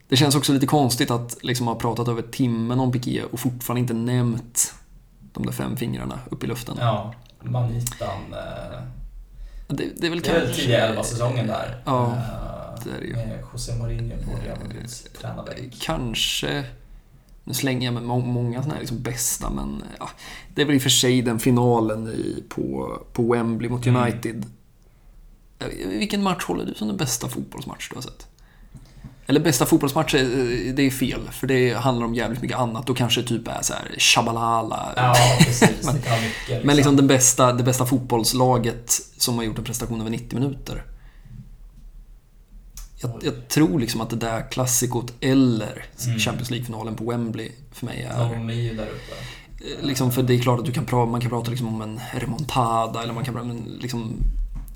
Det 0.10 0.18
känns 0.18 0.36
också 0.36 0.54
lite 0.54 0.66
konstigt 0.68 1.12
att 1.12 1.38
liksom 1.44 1.68
ha 1.68 1.76
pratat 1.76 2.08
över 2.08 2.22
timmen 2.22 2.80
om 2.80 2.92
Piqué 2.92 3.24
och 3.24 3.40
fortfarande 3.40 3.80
inte 3.82 3.94
nämnt 3.94 4.74
de 5.34 5.46
där 5.46 5.54
fem 5.54 5.78
fingrarna 5.78 6.20
upp 6.32 6.44
i 6.44 6.48
luften. 6.48 6.76
Ja, 6.80 7.14
Manitan. 7.44 8.20
Eh, 8.34 8.82
Det, 9.68 9.84
det 9.98 10.06
är 10.08 10.10
väl 10.10 10.20
det 10.22 10.30
är 10.30 10.40
kanske... 10.40 10.62
tidiga 10.62 10.88
elva-säsongen 10.88 11.48
där. 11.48 11.82
Ja, 11.86 12.08
Eh, 12.16 12.84
det 12.86 12.92
är 12.92 13.00
det 13.02 13.08
ju. 13.08 13.14
Med 13.16 13.44
José 13.54 13.76
Mourinho 13.76 14.16
på 14.26 14.32
Real 14.46 14.58
Madrids 14.68 15.04
tränarbänk. 15.22 15.82
Kanske... 15.82 16.64
Nu 17.44 17.54
slänger 17.54 17.86
jag 17.88 17.94
med 17.94 18.04
må- 18.04 18.20
många 18.20 18.58
sådana 18.58 18.74
här 18.74 18.80
liksom 18.82 19.02
bästa, 19.02 19.50
men 19.50 19.84
ja, 20.00 20.10
det 20.56 20.62
är 20.62 20.66
väl 20.66 20.76
i 20.76 20.78
och 20.78 20.82
för 20.82 20.90
sig 20.90 21.22
den 21.22 21.40
finalen 21.40 22.08
i, 22.08 22.44
på, 22.50 22.98
på 23.14 23.34
Wembley 23.34 23.70
mot 23.70 23.86
Mm. 23.86 24.02
United. 24.04 24.46
Eh, 25.60 25.68
Vilken 25.88 26.24
match 26.24 26.44
håller 26.44 26.66
du 26.66 26.74
som 26.74 26.88
den 26.88 26.98
bästa 26.98 27.28
fotbollsmatch 27.30 27.90
du 27.90 27.96
har 27.96 28.02
sett? 28.02 28.28
Eller 29.30 29.40
bästa 29.40 29.66
fotbollsmatch, 29.66 30.16
eh, 30.16 30.28
det 30.74 30.82
är 30.82 30.92
fel, 30.92 31.30
för 31.32 31.48
det 31.48 31.74
handlar 31.74 32.06
om 32.06 32.16
jävligt 32.16 32.42
mycket 32.42 32.58
annat. 32.58 32.88
Då 32.88 32.94
kanske 32.94 33.24
typ 33.24 33.48
är 33.48 33.62
så 33.62 33.74
här 33.74 33.96
Shabalala. 33.98 34.94
Ja, 34.96 35.16
precis. 35.40 35.70
men, 35.86 35.96
Det 35.96 36.02
mycket. 36.02 36.48
Liksom. 36.48 36.68
men 36.68 36.76
liksom 36.76 36.96
det 36.96 37.04
bästa, 37.04 37.54
det 37.54 37.64
bästa 37.64 37.86
fotbollslaget 37.86 38.92
som 39.18 39.38
har 39.38 39.44
gjort 39.44 39.58
en 39.58 39.64
prestation 39.64 40.02
över 40.02 40.10
90 40.10 40.40
minuter. 40.40 40.84
Jag, 43.02 43.12
jag 43.22 43.48
tror 43.48 43.80
liksom 43.80 44.02
att 44.02 44.10
det 44.10 44.16
där 44.16 44.52
klassikot 44.52 45.14
eller 45.20 45.86
Mm. 46.06 46.20
Champions 46.20 46.50
League-finalen 46.52 46.96
på 46.96 47.04
Wembley 47.04 47.52
för 47.72 47.86
mig 47.86 48.08
är... 48.12 48.30
De 48.30 48.50
är 48.50 48.54
ju 48.54 48.74
där 48.74 48.88
uppe. 48.88 49.16
Eh, 49.80 49.86
Liksom, 49.88 50.12
för 50.12 50.24
det 50.24 50.34
är 50.34 50.40
klart 50.40 50.60
att 50.60 50.66
du 50.66 50.72
kan 50.72 50.86
prata, 50.86 51.12
man 51.12 51.22
kan 51.22 51.30
prata 51.30 51.52
liksom 51.52 51.68
om 51.68 51.82
en 51.82 52.00
remontada 52.14 53.04
eller 53.04 53.14
man 53.14 53.26
kan 53.26 53.34
prata 53.34 53.48
men 53.48 53.78
liksom, 53.82 54.14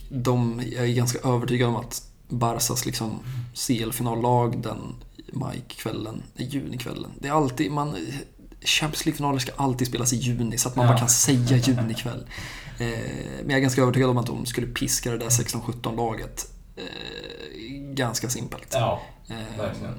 de, 0.09 0.61
Jag 0.75 0.89
är 0.89 0.93
ganska 0.93 1.29
övertygad 1.29 1.69
om 1.69 1.75
att 1.75 2.01
Barsas 2.33 2.85
liksom 2.85 3.19
CL-finallag 3.53 4.61
den 4.61 4.95
majkvällen, 5.33 6.23
junikvällen. 6.37 7.11
Det 7.19 7.27
är 7.27 7.31
alltid, 7.31 7.71
man, 7.71 7.95
Champions 8.61 9.05
League-finaler 9.05 9.39
ska 9.39 9.51
alltid 9.55 9.87
spelas 9.87 10.13
i 10.13 10.15
juni 10.15 10.57
så 10.57 10.69
att 10.69 10.75
man 10.75 10.85
Ja. 10.85 10.91
bara 10.91 10.99
kan 10.99 11.09
säga 11.09 11.57
junikväll. 11.57 12.25
Eh, 12.79 12.87
men 13.41 13.49
jag 13.49 13.57
är 13.57 13.59
ganska 13.61 13.81
övertygad 13.81 14.09
om 14.09 14.17
att 14.17 14.25
de 14.25 14.45
skulle 14.45 14.67
piska 14.67 15.11
det 15.11 15.17
där 15.17 15.29
16-17-laget 15.29 16.51
eh, 16.75 16.83
ganska 17.93 18.29
simpelt. 18.29 18.67
Ja, 18.71 19.01
Eh, 19.29 19.57
verkligen. 19.59 19.93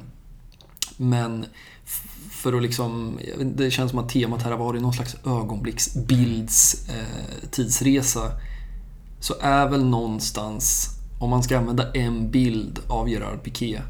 Men 0.97 1.47
f- 1.85 2.03
för 2.31 2.53
att 2.53 2.63
liksom, 2.63 3.19
det 3.45 3.71
känns 3.71 3.91
som 3.91 3.99
att 3.99 4.09
temat 4.09 4.43
här 4.43 4.51
har 4.51 4.59
varit 4.59 4.83
någon 4.83 4.93
slags 4.93 5.17
ögonblicksbilds 5.27 6.89
eh, 6.89 7.49
tidsresa. 7.51 8.31
Så 9.21 9.35
är 9.41 9.69
väl 9.69 9.85
någonstans, 9.85 10.91
om 11.25 11.31
man 11.31 11.43
ska 11.43 11.59
använda 11.59 11.93
en 11.93 12.31
bild 12.31 12.79
av 12.89 13.09
Gerard 13.09 13.43
Piqué, 13.43 13.81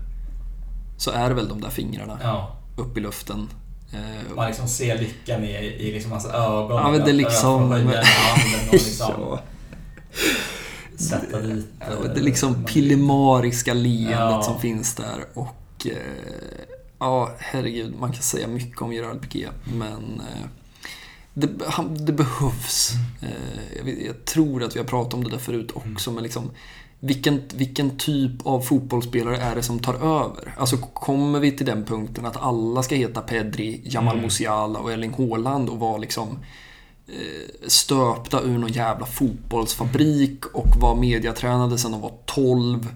så 0.98 1.10
är 1.10 1.28
det 1.28 1.34
väl 1.34 1.48
de 1.48 1.60
där 1.60 1.70
fingrarna 1.70 2.18
Ja. 2.22 2.56
upp 2.76 2.96
i 2.96 3.00
luften. 3.00 3.48
Eh, 3.92 4.34
Man 4.36 4.46
liksom 4.46 4.68
ser 4.68 4.98
lyckan 4.98 5.44
i, 5.44 5.50
i 5.56 5.92
liksom 5.92 6.12
hans 6.12 6.26
ögon. 6.26 6.76
Ja, 6.76 6.90
men 6.90 7.00
det 7.04 7.10
är 7.10 7.14
liksom- 7.14 7.62
och 7.72 7.78
handen 7.78 7.92
liksom 8.72 9.12
Ja. 9.18 9.40
sätta 10.96 11.40
dit. 11.40 11.66
Ja, 11.80 12.08
det 12.14 12.20
liksom 12.20 12.64
pillemariska 12.64 13.74
leendet 13.74 14.10
Ja. 14.18 14.42
som 14.42 14.60
finns 14.60 14.94
där 14.94 15.24
och 15.34 15.86
eh, 15.86 15.96
ja, 16.98 17.30
herregud, 17.38 17.94
man 18.00 18.12
kan 18.12 18.22
säga 18.22 18.46
mycket 18.48 18.82
om 18.82 18.92
Gerard 18.92 19.20
Piqué, 19.22 19.48
men 19.74 20.20
eh, 20.20 20.46
det, 21.34 21.48
han, 21.66 22.04
det 22.04 22.12
behövs. 22.12 22.90
Eh, 23.22 23.88
jag, 24.06 24.24
tror 24.24 24.62
att 24.62 24.74
vi 24.76 24.78
har 24.80 24.86
pratat 24.86 25.14
om 25.14 25.24
det 25.24 25.30
där 25.30 25.38
förut 25.38 25.70
också, 25.74 26.10
men 26.12 26.22
liksom 26.22 26.50
vilken, 27.00 27.42
vilken 27.54 27.98
typ 27.98 28.46
av 28.46 28.60
fotbollsspelare 28.60 29.36
är 29.36 29.54
det 29.54 29.62
som 29.62 29.78
tar 29.78 29.94
över? 29.94 30.54
Alltså 30.58 30.76
kommer 30.76 31.40
vi 31.40 31.52
till 31.52 31.66
den 31.66 31.84
punkten 31.84 32.26
att 32.26 32.36
alla 32.36 32.82
ska 32.82 32.94
heta 32.94 33.20
Pedri, 33.20 33.80
Jamal 33.84 34.14
Mm. 34.14 34.22
Musiala 34.22 34.78
och 34.78 34.92
Erling 34.92 35.14
Haaland 35.18 35.68
och 35.68 35.78
vara 35.78 35.98
liksom 35.98 36.38
eh, 37.06 37.68
stöpta 37.68 38.40
ur 38.42 38.58
någon 38.58 38.72
jävla 38.72 39.06
fotbollsfabrik 39.06 40.46
och 40.46 40.76
var 40.80 40.96
mediatränade 40.96 41.78
sedan 41.78 41.92
de 41.92 42.00
var 42.00 42.12
12 42.24 42.88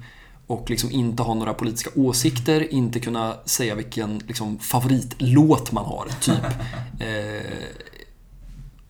och 0.46 0.70
liksom 0.70 0.90
inte 0.90 1.22
ha 1.22 1.34
några 1.34 1.54
politiska 1.54 1.90
åsikter, 1.96 2.72
inte 2.72 3.00
kunna 3.00 3.34
säga 3.44 3.74
vilken 3.74 4.18
liksom, 4.18 4.58
favoritlåt 4.58 5.72
man 5.72 5.84
har, 5.84 6.08
typ. 6.20 6.44
eh, 7.00 7.52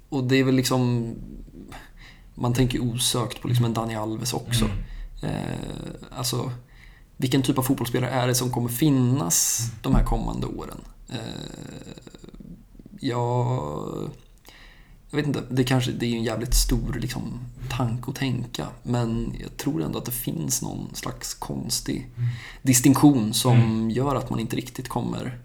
och 0.09 0.25
det 0.25 0.37
är 0.37 0.45
väl 0.45 0.55
liksom... 0.55 1.15
Man 2.35 2.55
tänker 2.55 2.83
osökt 2.83 3.43
på 3.43 3.49
liksom 3.49 3.65
en 3.65 3.75
Dani 3.75 3.97
Alves 3.97 4.33
också. 4.33 4.65
Eh, 5.23 6.19
alltså, 6.19 6.53
vilken 7.17 7.43
typ 7.43 7.59
av 7.59 7.63
fotbollsspelare 7.63 8.11
är 8.11 8.27
det 8.27 8.35
som 8.35 8.51
kommer 8.51 8.69
finnas 8.69 9.67
de 9.83 9.95
här 9.95 10.05
kommande 10.05 10.47
åren? 10.47 10.79
Eh, 11.09 11.19
jag... 13.01 14.11
Jag 15.11 15.17
vet 15.17 15.27
inte, 15.27 15.43
det, 15.51 15.65
kanske, 15.65 15.93
det 15.93 16.07
är 16.07 16.17
en 16.17 16.23
jävligt 16.23 16.55
stor 16.55 16.99
liksom, 17.01 17.41
tanke 17.71 18.11
att 18.11 18.17
tänka. 18.17 18.67
Men 18.83 19.35
jag 19.41 19.57
tror 19.57 19.83
ändå 19.83 19.99
att 19.99 20.05
det 20.05 20.13
finns 20.13 20.63
någon 20.63 20.95
slags 20.95 21.35
konstig 21.35 22.11
distinktion 22.63 23.35
som 23.35 23.91
gör 23.91 24.15
att 24.15 24.31
man 24.31 24.41
inte 24.41 24.57
riktigt 24.57 24.89
kommer, 24.89 25.39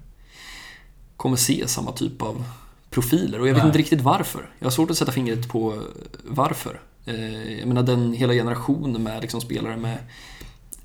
kommer 1.17 1.37
se 1.37 1.67
samma 1.67 1.91
typ 1.91 2.21
av 2.21 2.43
profiler. 2.89 3.39
Och 3.39 3.47
jag 3.47 3.53
vet 3.53 3.63
Nej. 3.63 3.67
inte 3.69 3.79
riktigt 3.79 4.01
varför. 4.01 4.49
Jag 4.59 4.65
har 4.65 4.71
svårt 4.71 4.91
att 4.91 4.97
sätta 4.97 5.11
fingret 5.11 5.47
på 5.49 5.83
varför. 6.23 6.81
Eh, 7.05 7.59
jag 7.59 7.67
menar 7.67 7.83
den 7.83 8.13
hela 8.13 8.33
generationen 8.33 9.03
med 9.03 9.21
liksom 9.21 9.41
spelare 9.41 9.77
med 9.77 9.97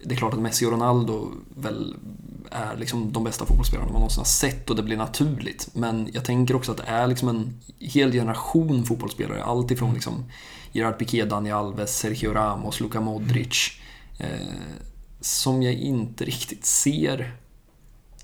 det 0.03 0.15
är 0.15 0.16
klart 0.16 0.35
att 0.35 0.40
Messi 0.40 0.66
och 0.66 0.73
Ronaldo 0.73 1.32
väl 1.57 1.97
är 2.51 2.77
liksom 2.77 3.12
de 3.12 3.24
bästa 3.24 3.47
fotbollsspelarna 3.47 3.86
man 3.86 3.95
någonsin 3.95 4.20
har 4.20 4.24
sett 4.24 4.70
och 4.70 4.77
det 4.77 4.82
blir 4.82 4.97
naturligt. 4.97 5.69
Men 5.73 6.09
jag 6.12 6.24
tänker 6.24 6.57
också 6.57 6.73
att 6.73 6.78
det 6.78 6.85
är 6.86 7.07
liksom 7.07 7.28
en 7.28 7.61
hel 7.78 8.12
generation 8.12 8.85
fotbollsspelare. 8.85 9.45
Allt 9.45 9.70
ifrån 9.70 9.95
liksom 9.95 10.24
Gerard 10.73 10.99
Piqué, 10.99 11.24
Dani 11.24 11.53
Alves, 11.53 11.99
Sergio 11.99 12.32
Ramos, 12.32 12.81
Luka 12.81 13.01
Modric. 13.01 13.70
Eh, 14.19 14.28
som 15.20 15.62
jag 15.62 15.74
inte 15.74 16.24
riktigt 16.24 16.65
ser. 16.65 17.36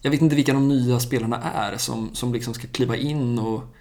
Jag 0.03 0.11
vet 0.11 0.23
inte 0.23 0.37
vilka 0.37 0.53
de 0.53 0.69
nya 0.69 1.01
spelarna 1.01 1.43
är 1.43 1.77
som, 1.77 2.15
som 2.15 2.33
liksom 2.33 2.55
ska 2.55 2.69
kliva 2.69 2.97
in 2.97 3.39
och, 3.39 3.74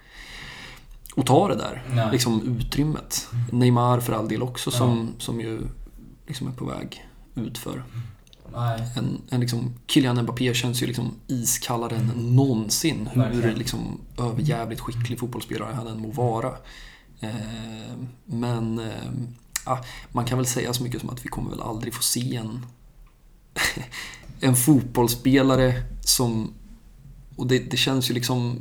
och 1.14 1.26
ta 1.26 1.48
det 1.48 1.54
där 1.54 1.82
Nej. 1.94 2.08
liksom 2.12 2.58
utrymmet. 2.58 3.28
Neymar 3.52 4.00
för 4.00 4.12
all 4.12 4.28
del 4.28 4.42
också 4.42 4.70
Ja. 4.70 4.78
som, 4.78 5.14
som 5.18 5.40
ju 5.40 5.60
liksom 6.26 6.46
är 6.48 6.52
på 6.52 6.64
väg 6.64 7.08
utför. 7.34 7.84
Nej. 8.56 8.82
En, 8.96 9.22
en 9.30 9.40
liksom, 9.40 9.74
Kylian 9.86 10.22
Mbappé 10.22 10.54
känns 10.54 10.82
ju 10.82 10.86
liksom 10.86 11.14
iskallare 11.26 11.96
än 11.96 12.06
någonsin. 12.36 13.08
Hur 13.12 13.54
liksom 13.54 14.00
överjävligt 14.18 14.80
skicklig 14.80 15.18
fotbollsspelare 15.18 15.74
han 15.74 15.86
än 15.86 16.00
må 16.00 16.10
vara. 16.10 16.52
Eh, 17.20 17.30
men 18.24 18.78
eh, 18.78 19.12
ah, 19.64 19.78
man 20.12 20.24
kan 20.24 20.38
väl 20.38 20.46
säga 20.46 20.74
så 20.74 20.82
mycket 20.82 21.00
som 21.00 21.10
att 21.10 21.24
vi 21.24 21.28
kommer 21.28 21.50
väl 21.50 21.60
aldrig 21.60 21.94
få 21.94 22.02
se 22.02 22.36
en, 22.36 22.66
en 24.40 24.56
fotbollsspelare 24.56 25.82
som... 26.00 26.52
Och 27.36 27.46
det, 27.46 27.58
det 27.58 27.76
känns 27.76 28.10
ju 28.10 28.14
liksom 28.14 28.60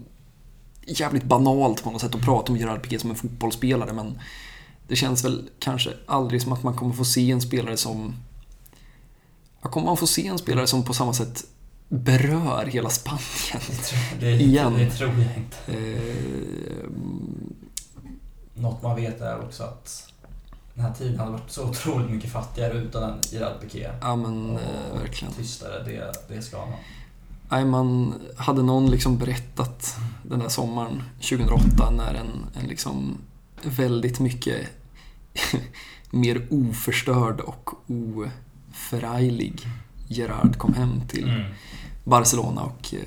jävligt 0.88 1.24
banalt 1.24 1.84
på 1.84 1.92
något 1.92 2.02
sätt 2.02 2.16
att 2.16 2.22
prata 2.22 2.52
om 2.52 2.58
Gerard 2.58 2.82
Piqué 2.84 3.00
som 3.00 3.10
en 3.10 3.16
fotbollsspelare 3.16 3.94
men 3.94 4.20
det 4.88 4.96
känns 4.96 5.26
väl 5.26 5.50
kanske 5.60 5.94
aldrig 6.06 6.42
som 6.42 6.54
att 6.54 6.64
man 6.64 6.76
kommer 6.76 6.94
få 6.94 7.06
se 7.06 7.32
en 7.32 7.42
spelare 7.42 7.78
som 7.78 8.16
Ja, 9.62 9.70
kommer 9.70 9.86
man 9.88 9.98
få 9.98 10.08
se 10.08 10.28
en 10.28 10.38
spelare 10.38 10.68
som 10.68 10.84
på 10.84 10.94
samma 10.94 11.14
sätt 11.14 11.44
berör 11.90 12.66
hela 12.66 12.90
Spanien 12.90 13.62
Det, 14.20 14.32
igen? 14.32 14.74
det 14.74 14.90
tror 14.92 15.10
jag 15.10 15.38
inte. 15.38 15.58
Eh, 15.68 16.90
Något 18.56 18.82
man 18.82 18.96
vet 18.96 19.22
är 19.22 19.40
också 19.46 19.64
att 19.64 20.14
den 20.74 20.86
här 20.86 20.94
tiden 20.94 21.20
hade 21.20 21.32
varit 21.32 21.52
så 21.52 21.64
otroligt 21.70 22.12
mycket 22.12 22.32
fattigare 22.32 22.74
utan 22.74 23.20
Gerard 23.32 23.62
Piqué. 23.62 23.90
Ja 24.02 24.16
men 24.16 24.50
Och 24.50 24.60
eh, 24.62 25.00
verkligen. 25.02 25.34
Tystare, 25.34 25.84
det, 25.84 26.12
det 26.36 26.42
ska 26.42 26.58
ha. 26.58 26.68
Nej, 27.50 27.66
man 27.66 28.14
hade 28.38 28.64
någon 28.64 28.92
liksom 28.92 29.18
berättat 29.18 29.96
den 30.24 30.40
där 30.40 30.50
sommaren 30.50 31.04
2008 31.16 31.90
när 31.92 32.14
en, 32.14 32.46
en 32.62 32.68
liksom 32.68 33.18
väldigt 33.64 34.20
mycket 34.20 34.68
mer 36.10 36.48
oförstörd 36.50 37.40
och 37.40 37.70
oförarglig 37.88 39.68
Gerard 40.08 40.58
kom 40.58 40.74
hem 40.74 41.02
till 41.08 41.24
Mm. 41.24 41.52
Barcelona 42.04 42.62
och 42.62 42.94
eh, 42.94 43.00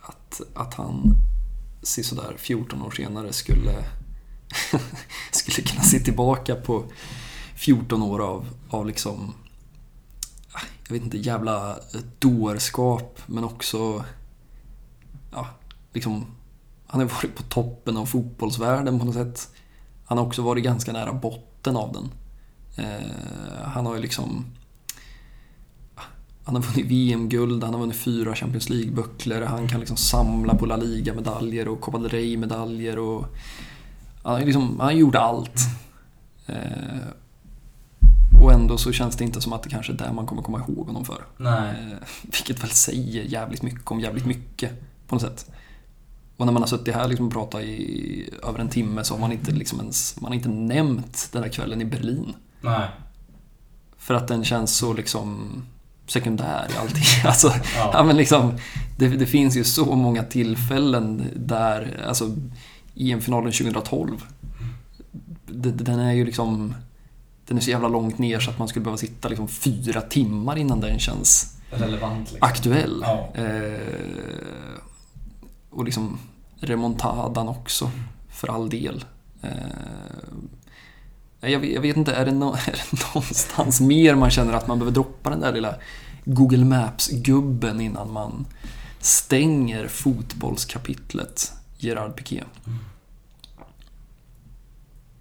att, 0.00 0.40
att 0.54 0.74
han 0.74 1.14
sådär 1.84 2.34
14 2.36 2.82
år 2.82 2.90
senare 2.90 3.32
skulle, 3.32 3.84
skulle 5.30 5.68
kunna 5.68 5.82
se 5.82 6.00
tillbaka 6.00 6.54
på 6.54 6.84
14 7.54 8.02
år 8.02 8.20
av, 8.20 8.46
av 8.68 8.86
liksom 8.86 9.34
jag 10.88 10.94
vet 10.94 11.02
inte, 11.02 11.18
jävla 11.18 11.70
eh, 11.70 12.00
dårskap 12.18 13.18
men 13.26 13.44
också 13.44 14.04
ja, 15.32 15.46
liksom 15.92 16.26
han 16.86 17.00
har 17.00 17.08
varit 17.08 17.36
på 17.36 17.42
toppen 17.42 17.96
av 17.96 18.06
fotbollsvärlden 18.06 18.98
på 18.98 19.04
något 19.04 19.14
sätt. 19.14 19.48
Han 20.04 20.18
har 20.18 20.26
också 20.26 20.42
varit 20.42 20.64
ganska 20.64 20.92
nära 20.92 21.12
botten 21.12 21.76
av 21.76 21.92
den. 21.92 22.10
Eh, 22.76 23.62
han 23.64 23.86
har 23.86 23.94
ju 23.94 24.00
liksom 24.00 24.44
han 26.44 26.54
har 26.54 26.62
vunnit 26.62 26.86
VM-guld, 26.86 27.64
han 27.64 27.74
har 27.74 27.80
vunnit 27.80 27.96
fyra 27.96 28.34
Champions 28.34 28.68
League-bucklor, 28.68 29.44
han 29.44 29.68
kan 29.68 29.80
liksom 29.80 29.96
samla 29.96 30.54
på 30.54 30.66
La 30.66 30.76
Liga-medaljer 30.76 31.68
och 31.68 31.80
Copa 31.80 31.98
del 31.98 32.08
Rey-medaljer 32.08 32.98
och... 32.98 33.26
Han, 34.22 34.32
har 34.32 34.40
liksom, 34.40 34.80
han 34.80 34.96
gjorde 34.96 35.20
allt. 35.20 35.60
Eh, 36.46 37.08
och 38.42 38.52
ändå 38.52 38.78
så 38.78 38.92
känns 38.92 39.16
det 39.16 39.24
inte 39.24 39.40
som 39.40 39.52
att 39.52 39.62
det 39.62 39.68
kanske 39.68 39.92
är 39.92 39.96
där 39.96 40.12
man 40.12 40.26
kommer 40.26 40.42
komma 40.42 40.58
ihåg 40.68 40.86
honom 40.86 41.04
för. 41.04 41.24
Nej. 41.36 41.70
Eh, 41.92 41.98
vilket 42.22 42.62
väl 42.62 42.70
säger 42.70 43.22
jävligt 43.22 43.62
mycket 43.62 43.90
om 43.90 44.00
jävligt 44.00 44.26
mycket 44.26 44.70
på 45.08 45.14
något 45.14 45.22
sätt. 45.22 45.50
Och 46.36 46.46
när 46.46 46.52
man 46.52 46.62
har 46.62 46.66
suttit 46.68 46.94
här 46.94 47.08
liksom 47.08 47.26
och 47.26 47.32
pratat 47.32 47.60
i 47.62 48.30
över 48.48 48.58
en 48.58 48.68
timme 48.68 49.04
så 49.04 49.14
har 49.14 49.20
man 49.20 49.32
inte 49.32 49.50
liksom 49.52 49.80
ens, 49.80 50.20
man 50.20 50.30
har 50.30 50.34
inte 50.36 50.48
nämnt 50.48 51.28
den 51.32 51.42
där 51.42 51.48
kvällen 51.48 51.80
i 51.80 51.84
Berlin. 51.84 52.34
Nej. 52.60 52.88
För 53.98 54.14
att 54.14 54.28
den 54.28 54.44
känns 54.44 54.76
så 54.76 54.92
liksom 54.92 55.48
sekundär 56.06 56.66
i 56.74 56.78
allting. 56.78 57.02
Alltså, 57.24 57.48
Ja. 57.76 57.90
ja. 57.92 58.02
men 58.04 58.16
liksom, 58.16 58.52
det, 58.98 59.08
det 59.08 59.26
finns 59.26 59.56
ju 59.56 59.64
så 59.64 59.94
många 59.96 60.22
tillfällen 60.22 61.24
där, 61.36 62.04
alltså 62.08 62.36
EM-finalen 62.96 63.52
2012. 63.52 64.24
Det- 65.46 65.70
Den 65.70 65.98
är 66.00 66.12
ju 66.12 66.24
liksom, 66.24 66.74
den 67.48 67.56
är 67.56 67.60
så 67.60 67.70
jävla 67.70 67.88
långt 67.88 68.18
ner 68.18 68.40
så 68.40 68.50
att 68.50 68.58
man 68.58 68.68
skulle 68.68 68.84
behöva 68.84 68.98
sitta 68.98 69.28
liksom 69.28 69.48
fyra 69.48 70.00
timmar 70.00 70.56
innan 70.58 70.80
den 70.80 70.98
känns 70.98 71.54
Relevant 71.70 72.20
liksom. 72.32 72.48
aktuell. 72.48 72.98
Ja. 73.02 73.28
Eh, 73.34 74.78
och 75.70 75.84
liksom 75.84 76.18
remontadan 76.60 77.48
också, 77.48 77.90
för 78.30 78.48
all 78.48 78.68
del. 78.68 79.04
Eh, 79.42 79.50
jag, 81.40 81.60
vet- 81.60 81.72
jag 81.74 81.80
vet 81.80 81.96
inte, 81.96 82.12
är 82.14 82.24
det, 82.24 82.32
nå- 82.32 82.52
är 82.66 82.72
det 82.92 83.04
någonstans 83.14 83.80
mer 83.80 84.14
man 84.14 84.30
känner 84.30 84.52
att 84.52 84.66
man 84.68 84.78
behöver 84.78 84.94
droppa 84.94 85.30
den 85.30 85.40
där 85.40 85.52
lilla 85.52 85.74
Google 86.24 86.64
Maps-gubben 86.64 87.80
innan 87.80 88.12
man 88.12 88.46
stänger 89.00 89.88
fotbollskapitlet 89.88 91.52
Gerard 91.78 92.16
Piqué? 92.16 92.44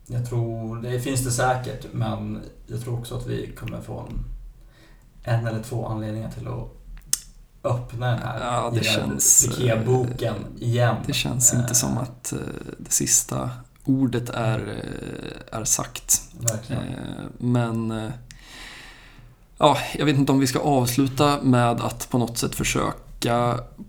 Jag 0.09 0.29
tror, 0.29 0.81
det 0.81 0.99
finns 0.99 1.23
det 1.23 1.31
säkert, 1.31 1.85
men 1.93 2.41
jag 2.67 2.81
tror 2.81 2.99
också 2.99 3.17
att 3.17 3.27
vi 3.27 3.51
kommer 3.55 3.81
få 3.81 4.09
en, 5.23 5.47
eller 5.47 5.63
två 5.63 5.87
anledningar 5.87 6.31
till 6.31 6.47
att 6.47 6.69
öppna 7.63 8.07
den 8.11 8.19
här 8.19 8.39
Ja, 8.39 8.71
det 8.73 8.83
känns, 8.83 9.43
eh, 9.45 9.49
Piqué-boken 9.49 10.35
igen. 10.59 10.95
Det 11.07 11.13
känns 11.13 11.53
Eh, 11.53 11.59
inte 11.59 11.75
som 11.75 11.97
att 11.97 12.33
eh, 12.33 12.39
det 12.77 12.91
sista 12.91 13.49
ordet 13.85 14.29
är, 14.29 14.59
eh, 14.59 15.59
är 15.59 15.63
sagt. 15.63 16.21
Verkligen. 16.39 16.83
Eh, 16.83 17.25
Men 17.37 17.91
eh, 17.91 18.11
ja, 19.57 19.77
jag 19.97 20.05
vet 20.05 20.17
inte 20.17 20.31
om 20.31 20.39
vi 20.39 20.47
ska 20.47 20.59
avsluta 20.59 21.41
med 21.41 21.81
att 21.81 22.09
på 22.09 22.17
något 22.17 22.37
sätt 22.37 22.55
försöka 22.55 22.93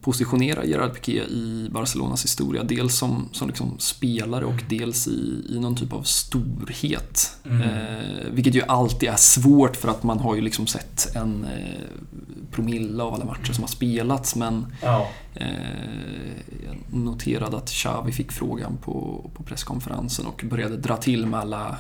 positionera 0.01 0.65
Gerard 0.65 0.95
Piqué 0.95 1.23
i 1.23 1.69
Barcelonas 1.71 2.25
historia. 2.25 2.63
Dels 2.63 2.99
som, 2.99 3.29
som 3.33 3.49
liksom 3.49 3.79
spelare 3.79 4.45
och 4.45 4.65
dels 4.69 5.09
i, 5.09 5.45
i 5.49 5.59
någon 5.61 5.77
typ 5.77 5.93
av 5.93 6.03
storhet. 6.03 7.37
Mm. 7.45 7.63
Eh, 7.63 8.31
vilket 8.31 8.55
ju 8.55 8.63
alltid 8.63 9.09
är 9.09 9.17
svårt 9.17 9.77
för 9.77 9.89
att 9.89 10.03
man 10.03 10.19
har 10.19 10.35
ju 10.35 10.41
liksom 10.41 10.67
sett 10.67 11.17
en 11.17 11.45
eh, 11.45 11.85
promille 12.51 13.03
av 13.03 13.15
alla 13.15 13.25
matcher 13.25 13.53
som 13.53 13.65
har 13.65 13.69
spelats 13.69 14.37
men 14.37 14.67
Ja. 14.83 15.09
Eh, 15.35 15.47
jag 16.67 16.99
noterade 16.99 17.57
att 17.57 17.71
Xavi 17.71 18.13
fick 18.13 18.33
frågan 18.33 18.77
på, 18.77 19.31
på 19.35 19.43
presskonferensen 19.43 20.27
och 20.27 20.45
började 20.45 20.77
dra 20.77 20.97
till 20.97 21.27
med 21.27 21.41
alla 21.41 21.77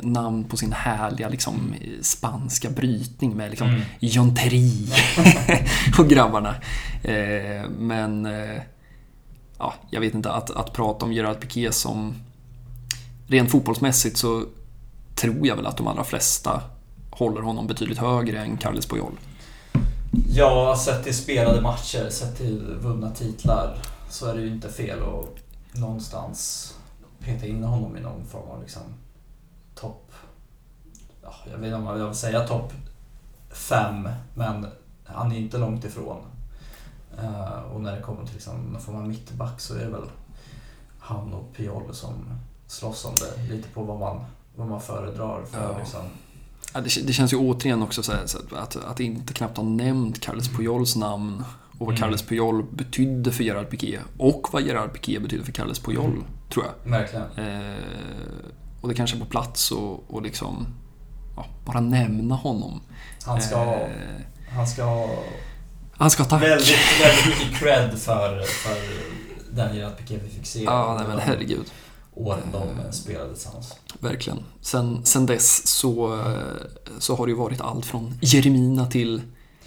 namn 0.00 0.44
på 0.44 0.56
sin 0.56 0.72
härliga 0.72 1.28
liksom, 1.28 1.74
spanska 2.02 2.70
brytning 2.70 3.36
med 3.36 3.50
liksom 3.50 3.68
Mm. 3.68 3.80
John 4.00 4.34
Terry 4.34 4.86
och 5.98 6.08
grabbarna. 6.08 6.54
Eh, 7.02 7.70
men 7.78 8.26
eh, 8.26 8.62
ja, 9.58 9.74
jag 9.90 10.00
vet 10.00 10.14
inte, 10.14 10.32
att, 10.32 10.50
att 10.50 10.72
prata 10.72 11.04
om 11.04 11.12
Gerard 11.12 11.40
Piqué 11.40 11.72
som 11.72 12.14
rent 13.26 13.50
fotbollsmässigt 13.50 14.16
så 14.16 14.44
tror 15.14 15.46
jag 15.46 15.56
väl 15.56 15.66
att 15.66 15.76
de 15.76 15.86
allra 15.86 16.04
flesta 16.04 16.62
håller 17.10 17.40
honom 17.40 17.66
betydligt 17.66 17.98
högre 17.98 18.40
än 18.40 18.56
Carles 18.56 18.86
Puyol. 18.86 19.12
Ja, 20.30 20.76
sett 20.84 21.04
till 21.04 21.14
spelade 21.14 21.60
matcher, 21.60 22.10
sett 22.10 22.36
till 22.36 22.76
vunna 22.80 23.10
titlar 23.10 23.78
så 24.10 24.26
är 24.26 24.34
det 24.34 24.40
ju 24.40 24.48
inte 24.48 24.68
fel 24.68 24.98
att 24.98 25.78
någonstans 25.80 26.74
peta 27.20 27.46
in 27.46 27.64
honom 27.64 27.96
i 27.96 28.00
någon 28.00 28.24
form 28.24 28.50
av 28.50 28.62
liksom 28.62 28.82
jag 31.44 31.58
vet 31.58 31.66
inte 31.66 31.76
om 31.90 31.98
jag 31.98 32.06
vill 32.06 32.14
säga 32.16 32.46
topp 32.46 32.72
fem, 33.50 34.08
men 34.34 34.66
han 35.04 35.32
är 35.32 35.36
inte 35.38 35.58
långt 35.58 35.84
ifrån. 35.84 36.18
Eh, 37.22 37.62
och 37.72 37.80
när 37.80 37.96
det 37.96 38.02
kommer 38.02 38.24
till 38.24 38.34
liksom 38.34 38.76
form 38.80 38.96
av 38.96 39.08
mittback 39.08 39.60
så 39.60 39.74
är 39.74 39.78
det 39.84 39.90
väl 39.90 40.04
han 40.98 41.32
och 41.34 41.54
Piol 41.56 41.94
som 41.94 42.12
slåss 42.66 43.04
om 43.04 43.14
det. 43.14 43.54
Lite 43.54 43.68
på 43.68 43.82
vad 43.82 43.98
man, 43.98 44.24
vad 44.56 44.68
man 44.68 44.80
föredrar 44.80 45.42
för 45.50 45.72
Ja. 45.72 45.78
liksom... 45.78 46.00
Ja, 46.74 46.80
det, 46.80 47.06
det 47.06 47.12
känns 47.12 47.32
ju 47.32 47.36
återigen 47.36 47.82
också 47.82 48.02
så, 48.02 48.12
här, 48.12 48.26
så 48.26 48.38
att, 48.56 48.76
att 48.76 49.00
inte 49.00 49.34
knappt 49.34 49.56
ha 49.56 49.64
nämnt 49.64 50.20
Carles 50.20 50.48
Puyols 50.48 50.96
namn 50.96 51.44
och 51.78 51.86
vad 51.86 51.88
Mm. 51.88 52.00
Carles 52.00 52.22
Puyol 52.22 52.64
betydde 52.70 53.32
för 53.32 53.44
Gerard 53.44 53.70
Piqué 53.70 53.98
och 54.18 54.48
vad 54.52 54.62
Gerard 54.62 54.92
Piqué 54.92 55.18
betydde 55.18 55.44
för 55.44 55.52
Carles 55.52 55.78
Puyol, 55.78 56.04
Mm. 56.04 56.24
tror 56.50 56.64
jag. 56.64 56.90
Verkligen. 56.90 57.24
Eh, 57.72 57.78
och 58.80 58.88
det 58.88 58.94
kanske 58.94 59.16
är 59.16 59.20
på 59.20 59.26
plats 59.26 59.70
och, 59.70 60.14
och 60.14 60.22
liksom 60.22 60.66
ja, 61.38 61.46
bara 61.64 61.80
nämna 61.80 62.34
honom. 62.34 62.80
Han 63.24 63.42
ska 63.42 63.56
Eh, 63.56 63.88
Han 64.56 64.66
ska 64.66 64.84
ha 64.84 65.08
han 65.92 66.10
ska 66.10 66.22
ha 66.22 66.30
tack. 66.30 66.42
väldigt, 66.42 66.76
väldigt 67.04 67.26
mycket 67.38 67.58
cred 67.58 67.98
för, 67.98 68.42
för 68.42 68.76
den 69.50 69.76
Gerard 69.76 69.96
Piqué 69.96 70.18
vi 70.24 70.28
fick 70.28 70.46
se. 70.46 70.62
Ja, 70.64 70.94
nej, 70.98 71.08
men 71.08 71.18
herregud. 71.18 71.64
Åren 72.14 72.42
de 72.52 72.92
spelade 72.92 73.34
tillsammans. 73.34 73.74
Verkligen. 74.00 74.38
Sen, 74.60 75.04
sen 75.04 75.26
dess 75.26 75.66
så, 75.66 76.14
eh, 76.20 76.36
så 76.98 77.16
har 77.16 77.26
det 77.26 77.30
ju 77.30 77.36
varit 77.38 77.60
allt 77.60 77.86
från 77.86 78.18
Jeremina 78.22 78.86
till, 78.86 79.22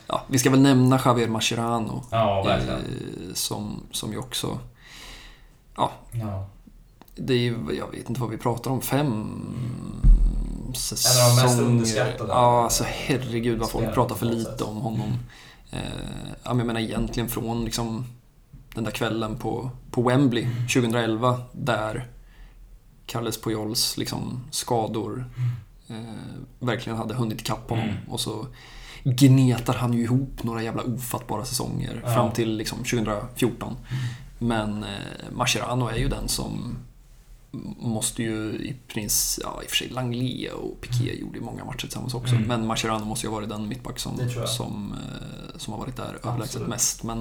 ja, 0.08 0.22
vi 0.28 0.40
ska 0.40 0.50
väl 0.50 0.62
nämna 0.62 1.02
Javier 1.06 1.28
Mascherano. 1.28 2.04
Ja, 2.12 2.50
eh, 2.58 2.76
som, 3.34 3.84
som 3.92 4.12
ju 4.12 4.18
också, 4.18 4.60
ja, 5.76 5.92
Ja. 6.12 6.48
det 7.16 7.34
är 7.34 7.38
ju, 7.38 7.58
jag 7.80 7.92
vet 7.92 8.10
inte 8.10 8.22
vad 8.22 8.30
vi 8.30 8.38
pratar 8.38 8.72
om, 8.72 8.82
fem 8.82 9.30
säsonger. 10.74 11.26
En 11.26 11.32
av 11.32 11.38
de 11.38 11.44
mest 11.44 11.60
underskattade 11.62 12.30
Ja, 12.34 12.64
alltså 12.64 12.84
herregud 12.88 13.60
vad 13.60 13.70
folk 13.70 13.94
pratar 13.94 14.16
för 14.16 14.26
lite 14.26 14.64
om 14.64 14.78
honom. 14.78 15.14
Eh, 15.72 15.80
ja, 16.44 16.50
men 16.50 16.58
jag 16.58 16.68
menar 16.68 16.80
egentligen 16.80 17.30
från 17.30 17.66
liksom 17.66 18.06
den 18.76 18.84
där 18.84 18.92
kvällen 18.92 19.36
på, 19.38 19.72
på 19.92 20.02
Wembley 20.02 20.48
2011 20.74 21.42
där 21.52 22.08
Carles 23.06 23.42
Puyols 23.42 23.98
liksom 23.98 24.44
skador 24.52 25.26
eh, 25.88 25.96
verkligen 26.60 26.98
hade 26.98 27.14
hunnit 27.14 27.42
ikapp 27.42 27.70
honom. 27.70 27.90
Mm. 27.90 28.10
Och 28.10 28.20
så 28.20 28.48
gnetar 29.04 29.74
han 29.74 29.94
ju 29.94 30.04
ihop 30.04 30.44
några 30.44 30.64
jävla 30.64 30.84
ofattbara 30.84 31.46
säsonger 31.46 32.02
Ja. 32.06 32.14
fram 32.14 32.32
till 32.32 32.56
liksom 32.58 32.78
2014. 32.78 33.76
Men 34.40 34.84
eh, 34.84 34.90
Mascherano 35.32 35.88
är 35.88 35.96
ju 35.98 36.08
den 36.08 36.28
som 36.28 36.78
måste 37.80 38.24
ju 38.24 38.54
i 38.54 38.76
princip, 38.88 39.44
ja 39.44 39.62
i 39.64 39.66
och 39.66 39.70
för 39.70 39.76
sig 39.78 39.90
Langley 39.90 40.50
och 40.50 40.82
Piqué 40.82 41.20
gjorde 41.20 41.38
ju 41.38 41.44
många 41.46 41.66
matcher 41.66 41.78
tillsammans 41.78 42.14
också. 42.14 42.36
Mm. 42.36 42.48
Men 42.48 42.68
Mascherano 42.68 43.06
måste 43.06 43.26
ju 43.26 43.30
ha 43.30 43.36
varit 43.36 43.50
den 43.50 43.68
mittback 43.68 44.00
som, 44.00 44.18
Det 44.18 44.48
som, 44.48 44.94
eh, 44.94 45.58
som 45.58 45.74
har 45.74 45.80
varit 45.80 45.96
där 45.96 46.20
överlägset 46.24 46.68
mest. 46.68 47.04
Men 47.04 47.18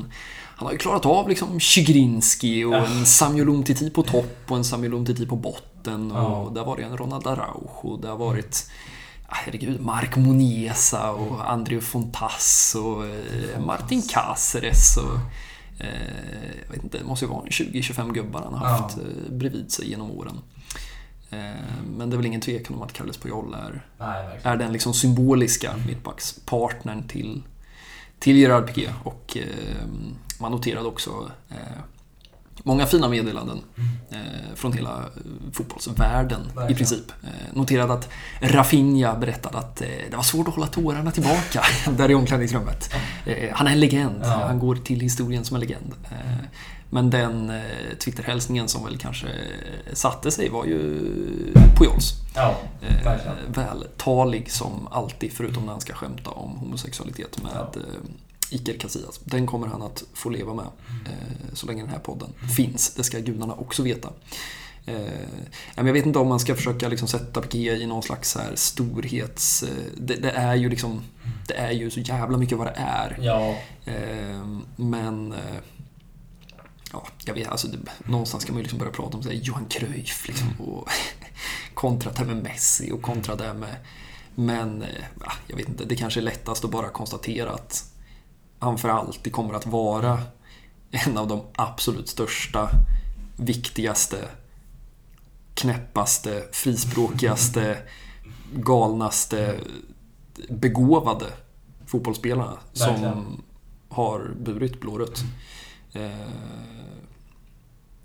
han 0.57 0.67
har 0.67 0.73
ju 0.73 0.79
klarat 0.79 1.07
av 1.07 1.29
liksom 1.29 1.61
Zygrinski 1.61 2.65
och 2.65 2.75
en 2.75 3.07
Samuel 3.07 3.49
Umtiti 3.49 3.91
på 3.91 4.03
topp 4.03 4.39
och 4.49 4.57
en 4.57 4.65
Samuel 4.65 4.95
Umtiti 4.95 5.27
på 5.27 5.37
botten. 5.37 6.13
och 6.13 6.19
Ja. 6.19 6.51
det 6.55 6.61
har 6.61 6.67
varit 6.67 6.87
en 6.87 6.97
Ronald 6.97 7.27
Araujo. 7.27 7.97
Det 8.03 8.09
har 8.09 8.17
varit 8.17 8.71
herregud, 9.29 9.81
Mark 9.81 10.17
Monesa 10.17 11.11
och 11.11 11.51
André 11.51 11.81
Fontas 11.81 12.77
och 12.79 13.07
eh, 13.07 13.61
Martin 13.67 14.03
Cáceres 14.03 14.97
och 14.99 15.19
jag 16.67 16.75
vet 16.75 16.85
inte, 16.85 16.99
det 16.99 17.05
måste 17.05 17.25
ju 17.25 17.29
vara 17.31 17.43
en 17.43 17.49
20-25 17.49 18.13
gubbar 18.13 18.43
han 18.45 18.55
har 18.55 18.67
Ja. 18.69 18.73
haft 18.73 18.99
eh, 18.99 19.05
bredvid 19.33 19.73
sig 19.73 19.91
genom 19.91 20.11
åren. 20.11 20.39
Eh, 21.31 21.39
men 21.97 22.11
det 22.11 22.15
är 22.15 22.17
väl 22.17 22.27
ingen 22.27 22.41
tvekan 22.41 22.77
om 22.77 22.83
att 22.83 22.93
Carles 22.93 23.17
Puyol 23.19 23.55
är, 23.55 23.87
Nej, 23.99 24.41
är 24.43 24.57
den 24.57 24.73
liksom 24.73 24.95
symboliska 24.95 25.77
mittbackspartnern 25.87 27.09
till, 27.09 27.43
till 28.19 28.37
Gerard 28.37 28.67
Piqué. 28.67 28.89
Och 29.05 29.37
eh, 29.37 29.87
man 30.41 30.53
noterade 30.53 30.89
också 30.89 31.31
eh, 31.49 31.57
många 32.63 32.87
fina 32.87 33.09
meddelanden 33.09 33.61
eh, 34.11 34.19
från 34.55 34.73
hela 34.73 34.91
eh, 34.99 35.53
fotbollsvärlden 35.53 36.41
i 36.41 36.45
Verkligen. 36.57 36.77
princip. 36.77 37.13
Eh, 37.23 37.29
noterade 37.57 37.93
att 37.93 38.09
Rafinha 38.41 39.17
berättade 39.17 39.59
att 39.59 39.81
eh, 39.81 39.89
det 40.11 40.17
var 40.17 40.23
svårt 40.23 40.49
att 40.49 40.55
hålla 40.55 40.67
tårarna 40.67 41.11
tillbaka 41.11 41.63
där 41.97 42.11
i 42.11 42.15
omklädningsrummet. 42.15 42.95
Eh, 43.27 43.49
han 43.53 43.67
är 43.67 43.73
en 43.73 43.81
legend. 43.81 44.21
Ja. 44.23 44.45
Han 44.47 44.59
går 44.59 44.77
till 44.77 45.01
historien 45.01 45.45
som 45.45 45.55
en 45.55 45.61
legend. 45.61 45.95
Eh, 46.05 46.45
men 46.93 47.11
den 47.11 47.51
eh, 47.51 47.61
Twitterhälsningen 48.05 48.69
som 48.69 48.85
väl 48.85 48.99
kanske 48.99 49.27
satte 49.93 50.31
sig 50.31 50.49
var 50.49 50.65
ju 50.65 51.01
Pujols. 51.79 52.13
Ja, 52.35 52.57
vältalig 53.49 54.51
som 54.53 54.89
alltid, 54.91 55.33
förutom 55.33 55.65
när 55.65 55.73
han 55.73 55.81
ska 55.81 55.95
skämta 55.95 56.31
om 56.31 56.51
homosexualitet 56.51 57.43
med 57.43 57.53
Ja. 57.55 57.73
Iker 58.51 58.79
Casillas. 58.79 59.21
Den 59.25 59.47
kommer 59.47 59.67
han 59.67 59.83
att 59.83 60.05
få 60.15 60.29
leva 60.29 60.55
med 60.55 60.67
eh, 61.07 61.55
så 61.55 61.67
länge 61.67 61.83
den 61.83 61.91
här 61.91 61.99
podden 61.99 62.33
finns. 62.57 62.95
Det 62.95 63.05
ska 63.05 63.19
gudarna 63.19 63.55
också 63.55 63.83
veta. 63.83 64.09
Eh, 64.87 64.97
jag 65.75 65.85
vet 65.85 66.07
inte 66.07 66.19
om 66.19 66.29
man 66.29 66.41
ska 66.41 66.55
försöka 66.55 66.89
liksom 66.89 67.09
sätta 67.09 67.41
Piqué 67.41 67.77
i 67.77 67.87
någon 67.87 68.03
slags 68.03 68.37
här 68.37 68.53
storhets... 68.55 69.63
Eh, 69.63 69.69
det, 69.97 70.15
det 70.15 70.31
är 70.31 70.55
ju 70.55 70.69
liksom... 70.69 71.03
Det 71.47 71.55
är 71.55 71.71
ju 71.71 71.91
så 71.91 72.01
jävla 72.01 72.39
mycket 72.39 72.59
vad 72.59 72.67
det 72.67 72.75
är. 72.77 73.19
Ja, 73.21 73.57
Eh, 73.85 74.47
men... 74.77 75.33
Eh, 75.33 75.61
ja, 76.93 77.07
jag 77.25 77.35
vet, 77.35 77.49
alltså, 77.49 77.69
det, 77.69 77.79
någonstans 78.05 78.43
ska 78.43 78.53
man 78.53 78.59
ju 78.59 78.63
liksom 78.63 78.79
börja 78.79 78.93
prata 78.93 79.17
om 79.17 79.23
så 79.23 79.29
här, 79.29 79.37
Johan 79.37 79.67
Cruyff 79.69 80.29
liksom, 80.29 80.49
och 80.59 80.89
kontra 81.75 82.13
det 82.13 82.25
med 82.25 82.43
Messi 82.43 82.91
och 82.93 83.03
kontra 83.03 83.37
det 83.37 83.55
med... 83.55 83.77
Men, 84.35 84.83
eh, 84.83 85.05
ja, 85.21 85.33
jag 85.47 85.57
vet 85.57 85.69
inte, 85.69 85.85
det 85.85 85.97
kanske 85.97 86.21
är 86.21 86.23
lättast 86.23 86.65
att 86.65 86.71
bara 86.71 86.89
konstatera 86.89 87.51
att 87.51 87.90
han 88.61 88.79
för 88.79 88.89
alltid 88.89 89.33
kommer 89.33 89.55
att 89.55 89.67
vara 89.67 90.19
en 90.91 91.19
av 91.19 91.29
de 91.29 91.41
absolut 91.55 92.09
största, 92.09 92.71
viktigaste, 93.37 94.29
knäppaste, 95.55 96.43
frispråkigaste, 96.53 97.79
galnaste, 98.55 99.61
begåvade 100.49 101.27
fotbollsspelarna 101.87 102.59
Verkligen. 102.79 103.13
som 103.13 103.43
har 103.89 104.31
burit 104.41 104.81
blårött. 104.81 105.21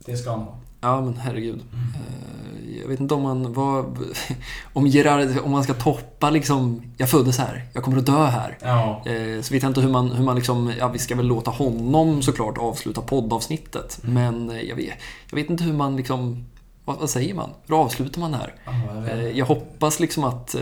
Det 0.05 0.17
ska 0.17 0.31
han 0.31 0.39
ha. 0.39 0.57
Ja 0.85 1.01
men 1.01 1.17
herregud. 1.17 1.59
Eh, 1.73 2.79
Jag 2.81 2.87
vet 2.87 2.99
inte 2.99 3.13
om 3.13 3.21
man 3.21 3.53
var... 3.53 3.85
Om 4.73 4.87
Gerard, 4.87 5.37
om 5.43 5.51
man 5.51 5.63
ska 5.63 5.73
toppa 5.73 6.29
liksom... 6.29 6.81
Jag 6.97 7.09
föddes 7.09 7.37
här, 7.37 7.65
jag 7.73 7.83
kommer 7.83 7.97
att 7.97 8.05
dö 8.05 8.25
här. 8.25 8.57
Ja. 8.61 9.03
Eh, 9.05 9.41
Så 9.41 9.53
vet 9.53 9.63
jag 9.63 9.69
inte 9.69 9.81
hur 9.81 9.89
man, 9.89 10.11
hur 10.11 10.23
man 10.23 10.35
liksom... 10.35 10.73
Ja, 10.79 10.87
vi 10.87 10.99
ska 10.99 11.15
väl 11.15 11.25
låta 11.27 11.51
honom 11.51 12.21
såklart 12.21 12.57
avsluta 12.57 13.01
poddavsnittet. 13.01 13.99
Men 14.01 14.49
eh, 14.49 14.61
jag 14.61 14.75
vet, 14.75 14.93
jag 15.29 15.35
vet 15.35 15.49
inte 15.49 15.63
hur 15.63 15.73
man 15.73 15.95
liksom... 15.95 16.45
Vad, 16.85 16.97
vad 16.99 17.09
säger 17.09 17.33
man? 17.33 17.49
Hur 17.67 17.81
avslutar 17.81 18.19
man 18.21 18.31
det 18.31 18.37
här? 18.37 18.53
Ja, 18.65 19.21
jag 19.21 19.45
hoppas 19.45 19.99
liksom 19.99 20.23
att 20.23 20.55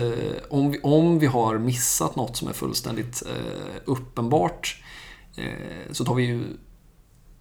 om 0.50 0.70
vi, 0.70 0.80
om 0.82 1.18
vi 1.18 1.26
har 1.26 1.58
missat 1.58 2.16
något 2.16 2.36
som 2.36 2.48
är 2.48 2.52
fullständigt 2.52 3.22
uppenbart 3.84 4.82
så 5.92 6.04
tar 6.04 6.14
vi 6.14 6.22
ju 6.24 6.42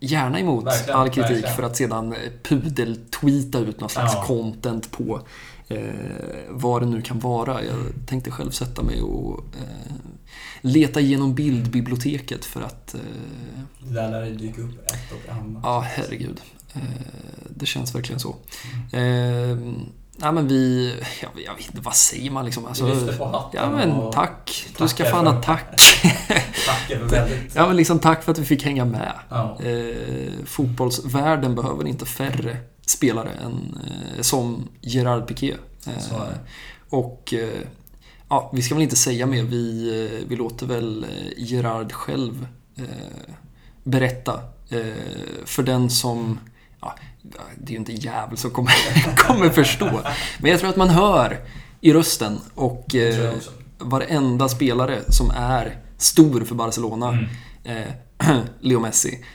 gärna 0.06 0.40
emot 0.40 0.66
Verkligen, 0.66 1.00
all 1.00 1.10
kritik 1.10 1.32
verkligen. 1.32 1.56
för 1.56 1.64
att 1.64 1.78
sedan 1.78 2.14
eh, 2.14 2.18
pudeltweeta 2.44 3.60
ut 3.60 3.80
någon 3.80 3.90
slags 3.90 4.14
Ja. 4.16 4.24
content 4.28 4.92
på 4.92 5.22
eh, 5.68 5.80
vad 6.50 6.82
det 6.82 6.86
nu 6.86 7.02
kan 7.02 7.20
vara. 7.20 7.64
Jag 7.64 7.76
tänkte 8.08 8.32
själv 8.32 8.52
sätta 8.52 8.84
mig 8.84 9.02
och 9.02 9.40
eh, 9.40 9.94
leta 10.62 11.00
igenom 11.02 11.36
bildbiblioteket 11.36 12.46
för 12.46 12.62
att 12.62 12.94
eh, 12.94 13.00
Det 13.80 13.94
där 13.94 14.12
lär 14.12 14.26
ju 14.26 14.36
dyka 14.36 14.62
upp 14.62 14.86
ett 14.86 15.12
och 15.28 15.34
annat. 15.34 15.62
Ja, 15.64 15.80
herregud. 15.88 16.42
Eh, 16.74 16.82
Det 17.50 17.66
känns 17.66 17.96
verkligen 17.96 18.20
så. 18.20 18.36
Eh, 18.92 19.58
Nej 20.24 20.32
men 20.32 20.48
vi, 20.48 20.94
jag, 21.22 21.32
jag 21.46 21.56
vet 21.56 21.66
inte, 21.66 21.82
vad 21.82 21.96
säger 21.96 22.32
man 22.32 22.46
liksom? 22.46 22.66
Alltså, 22.66 22.86
Vi 22.86 22.92
lyfter 22.92 23.18
på 23.18 23.26
hatten 23.26 23.62
ja 23.64 23.70
men 23.70 24.12
tack. 24.12 24.66
Du 24.78 24.88
ska 24.88 25.06
fan 25.06 25.28
ha 25.28 25.42
tack. 25.42 25.82
För 26.88 27.10
väldigt... 27.10 27.56
Ja 27.56 27.68
men 27.68 27.76
liksom 27.76 28.00
tack 28.00 28.24
för 28.24 28.32
att 28.32 28.38
vi 28.38 28.46
fick 28.46 28.64
hänga 28.64 28.86
med. 28.86 29.14
Ja. 29.30 29.58
Eh, 29.64 30.46
fotbollsvärlden 30.46 31.56
behöver 31.56 31.88
inte 31.88 32.06
färre 32.06 32.58
spelare 32.86 33.30
än, 33.30 33.80
eh, 33.88 34.22
som 34.22 34.70
Gerard 34.82 35.28
Piqué. 35.28 35.56
Eh, 35.88 36.24
och 36.90 37.34
eh, 37.34 37.68
ja, 38.30 38.52
vi 38.54 38.62
ska 38.62 38.76
väl 38.76 38.84
inte 38.84 38.96
säga 38.96 39.26
mer. 39.26 39.44
Vi, 39.44 39.90
eh, 40.06 40.28
vi 40.28 40.36
låter 40.36 40.66
väl 40.66 41.04
eh, 41.04 41.10
Gerard 41.38 41.92
själv 41.92 42.48
berätta. 43.84 44.40
För 45.46 45.64
den 45.64 45.90
som 45.90 46.40
ja, 46.46 46.53
det 47.58 47.70
är 47.70 47.72
ju 47.72 47.78
inte 47.78 47.92
jävel 47.92 48.38
som 48.38 48.52
kommer, 48.52 48.74
kommer 49.18 49.50
förstå. 49.50 50.02
Men 50.40 50.52
jag 50.52 50.60
tror 50.60 50.70
att 50.70 50.76
man 50.76 50.90
hör 50.90 51.38
i 51.82 51.94
rösten 51.94 52.40
och 52.56 52.96
eh, 52.96 53.32
varenda 53.78 54.50
spelare 54.50 55.00
som 55.10 55.32
är 55.32 55.78
stor 55.98 56.42
för 56.44 56.56
Barcelona, 56.56 57.10
Mm. 57.66 57.88
eh, 58.20 58.38
Leo 58.60 58.80
Messi, 58.80 59.26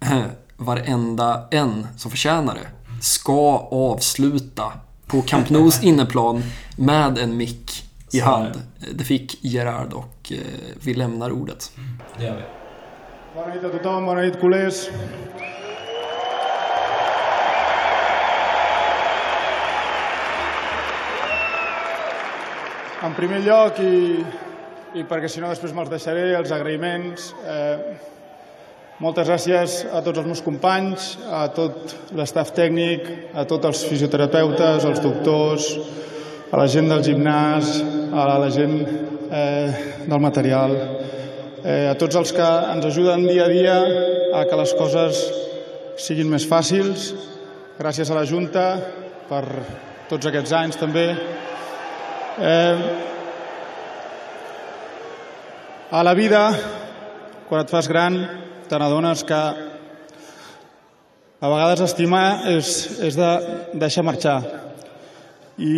eh, 0.00 0.22
varenda 0.56 1.48
en 1.50 1.86
som 1.96 2.10
förtjänar 2.10 2.54
det, 2.54 2.68
ska 3.02 3.56
avsluta 3.72 4.72
på 5.06 5.22
Camp 5.22 5.50
Nous 5.50 5.82
inneplan 5.82 6.42
med 6.76 7.18
en 7.18 7.36
mick 7.36 7.84
i 8.12 8.18
Så 8.18 8.24
hand. 8.24 8.62
Det 8.94 9.04
fick 9.04 9.44
Gerard 9.44 9.92
och 9.92 10.32
eh, 10.32 10.38
vi 10.80 10.94
lämnar 10.94 11.30
ordet. 11.30 11.72
Det 12.18 12.24
gör 12.24 12.36
vi. 12.36 12.42
Bona 13.34 13.54
nit 13.54 13.64
a 13.64 13.68
tothom, 13.68 14.06
bona 14.06 14.20
nit, 14.20 14.40
culers. 14.40 14.74
En 23.02 23.16
primer 23.18 23.40
lloc, 23.42 23.80
i, 23.82 24.20
i 24.94 25.02
perquè 25.10 25.26
si 25.26 25.40
no 25.42 25.48
després 25.50 25.72
me'ls 25.74 25.90
deixaré, 25.90 26.28
els 26.38 26.52
agraïments. 26.54 27.32
Eh, 27.42 27.96
moltes 29.02 29.26
gràcies 29.26 29.74
a 29.90 30.04
tots 30.06 30.20
els 30.20 30.28
meus 30.28 30.42
companys, 30.46 31.08
a 31.26 31.48
tot 31.50 31.96
l'estaf 32.14 32.52
tècnic, 32.54 33.08
a 33.34 33.42
tots 33.50 33.66
els 33.72 33.82
fisioterapeutes, 33.90 34.86
els 34.86 35.02
doctors, 35.02 35.66
a 36.52 36.62
la 36.62 36.68
gent 36.70 36.92
del 36.92 37.02
gimnàs, 37.02 37.74
a 38.14 38.28
la 38.38 38.52
gent 38.54 38.78
eh, 38.86 39.82
del 40.06 40.22
material, 40.22 40.78
eh, 41.58 41.90
a 41.90 41.98
tots 41.98 42.22
els 42.22 42.30
que 42.38 42.54
ens 42.76 42.86
ajuden 42.92 43.26
dia 43.26 43.48
a 43.48 43.52
dia 43.56 43.78
a 44.38 44.46
que 44.46 44.62
les 44.62 44.78
coses 44.78 45.26
siguin 45.98 46.30
més 46.30 46.46
fàcils. 46.46 47.10
Gràcies 47.82 48.14
a 48.14 48.22
la 48.22 48.28
Junta 48.30 48.68
per 49.26 49.42
tots 50.06 50.30
aquests 50.30 50.60
anys 50.62 50.78
també. 50.78 51.08
Eh, 52.38 52.76
a 55.90 56.02
la 56.02 56.14
vida, 56.14 56.46
quan 57.48 57.60
et 57.60 57.72
fas 57.72 57.88
gran, 57.90 58.16
te 58.68 58.78
n'adones 58.80 59.24
que 59.28 59.40
a 61.42 61.50
vegades 61.50 61.82
estimar 61.84 62.48
és, 62.48 62.70
és 63.04 63.18
de 63.18 63.30
deixar 63.76 64.06
marxar. 64.06 64.38
I 65.60 65.74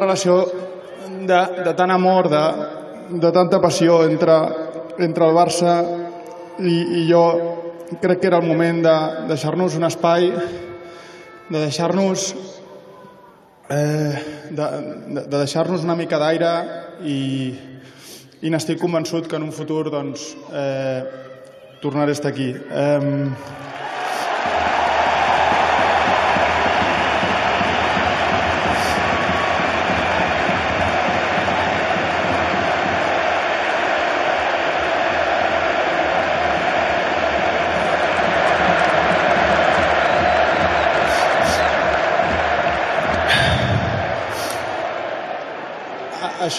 relació 0.00 0.40
de, 1.08 1.40
de 1.64 1.74
tant 1.76 1.92
amor, 1.94 2.28
de, 2.32 2.42
de 3.10 3.32
tanta 3.32 3.60
passió 3.60 4.02
entre, 4.04 4.36
entre 4.98 5.28
el 5.28 5.36
Barça 5.36 5.78
i, 6.60 6.76
i 7.00 7.06
jo 7.08 7.24
crec 8.02 8.20
que 8.20 8.28
era 8.28 8.40
el 8.42 8.46
moment 8.46 8.82
de 8.84 8.96
deixar-nos 9.30 9.76
un 9.78 9.86
espai, 9.88 10.28
de 11.48 11.58
deixar-nos 11.58 12.34
eh, 13.70 14.18
de, 14.50 14.66
de, 15.14 15.22
de 15.22 15.36
deixar-nos 15.38 15.84
una 15.84 15.96
mica 15.96 16.20
d'aire 16.20 16.52
i, 17.04 17.20
i 18.42 18.52
n'estic 18.52 18.80
convençut 18.80 19.28
que 19.28 19.38
en 19.38 19.48
un 19.48 19.54
futur 19.56 19.88
doncs, 19.92 20.30
eh, 20.52 21.00
tornaré 21.82 22.12
a 22.12 22.18
estar 22.18 22.32
aquí. 22.32 22.52
Eh, 22.52 23.67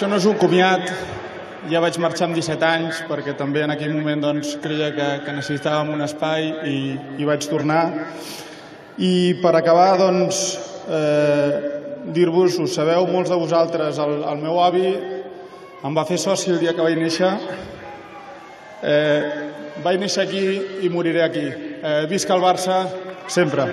això 0.00 0.08
no 0.08 0.16
és 0.16 0.24
un 0.24 0.38
comiat, 0.40 0.86
ja 1.68 1.80
vaig 1.84 1.98
marxar 2.00 2.24
amb 2.30 2.38
17 2.38 2.64
anys 2.64 3.02
perquè 3.04 3.34
també 3.36 3.60
en 3.66 3.74
aquell 3.74 3.90
moment 3.92 4.22
doncs, 4.24 4.54
creia 4.62 4.86
que, 4.96 5.08
que 5.26 5.34
necessitàvem 5.36 5.90
un 5.92 6.00
espai 6.06 6.46
i, 6.64 6.78
i 7.20 7.26
vaig 7.28 7.44
tornar. 7.50 7.82
I 8.96 9.36
per 9.42 9.52
acabar, 9.58 9.98
doncs, 10.00 10.40
eh, 10.88 11.58
dir-vos, 12.16 12.56
ho 12.56 12.64
sabeu 12.64 13.04
molts 13.12 13.28
de 13.28 13.36
vosaltres, 13.42 14.00
el, 14.00 14.22
el 14.24 14.40
meu 14.40 14.56
avi 14.64 14.86
em 14.88 16.00
va 16.00 16.08
fer 16.08 16.16
soci 16.24 16.54
el 16.54 16.62
dia 16.64 16.72
que 16.72 16.86
vaig 16.86 16.96
néixer. 16.96 17.34
Eh, 18.80 19.20
vaig 19.84 20.00
néixer 20.00 20.24
aquí 20.24 20.46
i 20.80 20.88
moriré 20.88 21.28
aquí. 21.28 21.44
Eh, 21.44 22.06
visca 22.08 22.40
el 22.40 22.48
Barça, 22.48 22.86
sempre. 23.28 23.68